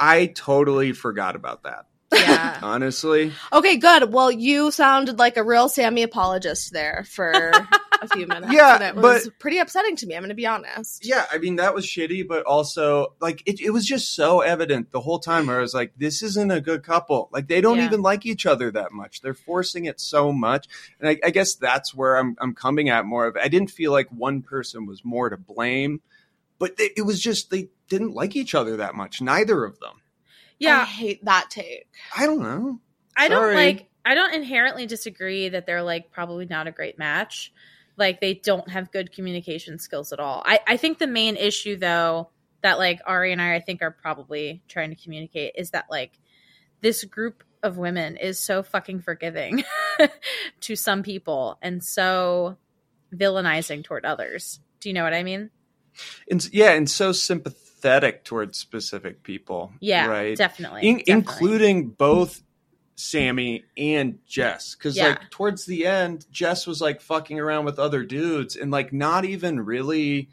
I 0.00 0.26
totally 0.26 0.90
forgot 0.92 1.36
about 1.36 1.62
that. 1.62 1.86
Yeah. 2.12 2.58
Honestly. 2.62 3.32
Okay, 3.52 3.76
good. 3.76 4.12
Well, 4.12 4.30
you 4.30 4.70
sounded 4.70 5.18
like 5.18 5.36
a 5.36 5.42
real 5.44 5.68
Sammy 5.68 6.02
apologist 6.02 6.72
there 6.72 7.04
for 7.08 7.30
a 7.32 8.08
few 8.12 8.26
minutes. 8.26 8.52
Yeah, 8.52 8.74
and 8.74 8.82
it 8.84 8.94
was 8.96 9.24
but- 9.24 9.38
pretty 9.38 9.58
upsetting 9.58 9.96
to 9.96 10.06
me. 10.06 10.14
I'm 10.14 10.22
going 10.22 10.28
to 10.30 10.34
be 10.34 10.46
honest. 10.46 11.04
Yeah, 11.06 11.24
I 11.30 11.38
mean 11.38 11.56
that 11.56 11.74
was 11.74 11.86
shitty, 11.86 12.26
but 12.28 12.44
also 12.44 13.14
like 13.20 13.42
it, 13.46 13.60
it 13.60 13.70
was 13.70 13.86
just 13.86 14.14
so 14.14 14.40
evident 14.40 14.90
the 14.92 15.00
whole 15.00 15.18
time 15.20 15.46
where 15.46 15.58
I 15.58 15.62
was 15.62 15.74
like, 15.74 15.92
this 15.96 16.22
isn't 16.22 16.50
a 16.50 16.60
good 16.60 16.82
couple. 16.82 17.28
Like 17.32 17.48
they 17.48 17.60
don't 17.60 17.78
Yeah. 17.78 17.86
even 17.86 18.02
like 18.02 18.26
each 18.26 18.44
other 18.46 18.70
that 18.72 18.92
much. 18.92 19.20
They're 19.22 19.34
forcing 19.34 19.84
it 19.86 20.00
so 20.00 20.32
much, 20.32 20.66
and 21.00 21.08
I, 21.08 21.18
I 21.24 21.30
guess 21.30 21.54
that's 21.54 21.94
where 21.94 22.16
I'm 22.16 22.36
I'm 22.40 22.54
coming 22.54 22.88
at 22.88 23.04
more 23.06 23.26
of. 23.26 23.36
I 23.36 23.48
didn't 23.48 23.70
feel 23.70 23.92
like 23.92 24.08
one 24.10 24.42
person 24.42 24.84
was 24.86 25.04
more 25.04 25.30
to 25.30 25.36
blame, 25.36 26.00
but 26.58 26.76
they, 26.76 26.90
it 26.96 27.02
was 27.02 27.20
just 27.20 27.50
they 27.50 27.68
didn't 27.88 28.14
like 28.14 28.34
each 28.36 28.54
other 28.54 28.76
that 28.78 28.94
much. 28.94 29.20
Neither 29.22 29.64
of 29.64 29.78
them. 29.80 30.01
I 30.60 30.64
Yeah. 30.64 30.86
hate 30.86 31.24
that 31.24 31.50
take. 31.50 31.86
I 32.16 32.26
don't 32.26 32.40
know. 32.40 32.80
I 33.16 33.28
don't 33.28 33.54
like 33.54 33.88
I 34.04 34.14
don't 34.14 34.34
inherently 34.34 34.86
disagree 34.86 35.48
that 35.50 35.66
they're 35.66 35.82
like 35.82 36.10
probably 36.10 36.46
not 36.46 36.66
a 36.66 36.72
great 36.72 36.98
match. 36.98 37.52
Like 37.96 38.20
they 38.20 38.34
don't 38.34 38.68
have 38.70 38.90
good 38.90 39.12
communication 39.12 39.78
skills 39.78 40.12
at 40.12 40.18
all. 40.20 40.42
I, 40.44 40.60
I 40.66 40.76
think 40.76 40.98
the 40.98 41.06
main 41.06 41.36
issue 41.36 41.76
though 41.76 42.30
that 42.62 42.78
like 42.78 43.00
Ari 43.06 43.32
and 43.32 43.42
I 43.42 43.56
I 43.56 43.60
think 43.60 43.82
are 43.82 43.90
probably 43.90 44.62
trying 44.68 44.90
to 44.90 44.96
communicate 44.96 45.54
is 45.56 45.70
that 45.70 45.86
like 45.90 46.18
this 46.80 47.04
group 47.04 47.44
of 47.62 47.76
women 47.78 48.16
is 48.16 48.40
so 48.40 48.62
fucking 48.62 49.00
forgiving 49.00 49.62
to 50.60 50.74
some 50.74 51.02
people 51.02 51.58
and 51.62 51.82
so 51.84 52.56
villainizing 53.14 53.84
toward 53.84 54.04
others. 54.04 54.58
Do 54.80 54.88
you 54.88 54.94
know 54.94 55.04
what 55.04 55.14
I 55.14 55.22
mean? 55.22 55.50
And 56.30 56.48
yeah, 56.52 56.72
and 56.72 56.88
so 56.90 57.12
sympathetic 57.12 57.60
towards 58.24 58.58
specific 58.58 59.22
people. 59.22 59.72
Yeah, 59.80 60.06
right. 60.06 60.36
definitely, 60.36 60.80
In- 60.88 60.96
definitely. 60.98 61.12
including 61.12 61.88
both 61.90 62.42
Sammy 62.94 63.64
and 63.76 64.18
Jess, 64.26 64.74
because 64.74 64.96
Yeah. 64.96 65.08
like 65.08 65.30
towards 65.30 65.66
the 65.66 65.86
end, 65.86 66.26
Jess 66.30 66.66
was 66.66 66.80
like 66.80 67.00
fucking 67.00 67.38
around 67.40 67.64
with 67.64 67.78
other 67.78 68.04
dudes 68.04 68.54
and 68.56 68.70
like 68.70 68.92
not 68.92 69.24
even 69.24 69.60
really 69.60 70.28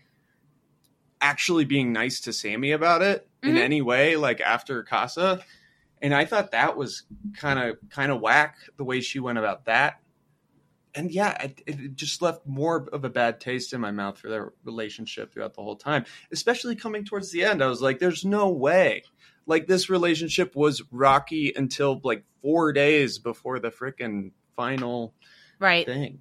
actually 1.21 1.65
being 1.65 1.91
nice 1.91 2.19
to 2.21 2.33
Sammy 2.33 2.71
about 2.71 3.01
it 3.01 3.27
in 3.43 3.55
Mhm. 3.55 3.59
any 3.61 3.81
way. 3.81 4.15
Like 4.15 4.39
after 4.41 4.83
Casa, 4.83 5.43
and 6.01 6.13
I 6.13 6.25
thought 6.25 6.51
that 6.51 6.77
was 6.77 7.03
kind 7.35 7.59
of 7.59 7.77
kind 7.89 8.11
of 8.11 8.21
whack 8.21 8.57
the 8.77 8.83
way 8.83 9.01
she 9.01 9.19
went 9.19 9.37
about 9.37 9.65
that. 9.65 9.99
And 10.95 11.11
yeah, 11.11 11.41
it, 11.43 11.61
it 11.67 11.95
just 11.95 12.21
left 12.21 12.45
more 12.47 12.87
of 12.91 13.03
a 13.05 13.09
bad 13.09 13.39
taste 13.39 13.73
in 13.73 13.81
my 13.81 13.91
mouth 13.91 14.17
for 14.17 14.27
their 14.29 14.53
relationship 14.63 15.31
throughout 15.31 15.53
the 15.53 15.61
whole 15.61 15.75
time. 15.75 16.05
Especially 16.31 16.75
coming 16.75 17.05
towards 17.05 17.31
the 17.31 17.43
end, 17.43 17.63
I 17.63 17.67
was 17.67 17.81
like, 17.81 17.99
"There's 17.99 18.25
no 18.25 18.49
way." 18.49 19.03
Like 19.45 19.67
this 19.67 19.89
relationship 19.89 20.55
was 20.55 20.81
rocky 20.91 21.53
until 21.55 21.99
like 22.03 22.23
four 22.41 22.71
days 22.73 23.19
before 23.19 23.59
the 23.59 23.69
freaking 23.69 24.31
final 24.55 25.13
Right. 25.59 25.85
thing. 25.85 26.19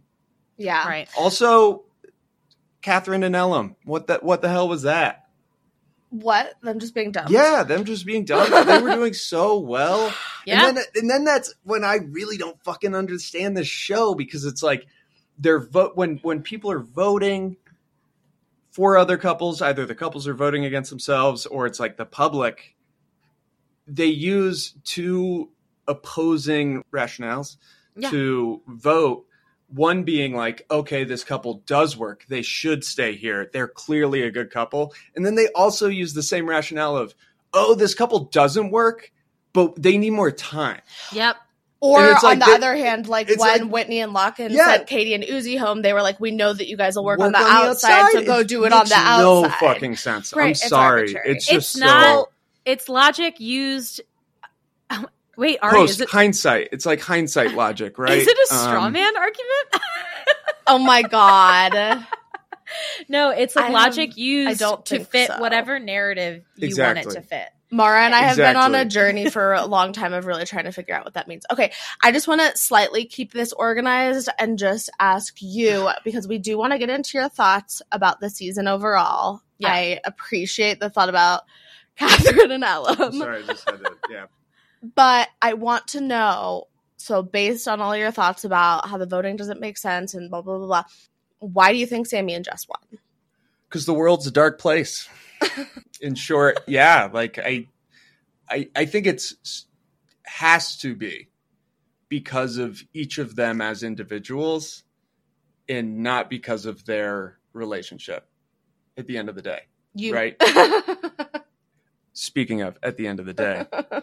Yeah. 0.56 0.86
Right. 0.88 1.08
Also, 1.16 1.84
Catherine 2.82 3.22
and 3.22 3.34
Elom, 3.34 3.76
what 3.84 4.06
the 4.06 4.18
what 4.18 4.42
the 4.42 4.48
hell 4.48 4.68
was 4.68 4.82
that? 4.82 5.27
What? 6.10 6.54
Them 6.62 6.78
just 6.78 6.94
being 6.94 7.12
dumb. 7.12 7.26
Yeah, 7.28 7.64
them 7.64 7.84
just 7.84 8.06
being 8.06 8.24
dumb. 8.24 8.50
they 8.66 8.80
were 8.80 8.94
doing 8.94 9.12
so 9.14 9.58
well. 9.58 10.12
Yeah. 10.46 10.68
And 10.68 10.76
then 10.76 10.84
and 10.94 11.10
then 11.10 11.24
that's 11.24 11.54
when 11.64 11.84
I 11.84 11.96
really 11.96 12.36
don't 12.38 12.62
fucking 12.64 12.94
understand 12.94 13.56
the 13.56 13.64
show 13.64 14.14
because 14.14 14.44
it's 14.44 14.62
like 14.62 14.86
they're 15.38 15.60
vote 15.60 15.96
when 15.96 16.16
when 16.22 16.42
people 16.42 16.70
are 16.70 16.78
voting 16.80 17.56
for 18.70 18.96
other 18.96 19.18
couples, 19.18 19.60
either 19.60 19.84
the 19.86 19.94
couples 19.94 20.26
are 20.26 20.34
voting 20.34 20.64
against 20.64 20.88
themselves 20.90 21.46
or 21.46 21.66
it's 21.66 21.80
like 21.80 21.96
the 21.96 22.06
public, 22.06 22.74
they 23.86 24.06
use 24.06 24.74
two 24.84 25.50
opposing 25.86 26.84
rationales 26.92 27.56
Yeah. 27.96 28.10
to 28.10 28.62
vote. 28.66 29.26
One 29.68 30.02
being 30.04 30.34
like, 30.34 30.64
okay, 30.70 31.04
this 31.04 31.24
couple 31.24 31.62
does 31.66 31.96
work. 31.96 32.24
They 32.28 32.42
should 32.42 32.84
stay 32.84 33.14
here. 33.14 33.50
They're 33.52 33.68
clearly 33.68 34.22
a 34.22 34.30
good 34.30 34.50
couple. 34.50 34.94
And 35.14 35.26
then 35.26 35.34
they 35.34 35.48
also 35.48 35.88
use 35.88 36.14
the 36.14 36.22
same 36.22 36.48
rationale 36.48 36.96
of, 36.96 37.14
oh, 37.52 37.74
this 37.74 37.94
couple 37.94 38.20
doesn't 38.20 38.70
work, 38.70 39.12
but 39.52 39.80
they 39.80 39.98
need 39.98 40.10
more 40.10 40.30
time. 40.30 40.80
Yep. 41.12 41.36
Or 41.80 42.00
And 42.00 42.10
it's 42.12 42.24
on 42.24 42.38
the 42.40 42.46
they- 42.46 42.54
other 42.54 42.74
hand, 42.74 43.06
like 43.06 43.28
when 43.28 43.38
like- 43.38 43.62
Whitney 43.62 44.00
and 44.00 44.12
Lochan 44.14 44.50
Yeah. 44.50 44.66
sent 44.66 44.86
Katie 44.88 45.14
and 45.14 45.22
Ouzy 45.22 45.58
home, 45.58 45.82
they 45.82 45.92
were 45.92 46.02
like, 46.02 46.18
"We 46.18 46.32
know 46.32 46.52
that 46.52 46.66
you 46.66 46.76
guys 46.76 46.96
will 46.96 47.04
work, 47.04 47.20
on 47.20 47.26
Work 47.26 47.34
the 47.34 47.48
outside, 47.48 48.10
so 48.12 48.24
go 48.24 48.42
do 48.42 48.64
it 48.64 48.72
on 48.72 48.86
the 48.88 48.94
outside." 48.96 49.22
No 49.22 49.48
fucking 49.48 49.94
sense. 49.96 50.34
I'm 50.36 50.48
it's 50.48 50.66
sorry. 50.68 51.02
arbitrary. 51.02 51.30
It's 51.30 51.46
just 51.46 51.76
It's 51.76 51.80
so 51.80 51.86
not. 51.86 52.28
It's 52.64 52.88
logic 52.88 53.38
used. 53.38 54.00
Wait, 55.38 55.58
Ari, 55.62 55.72
post 55.72 55.90
is 55.92 56.00
it 56.02 56.10
hindsight. 56.10 56.68
It's 56.72 56.84
like 56.84 57.00
hindsight 57.00 57.54
logic, 57.54 57.96
right? 57.98 58.18
is 58.18 58.26
it 58.26 58.36
a 58.36 58.46
straw 58.54 58.84
Um, 58.86 58.92
man 58.92 59.16
argument? 59.16 59.84
oh 60.66 60.78
my 60.78 61.02
god! 61.02 62.04
no, 63.08 63.30
it's 63.30 63.56
like 63.56 63.66
I 63.66 63.70
logic 63.70 64.10
have- 64.10 64.18
used 64.18 64.60
to 64.86 65.04
fit 65.04 65.28
so. 65.28 65.40
whatever 65.40 65.78
narrative 65.78 66.44
you 66.56 66.66
Exactly. 66.66 67.04
want 67.06 67.16
it 67.16 67.20
to 67.20 67.26
fit. 67.26 67.48
Maura 67.70 68.00
and 68.00 68.14
I 68.14 68.20
have 68.20 68.36
been 68.38 68.56
on 68.56 68.74
a 68.74 68.86
journey 68.86 69.28
for 69.28 69.52
a 69.52 69.66
long 69.66 69.92
time 69.92 70.14
of 70.14 70.24
really 70.24 70.46
trying 70.46 70.64
to 70.64 70.72
figure 70.72 70.94
out 70.94 71.04
what 71.04 71.14
that 71.14 71.28
means. 71.28 71.44
Okay, 71.52 71.70
I 72.02 72.12
just 72.12 72.26
want 72.26 72.40
to 72.40 72.56
slightly 72.56 73.04
keep 73.04 73.30
this 73.32 73.52
organized 73.52 74.30
and 74.38 74.58
just 74.58 74.88
ask 74.98 75.36
you 75.42 75.90
because 76.02 76.26
we 76.26 76.38
do 76.38 76.56
want 76.56 76.72
to 76.72 76.78
get 76.78 76.88
into 76.88 77.18
your 77.18 77.28
thoughts 77.28 77.82
about 77.92 78.20
the 78.20 78.30
season 78.30 78.68
overall. 78.68 79.42
Yeah. 79.58 79.68
I 79.70 80.00
appreciate 80.04 80.80
the 80.80 80.88
thought 80.88 81.10
about 81.10 81.42
Catherine 81.96 82.52
and 82.52 82.64
I'm 82.64 83.12
sorry, 83.12 83.42
I 83.42 83.46
just 83.46 83.68
had 83.68 83.84
to. 83.84 83.96
Yeah. 84.08 84.24
But 84.82 85.28
I 85.42 85.54
want 85.54 85.88
to 85.88 86.00
know 86.00 86.68
so, 86.96 87.22
based 87.22 87.68
on 87.68 87.80
all 87.80 87.96
your 87.96 88.10
thoughts 88.10 88.44
about 88.44 88.88
how 88.88 88.98
the 88.98 89.06
voting 89.06 89.36
doesn't 89.36 89.60
make 89.60 89.78
sense 89.78 90.14
and 90.14 90.30
blah, 90.30 90.42
blah, 90.42 90.58
blah, 90.58 90.66
blah, 90.66 90.84
why 91.38 91.72
do 91.72 91.78
you 91.78 91.86
think 91.86 92.06
Sammy 92.06 92.34
and 92.34 92.44
Jess 92.44 92.66
won? 92.68 93.00
because 93.68 93.86
the 93.86 93.94
world's 93.94 94.26
a 94.26 94.30
dark 94.30 94.58
place. 94.58 95.08
In 96.00 96.14
short, 96.14 96.60
yeah, 96.66 97.08
like 97.12 97.38
I, 97.38 97.66
I, 98.48 98.68
I 98.74 98.84
think 98.86 99.06
it's 99.06 99.66
has 100.24 100.76
to 100.78 100.94
be 100.94 101.28
because 102.08 102.56
of 102.56 102.82
each 102.94 103.18
of 103.18 103.36
them 103.36 103.60
as 103.60 103.82
individuals, 103.82 104.84
and 105.68 105.98
not 105.98 106.30
because 106.30 106.66
of 106.66 106.84
their 106.86 107.38
relationship. 107.52 108.26
At 108.96 109.06
the 109.06 109.16
end 109.16 109.28
of 109.28 109.36
the 109.36 109.42
day, 109.42 109.60
You 109.94 110.12
right? 110.12 110.42
Speaking 112.14 112.62
of, 112.62 112.78
at 112.82 112.96
the 112.96 113.06
end 113.06 113.20
of 113.20 113.26
the 113.26 113.34
day, 113.34 113.64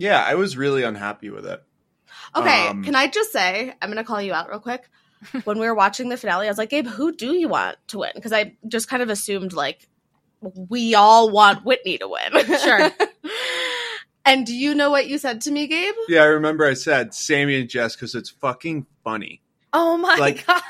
yeah, 0.00 0.24
I 0.26 0.34
was 0.34 0.56
really 0.56 0.82
unhappy 0.82 1.28
with 1.28 1.44
it. 1.44 1.62
Okay, 2.34 2.68
Um, 2.68 2.82
can 2.82 2.94
I 2.94 3.06
just 3.06 3.32
say, 3.32 3.74
I'm 3.82 3.90
going 3.90 4.02
to 4.02 4.04
call 4.04 4.22
you 4.22 4.32
out 4.32 4.48
real 4.48 4.58
quick. 4.58 4.88
when 5.44 5.58
we 5.58 5.66
were 5.66 5.74
watching 5.74 6.08
the 6.08 6.16
finale, 6.16 6.46
I 6.46 6.50
was 6.50 6.56
like, 6.56 6.70
Gabe, 6.70 6.86
who 6.86 7.14
do 7.14 7.34
you 7.34 7.48
want 7.48 7.76
to 7.88 7.98
win? 7.98 8.12
Because 8.14 8.32
I 8.32 8.56
just 8.66 8.88
kind 8.88 9.02
of 9.02 9.10
assumed, 9.10 9.52
like, 9.52 9.88
we 10.40 10.94
all 10.94 11.30
want 11.30 11.66
Whitney 11.66 11.98
to 11.98 12.08
win. 12.08 12.46
Sure. 12.58 12.90
and 14.24 14.46
do 14.46 14.54
you 14.54 14.74
know 14.74 14.90
what 14.90 15.06
you 15.06 15.18
said 15.18 15.42
to 15.42 15.50
me, 15.50 15.66
Gabe? 15.66 15.94
Yeah, 16.08 16.22
I 16.22 16.26
remember 16.26 16.64
I 16.64 16.72
said 16.72 17.12
Sammy 17.12 17.60
and 17.60 17.68
Jess 17.68 17.94
because 17.94 18.14
it's 18.14 18.30
fucking 18.30 18.86
funny. 19.04 19.42
Oh 19.72 19.96
my 19.96 20.16
Like, 20.16 20.46
God. 20.46 20.60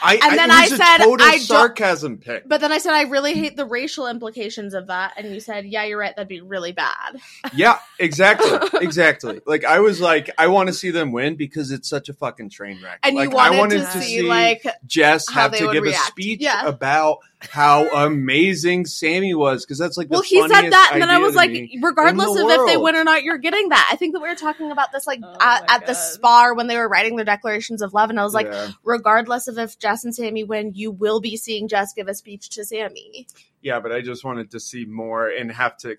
I, 0.00 0.14
And 0.14 0.22
I, 0.22 0.36
then 0.36 0.50
I 0.50 0.64
a 0.64 0.68
said, 0.68 0.98
total 0.98 1.26
I 1.26 1.38
sarcasm 1.38 2.18
pick. 2.18 2.48
But 2.48 2.60
then 2.60 2.70
I 2.72 2.78
said, 2.78 2.92
I 2.94 3.02
really 3.02 3.34
hate 3.34 3.56
the 3.56 3.64
racial 3.66 4.06
implications 4.06 4.74
of 4.74 4.86
that. 4.86 5.14
And 5.16 5.32
you 5.34 5.40
said, 5.40 5.66
yeah, 5.66 5.84
you're 5.84 5.98
right. 5.98 6.14
That'd 6.14 6.28
be 6.28 6.40
really 6.40 6.72
bad. 6.72 7.18
Yeah, 7.52 7.78
exactly, 7.98 8.58
exactly. 8.80 9.40
Like 9.44 9.64
I 9.64 9.80
was 9.80 10.00
like, 10.00 10.30
I 10.38 10.46
want 10.48 10.68
to 10.68 10.72
see 10.72 10.90
them 10.90 11.12
win 11.12 11.34
because 11.36 11.70
it's 11.72 11.88
such 11.88 12.08
a 12.08 12.12
fucking 12.14 12.50
train 12.50 12.78
wreck. 12.82 13.00
And 13.02 13.16
like, 13.16 13.30
you 13.30 13.36
wanted, 13.36 13.56
I 13.56 13.58
wanted 13.58 13.78
to, 13.80 14.00
see, 14.00 14.22
like, 14.22 14.64
Jess 14.86 15.28
have 15.30 15.52
to 15.56 15.72
give 15.72 15.84
a 15.84 15.92
speech 15.92 16.40
Yeah. 16.40 16.66
about 16.66 17.18
how 17.40 17.88
amazing 18.06 18.84
Sammy 18.84 19.32
was 19.32 19.64
because 19.64 19.78
that's 19.78 19.96
like 19.96 20.10
Well, 20.10 20.22
the 20.22 20.26
he 20.26 20.40
said 20.48 20.70
that, 20.70 20.90
and 20.92 21.00
then 21.02 21.08
I 21.08 21.18
was 21.18 21.36
like, 21.36 21.50
regardless 21.80 22.30
of 22.30 22.48
the 22.48 22.54
if 22.54 22.66
they 22.66 22.76
win 22.76 22.96
or 22.96 23.04
not, 23.04 23.22
you're 23.22 23.38
getting 23.38 23.68
that. 23.68 23.88
I 23.92 23.96
think 23.96 24.14
that 24.14 24.20
we 24.20 24.28
were 24.28 24.34
talking 24.34 24.72
about 24.72 24.90
this 24.92 25.06
like 25.06 25.20
Oh 25.22 25.36
at, 25.40 25.64
at 25.68 25.80
the 25.86 25.92
God. 25.92 25.98
spar 25.98 26.54
when 26.54 26.66
they 26.66 26.76
were 26.76 26.88
writing 26.88 27.14
their 27.14 27.24
declarations 27.24 27.80
of 27.80 27.94
love, 27.94 28.10
and 28.10 28.18
I 28.18 28.24
was 28.24 28.34
like, 28.34 28.46
Yeah. 28.46 28.72
regardless 28.82 29.46
of 29.46 29.56
if 29.56 29.78
Jess 29.78 30.04
and 30.04 30.12
Sammy 30.14 30.42
win, 30.42 30.72
you 30.74 30.90
will 30.90 31.20
be 31.20 31.36
seeing 31.36 31.68
Jess 31.68 31.92
give 31.94 32.08
a 32.08 32.14
speech 32.14 32.48
to 32.50 32.64
Sammy. 32.64 33.28
Yeah, 33.62 33.78
but 33.78 33.92
I 33.92 34.00
just 34.00 34.24
wanted 34.24 34.50
to 34.50 34.60
see 34.60 34.84
more 34.84 35.28
and 35.28 35.52
have 35.52 35.76
to 35.78 35.96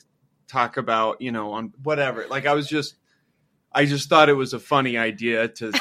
talk 0.48 0.76
about, 0.76 1.22
you 1.22 1.32
know, 1.32 1.52
on 1.52 1.74
whatever. 1.84 2.26
Like 2.28 2.48
I 2.48 2.54
was 2.54 2.68
just 2.68 2.96
I 3.72 3.86
just 3.86 4.10
thought 4.10 4.28
it 4.30 4.34
was 4.34 4.54
a 4.54 4.60
funny 4.60 4.98
idea 4.98 5.48
to 5.48 5.72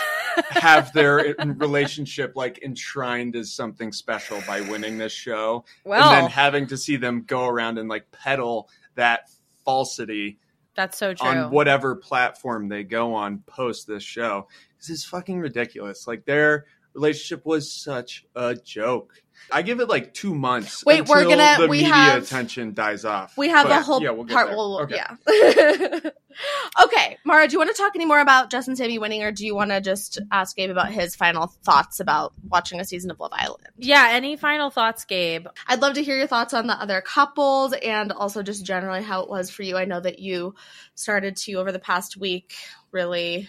have 0.51 0.93
their 0.93 1.35
relationship 1.39 2.33
like 2.37 2.63
enshrined 2.63 3.37
as 3.37 3.53
something 3.53 3.93
special 3.93 4.43
by 4.47 4.61
winning 4.63 4.99
this 4.99 5.13
show. 5.13 5.65
Well, 5.85 6.11
and 6.11 6.25
then 6.25 6.31
having 6.31 6.67
to 6.69 6.77
see 6.77 6.97
them 6.97 7.25
go 7.27 7.47
around 7.47 7.79
and 7.79 7.89
like 7.89 8.11
peddle 8.11 8.69
that 8.95 9.31
falsity 9.65 10.39
that's 10.79 10.97
so 10.97 11.13
true. 11.13 11.29
on 11.29 11.51
whatever 11.51 11.97
platform 11.97 12.69
they 12.69 12.85
go 12.85 13.13
on 13.13 13.39
post 13.47 13.89
this 13.89 14.05
show. 14.05 14.47
This 14.79 14.91
is 14.91 15.05
fucking 15.05 15.41
ridiculous. 15.41 16.07
Like 16.07 16.25
their 16.25 16.67
relationship 16.95 17.45
was 17.45 17.71
such 17.71 18.25
a 18.37 18.55
joke. 18.55 19.21
I 19.51 19.63
give 19.63 19.81
it 19.81 19.89
like 19.89 20.13
two 20.15 20.35
months. 20.35 20.85
Wait, 20.85 21.07
we're 21.09 21.25
gonna- 21.25 21.57
the 21.63 21.69
we 21.69 21.79
media 21.79 21.95
have- 21.95 22.23
attention 22.23 22.75
dies 22.75 23.05
off. 23.05 23.37
We 23.37 23.49
have 23.49 23.67
But, 23.69 23.79
a 23.79 23.83
whole 23.83 24.03
yeah, 24.03 24.11
we'll 24.11 24.27
part. 24.27 24.49
there. 24.49 24.57
Well, 24.57 24.81
Okay. 24.83 24.97
yeah. 24.97 26.11
okay, 26.85 27.19
Maura, 27.25 27.49
do 27.49 27.53
you 27.53 27.59
want 27.59 27.75
to 27.75 27.81
talk 27.81 27.93
any 27.95 28.05
more 28.05 28.21
about 28.21 28.51
Justin 28.51 28.73
and 28.73 28.79
Sammy 28.79 28.99
winning, 28.99 29.23
or 29.23 29.33
do 29.33 29.45
you 29.47 29.55
want 29.55 29.71
to 29.71 29.81
just 29.81 30.19
ask 30.31 30.57
Gabe 30.57 30.71
about 30.71 30.91
his 30.91 31.17
final 31.17 31.47
thoughts 31.65 32.01
about 32.01 32.33
watching 32.47 32.81
a 32.81 32.85
season 32.85 33.11
of 33.11 33.19
Love 33.21 33.33
Island? 33.33 33.65
yeah. 33.77 34.09
Any 34.13 34.37
final 34.37 34.71
thoughts, 34.71 35.05
Gabe? 35.05 35.47
I'd 35.67 35.81
love 35.81 35.95
to 35.95 36.03
hear 36.03 36.17
your 36.17 36.27
thoughts 36.27 36.55
on 36.55 36.67
the 36.67 36.75
other 36.81 37.01
couples 37.01 37.73
and 37.73 38.13
also 38.13 38.43
just 38.43 38.65
generally 38.65 39.03
how 39.03 39.23
it 39.23 39.31
was 39.31 39.51
for 39.51 39.63
you. 39.63 39.77
I 39.77 39.85
know 39.85 40.01
that 40.01 40.19
you 40.19 40.55
started 40.95 41.37
to 41.39 41.55
over 41.55 41.73
the 41.73 41.79
past 41.79 42.17
week, 42.17 42.55
really, 42.93 43.49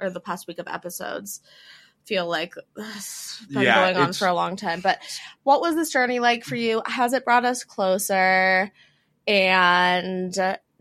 or 0.00 0.10
the 0.10 0.20
past 0.20 0.46
week 0.46 0.58
of 0.58 0.68
episodes, 0.68 1.40
feel 2.06 2.28
like 2.28 2.54
it's 2.76 3.44
been 3.52 3.64
Yeah, 3.64 3.92
going 3.92 3.96
on 3.96 4.12
for 4.12 4.28
a 4.28 4.34
long 4.34 4.56
time. 4.56 4.80
But 4.80 5.00
what 5.42 5.60
was 5.60 5.74
this 5.74 5.92
journey 5.92 6.20
like 6.20 6.44
for 6.44 6.56
you? 6.56 6.82
Has 6.86 7.12
it 7.12 7.24
brought 7.24 7.44
us 7.44 7.64
closer? 7.64 8.70
And 9.26 10.32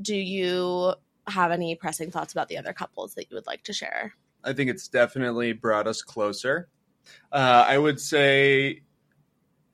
do 0.01 0.15
you 0.15 0.93
have 1.27 1.51
any 1.51 1.75
pressing 1.75 2.11
thoughts 2.11 2.31
about 2.31 2.47
the 2.47 2.57
other 2.57 2.73
couples 2.73 3.15
that 3.15 3.29
you 3.29 3.35
would 3.35 3.47
like 3.47 3.63
to 3.63 3.73
share? 3.73 4.13
I 4.43 4.53
think 4.53 4.69
it's 4.69 4.87
definitely 4.87 5.53
brought 5.53 5.87
us 5.87 6.03
closer. 6.03 6.69
Uh, 7.31 7.65
I 7.67 7.77
would 7.77 7.99
say 7.99 8.83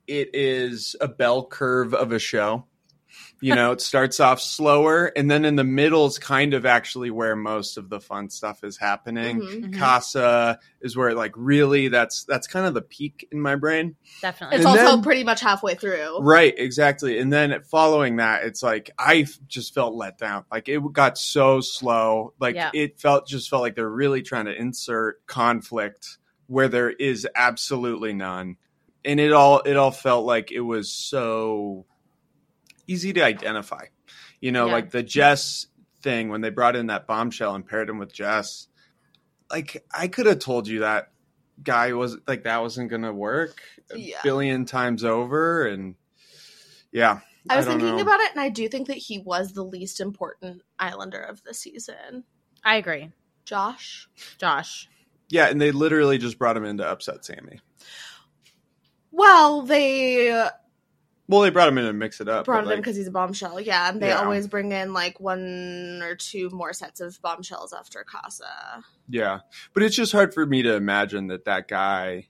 it 0.06 0.30
is 0.34 0.96
a 1.00 1.08
bell 1.08 1.44
curve 1.46 1.94
of 1.94 2.12
a 2.12 2.18
show. 2.18 2.66
You 3.42 3.54
know, 3.56 3.72
it 3.72 3.80
starts 3.80 4.20
off 4.20 4.40
slower, 4.40 5.06
and 5.16 5.30
then 5.30 5.44
in 5.44 5.56
the 5.56 5.64
middle 5.64 6.06
is 6.06 6.18
kind 6.18 6.54
of 6.54 6.64
actually 6.64 7.10
where 7.10 7.34
most 7.34 7.76
of 7.76 7.88
the 7.90 8.00
fun 8.00 8.30
stuff 8.30 8.62
is 8.62 8.78
happening. 8.78 9.40
Mhm. 9.40 9.64
Mhm. 9.64 9.78
Casa 9.78 10.60
is 10.80 10.96
where 10.96 11.12
like 11.14 11.32
really 11.36 11.88
that's 11.88 12.24
that's 12.24 12.46
kind 12.46 12.66
of 12.66 12.74
the 12.74 12.82
peak 12.82 13.26
in 13.32 13.40
my 13.40 13.56
brain. 13.56 13.96
Definitely. 14.20 14.56
It's 14.58 14.64
And 14.66 14.78
also 14.78 14.92
then- 14.96 15.02
pretty 15.02 15.24
much 15.24 15.40
halfway 15.40 15.74
through. 15.74 16.20
Right, 16.20 16.54
exactly. 16.56 17.18
And 17.18 17.32
then 17.32 17.60
following 17.68 18.16
that, 18.16 18.44
it's 18.44 18.62
like 18.62 18.90
I 18.98 19.26
just 19.48 19.74
felt 19.74 19.94
let 19.94 20.18
down. 20.18 20.44
Like 20.50 20.68
it 20.68 20.80
got 20.92 21.18
so 21.18 21.60
slow. 21.60 22.34
Like 22.38 22.54
Yeah. 22.54 22.70
it 22.72 23.00
felt 23.00 23.26
just 23.26 23.50
felt 23.50 23.62
like 23.62 23.74
they're 23.74 23.88
really 23.90 24.22
trying 24.22 24.44
to 24.46 24.54
insert 24.54 25.26
conflict 25.26 26.18
where 26.46 26.68
there 26.68 26.90
is 26.90 27.26
absolutely 27.34 28.12
none. 28.12 28.56
And 29.04 29.18
it 29.18 29.32
all 29.32 29.60
it 29.60 29.76
all 29.76 29.90
felt 29.90 30.24
like 30.26 30.52
it 30.52 30.60
was 30.60 30.92
so 30.92 31.86
easy 32.86 33.12
to 33.12 33.24
identify. 33.24 33.86
You 34.40 34.52
know, 34.52 34.66
Yeah. 34.66 34.72
like 34.72 34.90
the 34.90 35.02
Jess 35.02 35.66
thing 36.02 36.28
when 36.28 36.40
they 36.40 36.50
brought 36.50 36.76
in 36.76 36.88
that 36.88 37.06
bombshell 37.06 37.54
and 37.54 37.66
paired 37.66 37.88
him 37.88 37.98
with 37.98 38.12
Jess. 38.12 38.68
Like 39.50 39.84
I 39.94 40.08
could 40.08 40.26
have 40.26 40.38
told 40.40 40.66
you 40.66 40.80
that 40.80 41.12
guy 41.62 41.92
was 41.92 42.16
like 42.26 42.44
that 42.44 42.60
wasn't 42.62 42.90
gonna 42.90 43.12
work 43.12 43.60
a 43.94 44.14
billion 44.24 44.64
times 44.64 45.04
over, 45.04 45.66
and 45.66 45.94
yeah, 46.90 47.20
I 47.48 47.56
was 47.56 47.66
don't 47.66 47.78
thinking 47.78 47.96
know. 47.96 48.02
about 48.02 48.20
it, 48.20 48.30
and 48.32 48.40
I 48.40 48.48
do 48.48 48.68
think 48.68 48.88
that 48.88 48.96
he 48.96 49.18
was 49.18 49.52
the 49.52 49.62
least 49.64 50.00
important 50.00 50.62
Islander 50.78 51.20
of 51.20 51.42
the 51.44 51.54
season. 51.54 52.24
I 52.64 52.76
agree. 52.76 53.10
Josh. 53.44 54.08
Josh. 54.38 54.88
Yeah, 55.28 55.46
and 55.48 55.60
they 55.60 55.70
literally 55.70 56.18
just 56.18 56.38
brought 56.38 56.56
him 56.56 56.64
in 56.64 56.78
to 56.78 56.86
upset 56.86 57.24
Sammy. 57.24 57.60
Well, 59.10 59.62
they 59.62 60.48
Well, 61.32 61.40
they 61.40 61.50
brought 61.50 61.68
him 61.68 61.78
in 61.78 61.86
to 61.86 61.92
mix 61.92 62.20
it 62.20 62.28
up. 62.28 62.44
brought 62.44 62.60
him 62.64 62.66
like, 62.70 62.76
because 62.76 62.94
he's 62.96 63.06
a 63.08 63.10
bombshell. 63.10 63.58
Yeah, 63.60 63.88
and 63.90 64.00
they 64.00 64.08
Yeah. 64.08 64.22
always 64.22 64.46
bring 64.46 64.70
in 64.72 64.92
like 64.92 65.18
one 65.18 66.00
or 66.02 66.14
two 66.14 66.50
more 66.50 66.72
sets 66.72 67.00
of 67.00 67.20
bombshells 67.22 67.72
after 67.72 68.04
Casa. 68.04 68.84
Yeah, 69.08 69.40
but 69.74 69.82
it's 69.82 69.96
just 69.96 70.12
hard 70.12 70.32
for 70.34 70.44
me 70.46 70.62
to 70.62 70.74
imagine 70.76 71.28
that 71.28 71.46
that 71.46 71.66
guy 71.68 72.28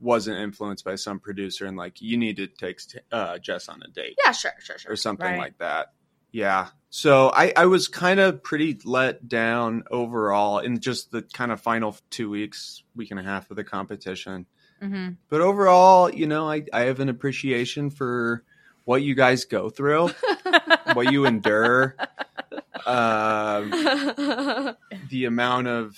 wasn't 0.00 0.38
influenced 0.38 0.84
by 0.84 0.94
some 0.94 1.20
producer 1.20 1.66
and 1.66 1.76
like 1.76 2.00
you 2.00 2.16
need 2.16 2.36
to 2.36 2.46
take 2.46 2.80
uh, 3.12 3.38
Jess 3.38 3.68
on 3.68 3.82
a 3.82 3.88
date 3.90 4.16
Yeah, 4.24 4.32
sure, 4.32 4.52
sure, 4.58 4.78
sure. 4.78 4.92
or 4.92 4.96
something 4.96 5.26
Right. 5.26 5.38
like 5.38 5.58
that. 5.58 5.92
Yeah. 6.32 6.68
So 6.88 7.30
I, 7.34 7.52
I 7.56 7.66
was 7.66 7.86
kind 7.88 8.18
of 8.20 8.42
pretty 8.42 8.78
let 8.84 9.28
down 9.28 9.82
overall 9.90 10.60
in 10.60 10.80
just 10.80 11.10
the 11.10 11.22
kind 11.22 11.52
of 11.52 11.60
final 11.60 11.96
two 12.08 12.30
weeks, 12.30 12.82
week 12.96 13.10
and 13.10 13.20
a 13.20 13.22
half 13.22 13.50
of 13.50 13.56
the 13.56 13.64
competition. 13.64 14.46
Mm-hmm. 14.82 15.10
But 15.28 15.40
overall, 15.40 16.12
you 16.12 16.26
know, 16.26 16.50
I, 16.50 16.64
I 16.72 16.82
have 16.82 17.00
an 17.00 17.08
appreciation 17.08 17.90
for 17.90 18.44
what 18.84 19.02
you 19.02 19.14
guys 19.14 19.44
go 19.44 19.70
through, 19.70 20.10
what 20.94 21.12
you 21.12 21.26
endure, 21.26 21.96
um, 22.86 23.70
the 25.08 25.24
amount 25.26 25.68
of 25.68 25.96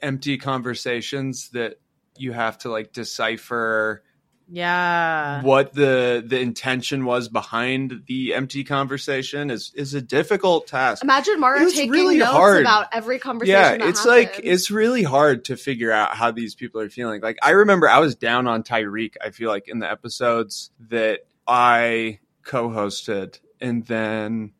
empty 0.00 0.38
conversations 0.38 1.50
that 1.50 1.78
you 2.16 2.32
have 2.32 2.58
to 2.58 2.70
like 2.70 2.92
decipher 2.92 4.02
Yeah. 4.50 5.42
what 5.42 5.72
the 5.72 6.22
the 6.26 6.38
intention 6.40 7.04
was 7.06 7.28
behind 7.28 8.02
the 8.06 8.34
empty 8.34 8.62
conversation 8.64 9.50
is 9.50 9.72
is 9.74 9.94
a 9.94 10.02
difficult 10.02 10.66
task. 10.66 11.02
Imagine 11.02 11.40
Maura 11.40 11.60
taking 11.70 11.90
really 11.90 12.18
notes 12.18 12.30
hard. 12.32 12.60
about 12.60 12.88
every 12.92 13.18
conversation. 13.18 13.58
Yeah, 13.58 13.78
that 13.78 13.88
it's 13.88 14.04
like 14.04 14.40
it's 14.42 14.70
really 14.70 15.02
hard 15.02 15.46
to 15.46 15.56
figure 15.56 15.90
out 15.92 16.14
how 16.14 16.30
these 16.30 16.54
people 16.54 16.80
are 16.80 16.90
feeling. 16.90 17.20
Like 17.22 17.38
I 17.42 17.50
remember 17.50 17.88
I 17.88 17.98
was 18.00 18.14
down 18.16 18.46
on 18.46 18.62
Tyrique, 18.62 19.14
I 19.24 19.30
feel 19.30 19.48
like 19.50 19.66
in 19.68 19.78
the 19.78 19.90
episodes 19.90 20.70
that 20.90 21.20
I 21.46 22.18
co-hosted 22.44 23.38
and 23.60 23.84
then 23.86 24.52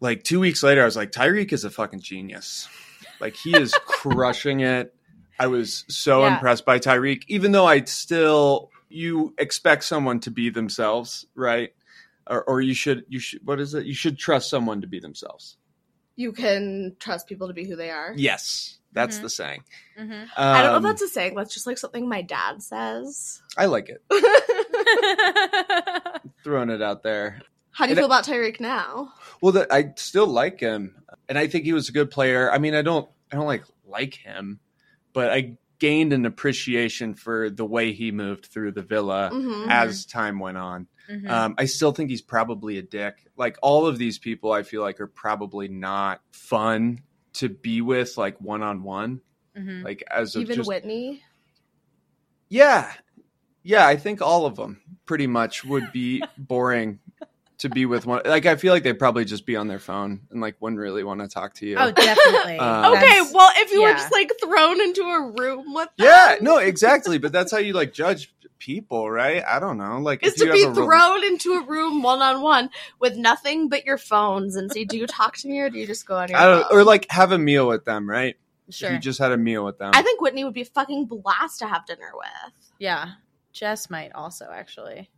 like 0.00 0.22
2 0.24 0.38
weeks 0.40 0.62
later 0.62 0.82
I 0.82 0.84
was 0.84 0.96
like 0.96 1.12
Tyrique 1.12 1.52
is 1.52 1.64
a 1.64 1.70
fucking 1.70 2.00
genius. 2.00 2.68
Like 3.20 3.34
he 3.36 3.56
is 3.56 3.72
crushing 3.86 4.60
it. 4.60 4.94
I 5.38 5.46
was 5.46 5.84
so 5.88 6.20
Yeah. 6.20 6.34
impressed 6.34 6.64
by 6.66 6.78
Tyrique 6.78 7.24
even 7.28 7.52
though 7.52 7.66
I 7.66 7.82
still 7.84 8.70
you 8.90 9.34
expect 9.38 9.84
someone 9.84 10.20
to 10.20 10.30
be 10.30 10.50
themselves, 10.50 11.24
right? 11.34 11.72
Or, 12.26 12.42
or 12.44 12.60
you 12.60 12.74
should 12.74 13.04
you 13.08 13.18
should 13.18 13.40
what 13.46 13.58
is 13.60 13.72
it? 13.74 13.86
You 13.86 13.94
should 13.94 14.18
trust 14.18 14.50
someone 14.50 14.82
to 14.82 14.86
be 14.86 15.00
themselves. 15.00 15.56
you 16.16 16.32
can 16.32 16.94
trust 17.00 17.26
people 17.26 17.48
to 17.48 17.54
be 17.54 17.64
who 17.64 17.76
they 17.76 17.88
are. 17.90 18.12
Yes, 18.14 18.78
that's 18.92 19.18
Mhm. 19.18 19.22
the 19.22 19.30
saying. 19.30 19.64
Mm-hmm. 19.98 20.24
I 20.36 20.62
don't 20.62 20.72
know 20.72 20.76
Um, 20.76 20.84
if 20.84 20.90
that's 20.90 21.02
a 21.02 21.08
saying. 21.08 21.34
That's 21.34 21.54
just 21.54 21.66
like 21.66 21.78
something 21.78 22.06
my 22.06 22.20
dad 22.20 22.62
says. 22.62 23.40
I 23.56 23.64
like 23.66 23.88
it. 23.88 24.02
Throwing 26.44 26.70
it 26.70 26.82
out 26.82 27.02
there. 27.02 27.40
How 27.72 27.86
do 27.86 27.90
you 27.90 27.92
And 27.92 27.98
feel 28.00 28.06
about 28.06 28.24
Tyrique 28.24 28.60
now? 28.60 29.12
Well, 29.40 29.52
the, 29.52 29.72
I 29.72 29.92
still 29.96 30.26
like 30.26 30.60
him, 30.60 30.96
and 31.28 31.38
I 31.38 31.46
think 31.46 31.64
he 31.64 31.72
was 31.72 31.88
a 31.88 31.92
good 31.92 32.10
player. 32.10 32.50
I 32.52 32.58
mean, 32.58 32.74
I 32.74 32.82
don't, 32.82 33.08
I 33.32 33.36
don't 33.36 33.46
like 33.46 33.64
like 33.86 34.14
him, 34.14 34.58
but 35.12 35.30
I 35.30 35.56
gained 35.80 36.12
an 36.12 36.24
appreciation 36.26 37.14
for 37.14 37.50
the 37.50 37.64
way 37.64 37.92
he 37.92 38.12
moved 38.12 38.46
through 38.46 38.70
the 38.72 38.82
villa 38.82 39.30
Mhm. 39.32 39.68
as 39.68 40.06
time 40.06 40.38
went 40.38 40.56
on. 40.58 40.86
Mhm. 41.10 41.28
Um, 41.28 41.54
I 41.58 41.64
still 41.64 41.90
think 41.90 42.10
he's 42.10 42.22
probably 42.22 42.78
a 42.78 42.82
dick. 42.82 43.26
Like 43.36 43.58
all 43.62 43.86
of 43.86 43.98
these 43.98 44.18
people, 44.18 44.52
I 44.52 44.62
feel 44.62 44.82
like 44.82 45.00
are 45.00 45.08
probably 45.08 45.66
not 45.66 46.20
fun 46.30 47.00
to 47.32 47.48
be 47.48 47.80
with, 47.80 48.16
like 48.16 48.40
one 48.40 48.62
on 48.62 48.84
one. 48.84 49.20
Like 49.56 50.02
as 50.10 50.36
of 50.36 50.42
Even 50.42 50.56
just 50.56 50.68
Whitney. 50.68 51.22
Yeah. 52.48 52.90
Yeah, 53.62 53.86
I 53.86 53.96
think 53.96 54.22
all 54.22 54.46
of 54.46 54.56
them 54.56 54.80
pretty 55.06 55.26
much 55.26 55.64
would 55.64 55.92
be 55.92 56.22
boring 56.38 56.98
to 57.60 57.68
be 57.68 57.86
with 57.86 58.04
one. 58.06 58.22
Like, 58.24 58.46
I 58.46 58.56
feel 58.56 58.72
like 58.72 58.82
they'd 58.82 58.98
probably 58.98 59.24
just 59.24 59.46
be 59.46 59.56
on 59.56 59.68
their 59.68 59.78
phone 59.78 60.20
and 60.30 60.40
like 60.40 60.56
wouldn't 60.60 60.80
really 60.80 61.02
want 61.04 61.20
to 61.20 61.28
talk 61.28 61.54
to 61.54 61.66
you. 61.66 61.76
Oh, 61.78 61.90
definitely. 61.90 62.58
Um, 62.60 62.92
Okay, 62.94 63.20
well, 63.32 63.50
if 63.56 63.72
you 63.72 63.82
were 63.82 63.92
just 63.92 64.12
like 64.12 64.30
thrown 64.42 64.80
into 64.80 65.02
a 65.02 65.30
room 65.32 65.72
with 65.74 65.88
them, 65.96 66.06
Yeah, 66.06 66.36
no, 66.40 66.58
exactly. 66.72 67.18
But 67.18 67.32
that's 67.32 67.50
how 67.52 67.58
you 67.58 67.72
like 67.72 67.92
judge 67.92 68.34
people, 68.58 69.10
right? 69.10 69.42
I 69.46 69.58
don't 69.58 69.78
know. 69.78 69.98
Like, 69.98 70.22
is 70.24 70.34
if 70.34 70.40
you 70.40 70.46
to 70.46 70.52
be 70.52 70.62
have 70.64 70.76
a 70.76 70.82
rel- 70.84 71.18
thrown 71.18 71.24
into 71.24 71.52
a 71.54 71.64
room 71.66 72.02
one 72.02 72.20
on 72.20 72.42
one 72.42 72.70
with 72.98 73.16
nothing 73.16 73.68
but 73.68 73.84
your 73.86 73.98
phones 73.98 74.56
and 74.56 74.70
say, 74.70 74.84
"Do 74.84 74.98
you 74.98 75.06
talk 75.06 75.36
to 75.38 75.48
me 75.48 75.60
or 75.60 75.70
do 75.70 75.78
you 75.78 75.86
just 75.86 76.06
go 76.06 76.16
on 76.16 76.28
your 76.28 76.38
I 76.38 76.44
don't, 76.44 76.62
phone?" 76.68 76.78
or 76.78 76.84
like 76.84 77.06
have 77.10 77.32
a 77.32 77.38
meal 77.38 77.66
with 77.68 77.84
them, 77.84 78.08
right? 78.08 78.36
If 78.68 78.74
Sure. 78.76 78.92
you 78.92 78.98
just 78.98 79.18
had 79.18 79.32
a 79.32 79.36
meal 79.36 79.64
with 79.64 79.78
them. 79.78 79.90
I 79.94 80.02
think 80.02 80.20
Whitney 80.20 80.44
would 80.44 80.54
be 80.54 80.62
a 80.62 80.66
fucking 80.66 81.06
blast 81.06 81.58
to 81.58 81.66
have 81.66 81.86
dinner 81.86 82.12
with. 82.14 82.52
Yeah. 82.78 83.12
Jess 83.52 83.90
might 83.90 84.12
also 84.12 84.48
actually. 84.52 85.10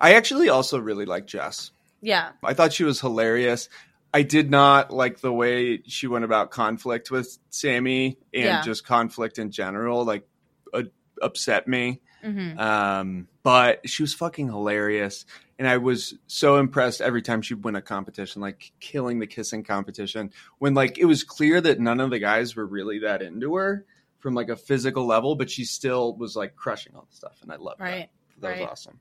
I 0.00 0.14
actually 0.14 0.48
also 0.50 0.78
really 0.78 1.04
like 1.06 1.26
Jess. 1.26 1.72
Yeah. 2.02 2.32
I 2.42 2.52
thought 2.54 2.72
she 2.72 2.84
was 2.84 3.00
hilarious. 3.00 3.68
I 4.12 4.22
did 4.22 4.50
not 4.50 4.90
like 4.90 5.20
the 5.20 5.32
way 5.32 5.82
she 5.86 6.06
went 6.06 6.24
about 6.26 6.50
conflict 6.50 7.10
with 7.10 7.38
Sammy 7.48 8.18
and 8.34 8.44
Yeah. 8.44 8.62
just 8.62 8.84
conflict 8.84 9.38
in 9.38 9.50
general. 9.50 10.04
Like, 10.04 10.28
uh, 10.74 10.82
upset 11.22 11.66
me. 11.66 12.02
Mm-hmm. 12.22 12.58
Um, 12.58 13.28
but 13.42 13.88
she 13.88 14.02
was 14.02 14.14
fucking 14.14 14.46
hilarious, 14.48 15.24
and 15.58 15.66
I 15.66 15.78
was 15.78 16.14
so 16.28 16.58
impressed 16.58 17.00
every 17.00 17.20
time 17.20 17.42
she'd 17.42 17.64
win 17.64 17.74
a 17.74 17.82
competition, 17.82 18.40
like 18.40 18.70
killing 18.78 19.18
the 19.18 19.26
kissing 19.26 19.64
competition. 19.64 20.30
When 20.58 20.74
like 20.74 20.98
it 20.98 21.06
was 21.06 21.24
clear 21.24 21.60
that 21.60 21.80
none 21.80 21.98
of 21.98 22.10
the 22.10 22.20
guys 22.20 22.54
were 22.54 22.64
really 22.66 23.00
that 23.00 23.22
into 23.22 23.56
her 23.56 23.84
from 24.20 24.34
like 24.34 24.50
a 24.50 24.56
physical 24.56 25.04
level, 25.04 25.34
but 25.34 25.50
she 25.50 25.64
still 25.64 26.14
was 26.14 26.36
like 26.36 26.54
crushing 26.54 26.94
all 26.94 27.08
the 27.10 27.16
stuff, 27.16 27.38
and 27.42 27.50
I 27.50 27.56
loved 27.56 27.80
Right. 27.80 28.08
that. 28.36 28.40
That 28.42 28.48
right. 28.50 28.60
was 28.60 28.68
awesome. 28.70 29.00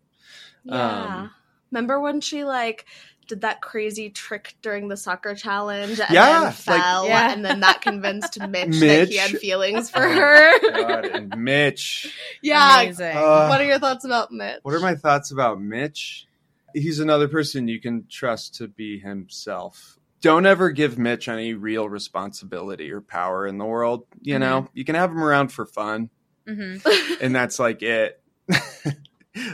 Yeah. 0.63 1.15
Um, 1.17 1.31
Remember 1.71 1.99
when 1.99 2.21
she 2.21 2.43
like 2.43 2.85
did 3.27 3.41
that 3.41 3.61
crazy 3.61 4.09
trick 4.09 4.55
during 4.61 4.89
the 4.89 4.97
soccer 4.97 5.35
challenge 5.35 5.99
and 5.99 6.09
Yeah, 6.09 6.31
then 6.33 6.41
like- 6.43 6.53
fell 6.55 7.07
Yeah. 7.07 7.31
and 7.31 7.45
then 7.45 7.61
that 7.61 7.81
convinced 7.81 8.37
Mitch, 8.49 8.79
that 8.79 9.07
he 9.07 9.15
had 9.17 9.31
feelings 9.31 9.89
for 9.89 10.03
Oh 10.03 10.11
her. 10.13 10.71
God, 10.71 11.05
and 11.13 11.37
Mitch. 11.37 12.13
yeah. 12.41 12.81
Amazing. 12.81 13.15
Uh, 13.15 13.47
what 13.47 13.61
are 13.61 13.65
your 13.65 13.79
thoughts 13.79 14.03
about 14.05 14.31
Mitch? 14.31 14.59
What 14.63 14.73
are 14.75 14.79
my 14.79 14.95
thoughts 14.95 15.31
about 15.31 15.61
Mitch? 15.61 16.27
He's 16.73 16.99
another 16.99 17.27
person 17.27 17.67
you 17.67 17.79
can 17.81 18.05
trust 18.09 18.55
to 18.55 18.67
be 18.67 18.99
himself. 18.99 19.97
Don't 20.21 20.45
ever 20.45 20.69
give 20.71 20.97
Mitch 20.99 21.27
any 21.27 21.53
real 21.53 21.89
responsibility 21.89 22.91
or 22.91 23.01
power 23.01 23.47
in 23.47 23.57
the 23.57 23.65
world. 23.65 24.05
You 24.21 24.39
know, 24.39 24.67
you 24.73 24.85
can 24.85 24.95
have 24.95 25.09
him 25.11 25.23
around 25.23 25.51
for 25.51 25.65
fun, 25.65 26.09
mm-hmm. 26.47 27.15
and 27.23 27.33
that's 27.35 27.59
like 27.59 27.81
it. 27.81 28.20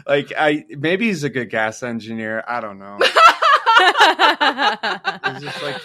Like 0.07 0.33
I 0.37 0.65
maybe 0.69 1.05
he's 1.07 1.23
a 1.23 1.29
good 1.29 1.49
gas 1.49 1.83
engineer. 1.83 2.43
I 2.47 2.61
don't 2.61 2.79
know. 2.79 2.97
He's 5.33 5.43
just 5.43 5.61
like 5.63 5.81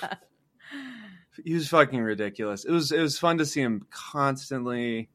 he 1.45 1.55
was 1.55 1.69
fucking 1.69 2.01
ridiculous. 2.01 2.65
It 2.65 2.71
was 2.73 2.93
it 2.93 3.01
was 3.01 3.19
fun 3.19 3.39
to 3.39 3.47
see 3.47 3.61
him 3.61 3.87
constantly 3.91 5.11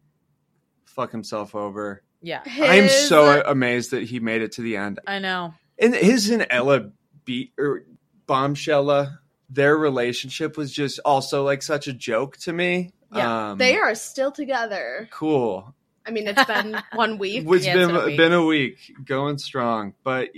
fuck 0.85 1.11
himself 1.11 1.55
over. 1.55 2.03
yeah. 2.21 2.41
I'm 2.45 2.89
so 2.89 3.41
amazed 3.45 3.91
that 3.91 4.03
he 4.03 4.19
made 4.19 4.41
it 4.41 4.53
to 4.53 4.61
the 4.61 4.77
end. 4.77 4.99
I 5.07 5.19
know. 5.19 5.53
And 5.79 5.93
his 5.95 6.29
and 6.29 6.45
Ella 6.49 6.91
beat 7.25 7.53
or 7.57 7.83
bombshella, 8.27 9.19
their 9.49 9.77
relationship 9.77 10.57
was 10.57 10.71
just 10.71 10.99
also 11.05 11.43
like 11.43 11.61
such 11.61 11.87
a 11.87 11.93
joke 11.93 12.37
to 12.37 12.53
me. 12.53 12.93
Yeah, 13.13 13.51
um, 13.51 13.57
They 13.57 13.77
are 13.77 13.95
still 13.95 14.31
together. 14.31 15.07
cool. 15.11 15.73
I 16.07 16.11
mean, 16.11 16.27
it's 16.27 16.45
been 16.45 16.77
one 16.93 17.17
week. 17.17 17.45
It's 17.47 17.65
Yeah, 17.65 17.75
it's 17.77 17.87
been 17.87 17.87
been 17.89 17.95
a 18.01 18.05
week. 18.05 18.17
been 18.17 18.33
a 18.33 18.45
week 18.45 18.93
going 19.03 19.37
strong, 19.37 19.93
but 20.03 20.29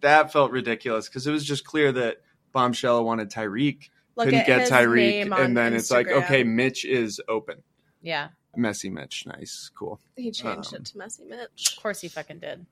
that 0.00 0.32
felt 0.32 0.50
ridiculous 0.52 1.08
because 1.08 1.26
it 1.26 1.32
was 1.32 1.44
just 1.44 1.64
clear 1.64 1.92
that 1.92 2.18
Bombshell 2.52 3.04
wanted 3.04 3.30
Tyrique, 3.30 3.88
Look 4.16 4.26
couldn't 4.26 4.46
get 4.46 4.68
Tyrique, 4.68 5.30
and 5.36 5.56
then 5.56 5.72
it's 5.74 5.90
like 5.90 6.08
okay, 6.08 6.44
Mitch 6.44 6.84
is 6.84 7.20
open. 7.28 7.62
Yeah. 8.02 8.28
Messy 8.56 8.88
Mitch, 8.90 9.26
nice, 9.26 9.70
cool. 9.76 9.98
He 10.16 10.30
changed 10.30 10.74
Um, 10.74 10.80
it 10.82 10.84
to 10.86 10.98
Messy 10.98 11.24
Mitch. 11.24 11.74
Of 11.76 11.82
course 11.82 12.00
he 12.00 12.08
fucking 12.08 12.38
did. 12.38 12.64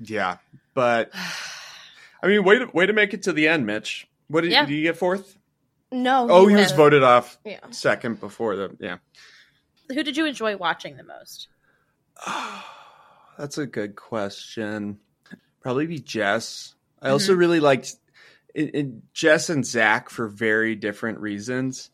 Yeah, 0.00 0.38
but 0.74 1.10
I 2.22 2.28
mean, 2.28 2.44
way 2.44 2.58
to 2.60 2.66
way 2.72 2.86
to 2.86 2.92
make 2.92 3.12
it 3.14 3.22
to 3.24 3.32
the 3.32 3.48
end, 3.48 3.66
Mitch. 3.66 4.08
What 4.28 4.42
did, 4.42 4.52
Yeah. 4.52 4.64
did 4.64 4.74
you 4.74 4.82
get 4.82 4.96
fourth? 4.96 5.36
No. 5.92 6.26
Oh, 6.30 6.46
he 6.46 6.54
was 6.56 6.64
was- 6.66 6.72
voted 6.72 7.02
off 7.02 7.38
Yeah. 7.44 7.60
second 7.70 8.18
before 8.20 8.56
the 8.56 8.76
yeah. 8.80 8.96
Who 9.88 10.02
did 10.02 10.16
you 10.16 10.24
enjoy 10.26 10.56
watching 10.56 10.96
the 10.96 11.04
most? 11.04 11.48
That's 13.38 13.58
a 13.58 13.66
good 13.66 13.96
question. 13.96 14.98
Probably 15.60 15.86
be 15.86 15.98
Jess. 15.98 16.74
I 17.02 17.10
also 17.10 17.32
mm-hmm. 17.32 17.40
really 17.40 17.60
liked 17.60 17.94
it, 18.54 18.74
it- 18.74 19.12
Jess 19.12 19.50
and 19.50 19.66
Zac 19.66 20.08
for 20.10 20.28
very 20.28 20.74
different 20.74 21.18
reasons. 21.20 21.90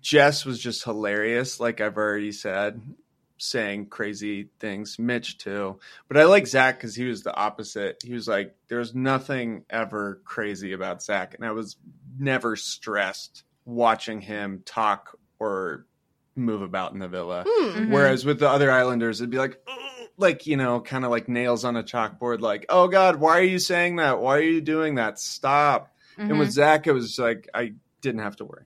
Jess 0.00 0.44
was 0.44 0.60
just 0.60 0.84
hilarious, 0.84 1.60
like 1.60 1.80
I've 1.80 1.96
already 1.96 2.32
said. 2.32 2.80
saying 3.38 3.86
crazy 3.86 4.48
things. 4.58 4.98
Mitch 4.98 5.38
too, 5.38 5.78
but 6.08 6.16
I 6.16 6.24
like 6.24 6.46
Zac 6.46 6.76
because 6.76 6.94
he 6.94 7.04
was 7.04 7.22
the 7.22 7.34
opposite. 7.34 8.02
He 8.04 8.12
was 8.12 8.26
like, 8.28 8.54
"There's 8.68 8.94
nothing 8.94 9.64
ever 9.70 10.20
crazy 10.24 10.72
about 10.72 11.02
Zac," 11.02 11.34
and 11.34 11.44
I 11.44 11.52
was 11.52 11.76
never 12.18 12.56
stressed 12.56 13.44
watching 13.64 14.20
him 14.20 14.62
talk 14.64 15.18
or 15.38 15.86
move 16.38 16.62
about 16.62 16.92
in 16.92 16.98
the 17.00 17.08
villa. 17.08 17.44
Hmm. 17.46 17.66
Mhm. 17.78 17.90
Whereas 17.90 18.24
with 18.24 18.38
the 18.40 18.48
other 18.48 18.70
Islanders, 18.70 19.20
it'd 19.20 19.30
be 19.30 19.38
like, 19.38 19.60
like 20.16 20.46
you 20.46 20.56
know, 20.56 20.80
kind 20.80 21.04
of 21.04 21.10
like 21.10 21.28
nails 21.28 21.64
on 21.64 21.76
a 21.76 21.82
chalkboard. 21.82 22.40
Like, 22.40 22.66
oh 22.68 22.88
God, 22.88 23.16
why 23.16 23.38
are 23.38 23.42
you 23.42 23.58
saying 23.58 23.96
that? 23.96 24.20
Why 24.20 24.36
are 24.38 24.42
you 24.42 24.60
doing 24.60 24.96
that? 24.96 25.18
Stop. 25.18 25.92
And 26.16 26.32
Mhm. 26.32 26.38
with 26.40 26.50
Zac, 26.50 26.86
it 26.86 26.92
was 26.92 27.18
like 27.18 27.48
I 27.54 27.74
didn't 28.00 28.22
have 28.22 28.36
to 28.36 28.44
worry. 28.44 28.64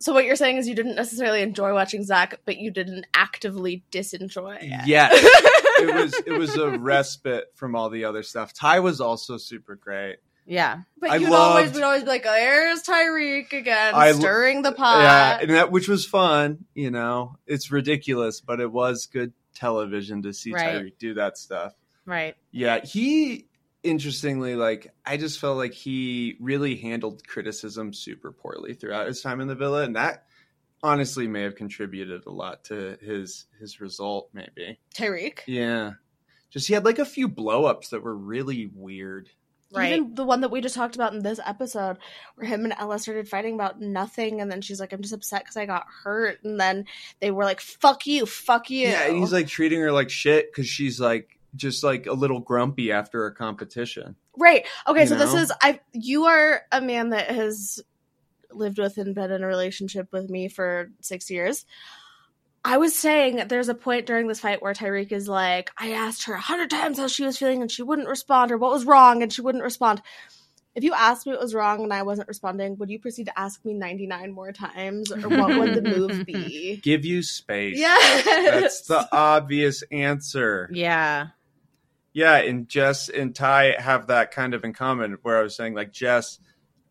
So 0.00 0.14
what 0.14 0.24
you're 0.24 0.34
saying 0.36 0.56
is 0.56 0.66
you 0.66 0.74
didn't 0.74 0.94
necessarily 0.96 1.42
enjoy 1.42 1.74
watching 1.74 2.02
Zac, 2.04 2.40
but 2.46 2.56
you 2.56 2.70
didn't 2.70 3.06
actively 3.12 3.84
disenjoy 3.92 4.56
it. 4.62 4.86
Yes. 4.86 5.12
it 5.82 5.94
was 5.94 6.14
it 6.26 6.32
was 6.38 6.56
a 6.56 6.70
respite 6.78 7.52
from 7.54 7.76
all 7.76 7.90
the 7.90 8.04
other 8.06 8.22
stuff. 8.22 8.52
Ty 8.54 8.80
was 8.80 9.00
also 9.00 9.36
super 9.36 9.74
great. 9.76 10.16
Yeah. 10.50 10.80
But 10.98 11.10
I 11.10 11.16
you'd 11.16 11.32
always 11.32 11.66
loved- 11.66 11.74
would 11.76 11.84
always 11.84 12.02
be 12.02 12.08
like, 12.08 12.24
"There's 12.24 12.82
Tyrique 12.82 13.52
again, 13.52 13.94
I- 13.94 14.12
stirring 14.12 14.62
the 14.62 14.72
pot." 14.72 15.02
Yeah, 15.02 15.38
and 15.40 15.50
that 15.50 15.70
which 15.70 15.88
was 15.88 16.04
fun, 16.04 16.64
you 16.74 16.90
know. 16.90 17.36
It's 17.46 17.70
ridiculous, 17.70 18.40
but 18.40 18.58
it 18.60 18.70
was 18.72 19.06
good 19.06 19.32
television 19.54 20.22
to 20.22 20.32
see 20.34 20.52
Right. 20.52 20.74
Tyrique 20.74 20.98
do 20.98 21.14
that 21.14 21.38
stuff. 21.38 21.74
Right. 22.04 22.34
Yeah, 22.50 22.84
he 22.84 23.46
interestingly 23.84 24.56
like 24.56 24.92
I 25.06 25.16
just 25.16 25.38
felt 25.38 25.56
like 25.56 25.72
he 25.72 26.36
really 26.40 26.76
handled 26.76 27.26
criticism 27.26 27.92
super 27.94 28.30
poorly 28.32 28.74
throughout 28.74 29.06
his 29.06 29.22
time 29.22 29.40
in 29.40 29.48
the 29.48 29.54
villa 29.54 29.84
and 29.84 29.96
that 29.96 30.26
honestly 30.82 31.26
may 31.26 31.42
have 31.42 31.54
contributed 31.54 32.26
a 32.26 32.30
lot 32.30 32.64
to 32.64 32.98
his 33.00 33.46
his 33.60 33.80
result 33.80 34.28
maybe. 34.34 34.78
Tyrique. 34.94 35.40
Yeah. 35.46 35.92
Just 36.50 36.66
he 36.68 36.74
had 36.74 36.84
like 36.84 36.98
a 36.98 37.04
few 37.06 37.28
blow-ups 37.28 37.90
that 37.90 38.02
were 38.02 38.16
really 38.16 38.68
weird. 38.74 39.30
Right. 39.72 39.92
Even 39.92 40.14
the 40.14 40.24
one 40.24 40.40
that 40.40 40.50
we 40.50 40.60
just 40.60 40.74
talked 40.74 40.96
about 40.96 41.14
in 41.14 41.22
this 41.22 41.38
episode, 41.44 41.98
where 42.34 42.46
him 42.46 42.64
and 42.64 42.74
Ella 42.76 42.98
started 42.98 43.28
fighting 43.28 43.54
about 43.54 43.80
nothing, 43.80 44.40
and 44.40 44.50
then 44.50 44.60
she's 44.60 44.80
like, 44.80 44.92
"I'm 44.92 45.02
just 45.02 45.14
upset 45.14 45.42
because 45.42 45.56
I 45.56 45.66
got 45.66 45.86
hurt," 46.02 46.42
and 46.42 46.58
then 46.58 46.86
they 47.20 47.30
were 47.30 47.44
like, 47.44 47.60
"Fuck 47.60 48.06
you, 48.06 48.26
fuck 48.26 48.68
you." 48.68 48.88
Yeah, 48.88 49.06
and 49.06 49.18
he's 49.18 49.32
like 49.32 49.46
treating 49.46 49.80
her 49.80 49.92
like 49.92 50.10
shit 50.10 50.52
cuz 50.52 50.66
she's 50.66 51.00
like 51.00 51.38
just 51.54 51.84
like 51.84 52.06
a 52.06 52.12
little 52.12 52.40
grumpy 52.40 52.92
after 52.92 53.26
a 53.26 53.34
competition. 53.34 54.16
Right. 54.36 54.66
Okay, 54.86 55.02
You 55.02 55.06
so 55.06 55.14
this 55.16 55.34
is 55.34 55.52
I 55.60 55.80
you 55.92 56.24
are 56.24 56.62
a 56.72 56.80
man 56.80 57.10
that 57.10 57.30
has 57.30 57.80
lived 58.52 58.78
with 58.78 58.98
and 58.98 59.14
been 59.14 59.30
in 59.30 59.44
a 59.44 59.46
relationship 59.46 60.08
with 60.12 60.30
me 60.30 60.48
for 60.48 60.90
6 61.00 61.30
years. 61.30 61.64
I 62.64 62.76
was 62.76 62.94
saying 62.94 63.48
there's 63.48 63.68
a 63.68 63.74
point 63.74 64.06
during 64.06 64.28
this 64.28 64.40
fight 64.40 64.60
where 64.60 64.74
Tyrique 64.74 65.12
is 65.12 65.28
like, 65.28 65.70
I 65.78 65.92
asked 65.92 66.24
her 66.24 66.34
a 66.34 66.40
hundred 66.40 66.70
times 66.70 66.98
how 66.98 67.06
she 67.06 67.24
was 67.24 67.38
feeling 67.38 67.62
and 67.62 67.70
she 67.70 67.82
wouldn't 67.82 68.08
respond 68.08 68.52
or 68.52 68.58
what 68.58 68.72
was 68.72 68.84
wrong 68.84 69.22
and 69.22 69.32
she 69.32 69.40
wouldn't 69.40 69.64
respond. 69.64 70.02
If 70.74 70.84
you 70.84 70.92
asked 70.92 71.26
me 71.26 71.32
what 71.32 71.40
was 71.40 71.54
wrong 71.54 71.82
and 71.82 71.92
I 71.92 72.02
wasn't 72.02 72.28
responding, 72.28 72.76
would 72.76 72.90
you 72.90 72.98
proceed 72.98 73.26
to 73.26 73.38
ask 73.38 73.64
me 73.64 73.74
99 73.74 74.30
more 74.32 74.52
times 74.52 75.10
or 75.10 75.28
what 75.28 75.58
would 75.58 75.74
the 75.74 75.82
move 75.82 76.26
be? 76.26 76.76
Give 76.82 77.04
you 77.04 77.22
space. 77.22 77.78
Yes. 77.78 78.24
That's 78.24 78.82
the 78.82 79.08
obvious 79.10 79.82
answer. 79.90 80.68
Yeah. 80.72 81.28
Yeah, 82.12 82.36
and 82.36 82.68
Jess 82.68 83.08
and 83.08 83.34
Ty 83.34 83.76
have 83.78 84.08
that 84.08 84.32
kind 84.32 84.52
of 84.52 84.64
in 84.64 84.72
common 84.72 85.16
where 85.22 85.38
I 85.38 85.42
was 85.42 85.56
saying 85.56 85.74
like 85.74 85.92
Jess 85.92 86.38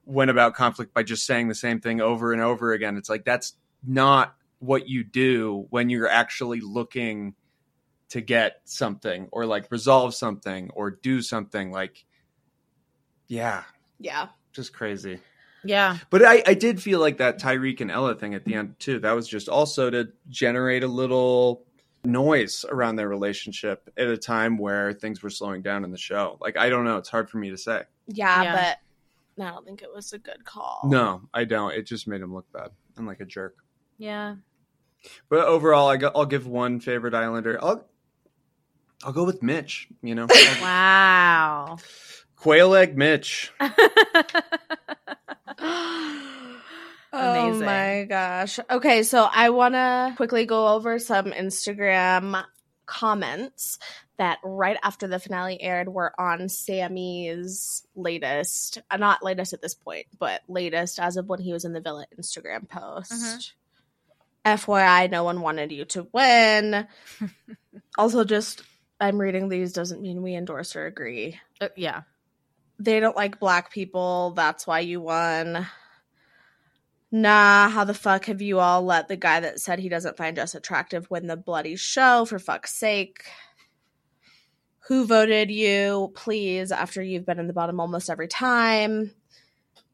went 0.06 0.32
about 0.32 0.56
conflict 0.56 0.94
by 0.94 1.04
just 1.04 1.26
saying 1.26 1.48
the 1.48 1.56
same 1.56 1.80
thing 1.80 2.02
over 2.02 2.34
and 2.34 2.42
over 2.42 2.74
again. 2.74 2.98
It's 2.98 3.10
like 3.10 3.26
that's 3.26 3.54
not 3.86 4.34
what 4.60 4.88
you 4.88 5.04
do 5.04 5.66
when 5.70 5.90
you're 5.90 6.08
actually 6.10 6.60
looking 6.62 7.34
to 8.10 8.22
get 8.22 8.62
something 8.66 9.28
or 9.32 9.46
like 9.46 9.72
resolve 9.72 10.14
something 10.16 10.70
or 10.74 10.92
do 10.92 11.22
something 11.22 11.72
like 11.72 12.06
yeah, 13.28 13.64
Yeah. 14.00 14.30
just 14.54 14.74
crazy. 14.74 15.20
Yeah. 15.64 15.98
But 16.10 16.24
I, 16.24 16.42
I 16.48 16.54
did 16.54 16.82
feel 16.82 17.00
like 17.00 17.18
that 17.18 17.40
Tyrique 17.40 17.82
and 17.82 17.92
Ella 17.92 18.16
thing 18.16 18.34
at 18.34 18.46
the 18.46 18.56
end 18.56 18.76
too. 18.80 19.00
That 19.00 19.12
was 19.12 19.28
just 19.28 19.50
also 19.50 19.90
to 19.90 20.10
generate 20.30 20.84
a 20.84 20.88
little 20.88 21.64
noise 22.06 22.64
around 22.70 22.96
their 22.96 23.10
relationship 23.10 23.90
at 23.98 24.08
a 24.08 24.18
time 24.18 24.58
where 24.58 24.94
things 24.94 25.22
were 25.22 25.30
slowing 25.30 25.62
down 25.62 25.84
in 25.84 25.92
the 25.92 25.98
show. 25.98 26.38
Like 26.42 26.58
I 26.58 26.70
don't 26.70 26.86
know, 26.86 26.98
it's 26.98 27.10
hard 27.10 27.30
for 27.30 27.38
me 27.38 27.50
to 27.52 27.58
say. 27.58 27.84
Yeah, 28.08 28.42
Yeah. 28.44 28.56
but 29.38 29.46
I 29.46 29.50
don't 29.52 29.66
think 29.66 29.82
it 29.84 29.90
was 29.94 30.12
a 30.14 30.18
good 30.18 30.44
call. 30.46 30.82
No, 30.86 31.22
I 31.34 31.44
don't. 31.46 31.74
It 31.74 31.84
just 31.86 32.08
made 32.08 32.22
him 32.22 32.34
look 32.34 32.52
bad 32.52 32.70
and 32.98 33.06
like 33.06 33.20
a 33.20 33.26
jerk. 33.26 33.56
Yeah. 33.98 34.36
But 35.30 35.46
overall, 35.48 35.88
I 35.88 35.98
go, 35.98 36.12
I'll 36.16 36.26
give 36.26 36.46
one 36.48 36.80
favorite 36.80 37.14
Islander. 37.14 37.58
I'll 37.64 37.86
I'll 39.04 39.14
go 39.14 39.24
with 39.24 39.42
Mitch. 39.42 39.88
You 40.02 40.16
know, 40.16 40.28
Wow. 40.62 41.78
quail 42.36 42.76
egg 42.76 42.98
Mitch. 42.98 43.52
Oh 47.12 47.60
my 47.60 48.06
gosh. 48.08 48.60
Okay, 48.70 49.02
so 49.04 49.28
I 49.32 49.50
want 49.50 49.74
to 49.74 50.14
quickly 50.16 50.46
go 50.46 50.68
over 50.76 51.00
some 51.00 51.32
Instagram 51.32 52.44
comments 52.86 53.80
that 54.18 54.38
right 54.44 54.78
after 54.84 55.08
the 55.08 55.18
finale 55.20 55.60
aired 55.62 55.90
were 55.90 56.14
on 56.20 56.50
Sammy's 56.50 57.84
latest, 57.96 58.78
uh, 58.92 58.98
not 58.98 59.24
latest 59.24 59.54
at 59.54 59.62
this 59.62 59.74
point, 59.74 60.06
but 60.20 60.42
latest 60.48 61.00
as 61.00 61.18
of 61.18 61.28
when 61.28 61.40
he 61.40 61.52
was 61.52 61.66
in 61.66 61.74
the 61.74 61.82
Villa 61.82 62.06
Instagram 62.20 62.70
post. 62.70 63.12
Mhm. 63.12 63.52
FYI, 64.58 65.10
no 65.10 65.24
one 65.24 65.42
wanted 65.42 65.72
you 65.72 65.86
to 65.86 66.08
win. 66.14 66.88
also, 67.98 68.24
just 68.24 68.64
I'm 69.00 69.20
reading 69.20 69.50
these 69.50 69.74
doesn't 69.74 70.02
mean 70.02 70.22
we 70.22 70.36
endorse 70.36 70.76
or 70.76 70.86
agree. 70.86 71.40
Uh, 71.62 71.70
yeah. 71.76 72.02
They 72.80 73.00
don't 73.00 73.16
like 73.16 73.40
black 73.40 73.72
people. 73.72 74.32
That's 74.36 74.66
why 74.68 74.80
you 74.82 75.02
won. 75.02 75.68
Nah, 77.12 77.70
how 77.70 77.86
the 77.86 77.94
fuck 77.94 78.26
have 78.26 78.42
you 78.42 78.60
all 78.60 78.84
let 78.84 79.08
the 79.08 79.16
guy 79.16 79.40
that 79.40 79.60
said 79.60 79.80
he 79.80 79.90
doesn't 79.90 80.18
find 80.18 80.38
us 80.38 80.54
attractive 80.54 81.10
win 81.10 81.28
the 81.28 81.36
bloody 81.36 81.76
show, 81.76 82.26
for 82.26 82.38
fuck's 82.38 82.74
sake? 82.74 83.24
Who 84.88 85.06
voted 85.06 85.50
you? 85.50 86.12
Please, 86.16 86.72
after 86.72 87.02
you've 87.02 87.26
been 87.26 87.40
in 87.40 87.48
the 87.48 87.54
bottom 87.54 87.80
almost 87.80 88.10
every 88.10 88.28
time. 88.28 89.12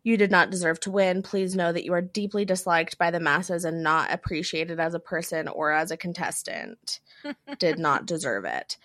You 0.05 0.17
did 0.17 0.29
not 0.29 0.51
deserve 0.51 0.79
to 0.81 0.91
win. 0.91 1.23
Please 1.23 1.55
know 1.55 1.73
that 1.73 1.83
you 1.83 1.91
are 1.93 2.01
deeply 2.01 2.45
disliked 2.45 2.99
by 2.99 3.09
the 3.09 3.19
masses 3.19 3.65
and 3.65 3.81
not 3.81 4.13
appreciated 4.13 4.79
as 4.79 4.93
a 4.93 4.99
person 4.99 5.47
or 5.47 5.71
as 5.71 5.89
a 5.89 5.97
contestant. 5.97 6.99
did 7.59 7.79
not 7.79 8.05
deserve 8.05 8.45
it. 8.45 8.77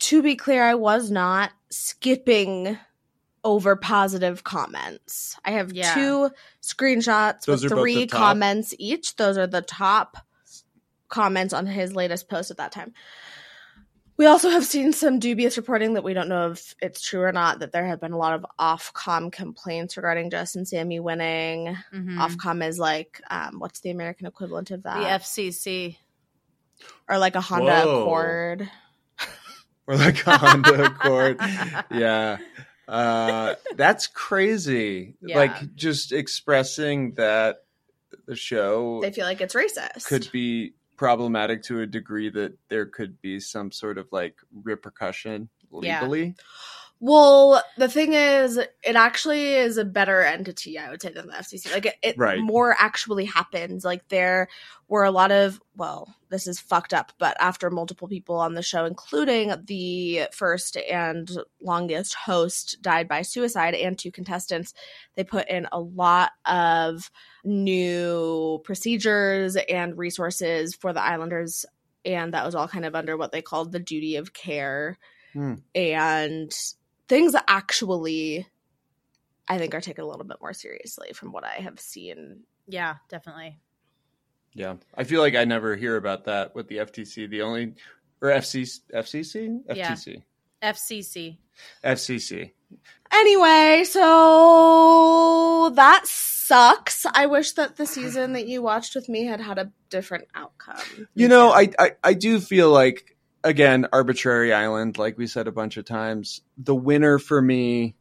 To 0.00 0.22
be 0.22 0.36
clear, 0.36 0.62
I 0.62 0.74
was 0.74 1.10
not 1.10 1.52
skipping 1.70 2.76
over 3.42 3.76
positive 3.76 4.44
comments. 4.44 5.36
I 5.42 5.52
have 5.52 5.72
Yeah. 5.72 5.94
two 5.94 6.30
screenshots 6.62 7.46
Those 7.46 7.62
with 7.64 7.72
three 7.72 7.94
the 7.94 8.06
top? 8.08 8.18
comments 8.18 8.74
each. 8.78 9.16
Those 9.16 9.38
are 9.38 9.46
the 9.46 9.62
top 9.62 10.18
comments 11.08 11.54
on 11.54 11.66
his 11.66 11.96
latest 11.96 12.28
post 12.28 12.50
at 12.50 12.58
that 12.58 12.72
time. 12.72 12.92
We 14.18 14.26
also 14.26 14.50
have 14.50 14.64
seen 14.64 14.92
some 14.92 15.20
dubious 15.20 15.56
reporting 15.56 15.94
that 15.94 16.02
we 16.02 16.12
don't 16.12 16.28
know 16.28 16.50
if 16.50 16.74
it's 16.82 17.00
true 17.00 17.22
or 17.22 17.30
not 17.32 17.60
that 17.60 17.70
there 17.72 17.86
have 17.86 18.00
been 18.00 18.12
a 18.12 18.18
lot 18.18 18.34
of 18.34 18.44
Ofcom 18.58 19.30
complaints 19.30 19.96
regarding 19.96 20.28
Justin 20.30 20.66
Sammy 20.66 20.98
winning. 20.98 21.76
Mhm. 21.94 22.16
Ofcom 22.18 22.66
is 22.66 22.78
like, 22.80 23.20
um, 23.30 23.60
what's 23.60 23.78
the 23.80 23.90
American 23.90 24.26
equivalent 24.26 24.72
of 24.72 24.82
that? 24.82 24.98
The 24.98 25.06
FCC. 25.08 25.98
or 27.08 27.18
like 27.18 27.34
a 27.36 27.40
Honda 27.40 27.80
Whoa. 27.82 28.02
Accord. 28.02 28.70
or 29.86 29.96
like 29.96 30.26
a 30.26 30.36
Honda 30.36 30.84
Accord. 30.86 31.38
Yeah. 31.90 32.38
Uh, 32.88 33.54
that's 33.76 34.06
crazy. 34.08 35.14
Yeah. 35.20 35.36
Like 35.38 35.74
just 35.74 36.12
expressing 36.12 37.14
that 37.14 37.64
the 38.26 38.34
show 38.36 39.00
They 39.02 39.10
feel 39.12 39.26
like 39.26 39.40
it's 39.40 39.54
racist. 39.54 40.06
could 40.06 40.28
be 40.32 40.74
problematic 40.98 41.62
to 41.62 41.80
a 41.80 41.86
degree 41.86 42.28
that 42.28 42.52
there 42.68 42.84
could 42.84 43.20
be 43.22 43.40
some 43.40 43.72
sort 43.72 43.96
of 43.96 44.08
like 44.12 44.36
repercussion 44.62 45.48
Yeah. 46.34 46.38
Well, 47.00 47.62
the 47.76 47.88
thing 47.88 48.12
is, 48.14 48.56
it 48.56 48.96
actually 48.96 49.54
is 49.54 49.76
a 49.76 49.84
better 49.84 50.20
entity, 50.22 50.78
I 50.78 50.90
would 50.90 51.00
say, 51.00 51.12
than 51.12 51.28
the 51.28 51.32
FCC. 51.34 51.72
Like, 51.72 51.86
it, 51.86 51.94
it 52.02 52.18
Right. 52.18 52.40
more 52.40 52.74
actually 52.76 53.24
happens. 53.26 53.84
Like, 53.84 54.08
there 54.08 54.48
were 54.88 55.04
a 55.04 55.12
lot 55.12 55.30
of, 55.30 55.60
well, 55.76 56.12
this 56.28 56.48
is 56.48 56.58
fucked 56.58 56.92
up, 56.92 57.12
but 57.18 57.36
after 57.40 57.70
multiple 57.70 58.08
people 58.08 58.36
on 58.36 58.54
the 58.54 58.62
show, 58.62 58.84
including 58.84 59.54
the 59.66 60.22
first 60.32 60.76
and 60.76 61.30
longest 61.62 62.14
host, 62.14 62.78
died 62.82 63.06
by 63.06 63.22
suicide, 63.22 63.74
and 63.74 63.96
two 63.96 64.10
contestants, 64.10 64.74
they 65.14 65.22
put 65.22 65.48
in 65.48 65.68
a 65.70 65.78
lot 65.78 66.32
of 66.46 67.12
new 67.44 68.60
procedures 68.64 69.54
and 69.56 69.96
resources 69.96 70.74
for 70.74 70.92
the 70.92 71.02
Islanders. 71.02 71.64
And 72.04 72.34
that 72.34 72.44
was 72.44 72.56
all 72.56 72.66
kind 72.66 72.84
of 72.84 72.96
under 72.96 73.16
what 73.16 73.30
they 73.30 73.42
called 73.42 73.70
the 73.70 73.78
duty 73.78 74.16
of 74.16 74.32
care 74.32 74.98
Hmm. 75.34 75.56
and 75.74 76.50
things 77.08 77.34
actually 77.46 78.46
I 79.48 79.58
think 79.58 79.74
are 79.74 79.80
taken 79.80 80.04
a 80.04 80.06
little 80.06 80.26
bit 80.26 80.38
more 80.40 80.52
seriously 80.52 81.12
from 81.14 81.32
what 81.32 81.44
I 81.44 81.54
have 81.54 81.80
seen. 81.80 82.40
Yeah, 82.66 82.96
definitely. 83.08 83.58
Yeah, 84.52 84.74
I 84.94 85.04
feel 85.04 85.20
like 85.20 85.34
I 85.34 85.44
never 85.44 85.74
hear 85.76 85.96
about 85.96 86.24
that 86.24 86.54
with 86.54 86.68
the 86.68 86.78
FTC. 86.78 87.30
The 87.30 87.42
only 87.42 87.74
or 88.20 88.28
FCC, 88.30 88.80
FCC, 88.92 89.60
Yeah. 89.74 89.92
FTC, 89.92 90.22
FCC. 90.62 91.38
FCC. 91.84 92.52
Anyway, 93.10 93.84
so 93.84 95.70
that 95.74 96.06
sucks. 96.06 97.06
I 97.06 97.26
wish 97.26 97.52
that 97.52 97.76
the 97.76 97.86
season 97.86 98.34
that 98.34 98.46
you 98.46 98.60
watched 98.62 98.94
with 98.94 99.08
me 99.08 99.24
had 99.24 99.40
had 99.40 99.58
a 99.58 99.72
different 99.90 100.28
outcome. 100.34 101.08
You 101.14 101.28
know, 101.28 101.50
I, 101.50 101.70
I 101.78 101.92
I 102.04 102.14
do 102.14 102.40
feel 102.40 102.70
like 102.70 103.16
again, 103.48 103.86
arbitrary 103.92 104.52
island, 104.52 104.98
like 104.98 105.16
we 105.18 105.26
said 105.26 105.48
a 105.48 105.52
bunch 105.52 105.76
of 105.76 105.84
times. 105.84 106.42
The 106.56 106.74
winner 106.74 107.18
for 107.18 107.40
me, 107.40 107.96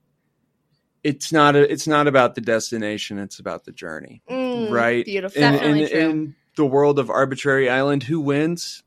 it's 1.04 1.32
not 1.32 1.56
a, 1.56 1.72
it's 1.72 1.88
not 1.88 2.08
about 2.08 2.36
the 2.36 2.42
destination. 2.42 3.18
It's 3.18 3.40
about 3.40 3.64
the 3.66 3.72
journey, 3.72 4.22
Mm, 4.30 4.70
right? 4.72 5.06
beautiful. 5.06 5.42
In, 5.42 5.56
in, 5.56 5.88
true. 5.90 6.00
in 6.00 6.36
the 6.56 6.66
world 6.66 7.00
of 7.00 7.10
arbitrary 7.10 7.70
island, 7.70 8.04
who 8.04 8.20
wins? 8.20 8.84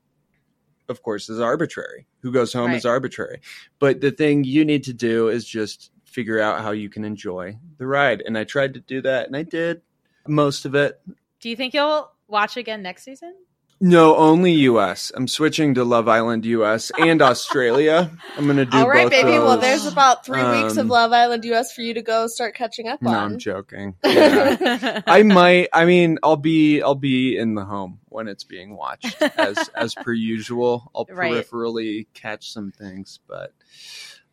Of 0.88 1.02
course, 1.02 1.28
is 1.30 1.40
arbitrary. 1.40 2.06
Who 2.22 2.32
goes 2.32 2.52
home 2.52 2.72
is 2.72 2.84
arbitrary. 2.84 3.40
But 3.78 4.00
the 4.00 4.10
thing 4.10 4.42
you 4.44 4.64
need 4.64 4.84
to 4.84 4.92
do 4.92 5.28
is 5.28 5.44
just 5.44 5.90
figure 6.04 6.40
out 6.40 6.62
how 6.62 6.72
you 6.72 6.88
can 6.90 7.04
enjoy 7.04 7.56
the 7.78 7.86
ride. 7.86 8.22
And 8.26 8.36
I 8.36 8.42
tried 8.44 8.74
to 8.74 8.80
do 8.80 9.00
that, 9.02 9.26
and 9.28 9.36
I 9.36 9.44
did 9.44 9.82
most 10.26 10.64
of 10.66 10.74
it. 10.74 11.00
Do 11.38 11.48
you 11.48 11.54
think 11.56 11.72
you'll 11.74 12.10
watch 12.26 12.56
again 12.56 12.82
next 12.82 13.04
season? 13.04 13.34
No, 13.82 14.14
only 14.16 14.52
US. 14.68 15.10
I'm 15.14 15.26
switching 15.26 15.74
to 15.74 15.84
Love 15.84 16.06
Island 16.06 16.44
US 16.44 16.92
and 16.98 17.22
Australia. 17.30 18.10
I'm 18.36 18.44
going 18.44 18.58
to 18.58 18.66
do 18.66 18.76
All 18.76 18.86
right, 18.88 19.08
baby. 19.08 19.30
those. 19.30 19.38
Well, 19.44 19.56
there's 19.58 19.86
about 19.86 20.26
three 20.26 20.42
weeks 20.42 20.72
of 20.74 20.80
Um, 20.80 20.88
Love 20.88 21.12
Island 21.12 21.44
US 21.46 21.72
for 21.72 21.80
you 21.80 21.94
to 21.94 22.02
go 22.02 22.26
start 22.26 22.54
catching 22.54 22.88
up 22.88 23.00
No, 23.00 23.10
on. 23.10 23.32
I'm 23.32 23.38
joking. 23.38 23.94
Yeah. 24.04 25.00
I 25.06 25.22
might. 25.22 25.68
I 25.72 25.86
mean, 25.86 26.18
I'll 26.22 26.36
be. 26.36 26.82
I'll 26.82 26.94
be 26.94 27.38
in 27.38 27.54
the 27.54 27.64
home 27.64 28.00
when 28.10 28.28
it's 28.28 28.44
being 28.44 28.76
watched, 28.76 29.16
as 29.22 29.70
as 29.74 29.94
per 29.94 30.12
usual. 30.12 30.90
I'll 30.94 31.06
Right. 31.10 31.32
peripherally 31.32 32.06
catch 32.12 32.52
some 32.52 32.72
things, 32.72 33.18
but 33.26 33.54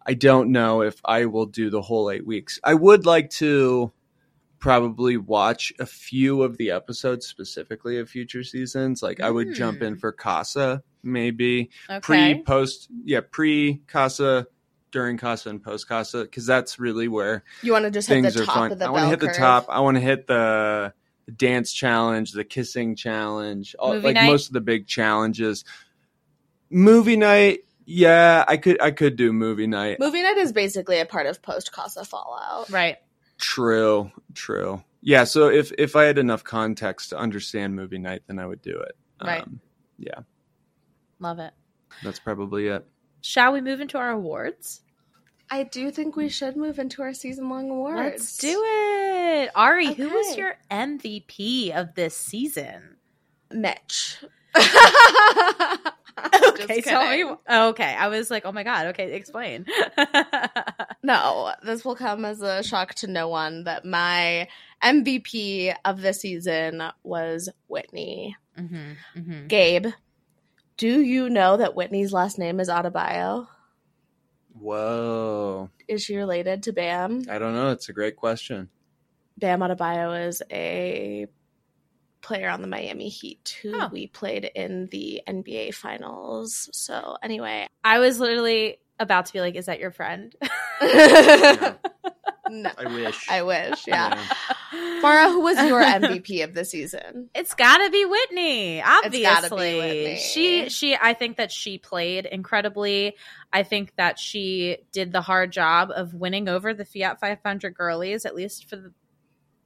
I 0.06 0.14
don't 0.14 0.52
know 0.52 0.82
if 0.82 1.00
I 1.06 1.26
will 1.26 1.46
do 1.46 1.70
the 1.70 1.82
whole 1.82 2.12
eight 2.12 2.26
weeks. 2.28 2.60
I 2.64 2.74
would 2.74 3.06
like 3.06 3.30
to 3.42 3.92
probably 4.60 5.18
watch 5.18 5.74
a 5.80 5.86
few 5.86 6.44
of 6.44 6.58
the 6.58 6.72
episodes 6.72 7.28
specifically 7.28 8.00
of 8.00 8.10
future 8.10 8.44
seasons. 8.44 9.04
Like 9.04 9.20
I 9.22 9.30
would 9.30 9.54
jump 9.54 9.82
in 9.82 9.94
hmm. 9.94 10.00
for 10.00 10.12
Casa, 10.12 10.84
maybe 11.04 11.70
Okay. 11.90 12.00
pre 12.00 12.44
post. 12.44 12.90
Yeah, 13.04 13.22
pre 13.30 13.82
Casa. 13.88 14.48
During 14.90 15.18
Casa 15.18 15.50
and 15.50 15.62
post 15.62 15.88
Casa, 15.90 16.22
because 16.22 16.46
that's 16.46 16.80
really 16.80 17.10
where 17.10 17.44
You 17.62 17.74
want 17.74 17.84
to 17.84 17.92
just 17.92 18.08
hit 18.08 18.22
things 18.22 18.34
the 18.36 18.44
are 18.44 18.46
fun. 18.46 18.72
of 18.72 18.80
the 18.80 18.86
I 18.86 18.90
want 18.90 19.02
to 19.02 19.18
bell 19.18 19.28
hit 19.28 19.34
the 19.34 19.38
top. 19.38 19.66
I 19.68 19.82
want 19.82 19.96
to 19.96 20.02
hit 20.02 20.28
the, 20.28 20.94
the 21.26 21.32
dance 21.34 21.74
challenge, 21.74 22.32
the 22.32 22.46
kissing 22.46 22.96
challenge, 22.96 23.76
all, 23.78 24.00
like 24.00 24.16
night? 24.16 24.28
most 24.28 24.48
of 24.48 24.54
the 24.54 24.62
big 24.62 24.88
challenges. 24.88 25.66
Movie 26.70 27.18
night, 27.18 27.60
yeah, 27.86 28.46
I 28.48 28.58
could 28.58 28.82
I 28.82 28.92
could 28.92 29.18
do 29.18 29.34
movie 29.34 29.68
night. 29.68 30.00
Movie 30.00 30.24
night 30.24 30.38
is 30.38 30.54
basically 30.54 31.00
a 31.00 31.06
part 31.06 31.28
of 31.28 31.42
post 31.42 31.74
Casa 31.74 32.06
Fallout. 32.06 32.70
Right. 32.70 32.98
True, 33.38 34.12
true. 34.34 34.84
Yeah, 35.02 35.24
so 35.24 35.48
if 35.50 35.72
if 35.78 35.96
I 35.96 36.04
had 36.04 36.18
enough 36.18 36.44
context 36.44 37.10
to 37.12 37.18
understand 37.18 37.76
movie 37.76 37.98
night, 37.98 38.24
then 38.28 38.40
I 38.40 38.46
would 38.46 38.62
do 38.62 38.78
it. 38.80 38.96
Right. 39.24 39.44
Um, 39.44 39.60
yeah, 39.98 40.20
Love 41.20 41.40
it. 41.40 41.54
that's 42.04 42.20
probably 42.20 42.68
it. 42.68 42.86
Shall 43.22 43.54
we 43.54 43.62
move 43.62 43.82
into 43.82 43.98
our 43.98 44.12
awards? 44.12 44.82
I 45.50 45.64
do 45.64 45.92
think 45.92 46.16
we 46.16 46.30
should 46.30 46.58
move 46.58 46.78
into 46.78 47.02
our 47.02 47.14
season 47.14 47.50
long 47.50 47.70
awards. 47.70 47.98
Let's 47.98 48.38
do 48.38 48.64
it. 48.66 49.50
Ari, 49.56 49.94
who 49.94 50.10
was 50.10 50.36
your 50.36 50.58
MVP 50.70 51.76
of 51.76 51.96
this 51.96 52.16
season? 52.16 52.98
Mitch. 53.52 54.18
Okay, 56.60 56.82
tell 56.82 57.10
me. 57.10 57.24
Okay, 57.50 57.96
I 57.96 58.08
was 58.08 58.32
like, 58.32 58.44
oh 58.46 58.52
my 58.52 58.64
god. 58.64 58.88
Okay, 58.88 59.14
explain. 59.14 59.66
No, 61.04 61.54
this 61.64 61.86
will 61.86 61.96
come 61.96 62.26
as 62.26 62.42
a 62.42 62.62
shock 62.64 62.94
to 62.96 63.08
no 63.08 63.30
one 63.30 63.64
that 63.64 63.86
my 63.86 64.50
MVP 64.84 65.74
of 65.86 66.02
the 66.02 66.12
season 66.14 66.84
was 67.04 67.48
Whitney. 67.68 68.36
hmm 68.58 68.94
hmm 69.14 69.48
Gabe, 69.48 69.88
do 70.76 71.00
you 71.00 71.30
know 71.30 71.56
that 71.56 71.76
Whitney's 71.76 72.12
last 72.12 72.38
name 72.38 72.60
is 72.60 72.68
Adebayo? 72.68 73.48
Whoa, 74.60 75.70
Is 75.88 76.04
she 76.04 76.18
related 76.18 76.64
to 76.64 76.74
Bam? 76.74 77.24
I 77.30 77.38
don't 77.38 77.54
know. 77.54 77.70
It's 77.70 77.90
a 77.90 77.94
great 77.94 78.18
question. 78.18 78.70
Bam 79.38 79.60
Adebayo 79.60 80.28
is 80.28 80.42
a 80.52 81.28
player 82.22 82.50
on 82.50 82.62
the 82.62 82.68
Miami 82.68 83.10
Heat 83.10 83.58
who 83.62 83.74
Oh. 83.76 83.90
we 83.92 84.08
played 84.08 84.46
in 84.56 84.88
the 84.92 85.22
NBA 85.28 85.74
Finals. 85.76 86.70
So 86.74 87.18
anyway, 87.22 87.68
I 87.84 88.00
was 88.00 88.20
literally 88.20 88.80
about 89.00 89.28
to 89.28 89.34
be 89.34 89.42
like, 89.42 89.56
is 89.56 89.68
that 89.68 89.80
your 89.80 89.92
friend? 89.92 90.36
no, 92.50 92.72
I 92.78 92.86
wish. 92.88 93.30
I 93.30 93.44
wish. 93.44 93.86
Yeah, 93.88 94.20
Maura, 95.02 95.30
who 95.30 95.42
was 95.42 95.58
your 95.58 95.82
MVP 95.82 96.44
of 96.44 96.54
the 96.54 96.64
season? 96.66 97.30
It's 97.36 97.54
gotta 97.54 97.90
be 97.90 98.06
Whitney, 98.06 98.82
obviously. 98.82 99.22
gotta 99.22 99.50
be 99.50 99.56
Whitney. 99.78 100.18
She 100.18 100.70
she 100.70 100.96
I 100.96 101.14
think 101.14 101.38
that 101.38 101.52
she 101.52 101.78
played 101.78 102.26
incredibly. 102.26 103.16
I 103.52 103.64
think 103.64 103.94
that 103.98 104.18
she 104.20 104.78
did 104.92 105.12
the 105.12 105.22
hard 105.22 105.52
job 105.52 105.92
of 105.94 106.14
winning 106.14 106.48
over 106.50 106.74
the 106.74 106.86
Fiat 106.86 107.20
500 107.20 107.74
girlies, 107.76 108.26
at 108.26 108.36
least 108.36 108.70
for 108.70 108.76
the, 108.78 108.94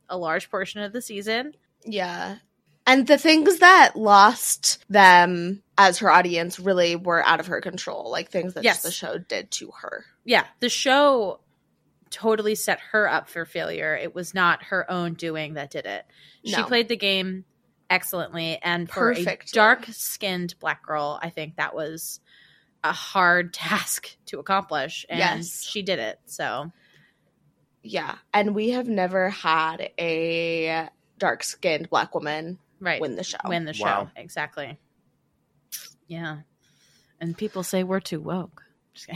a 0.10 0.18
large 0.18 0.50
portion 0.52 0.82
of 0.82 0.92
the 0.94 1.02
season. 1.02 1.54
Yeah. 1.86 2.38
And 2.88 3.06
the 3.08 3.18
things 3.18 3.60
that 3.60 3.96
lost 3.96 4.84
them 4.90 5.62
as 5.78 6.00
her 6.00 6.10
audience 6.12 6.60
really 6.60 6.96
were 6.96 7.24
out 7.24 7.40
of 7.40 7.48
her 7.48 7.62
control, 7.62 8.10
like 8.12 8.30
things 8.32 8.56
that 8.56 8.64
Yes. 8.64 8.82
the 8.82 8.92
show 8.92 9.18
did 9.18 9.52
to 9.52 9.72
her. 9.82 10.06
Yeah, 10.26 10.46
the 10.60 10.70
show 10.70 11.40
totally 12.10 12.56
set 12.56 12.80
her 12.92 13.08
up 13.08 13.30
for 13.30 13.46
failure. 13.46 13.96
It 13.96 14.14
was 14.14 14.34
not 14.34 14.64
her 14.64 14.90
own 14.90 15.14
doing 15.14 15.54
that 15.54 15.72
did 15.72 15.86
it. 15.86 16.06
She 16.44 16.62
played 16.64 16.90
the 16.90 16.98
game 16.98 17.46
excellently 17.90 18.58
and 18.62 18.90
for 18.90 19.12
a 19.12 19.38
dark-skinned 19.54 20.56
black 20.60 20.86
girl, 20.86 21.20
I 21.22 21.30
think 21.30 21.56
that 21.58 21.76
was 21.76 22.20
a 22.84 22.92
hard 22.92 23.54
task 23.54 24.16
to 24.26 24.40
accomplish 24.40 25.06
and 25.08 25.20
Yes. 25.20 25.64
she 25.64 25.82
did 25.84 26.00
it. 26.00 26.20
So, 26.26 26.72
Yeah. 27.84 28.16
And 28.34 28.56
we 28.56 28.72
have 28.72 28.88
never 28.88 29.30
had 29.30 29.92
a 30.00 30.90
dark 31.22 31.44
skinned 31.44 31.88
black 31.90 32.14
woman 32.16 32.58
right. 32.82 33.00
win 33.00 33.16
the 33.16 33.24
show. 33.24 33.38
win 33.46 33.64
the 33.66 33.74
show. 33.74 33.86
Wow. 33.86 34.12
Exactly. 34.16 34.78
Yeah. 36.08 36.40
And 37.22 37.38
people 37.38 37.62
say 37.64 37.84
we're 37.84 38.00
too 38.02 38.20
woke. 38.20 38.64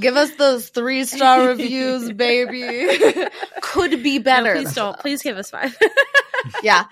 Give 0.00 0.16
us 0.16 0.32
those 0.32 0.68
three 0.68 1.04
star 1.04 1.46
reviews, 1.48 2.12
baby. 2.12 2.98
Could 3.62 4.02
be 4.02 4.18
No, 4.18 4.24
better. 4.24 4.54
please 4.56 4.74
don't. 4.74 4.98
Please 4.98 5.22
give 5.22 5.38
us 5.38 5.50
five. 5.50 5.74
yeah. 6.62 6.84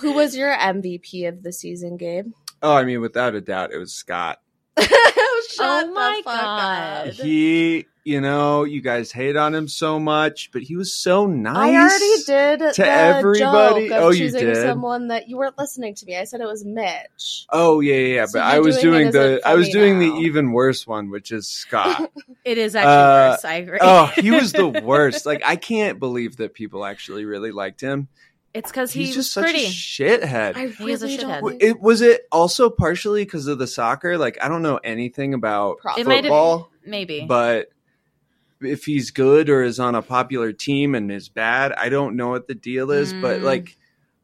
Who 0.00 0.12
was 0.12 0.34
your 0.36 0.54
MVP 0.56 1.28
of 1.28 1.42
the 1.42 1.52
season, 1.52 1.96
Gabe? 1.98 2.32
Oh, 2.62 2.74
I 2.74 2.84
mean, 2.84 3.00
without 3.00 3.34
a 3.34 3.40
doubt, 3.40 3.72
it 3.72 3.78
was 3.78 3.92
Scott. 3.92 4.38
Shut 5.48 5.84
oh 5.84 5.86
the 5.88 5.92
my 5.92 6.20
fuck 6.24 6.34
god. 6.34 7.08
up. 7.08 7.14
He, 7.14 7.86
you 8.04 8.20
know, 8.20 8.64
you 8.64 8.80
guys 8.80 9.12
hate 9.12 9.36
on 9.36 9.54
him 9.54 9.68
so 9.68 10.00
much, 10.00 10.50
but 10.52 10.62
he 10.62 10.74
was 10.76 10.96
so 10.96 11.26
nice. 11.26 11.56
I 11.56 11.74
already 11.76 12.22
did 12.24 12.74
to 12.74 12.82
the 12.82 12.88
everybody. 12.88 13.88
joke 13.88 13.96
of 13.98 14.02
Oh, 14.04 14.10
you 14.10 14.18
choosing 14.18 14.40
did? 14.46 14.56
someone 14.56 15.08
that 15.08 15.28
you 15.28 15.36
weren't 15.36 15.58
listening 15.58 15.94
to 15.96 16.06
me. 16.06 16.16
I 16.16 16.24
said 16.24 16.40
it 16.40 16.46
was 16.46 16.64
Mitch. 16.64 17.46
Oh 17.50 17.80
yeah, 17.80 17.94
yeah, 17.94 18.14
yeah. 18.14 18.26
So 18.26 18.38
but 18.38 18.42
I 18.42 18.60
was 18.60 18.78
doing 18.78 19.10
doing 19.10 19.12
the 19.12 19.40
I 19.44 19.54
was 19.54 19.68
doing 19.68 19.98
now. 20.00 20.14
the 20.16 20.20
even 20.22 20.52
worse 20.52 20.86
one, 20.86 21.10
which 21.10 21.30
is 21.32 21.46
Scott. 21.48 22.10
It 22.42 22.56
is 22.56 22.74
actually 22.74 22.90
Uh, 22.90 23.30
worse. 23.32 23.44
I 23.44 23.54
agree. 23.56 23.78
oh, 23.82 24.06
he 24.16 24.30
was 24.30 24.52
the 24.52 24.66
worst. 24.82 25.26
Like 25.26 25.42
I 25.44 25.56
can't 25.56 25.98
believe 25.98 26.38
that 26.38 26.54
people 26.54 26.86
actually 26.86 27.26
really 27.26 27.52
liked 27.52 27.82
him. 27.82 28.08
It's 28.52 28.70
because 28.70 28.92
He's 28.92 29.08
he's 29.08 29.14
just 29.16 29.32
such 29.32 29.44
pretty. 29.44 29.64
a 29.66 29.68
shithead. 29.68 30.56
I 30.56 30.66
He 30.68 30.90
is 30.90 31.02
a 31.02 31.06
really 31.06 31.16
don't. 31.18 31.42
shithead. 31.42 31.62
It 31.62 31.80
was 31.80 32.00
it 32.02 32.26
also 32.32 32.70
partially 32.70 33.24
because 33.24 33.46
of 33.46 33.58
the 33.58 33.66
soccer. 33.66 34.18
Like 34.18 34.38
I 34.42 34.48
don't 34.48 34.62
know 34.62 34.78
anything 34.78 35.34
about 35.34 35.78
Probably. 35.78 36.02
It 36.02 36.22
football, 36.22 36.70
Maybe. 36.84 37.24
but 37.26 37.68
if 38.60 38.84
he's 38.84 39.10
good 39.10 39.48
or 39.48 39.62
is 39.62 39.80
on 39.80 39.94
a 39.94 40.02
popular 40.02 40.52
team 40.52 40.94
and 40.94 41.10
is 41.10 41.28
bad, 41.28 41.72
I 41.72 41.88
don't 41.88 42.16
know 42.16 42.28
what 42.28 42.46
the 42.48 42.54
deal 42.54 42.90
is. 42.90 43.12
But 43.12 43.40
Mm. 43.40 43.44
like, 43.44 43.76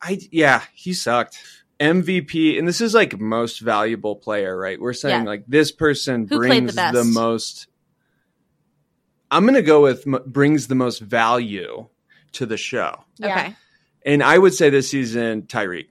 I 0.03 0.19
yeah, 0.31 0.63
he 0.75 0.93
sucked. 0.93 1.39
MVP, 1.79 2.59
and 2.59 2.67
this 2.67 2.81
is 2.81 2.95
like 2.95 3.21
most 3.21 3.61
valuable 3.61 4.17
player, 4.17 4.57
right? 4.59 4.81
We're 4.81 4.93
saying 4.95 5.25
Yeah. 5.25 5.29
like 5.31 5.45
this 5.47 5.71
person 5.73 6.27
Who 6.27 6.39
brings 6.39 6.75
the 6.75 6.91
the, 6.93 7.05
most. 7.05 7.67
I'm 9.31 9.45
gonna 9.45 9.63
go 9.63 9.83
with 9.83 10.07
m- 10.07 10.23
brings 10.27 10.69
the 10.69 10.75
most 10.75 11.01
value 11.01 11.89
to 12.33 12.47
the 12.47 12.57
show, 12.57 13.05
okay. 13.23 13.55
And 14.07 14.23
I 14.23 14.39
would 14.39 14.55
say 14.55 14.71
this 14.71 14.89
season 14.91 15.43
Tyrique. 15.43 15.89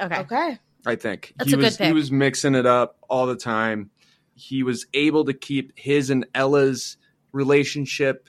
Okay. 0.00 0.20
Okay. 0.20 0.58
I 0.86 0.94
think 0.94 1.34
That's 1.36 1.50
he 1.50 1.54
a 1.54 1.56
good 1.58 1.64
was 1.64 1.76
he 1.76 1.92
was 1.92 2.10
mixing 2.10 2.54
it 2.54 2.64
up 2.64 2.96
all 3.10 3.26
the 3.26 3.36
time. 3.36 3.90
He 4.34 4.62
was 4.62 4.86
able 4.94 5.24
to 5.26 5.34
keep 5.34 5.72
his 5.76 6.08
and 6.08 6.24
Ella's 6.34 6.96
relationship 7.32 8.28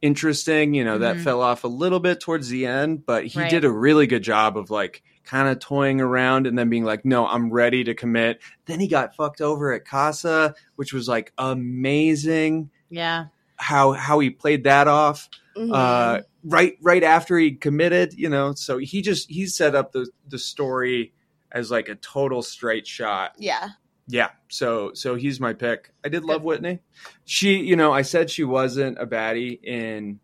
interesting. 0.00 0.74
You 0.74 0.84
know, 0.84 0.98
that 0.98 1.16
Mhm. 1.16 1.24
fell 1.24 1.42
off 1.42 1.64
a 1.64 1.68
little 1.68 2.00
bit 2.00 2.20
towards 2.20 2.48
the 2.48 2.66
end, 2.66 3.04
but 3.06 3.26
he 3.26 3.40
Right. 3.40 3.50
did 3.50 3.64
a 3.64 3.70
really 3.70 4.06
good 4.06 4.22
job 4.22 4.56
of 4.56 4.70
like 4.70 5.02
kind 5.24 5.48
of 5.48 5.58
toying 5.60 6.00
around 6.00 6.46
and 6.46 6.58
then 6.58 6.68
being 6.68 6.84
like, 6.84 7.04
no, 7.04 7.26
I'm 7.26 7.50
ready 7.52 7.84
to 7.84 7.94
commit. 7.94 8.40
Then 8.66 8.80
he 8.80 8.88
got 8.88 9.14
fucked 9.14 9.40
over 9.40 9.72
at 9.72 9.84
Casa, 9.84 10.54
which 10.76 10.92
was 10.92 11.08
like 11.08 11.32
amazing 11.38 12.70
Yeah. 12.90 13.26
how 13.56 13.92
how 13.92 14.18
he 14.20 14.30
played 14.30 14.64
that 14.64 14.88
off 14.88 15.28
Mhm. 15.56 15.70
uh, 15.72 16.22
right 16.44 16.76
right 16.80 17.02
after 17.02 17.38
he 17.38 17.52
committed. 17.52 18.14
You 18.14 18.28
know, 18.28 18.54
so 18.54 18.78
he 18.78 19.02
just 19.02 19.30
he 19.30 19.46
set 19.46 19.74
up 19.74 19.92
the 19.92 20.08
the 20.28 20.38
story 20.38 21.12
as 21.50 21.70
like 21.70 21.88
a 21.88 21.94
total 21.96 22.42
straight 22.42 22.86
shot. 22.86 23.34
yeah. 23.38 23.70
Yeah, 24.08 24.30
so 24.48 24.90
so 24.94 25.14
he's 25.14 25.38
my 25.38 25.52
pick. 25.52 25.92
I 26.04 26.08
did 26.08 26.24
love 26.24 26.42
Whitney. 26.42 26.80
She, 27.24 27.58
you 27.58 27.76
know, 27.76 27.92
I 27.92 28.02
said 28.02 28.30
she 28.30 28.42
wasn't 28.42 28.98
a 28.98 29.06
baddie 29.06 29.62
in 29.62 30.18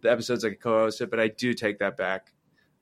the 0.00 0.10
episodes 0.10 0.44
I 0.44 0.50
co-hosted, 0.54 1.08
but 1.08 1.20
I 1.20 1.28
do 1.28 1.54
take 1.54 1.78
that 1.78 1.96
back. 1.96 2.32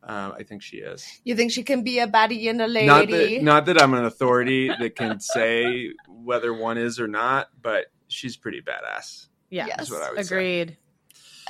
Um, 0.02 0.32
I 0.36 0.42
think 0.42 0.62
she 0.62 0.78
is. 0.78 1.06
You 1.24 1.36
think 1.36 1.52
she 1.52 1.62
can 1.62 1.82
be 1.82 1.98
a 1.98 2.06
baddie 2.06 2.48
and 2.48 2.60
a 2.60 2.66
lady? 2.66 2.86
Not 2.86 3.08
that 3.10 3.42
not 3.42 3.66
that 3.66 3.82
I'm 3.82 3.94
an 3.94 4.06
authority 4.06 4.68
that 4.68 4.96
can 4.96 5.20
say 5.20 5.92
whether 6.08 6.54
one 6.54 6.78
is 6.78 6.98
or 6.98 7.06
not, 7.06 7.48
but 7.60 7.86
she's 8.08 8.36
pretty 8.36 8.62
badass. 8.62 9.28
Yeah. 9.50 9.66
Yes. 9.66 9.76
That's 9.76 9.90
what 9.90 10.02
I 10.02 10.10
would 10.12 10.26
say. 10.26 10.78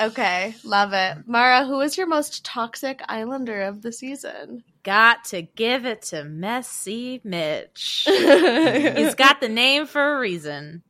Okay, 0.01 0.55
love 0.65 0.93
it. 0.93 1.19
Maura, 1.27 1.65
who 1.65 1.81
is 1.81 1.97
your 1.97 2.07
most 2.07 2.45
toxic 2.45 3.01
Islander 3.09 3.63
of 3.63 3.83
the 3.83 3.93
season? 3.93 4.65
Got 4.83 5.25
to 5.27 5.43
give 5.43 5.87
it 5.87 6.03
to 6.03 6.25
Messy 6.25 7.21
Mitch. 7.23 8.05
He's 8.09 9.15
got 9.15 9.41
the 9.41 9.49
name 9.49 9.87
for 9.87 10.17
a 10.17 10.21
reason. 10.21 10.83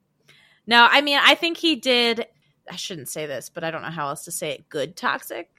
No, 0.66 0.86
I 0.90 1.02
mean, 1.02 1.18
I 1.22 1.34
think 1.34 1.58
he 1.58 1.76
did. 1.76 2.26
I 2.70 2.76
shouldn't 2.76 3.10
say 3.10 3.26
this, 3.26 3.50
but 3.50 3.62
I 3.62 3.70
don't 3.70 3.82
know 3.82 3.90
how 3.90 4.08
else 4.08 4.24
to 4.24 4.32
say 4.32 4.52
it. 4.52 4.68
Good 4.70 4.96
toxic, 4.96 5.50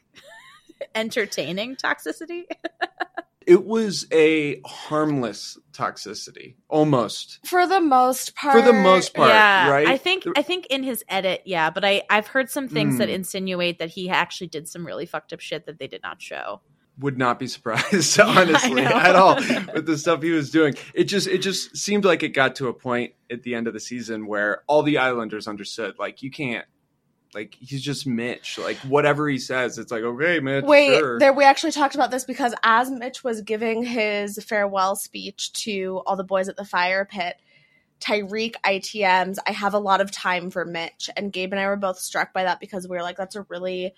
entertaining 0.95 1.75
toxicity. 1.75 2.45
It 3.47 3.65
was 3.65 4.07
a 4.11 4.59
harmless 4.65 5.57
toxicity, 5.71 6.55
almost. 6.67 7.39
For 7.45 7.67
the 7.67 7.79
most 7.79 8.35
part. 8.35 8.55
For 8.55 8.61
the 8.61 8.73
most 8.73 9.13
part, 9.13 9.29
yeah, 9.29 9.69
right? 9.69 9.87
I 9.87 9.97
think 9.97 10.23
I 10.35 10.41
think 10.41 10.65
in 10.67 10.83
his 10.83 11.03
edit, 11.07 11.41
yeah, 11.45 11.69
but 11.69 11.85
I 11.85 12.01
I've 12.09 12.27
heard 12.27 12.49
some 12.49 12.67
things 12.67 12.97
that 12.97 13.09
Mm. 13.09 13.13
insinuate 13.13 13.79
that 13.79 13.89
he 13.91 14.09
actually 14.09 14.47
did 14.47 14.67
some 14.67 14.85
really 14.85 15.05
fucked 15.05 15.31
up 15.33 15.39
shit 15.39 15.65
that 15.67 15.79
they 15.79 15.87
did 15.87 16.01
not 16.01 16.21
show. 16.21 16.61
would 16.99 17.17
not 17.17 17.37
be 17.39 17.45
surprised 17.47 18.17
honestly 18.21 18.81
know. 18.81 18.89
at 18.89 19.15
all 19.17 19.35
with 19.73 19.85
the 19.85 19.97
stuff 19.97 20.21
he 20.21 20.31
was 20.31 20.49
doing 20.49 20.73
it 20.93 21.03
just 21.03 21.27
it 21.27 21.39
just 21.39 21.75
seemed 21.75 22.05
like 22.05 22.23
it 22.23 22.29
got 22.29 22.55
to 22.55 22.69
a 22.69 22.73
point 22.73 23.11
at 23.29 23.43
the 23.43 23.53
end 23.53 23.67
of 23.67 23.73
the 23.73 23.81
season 23.81 24.25
where 24.27 24.63
all 24.67 24.81
the 24.81 24.97
islanders 24.97 25.45
understood 25.45 25.93
like 25.99 26.21
you 26.23 26.31
can't 26.31 26.65
like 27.35 27.55
he's 27.59 27.81
just 27.81 28.07
mitch 28.07 28.57
like 28.57 28.77
whatever 28.77 29.27
he 29.27 29.37
says 29.37 29.77
it's 29.77 29.91
like 29.91 30.03
okay 30.03 30.39
mitch 30.39 30.65
Wait, 30.65 30.97
sure. 30.97 31.19
there 31.19 31.33
we 31.33 31.43
actually 31.43 31.71
talked 31.71 31.95
about 31.95 32.11
this 32.11 32.23
because 32.23 32.53
as 32.63 32.89
Mitch 32.89 33.23
was 33.23 33.41
giving 33.41 33.83
his 33.83 34.41
farewell 34.43 34.95
speech 34.95 35.51
to 35.53 36.01
all 36.05 36.15
the 36.15 36.23
boys 36.23 36.49
at 36.49 36.55
the 36.55 36.65
fire 36.65 37.05
pit, 37.05 37.35
Tyrique 37.99 38.55
ITMs, 38.65 39.37
I 39.47 39.51
have 39.51 39.73
a 39.73 39.79
lot 39.79 40.01
of 40.01 40.11
time 40.11 40.49
for 40.49 40.65
Mitch. 40.65 41.09
And 41.15 41.31
Gabe 41.31 41.53
and 41.53 41.59
I 41.59 41.67
were 41.67 41.75
both 41.75 41.99
struck 41.99 42.33
by 42.33 42.43
that 42.43 42.59
because 42.59 42.87
we 42.87 42.95
were 42.95 43.03
like, 43.03 43.17
that's 43.17 43.35
a 43.35 43.43
really 43.43 43.93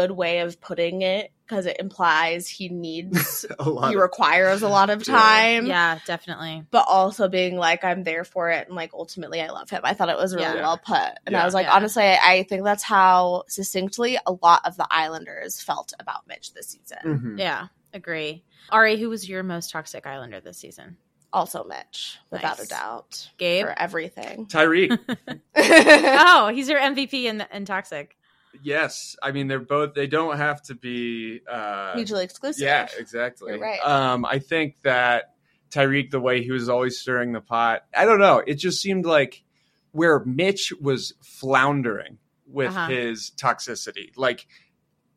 good 0.00 0.10
way 0.10 0.40
of 0.40 0.60
putting 0.60 1.00
it 1.00 1.32
because 1.46 1.64
it 1.64 1.78
implies 1.80 2.46
he 2.48 2.68
needs 2.68 3.46
a 3.58 3.68
lot 3.70 3.88
he 3.88 3.94
of- 3.94 4.02
requires 4.02 4.60
a 4.62 4.68
lot 4.68 4.90
of 4.90 5.02
time. 5.04 5.64
Yeah, 5.66 5.98
definitely. 6.06 6.64
But 6.70 6.84
also 6.88 7.28
being 7.28 7.56
like, 7.56 7.82
I'm 7.82 8.02
there 8.04 8.24
for 8.24 8.50
it 8.50 8.66
and 8.66 8.76
like 8.76 8.90
ultimately 8.92 9.40
I 9.40 9.48
love 9.48 9.70
him. 9.70 9.80
I 9.84 9.94
thought 9.94 10.10
it 10.10 10.18
was 10.18 10.34
really 10.34 10.46
Yeah. 10.56 10.60
well 10.62 10.76
put. 10.76 10.98
And 11.24 11.32
Yeah. 11.32 11.42
I 11.42 11.44
was 11.46 11.54
like, 11.54 11.64
Yeah. 11.66 11.74
honestly, 11.76 12.02
I, 12.02 12.18
I 12.22 12.42
think 12.42 12.62
that's 12.64 12.82
how 12.82 13.44
succinctly 13.48 14.18
a 14.26 14.32
lot 14.42 14.62
of 14.66 14.76
the 14.76 14.86
Islanders 14.90 15.62
felt 15.62 15.94
about 15.98 16.26
Mitch 16.28 16.52
this 16.52 16.66
season. 16.68 16.98
Mhm. 17.36 17.38
Yeah, 17.38 17.68
agree. 17.94 18.44
Ari, 18.70 18.98
who 18.98 19.08
was 19.08 19.26
your 19.28 19.42
most 19.42 19.70
toxic 19.70 20.06
Islander 20.06 20.40
this 20.40 20.58
season? 20.58 20.96
Also 21.32 21.64
Mitch, 21.64 22.18
without 22.30 22.58
Nice. 22.58 22.66
a 22.66 22.68
doubt. 22.70 23.30
Gabe. 23.38 23.64
For 23.66 23.74
everything. 23.78 24.46
tyrique 24.46 24.98
oh, 25.56 26.50
he's 26.54 26.68
your 26.68 26.80
MVP 26.80 27.24
in, 27.24 27.44
in 27.52 27.64
toxic. 27.64 28.16
Yes 28.62 29.16
i 29.22 29.32
mean 29.32 29.48
they're 29.48 29.58
both 29.60 29.94
they 29.94 30.06
don't 30.06 30.36
have 30.36 30.62
to 30.62 30.74
be 30.74 31.40
uh 31.50 31.92
Mutually 31.94 32.24
exclusive. 32.24 32.62
Yeah, 32.62 32.88
exactly. 32.98 33.52
You're 33.52 33.60
right. 33.60 33.80
Um, 33.80 34.24
I 34.24 34.38
think 34.38 34.76
that 34.82 35.34
Tyrique, 35.70 36.10
the 36.10 36.20
way 36.20 36.42
he 36.42 36.52
was 36.52 36.68
always 36.68 36.98
stirring 36.98 37.32
the 37.32 37.40
pot, 37.40 37.82
I 37.94 38.04
don't 38.04 38.20
know. 38.20 38.42
It 38.46 38.54
just 38.54 38.80
seemed 38.80 39.04
like 39.04 39.42
where 39.92 40.22
Mitch 40.24 40.72
was 40.80 41.14
floundering 41.22 42.18
with 42.46 42.68
Uh-huh. 42.68 42.88
his 42.88 43.32
toxicity, 43.36 44.10
like 44.16 44.46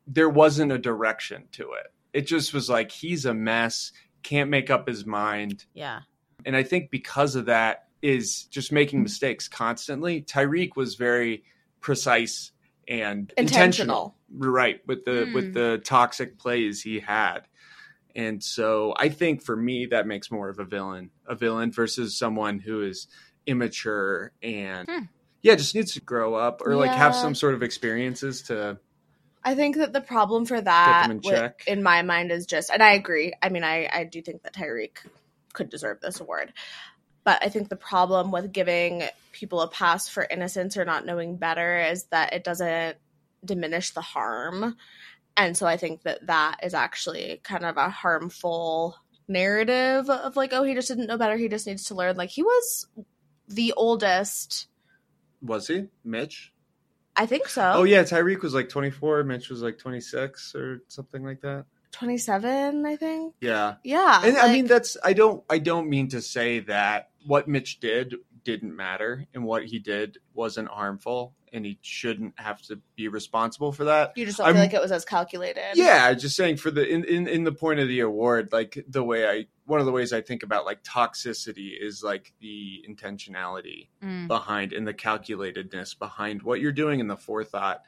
there 0.06 0.28
wasn't 0.28 0.72
a 0.72 0.78
direction 0.78 1.44
to 1.52 1.72
it. 1.74 1.86
It 2.12 2.26
just 2.26 2.52
was 2.52 2.68
like 2.68 2.90
he's 2.90 3.24
a 3.26 3.34
mess, 3.34 3.92
can't 4.24 4.50
make 4.50 4.70
up 4.70 4.88
his 4.88 5.06
mind. 5.06 5.64
Yeah. 5.74 6.00
And 6.44 6.56
I 6.56 6.62
think 6.64 6.90
because 6.90 7.36
of 7.36 7.46
that 7.46 7.84
is 8.02 8.44
just 8.44 8.72
making 8.72 9.02
mistakes 9.02 9.46
constantly. 9.46 10.22
Tyrique 10.22 10.74
was 10.74 10.94
very 10.96 11.44
precise 11.80 12.50
and 12.88 13.32
Intentional. 13.36 14.14
intentional, 14.28 14.50
right? 14.52 14.80
With 14.86 15.04
the 15.04 15.26
Hmm. 15.28 15.34
with 15.34 15.52
the 15.54 15.80
toxic 15.84 16.38
plays 16.38 16.82
he 16.82 17.00
had, 17.00 17.40
and 18.14 18.42
so 18.42 18.94
I 18.96 19.08
think 19.08 19.42
for 19.42 19.56
me 19.56 19.86
that 19.86 20.06
makes 20.06 20.30
more 20.30 20.48
of 20.48 20.58
a 20.58 20.64
villain, 20.64 21.10
a 21.26 21.34
villain 21.34 21.72
versus 21.72 22.18
someone 22.18 22.58
who 22.58 22.82
is 22.82 23.06
immature 23.46 24.32
and 24.42 24.88
Hmm. 24.88 25.04
yeah, 25.42 25.54
just 25.54 25.74
needs 25.74 25.94
to 25.94 26.00
grow 26.00 26.34
up 26.34 26.60
or 26.64 26.76
like 26.76 26.94
have 26.94 27.14
some 27.14 27.34
sort 27.34 27.54
of 27.54 27.62
experiences 27.62 28.42
to. 28.42 28.78
I 29.42 29.54
think 29.54 29.76
that 29.76 29.94
the 29.94 30.02
problem 30.02 30.44
for 30.44 30.60
that, 30.60 31.10
in 31.10 31.16
wi- 31.18 31.38
check. 31.38 31.62
in 31.66 31.82
my 31.82 32.02
mind, 32.02 32.30
is 32.30 32.44
just, 32.44 32.68
and 32.70 32.82
I 32.82 32.92
agree. 32.92 33.32
I 33.40 33.48
mean, 33.48 33.64
I, 33.64 33.88
I 33.90 34.04
do 34.04 34.20
think 34.20 34.42
that 34.42 34.52
Tyrique 34.52 34.98
could 35.54 35.70
deserve 35.70 36.00
this 36.00 36.20
award. 36.20 36.52
But 37.24 37.42
I 37.42 37.48
think 37.48 37.68
the 37.68 37.76
problem 37.76 38.30
with 38.30 38.52
giving 38.52 39.02
people 39.32 39.60
a 39.60 39.68
pass 39.68 40.08
for 40.08 40.26
innocence 40.30 40.76
or 40.76 40.84
not 40.84 41.04
knowing 41.04 41.36
better 41.36 41.80
is 41.80 42.04
that 42.06 42.32
it 42.32 42.44
doesn't 42.44 42.96
diminish 43.44 43.90
the 43.90 44.00
harm. 44.00 44.76
And 45.36 45.56
so 45.56 45.66
I 45.66 45.76
think 45.76 46.02
that 46.02 46.26
that 46.26 46.60
is 46.62 46.74
actually 46.74 47.40
kind 47.42 47.64
of 47.64 47.76
a 47.76 47.88
harmful 47.90 48.96
narrative 49.28 50.10
of 50.10 50.36
like, 50.36 50.52
oh, 50.52 50.64
he 50.64 50.74
just 50.74 50.88
didn't 50.88 51.06
know 51.06 51.18
better. 51.18 51.36
He 51.36 51.48
just 51.48 51.66
needs 51.66 51.84
to 51.84 51.94
learn. 51.94 52.16
Like, 52.16 52.30
he 52.30 52.42
was 52.42 52.86
the 53.48 53.72
oldest. 53.76 54.66
Was 55.42 55.68
he 55.68 55.86
Mitch? 56.04 56.52
I 57.16 57.26
think 57.26 57.48
so. 57.48 57.72
Oh 57.74 57.84
yeah, 57.84 58.02
Tyrique 58.02 58.42
was 58.42 58.54
like 58.54 58.68
twenty 58.68 58.90
four. 58.90 59.22
Mitch 59.24 59.50
was 59.50 59.62
like 59.62 59.78
twenty 59.78 60.00
six 60.00 60.54
or 60.54 60.82
something 60.88 61.24
like 61.24 61.40
that. 61.42 61.66
27, 61.92 62.86
I 62.86 62.96
think. 62.96 63.34
Yeah. 63.40 63.74
Yeah. 63.84 64.20
and 64.24 64.36
I 64.36 64.52
mean 64.52 64.66
that's 64.66 64.96
I 65.04 65.12
don't 65.12 65.42
I 65.50 65.58
don't 65.58 65.88
mean 65.88 66.08
to 66.08 66.20
say 66.22 66.60
that 66.60 67.10
what 67.26 67.48
Mitch 67.48 67.80
did 67.80 68.14
didn't 68.44 68.74
matter 68.74 69.26
and 69.34 69.44
what 69.44 69.64
he 69.66 69.78
did 69.78 70.18
wasn't 70.32 70.68
harmful 70.68 71.34
and 71.52 71.64
he 71.66 71.78
shouldn't 71.82 72.32
have 72.38 72.62
to 72.62 72.80
be 72.96 73.08
responsible 73.08 73.72
for 73.72 73.84
that. 73.84 74.12
You 74.16 74.24
just 74.24 74.38
don't 74.38 74.46
I'm- 74.46 74.54
feel 74.54 74.62
like 74.64 74.72
it 74.74 74.80
was 74.80 74.92
as 74.92 75.04
calculated. 75.04 75.62
Yeah, 75.74 76.12
just 76.14 76.36
saying 76.36 76.56
for 76.56 76.70
the 76.70 76.86
in, 76.86 77.04
in 77.04 77.26
in 77.28 77.44
the 77.44 77.52
point 77.52 77.80
of 77.80 77.88
the 77.88 78.00
award, 78.00 78.50
like 78.52 78.82
the 78.88 79.02
way 79.04 79.28
I 79.28 79.46
one 79.66 79.78
of 79.80 79.86
the 79.86 79.92
ways 79.92 80.12
I 80.12 80.20
think 80.20 80.42
about 80.42 80.64
like 80.64 80.82
toxicity 80.82 81.72
is 81.78 82.02
like 82.02 82.32
the 82.40 82.84
intentionality 82.88 83.88
Mm. 84.02 84.26
behind 84.28 84.72
and 84.72 84.86
the 84.88 84.94
calculatedness 84.94 85.98
behind 85.98 86.42
what 86.42 86.60
you're 86.60 86.72
doing 86.72 87.00
and 87.00 87.10
the 87.10 87.16
forethought. 87.16 87.82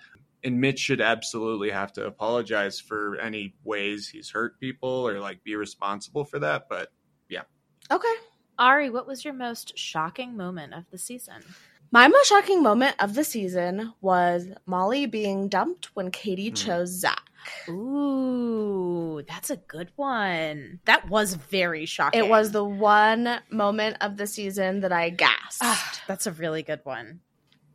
And 0.45 0.61
Mitch 0.61 0.79
should 0.81 1.01
absolutely 1.01 1.71
have 1.71 1.93
to 1.95 2.05
apologize 2.07 2.81
for 2.81 3.17
any 3.19 3.55
ways 3.65 4.09
he's 4.09 4.31
hurt 4.31 4.59
people 4.59 4.89
or 5.09 5.21
like 5.21 5.45
be 5.45 5.55
responsible 5.57 6.25
for 6.25 6.39
that. 6.41 6.69
But 6.69 6.91
yeah. 7.29 7.43
Okay. 7.91 8.13
Ari, 8.59 8.91
what 8.91 9.07
was 9.07 9.25
your 9.25 9.35
most 9.35 9.79
shocking 9.79 10.37
moment 10.37 10.75
of 10.75 10.85
the 10.91 10.99
season? 10.99 11.43
My 11.91 12.09
most 12.09 12.29
shocking 12.29 12.63
moment 12.63 12.97
of 13.01 13.15
the 13.15 13.23
season 13.25 13.93
was 14.01 14.49
Molly 14.67 15.07
being 15.07 15.49
dumped 15.49 15.95
when 15.95 16.11
Kady 16.11 16.49
Hmm. 16.49 16.55
chose 16.55 16.89
Zac. 16.91 17.21
Ooh, 17.69 19.23
that's 19.29 19.51
a 19.51 19.57
good 19.57 19.91
one. 19.97 20.81
That 20.85 21.09
was 21.09 21.35
very 21.35 21.87
shocking. 21.87 22.19
It 22.25 22.29
was 22.29 22.53
the 22.53 22.65
one 22.65 23.41
moment 23.51 23.97
of 24.01 24.17
the 24.17 24.27
season 24.27 24.81
that 24.81 24.93
I 24.93 25.11
gasped. 25.11 25.59
Ah, 25.63 26.01
that's 26.07 26.27
a 26.27 26.33
really 26.33 26.63
good 26.63 26.81
one. 26.85 27.21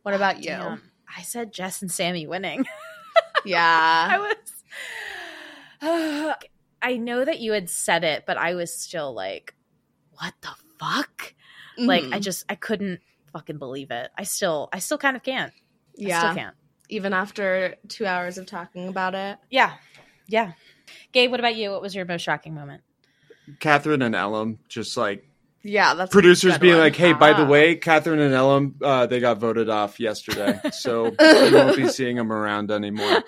what 0.02 0.14
about 0.14 0.38
you? 0.38 0.50
Damn. 0.50 0.82
I 1.16 1.22
said 1.22 1.52
Jess 1.52 1.82
and 1.82 1.90
Sammy 1.90 2.26
winning. 2.26 2.64
Yeah. 3.44 4.08
I 4.10 4.18
was. 4.18 4.36
I 6.82 6.96
know 6.96 7.24
that 7.24 7.40
you 7.40 7.52
had 7.52 7.70
said 7.70 8.02
it, 8.04 8.24
but 8.26 8.36
I 8.36 8.54
was 8.54 8.72
still 8.72 9.12
like, 9.14 9.54
"What 10.12 10.34
the 10.40 10.50
fuck?" 10.78 11.34
Like, 11.76 12.04
I 12.04 12.18
Mhm. 12.18 12.20
just 12.22 12.44
I 12.48 12.56
couldn't 12.56 13.00
fucking 13.32 13.58
believe 13.58 13.90
it. 13.92 14.10
I 14.18 14.24
still 14.24 14.68
I 14.72 14.80
still 14.80 14.98
kind 14.98 15.16
of 15.16 15.22
can't. 15.22 15.52
I 15.52 15.94
yeah. 15.96 16.18
still 16.20 16.34
can't. 16.34 16.56
Even 16.88 17.12
after 17.12 17.76
two 17.88 18.06
hours 18.06 18.38
of 18.38 18.46
talking 18.46 18.88
about 18.88 19.14
it. 19.14 19.38
Yeah, 19.50 19.74
yeah. 20.26 20.52
Gabe, 21.12 21.30
what 21.30 21.38
about 21.40 21.54
you? 21.56 21.70
What 21.70 21.82
was 21.82 21.94
your 21.94 22.06
most 22.06 22.22
shocking 22.22 22.54
moment? 22.54 22.82
Catherine 23.60 24.02
and 24.02 24.14
Elom 24.16 24.58
just 24.68 24.96
like 24.96 25.27
Yeah, 25.62 25.94
that's 25.94 26.12
producers 26.12 26.56
being 26.58 26.74
one. 26.74 26.82
like, 26.84 26.96
"Hey, 26.96 27.12
by 27.12 27.32
the 27.32 27.42
Ah. 27.42 27.48
way, 27.48 27.74
Catherine 27.74 28.20
and 28.20 28.32
Elom, 28.32 28.74
uh, 28.82 29.06
they 29.06 29.18
got 29.20 29.38
voted 29.38 29.68
off 29.68 29.98
yesterday, 29.98 30.58
so 30.72 31.06
you 31.20 31.52
won't 31.54 31.76
be 31.76 31.88
seeing 31.88 32.16
them 32.16 32.32
around 32.32 32.70
anymore." 32.70 33.22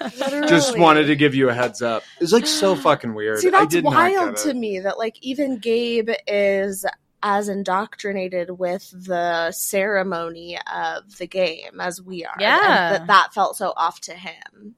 Just 0.46 0.78
wanted 0.78 1.06
to 1.06 1.16
give 1.16 1.34
you 1.34 1.48
a 1.50 1.52
heads 1.54 1.82
up. 1.82 2.02
It's 2.20 2.32
like 2.32 2.46
so 2.46 2.74
fucking 2.76 3.14
weird. 3.14 3.40
See, 3.40 3.48
I 3.48 3.50
that's 3.50 3.74
did 3.74 3.84
not 3.84 3.94
wild 3.94 4.36
to 4.38 4.54
me 4.54 4.78
that 4.80 4.96
like 4.96 5.16
even 5.22 5.58
Gabe 5.58 6.10
is 6.28 6.86
as 7.22 7.48
indoctrinated 7.48 8.50
with 8.58 8.90
the 9.06 9.50
ceremony 9.52 10.58
of 10.72 11.18
the 11.18 11.26
game 11.26 11.80
as 11.80 12.00
we 12.00 12.24
are. 12.24 12.32
and 12.34 12.40
Yeah. 12.42 12.58
that 12.92 13.06
that 13.08 13.34
felt 13.34 13.56
so 13.56 13.72
off 13.76 14.00
to 14.02 14.12
him. 14.14 14.74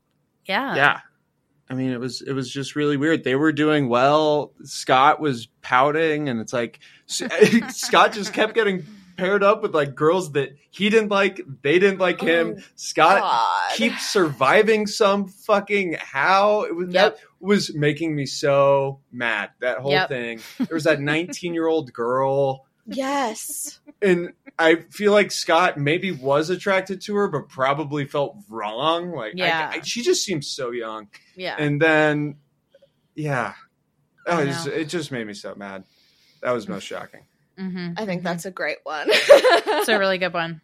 Yeah. 0.46 0.74
Yeah. 0.74 1.00
I 1.70 1.74
mean, 1.74 1.90
it 1.92 2.00
was 2.00 2.20
it 2.20 2.32
was 2.32 2.50
just 2.50 2.74
really 2.76 2.96
weird. 2.98 3.24
They 3.24 3.36
were 3.36 3.52
doing 3.52 3.88
well. 3.88 4.52
Scott 4.64 5.20
was 5.20 5.46
pouting, 5.62 6.28
and 6.28 6.38
it's 6.40 6.52
like 6.52 6.80
Scott 7.70 8.12
just 8.12 8.32
kept 8.32 8.54
getting 8.54 8.84
paired 9.16 9.42
up 9.42 9.62
with 9.62 9.74
like 9.74 9.94
girls 9.94 10.32
that 10.32 10.56
he 10.70 10.88
didn't 10.88 11.10
like. 11.10 11.40
They 11.62 11.78
didn't 11.78 11.98
like 11.98 12.22
oh, 12.22 12.26
him. 12.26 12.54
Oh, 12.58 12.62
Scott 12.76 13.20
God. 13.20 13.72
keeps 13.74 14.08
surviving 14.10 14.86
some 14.86 15.28
fucking 15.28 15.96
how. 16.00 16.62
It 16.62 16.74
was 16.74 16.88
Yep. 16.92 17.16
that 17.16 17.22
was 17.40 17.74
making 17.74 18.14
me 18.16 18.26
so 18.26 19.00
mad. 19.12 19.50
That 19.60 19.78
whole 19.78 19.90
Yep. 19.92 20.08
thing. 20.08 20.40
There 20.58 20.74
was 20.74 20.84
that 20.84 21.00
19 21.00 21.54
year 21.54 21.66
old 21.66 21.92
girl. 21.92 22.66
Yes. 22.86 23.80
And 24.00 24.32
I 24.58 24.76
feel 24.90 25.12
like 25.12 25.30
Scott 25.30 25.78
maybe 25.78 26.10
was 26.10 26.50
attracted 26.50 27.00
to 27.02 27.14
her, 27.14 27.28
but 27.28 27.48
probably 27.48 28.06
felt 28.06 28.36
wrong. 28.48 29.12
Like, 29.12 29.34
Yeah. 29.36 29.70
I- 29.74 29.80
she 29.82 30.02
just 30.02 30.24
seems 30.24 30.48
so 30.48 30.70
young. 30.72 31.08
Yeah. 31.36 31.54
And 31.58 31.80
then, 31.80 32.36
yeah, 33.14 33.54
oh, 34.26 34.38
it, 34.40 34.46
just, 34.46 34.66
it 34.66 34.84
just 34.86 35.12
made 35.12 35.26
me 35.26 35.34
so 35.34 35.54
mad. 35.54 35.84
That 36.42 36.52
was 36.52 36.68
most 36.68 36.84
shocking. 36.84 37.20
mm-hmm. 37.58 37.92
I 37.96 38.06
think 38.06 38.22
that's 38.22 38.44
a 38.44 38.50
great 38.50 38.78
one. 38.82 39.06
It's 39.08 39.88
a 39.88 39.98
really 39.98 40.18
good 40.18 40.34
one. 40.34 40.60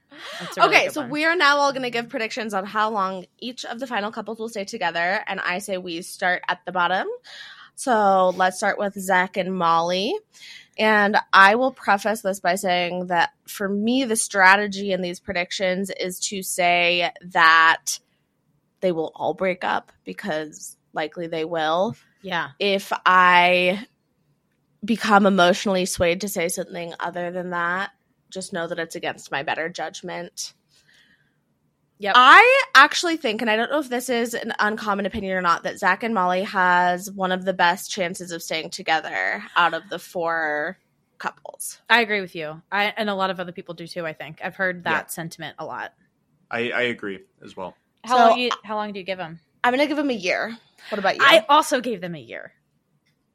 Really 0.57 0.69
okay, 0.69 0.85
good 0.87 0.95
so 0.95 1.01
one. 1.03 1.11
we 1.11 1.25
are 1.25 1.37
now 1.37 1.59
all 1.59 1.73
going 1.73 1.83
to 1.83 1.91
give 1.91 2.09
predictions 2.09 2.55
on 2.55 2.65
how 2.65 2.91
long 2.91 3.27
each 3.39 3.65
of 3.65 3.81
the 3.81 3.87
final 3.87 4.11
couples 4.11 4.39
will 4.39 4.49
stay 4.49 4.65
together. 4.65 5.21
And 5.27 5.41
I 5.41 5.59
say 5.59 5.79
we 5.79 6.03
start 6.03 6.43
at 6.49 6.61
the 6.67 6.73
bottom. 6.73 7.07
So 7.75 8.31
let's 8.31 8.57
start 8.57 8.79
with 8.79 8.95
Zac 8.95 9.37
and 9.37 9.55
Molly. 9.55 10.15
And 10.77 11.17
I 11.33 11.55
will 11.55 11.73
preface 11.73 12.23
this 12.23 12.41
by 12.41 12.57
saying 12.57 13.07
that 13.07 13.31
for 13.47 13.69
me, 13.69 14.05
the 14.05 14.17
strategy 14.17 14.93
in 14.93 15.03
these 15.03 15.21
predictions 15.21 15.91
is 15.91 16.19
to 16.21 16.43
say 16.43 17.11
that 17.23 17.99
they 18.81 18.93
will 18.93 19.13
all 19.15 19.35
break 19.35 19.65
up 19.65 19.93
because 20.05 20.77
likely 20.93 21.27
they 21.27 21.45
will. 21.45 21.97
Yeah. 22.23 22.51
If 22.59 22.93
I 23.07 23.87
become 24.85 25.27
emotionally 25.27 25.87
swayed 25.87 26.21
to 26.23 26.29
say 26.29 26.49
something 26.49 26.95
other 27.01 27.31
than 27.31 27.51
that, 27.51 27.91
just 28.31 28.53
know 28.53 28.67
that 28.67 28.79
it's 28.79 28.97
against 28.97 29.31
my 29.31 29.43
better 29.43 29.69
judgment. 29.69 30.55
Yep. 32.01 32.13
I 32.17 32.63
actually 32.77 33.17
think, 33.17 33.41
and 33.43 33.51
I 33.51 33.57
don't 33.57 33.71
know 33.73 33.81
if 33.81 33.89
this 33.89 34.09
is 34.09 34.33
an 34.35 34.53
uncommon 34.61 35.05
opinion 35.05 35.37
or 35.37 35.43
not, 35.43 35.65
that 35.65 35.81
Zac 35.81 36.05
and 36.05 36.15
Molly 36.15 36.45
has 36.45 37.11
one 37.11 37.33
of 37.33 37.45
the 37.45 37.53
best 37.53 37.91
chances 37.91 38.31
of 38.31 38.41
staying 38.41 38.71
together 38.71 39.43
out 39.57 39.75
of 39.75 39.83
the 39.91 39.99
four 39.99 40.79
couples. 41.19 41.81
I 41.91 42.01
agree 42.01 42.21
with 42.21 42.37
you. 42.37 42.63
I 42.71 42.95
and 42.97 43.11
a 43.11 43.15
lot 43.15 43.31
of 43.31 43.41
other 43.41 43.51
people 43.51 43.75
do 43.75 43.89
too, 43.89 44.07
I 44.07 44.13
think. 44.13 44.41
I've 44.45 44.55
heard 44.55 44.85
that 44.85 45.07
Yeah. 45.07 45.07
sentiment 45.09 45.57
a 45.59 45.65
lot. 45.65 45.93
I, 46.49 46.71
I 46.71 46.83
agree 46.83 47.19
as 47.45 47.57
well. 47.57 47.75
How 48.05 48.17
So- 48.17 48.29
long 48.29 48.39
you, 48.39 48.51
how 48.63 48.77
long 48.77 48.93
do 48.93 49.01
you 49.01 49.05
give 49.05 49.19
them? 49.19 49.41
I'm 49.65 49.73
going 49.75 49.81
to 49.85 49.89
give 49.89 49.97
them 49.97 50.11
a 50.11 50.15
year. 50.15 50.57
What 50.91 51.01
about 51.01 51.17
you? 51.17 51.23
I 51.25 51.45
also 51.49 51.81
gave 51.81 52.01
them 52.01 52.15
a 52.15 52.21
year. 52.21 52.53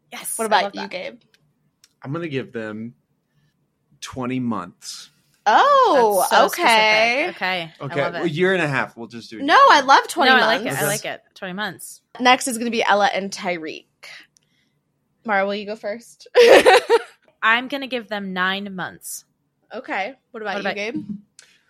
Yes. 0.09 0.37
what 0.39 0.45
about 0.45 0.73
you, 0.73 0.81
that. 0.81 0.89
Gabe? 0.89 1.19
I'm 2.03 2.11
going 2.11 2.23
to 2.23 2.29
give 2.29 2.51
them 2.51 2.95
20 4.01 4.39
months. 4.39 5.09
Oh, 5.45 6.25
so 6.29 6.45
okay. 6.45 7.31
specific. 7.31 7.35
Okay. 7.35 7.73
Okay, 7.81 8.01
I 8.01 8.09
love 8.09 8.23
a 8.25 8.29
year 8.29 8.53
and 8.53 8.61
a 8.61 8.67
half. 8.67 8.95
We'll 8.95 9.07
just 9.07 9.29
do 9.29 9.39
it. 9.39 9.43
No, 9.43 9.57
I 9.57 9.81
love 9.81 10.07
20 10.07 10.29
no, 10.31 10.37
months. 10.37 10.47
I 10.47 10.57
like 10.57 10.65
it. 10.65 10.81
I 10.81 10.85
like 10.85 11.05
it. 11.05 11.21
20 11.35 11.53
months. 11.53 12.01
Next 12.19 12.47
is 12.47 12.57
going 12.57 12.67
to 12.67 12.71
be 12.71 12.83
Ella 12.83 13.09
and 13.13 13.31
Tyrique. 13.31 13.85
Maura, 15.25 15.45
will 15.45 15.55
you 15.55 15.65
go 15.65 15.75
first? 15.75 16.27
I'm 17.43 17.67
going 17.67 17.81
to 17.81 17.87
give 17.87 18.07
them 18.07 18.33
9 18.33 18.73
months. 18.75 19.25
okay. 19.73 20.15
What 20.31 20.41
about 20.41 20.55
What 20.55 20.63
you, 20.63 20.69
about- 20.69 20.75
Gabe? 20.75 21.05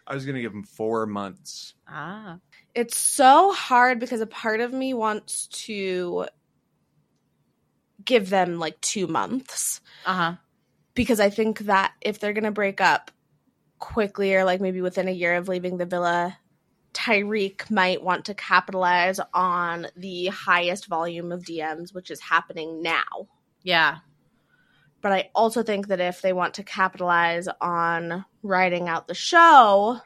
I 0.05 0.13
was 0.13 0.25
going 0.25 0.35
to 0.35 0.41
give 0.41 0.51
them 0.51 0.63
four 0.63 1.05
months. 1.05 1.73
Ah. 1.87 2.39
It's 2.75 2.97
so 2.97 3.53
hard 3.53 3.99
because 3.99 4.19
a 4.19 4.27
part 4.27 4.59
of 4.59 4.73
me 4.73 4.93
wants 4.93 5.47
to 5.65 6.27
give 8.05 8.29
them 8.29 8.59
like 8.59 8.79
two 8.81 9.07
months 9.07 9.81
Uh-huh. 10.05 10.35
because 10.95 11.19
I 11.19 11.29
think 11.29 11.59
that 11.59 11.93
if 12.01 12.19
they're 12.19 12.33
going 12.33 12.43
to 12.43 12.51
break 12.51 12.81
up 12.81 13.11
quickly 13.79 14.35
or 14.35 14.43
like 14.45 14.61
maybe 14.61 14.81
within 14.81 15.07
a 15.07 15.11
year 15.11 15.35
of 15.35 15.47
leaving 15.47 15.77
the 15.77 15.85
villa, 15.85 16.37
Tyrique 16.93 17.69
might 17.71 18.03
want 18.03 18.25
to 18.25 18.33
capitalize 18.33 19.19
on 19.33 19.87
the 19.95 20.27
highest 20.27 20.85
volume 20.87 21.31
of 21.31 21.43
DMs, 21.43 21.93
which 21.93 22.11
is 22.11 22.19
happening 22.19 22.81
now. 22.81 23.27
Yeah. 23.63 23.97
But 25.01 25.11
I 25.11 25.29
also 25.35 25.63
think 25.63 25.87
that 25.87 25.99
if 25.99 26.21
they 26.21 26.31
want 26.31 26.53
to 26.55 26.63
capitalize 26.63 27.49
on 27.59 28.23
writing 28.41 28.87
out 28.87 29.07
the 29.07 29.15
show, 29.15 29.99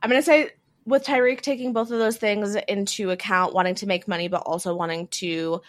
I'm 0.00 0.08
going 0.10 0.22
to 0.22 0.24
say 0.24 0.50
with 0.86 1.04
Tyrique 1.04 1.42
taking 1.42 1.72
both 1.72 1.90
of 1.90 1.98
those 1.98 2.16
things 2.16 2.54
into 2.54 3.10
account, 3.10 3.52
wanting 3.52 3.74
to 3.76 3.86
make 3.86 4.08
money, 4.08 4.28
but 4.28 4.42
also 4.42 4.74
wanting 4.74 5.08
to 5.08 5.60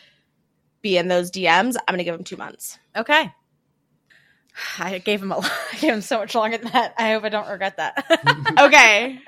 be 0.83 0.97
in 0.97 1.07
those 1.07 1.31
DMs, 1.31 1.75
I'm 1.75 1.93
going 1.93 1.97
to 1.97 2.03
give 2.03 2.13
him 2.13 2.23
two 2.23 2.37
months. 2.37 2.77
Okay. 2.95 3.31
I 4.79 4.99
gave 4.99 5.21
him 5.23 5.31
a 5.31 5.37
lot. 5.37 5.51
I 5.73 5.77
gave 5.77 5.93
him 5.93 6.01
so 6.01 6.19
much 6.19 6.35
longer 6.35 6.57
than 6.59 6.71
that. 6.71 6.93
I 6.99 7.13
hope 7.13 7.23
I 7.23 7.29
don't 7.29 7.49
regret 7.49 7.77
that. 7.77 8.05
Okay. 8.59 9.19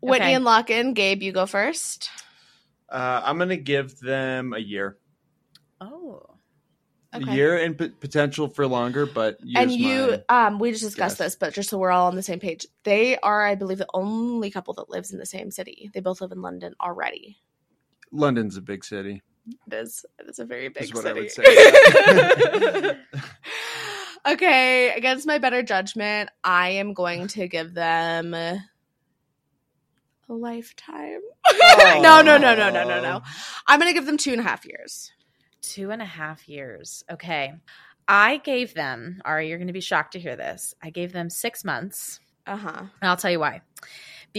Whitney 0.00 0.26
Okay. 0.26 0.34
and 0.34 0.44
Lochan, 0.44 0.94
Gabe, 0.94 1.22
you 1.22 1.32
go 1.32 1.46
first. 1.46 2.10
Uh, 2.88 3.22
I'm 3.24 3.38
going 3.38 3.48
to 3.48 3.56
give 3.56 3.98
them 3.98 4.52
a 4.52 4.58
year. 4.60 4.96
oh. 5.80 6.22
A 7.12 7.20
year 7.32 7.56
and 7.56 7.78
p- 7.78 7.88
potential 7.88 8.46
for 8.46 8.66
longer, 8.66 9.06
but 9.06 9.38
and 9.54 9.72
you, 9.72 10.18
um, 10.28 10.58
we 10.58 10.70
just 10.72 10.82
discussed 10.82 11.16
guess. 11.16 11.28
this, 11.28 11.36
but 11.36 11.54
just 11.54 11.70
so 11.70 11.78
we're 11.78 11.90
all 11.90 12.08
on 12.08 12.14
the 12.14 12.22
same 12.22 12.40
page, 12.40 12.66
they 12.84 13.16
are, 13.20 13.46
I 13.46 13.54
believe, 13.54 13.78
the 13.78 13.86
only 13.94 14.50
couple 14.50 14.74
that 14.74 14.90
lives 14.90 15.12
in 15.12 15.18
the 15.18 15.24
same 15.24 15.50
city. 15.50 15.90
They 15.94 16.00
both 16.00 16.20
live 16.20 16.30
in 16.32 16.42
London 16.42 16.74
already. 16.78 17.38
London's 18.12 18.58
a 18.58 18.60
big 18.60 18.84
city. 18.84 19.22
It 19.46 19.74
is. 19.74 20.04
It 20.18 20.28
is 20.28 20.38
a 20.38 20.44
very 20.44 20.68
big 20.68 20.84
Is 20.84 20.94
what 20.94 21.04
city. 21.04 21.18
I 21.18 21.22
would 21.22 21.30
say. 22.82 22.98
okay, 24.32 24.92
against 24.96 25.26
my 25.26 25.38
better 25.38 25.62
judgment, 25.62 26.30
I 26.42 26.70
am 26.70 26.94
going 26.94 27.28
to 27.28 27.48
give 27.48 27.74
them 27.74 28.34
a 28.34 28.58
lifetime. 30.28 31.20
no, 31.78 32.22
no, 32.22 32.36
no, 32.36 32.54
no, 32.54 32.70
no, 32.70 32.70
no, 32.70 33.00
no. 33.00 33.22
I'm 33.66 33.78
going 33.78 33.90
to 33.90 33.94
give 33.94 34.06
them 34.06 34.16
two 34.16 34.32
and 34.32 34.40
a 34.40 34.44
half 34.44 34.64
years. 34.64 35.12
Two 35.62 35.90
and 35.90 36.02
a 36.02 36.06
half 36.06 36.48
years. 36.48 37.04
Okay. 37.10 37.54
I 38.08 38.38
gave 38.38 38.74
them, 38.74 39.20
Ari, 39.24 39.48
you're 39.48 39.58
going 39.58 39.66
to 39.66 39.72
be 39.72 39.80
shocked 39.80 40.12
to 40.12 40.20
hear 40.20 40.36
this. 40.36 40.74
I 40.82 40.90
gave 40.90 41.12
them 41.12 41.30
six 41.30 41.64
months. 41.64 42.20
Uh 42.46 42.56
huh. 42.56 42.78
And 43.00 43.10
I'll 43.10 43.16
tell 43.16 43.30
you 43.30 43.40
why. 43.40 43.62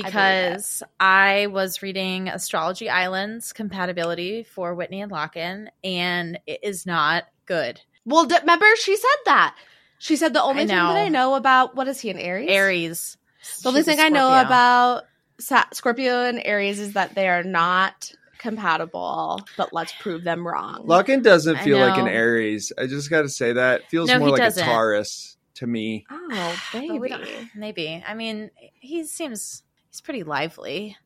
Believe 0.02 0.14
Because 0.14 0.84
I, 1.00 1.48
was 1.48 1.82
reading 1.82 2.28
Astrology 2.30 2.90
Islands 2.90 3.54
compatibility 3.54 4.44
for 4.44 4.74
Whitney 4.76 5.02
and 5.02 5.12
Lochan, 5.12 5.68
and 5.84 6.40
it 6.48 6.60
is 6.64 6.86
not 6.86 7.26
good. 7.46 7.82
Well, 8.06 8.26
d- 8.26 8.36
remember 8.40 8.66
she 8.78 8.96
said 8.96 9.18
that. 9.26 9.56
She 10.00 10.16
said 10.16 10.34
the 10.34 10.44
only 10.44 10.62
thing 10.66 10.76
that 10.76 10.96
I 10.96 11.10
know. 11.10 11.32
know 11.32 11.36
about 11.36 11.76
what 11.76 11.88
is 11.88 12.00
he 12.00 12.10
an 12.10 12.18
Aries? 12.20 12.50
Aries. 12.50 13.18
The 13.64 13.70
only 13.70 13.80
She's 13.82 13.86
thing 13.86 14.00
I 14.00 14.10
know 14.10 14.28
about 14.28 15.04
Sa- 15.40 15.66
Scorpio 15.74 16.24
and 16.26 16.42
Aries 16.46 16.80
is 16.80 16.94
that 16.94 17.16
they 17.16 17.28
are 17.28 17.44
not 17.44 18.12
compatible. 18.38 19.42
But 19.58 19.74
let's 19.74 19.94
prove 19.94 20.24
them 20.24 20.48
wrong. 20.48 20.86
Lochan 20.86 21.24
doesn't 21.24 21.58
feel 21.60 21.80
like 21.80 21.98
an. 21.98 22.08
Aries. 22.08 22.72
I 22.78 22.88
just 22.88 23.10
got 23.10 23.24
to 23.24 23.30
say 23.30 23.54
that 23.54 23.90
feels 23.90 24.10
No, 24.10 24.20
more 24.20 24.30
like 24.30 24.40
doesn't. 24.42 24.64
a 24.64 24.66
Taurus 24.66 25.38
to 25.56 25.68
me. 25.68 26.06
oh, 26.12 26.60
But 26.74 26.82
we 26.84 27.00
baby. 27.00 27.50
maybe. 27.56 28.04
I 28.08 28.14
mean, 28.14 28.52
he 28.80 29.04
seems 29.06 29.64
he's 29.90 30.02
pretty 30.02 30.24
lively. 30.24 30.98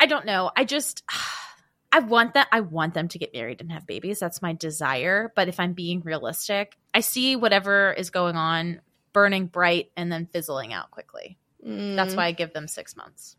I 0.00 0.06
don't 0.06 0.26
know. 0.26 0.50
I 0.56 0.64
just 0.64 1.02
I 1.92 2.00
want 2.00 2.34
that 2.34 2.48
I 2.52 2.60
want 2.60 2.94
them 2.94 3.08
to 3.08 3.18
get 3.18 3.32
married 3.32 3.60
and 3.60 3.72
have 3.72 3.86
babies. 3.86 4.18
That's 4.18 4.42
my 4.42 4.52
desire, 4.52 5.32
but 5.34 5.48
if 5.48 5.58
I'm 5.58 5.72
being 5.72 6.00
realistic, 6.02 6.76
I 6.92 7.00
see 7.00 7.34
whatever 7.36 7.92
is 7.92 8.10
going 8.10 8.36
on 8.36 8.80
burning 9.14 9.46
bright 9.46 9.90
and 9.96 10.12
then 10.12 10.26
fizzling 10.26 10.72
out 10.72 10.90
quickly. 10.90 11.38
That's 11.62 12.14
Mm, 12.14 12.16
why 12.16 12.26
I 12.26 12.32
give 12.32 12.52
them 12.52 12.68
6 12.68 12.96
months. 12.96 13.36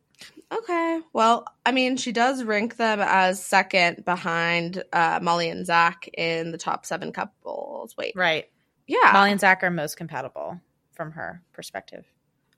Okay. 0.51 0.99
Well, 1.13 1.45
I 1.65 1.71
mean, 1.71 1.95
she 1.95 2.11
does 2.11 2.43
rank 2.43 2.75
them 2.75 2.99
as 3.01 3.41
second 3.41 4.03
behind 4.03 4.83
uh, 4.91 5.19
Molly 5.21 5.49
and 5.49 5.65
Zac 5.65 6.09
in 6.17 6.51
the 6.51 6.57
top 6.57 6.85
seven 6.85 7.13
couples. 7.13 7.95
Wait. 7.95 8.13
Right. 8.15 8.49
Yeah. 8.87 9.11
Molly 9.13 9.31
and 9.31 9.39
Zac 9.39 9.63
are 9.63 9.69
most 9.69 9.95
compatible 9.95 10.59
from 10.91 11.11
her 11.11 11.41
perspective. 11.53 12.05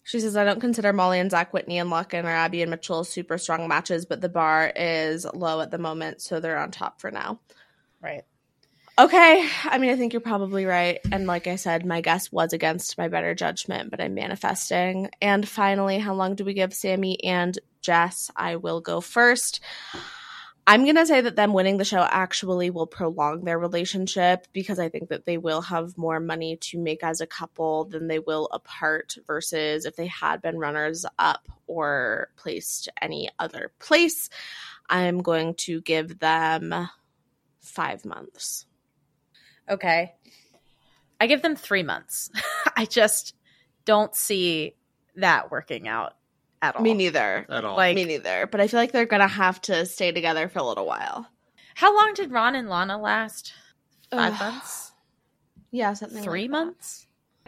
She 0.03 0.19
says, 0.19 0.35
I 0.35 0.43
don't 0.43 0.59
consider 0.59 0.93
Molly 0.93 1.19
and 1.19 1.29
Zac 1.29 1.53
Whitney 1.53 1.77
and 1.77 1.91
Lochan 1.91 2.23
or 2.23 2.29
Abby 2.29 2.61
and 2.61 2.71
Mitchell 2.71 3.03
super 3.03 3.37
strong 3.37 3.67
matches, 3.67 4.05
but 4.05 4.19
the 4.19 4.29
bar 4.29 4.71
is 4.75 5.25
low 5.33 5.61
at 5.61 5.71
the 5.71 5.77
moment, 5.77 6.21
so 6.21 6.39
they're 6.39 6.57
on 6.57 6.71
top 6.71 6.99
for 6.99 7.11
now. 7.11 7.39
Right. 8.01 8.23
Okay. 8.97 9.47
I 9.65 9.77
mean, 9.77 9.91
I 9.91 9.95
think 9.95 10.13
you're 10.13 10.21
probably 10.21 10.65
right. 10.65 10.99
And 11.11 11.25
like 11.25 11.47
I 11.47 11.55
said, 11.55 11.85
my 11.85 12.01
guess 12.01 12.31
was 12.31 12.51
against 12.51 12.97
my 12.97 13.07
better 13.07 13.33
judgment, 13.33 13.89
but 13.89 14.01
I'm 14.01 14.13
manifesting. 14.13 15.09
And 15.21 15.47
finally, 15.47 15.97
how 15.97 16.13
long 16.13 16.35
do 16.35 16.43
we 16.43 16.53
give 16.53 16.73
Sammy 16.73 17.23
and 17.23 17.57
Jess? 17.81 18.29
I 18.35 18.57
will 18.57 18.81
go 18.81 19.01
first. 19.01 19.61
I'm 20.67 20.83
going 20.83 20.95
to 20.95 21.05
say 21.05 21.21
that 21.21 21.35
them 21.35 21.53
winning 21.53 21.77
the 21.77 21.85
show 21.85 22.01
actually 22.01 22.69
will 22.69 22.85
prolong 22.85 23.43
their 23.43 23.57
relationship 23.57 24.47
because 24.53 24.79
I 24.79 24.89
think 24.89 25.09
that 25.09 25.25
they 25.25 25.37
will 25.37 25.61
have 25.61 25.97
more 25.97 26.19
money 26.19 26.57
to 26.61 26.77
make 26.77 27.03
as 27.03 27.19
a 27.19 27.27
couple 27.27 27.85
than 27.85 28.07
they 28.07 28.19
will 28.19 28.47
apart 28.51 29.15
versus 29.25 29.85
if 29.85 29.95
they 29.95 30.05
had 30.05 30.41
been 30.41 30.59
runners 30.59 31.05
up 31.17 31.47
or 31.65 32.29
placed 32.37 32.89
any 33.01 33.29
other 33.39 33.71
place. 33.79 34.29
I'm 34.87 35.21
going 35.21 35.55
to 35.55 35.81
give 35.81 36.19
them 36.19 36.89
five 37.59 38.05
months. 38.05 38.65
Okay. 39.67 40.13
I 41.19 41.27
give 41.27 41.41
them 41.41 41.55
three 41.55 41.83
months. 41.83 42.29
I 42.77 42.85
just 42.85 43.35
don't 43.85 44.15
see 44.15 44.75
that 45.15 45.49
working 45.49 45.87
out 45.87 46.13
at 46.61 46.75
all. 46.75 46.81
Me 46.81 46.93
neither. 46.93 47.45
At 47.49 47.65
all. 47.65 47.75
Like- 47.77 47.95
Me 47.95 48.05
neither. 48.05 48.47
But 48.47 48.61
I 48.61 48.67
feel 48.67 48.79
like 48.79 48.91
they're 48.91 49.05
going 49.05 49.21
to 49.21 49.27
have 49.27 49.61
to 49.63 49.85
stay 49.85 50.11
together 50.11 50.47
for 50.49 50.59
a 50.59 50.63
little 50.63 50.85
while. 50.85 51.27
How 51.75 51.95
long 51.95 52.13
did 52.13 52.31
Ron 52.31 52.55
and 52.55 52.69
Lana 52.69 52.99
last? 52.99 53.53
Five 54.11 54.33
Ugh. 54.33 54.39
months? 54.39 54.91
Yeah, 55.71 55.93
something 55.93 56.21
Three 56.21 56.41
like 56.43 56.51
months? 56.51 57.07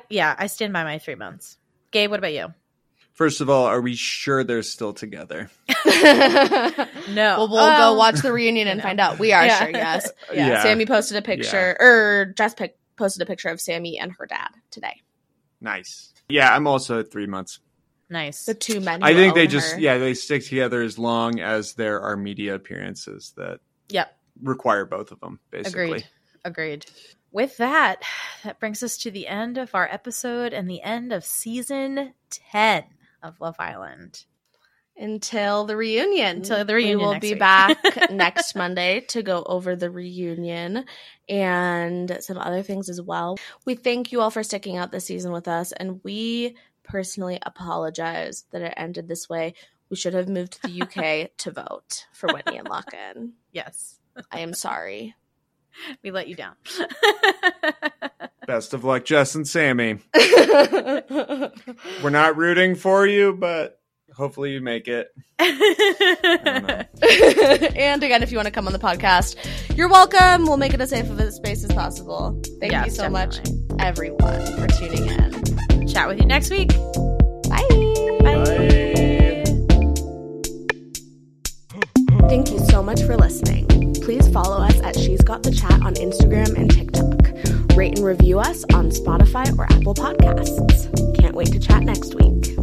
Yeah, 0.10 0.34
I 0.38 0.48
stand 0.48 0.72
by 0.74 0.84
my 0.84 0.98
three 0.98 1.16
months. 1.16 1.58
Gabe, 1.92 2.10
what 2.10 2.20
about 2.20 2.34
you? 2.34 2.54
First 3.14 3.42
of 3.42 3.50
all, 3.50 3.66
are 3.66 3.82
we 3.82 3.96
sure 3.96 4.44
they're 4.44 4.64
still 4.64 4.94
together? 4.94 5.50
No. 7.10 7.36
Well, 7.38 7.48
we'll 7.50 7.60
Um, 7.60 7.78
go 7.78 7.94
watch 7.96 8.20
the 8.22 8.32
reunion 8.32 8.68
and 8.68 8.82
find 8.82 9.00
out. 9.00 9.20
We 9.20 9.34
are 9.34 9.46
Yeah. 9.46 9.60
sure, 9.60 9.70
yes. 9.70 10.10
Yeah. 10.34 10.48
Yeah. 10.48 10.64
Sammy 10.64 10.86
posted 10.86 11.18
a 11.18 11.22
picture, 11.22 11.76
or 11.80 12.34
Jess 12.38 12.54
pic- 12.54 12.78
posted 12.96 13.22
a 13.22 13.26
picture 13.26 13.50
of 13.50 13.60
Sammy 13.60 14.00
and 14.00 14.12
her 14.14 14.26
dad 14.26 14.50
today. 14.72 15.02
Nice. 15.62 16.14
Yeah, 16.30 16.56
I'm 16.56 16.66
also 16.66 17.00
at 17.00 17.12
three 17.12 17.28
months. 17.28 17.60
Nice. 18.10 18.46
The 18.46 18.54
two 18.54 18.80
men. 18.80 19.02
I 19.04 19.14
think 19.14 19.34
they 19.34 19.48
just 19.48 19.74
her. 19.74 19.80
yeah 19.80 19.98
they 19.98 20.14
stick 20.14 20.44
together 20.46 20.82
as 20.82 21.00
long 21.00 21.40
as 21.40 21.74
there 21.74 22.02
are 22.02 22.16
media 22.18 22.56
appearances 22.56 23.34
that 23.38 23.60
Yep. 23.90 24.16
require 24.42 24.86
both 24.86 25.12
of 25.12 25.20
them. 25.20 25.40
Basically, 25.52 25.84
Agreed. 25.84 26.06
Agreed. 26.46 26.86
With 27.32 27.58
that, 27.58 28.04
that 28.44 28.60
brings 28.60 28.84
us 28.84 28.98
to 29.00 29.12
the 29.12 29.28
end 29.28 29.58
of 29.58 29.74
our 29.74 29.88
episode 29.92 30.54
and 30.54 30.70
the 30.70 30.82
end 30.84 31.12
of 31.12 31.24
season 31.26 32.14
10 32.52 32.84
of 33.24 33.40
Love 33.42 33.56
Island. 33.60 34.26
until 34.96 35.66
the 35.66 35.76
reunion. 35.76 36.38
Until 36.38 36.64
the 36.64 36.76
reunion 36.76 37.00
We 37.00 37.06
will 37.06 37.20
be 37.20 37.32
week. 37.32 37.40
back 37.40 37.78
next 38.12 38.56
Monday 38.56 39.00
to 39.10 39.24
go 39.24 39.42
over 39.44 39.76
the 39.76 39.90
reunion 39.90 40.86
and 41.28 42.18
some 42.22 42.38
other 42.38 42.62
things 42.62 42.90
as 42.90 43.02
well. 43.02 43.38
We 43.66 43.74
thank 43.74 44.12
you 44.12 44.22
all 44.22 44.30
for 44.30 44.44
sticking 44.44 44.78
out 44.78 44.92
this 44.92 45.06
season 45.06 45.32
with 45.32 45.48
us, 45.48 45.72
and 45.72 46.00
we 46.04 46.56
personally 46.84 47.40
apologize 47.42 48.46
that 48.52 48.62
it 48.62 48.74
ended 48.78 49.08
this 49.08 49.30
way. 49.30 49.54
We 49.90 49.96
should 49.96 50.14
have 50.14 50.30
moved 50.30 50.54
to 50.54 50.62
the 50.68 50.82
UK 50.82 51.32
to 51.38 51.52
vote 51.52 52.06
for 52.14 52.28
Whitney 52.34 52.58
and 52.58 52.68
Lochan. 52.68 53.32
Yes. 53.52 54.00
I 54.32 54.40
am 54.40 54.54
sorry. 54.54 55.16
We 56.04 56.12
let 56.12 56.28
you 56.28 56.36
down. 56.36 56.56
best 58.48 58.74
of 58.74 58.84
luck, 58.84 59.06
Jess 59.06 59.36
and 59.36 59.48
Sammy. 59.48 60.00
We're 60.14 61.52
not 62.10 62.38
rooting 62.38 62.76
for 62.76 63.08
you, 63.08 63.34
but 63.34 63.80
hopefully 64.14 64.52
you 64.52 64.62
make 64.62 64.88
it. 64.88 65.10
and 65.40 66.88
again, 68.04 68.24
if 68.24 68.32
you 68.32 68.38
want 68.38 68.48
to 68.48 68.52
come 68.52 68.68
on 68.68 68.74
the 68.74 68.80
podcast, 68.80 69.36
you're 69.76 69.90
welcome. 69.90 70.46
We'll 70.46 70.58
make 70.58 70.74
it 70.74 70.82
as 70.82 70.90
safe 70.92 71.10
of 71.10 71.20
a 71.20 71.32
space 71.32 71.64
as 71.64 71.74
possible. 71.74 72.40
Thank 72.60 72.72
you 72.74 72.80
Yes, 72.80 72.96
so 72.96 73.10
much, 73.10 73.40
everyone, 73.80 74.46
for 74.58 74.68
tuning 74.68 75.08
in. 75.08 75.33
Chat 75.94 76.08
with 76.08 76.20
you 76.20 76.26
next 76.26 76.50
week. 76.50 76.70
Bye. 77.50 77.68
Bye. 78.22 79.44
Thank 82.28 82.50
you 82.50 82.58
so 82.68 82.82
much 82.82 83.04
for 83.04 83.16
listening. 83.16 83.94
Please 84.02 84.28
follow 84.30 84.58
us 84.58 84.80
at 84.82 84.98
She's 84.98 85.22
Got 85.22 85.44
the 85.44 85.52
Chat 85.52 85.84
on 85.84 85.94
Instagram 85.96 86.58
and 86.58 86.72
TikTok. 86.72 87.78
Rate 87.78 88.00
and 88.00 88.06
review 88.06 88.40
us 88.40 88.66
on 88.74 88.90
Spotify 88.90 89.56
or 89.56 89.66
Apple 89.66 89.94
Podcasts. 89.94 91.20
Can't 91.20 91.36
wait 91.36 91.52
to 91.52 91.60
chat 91.60 91.84
next 91.84 92.16
week. 92.16 92.63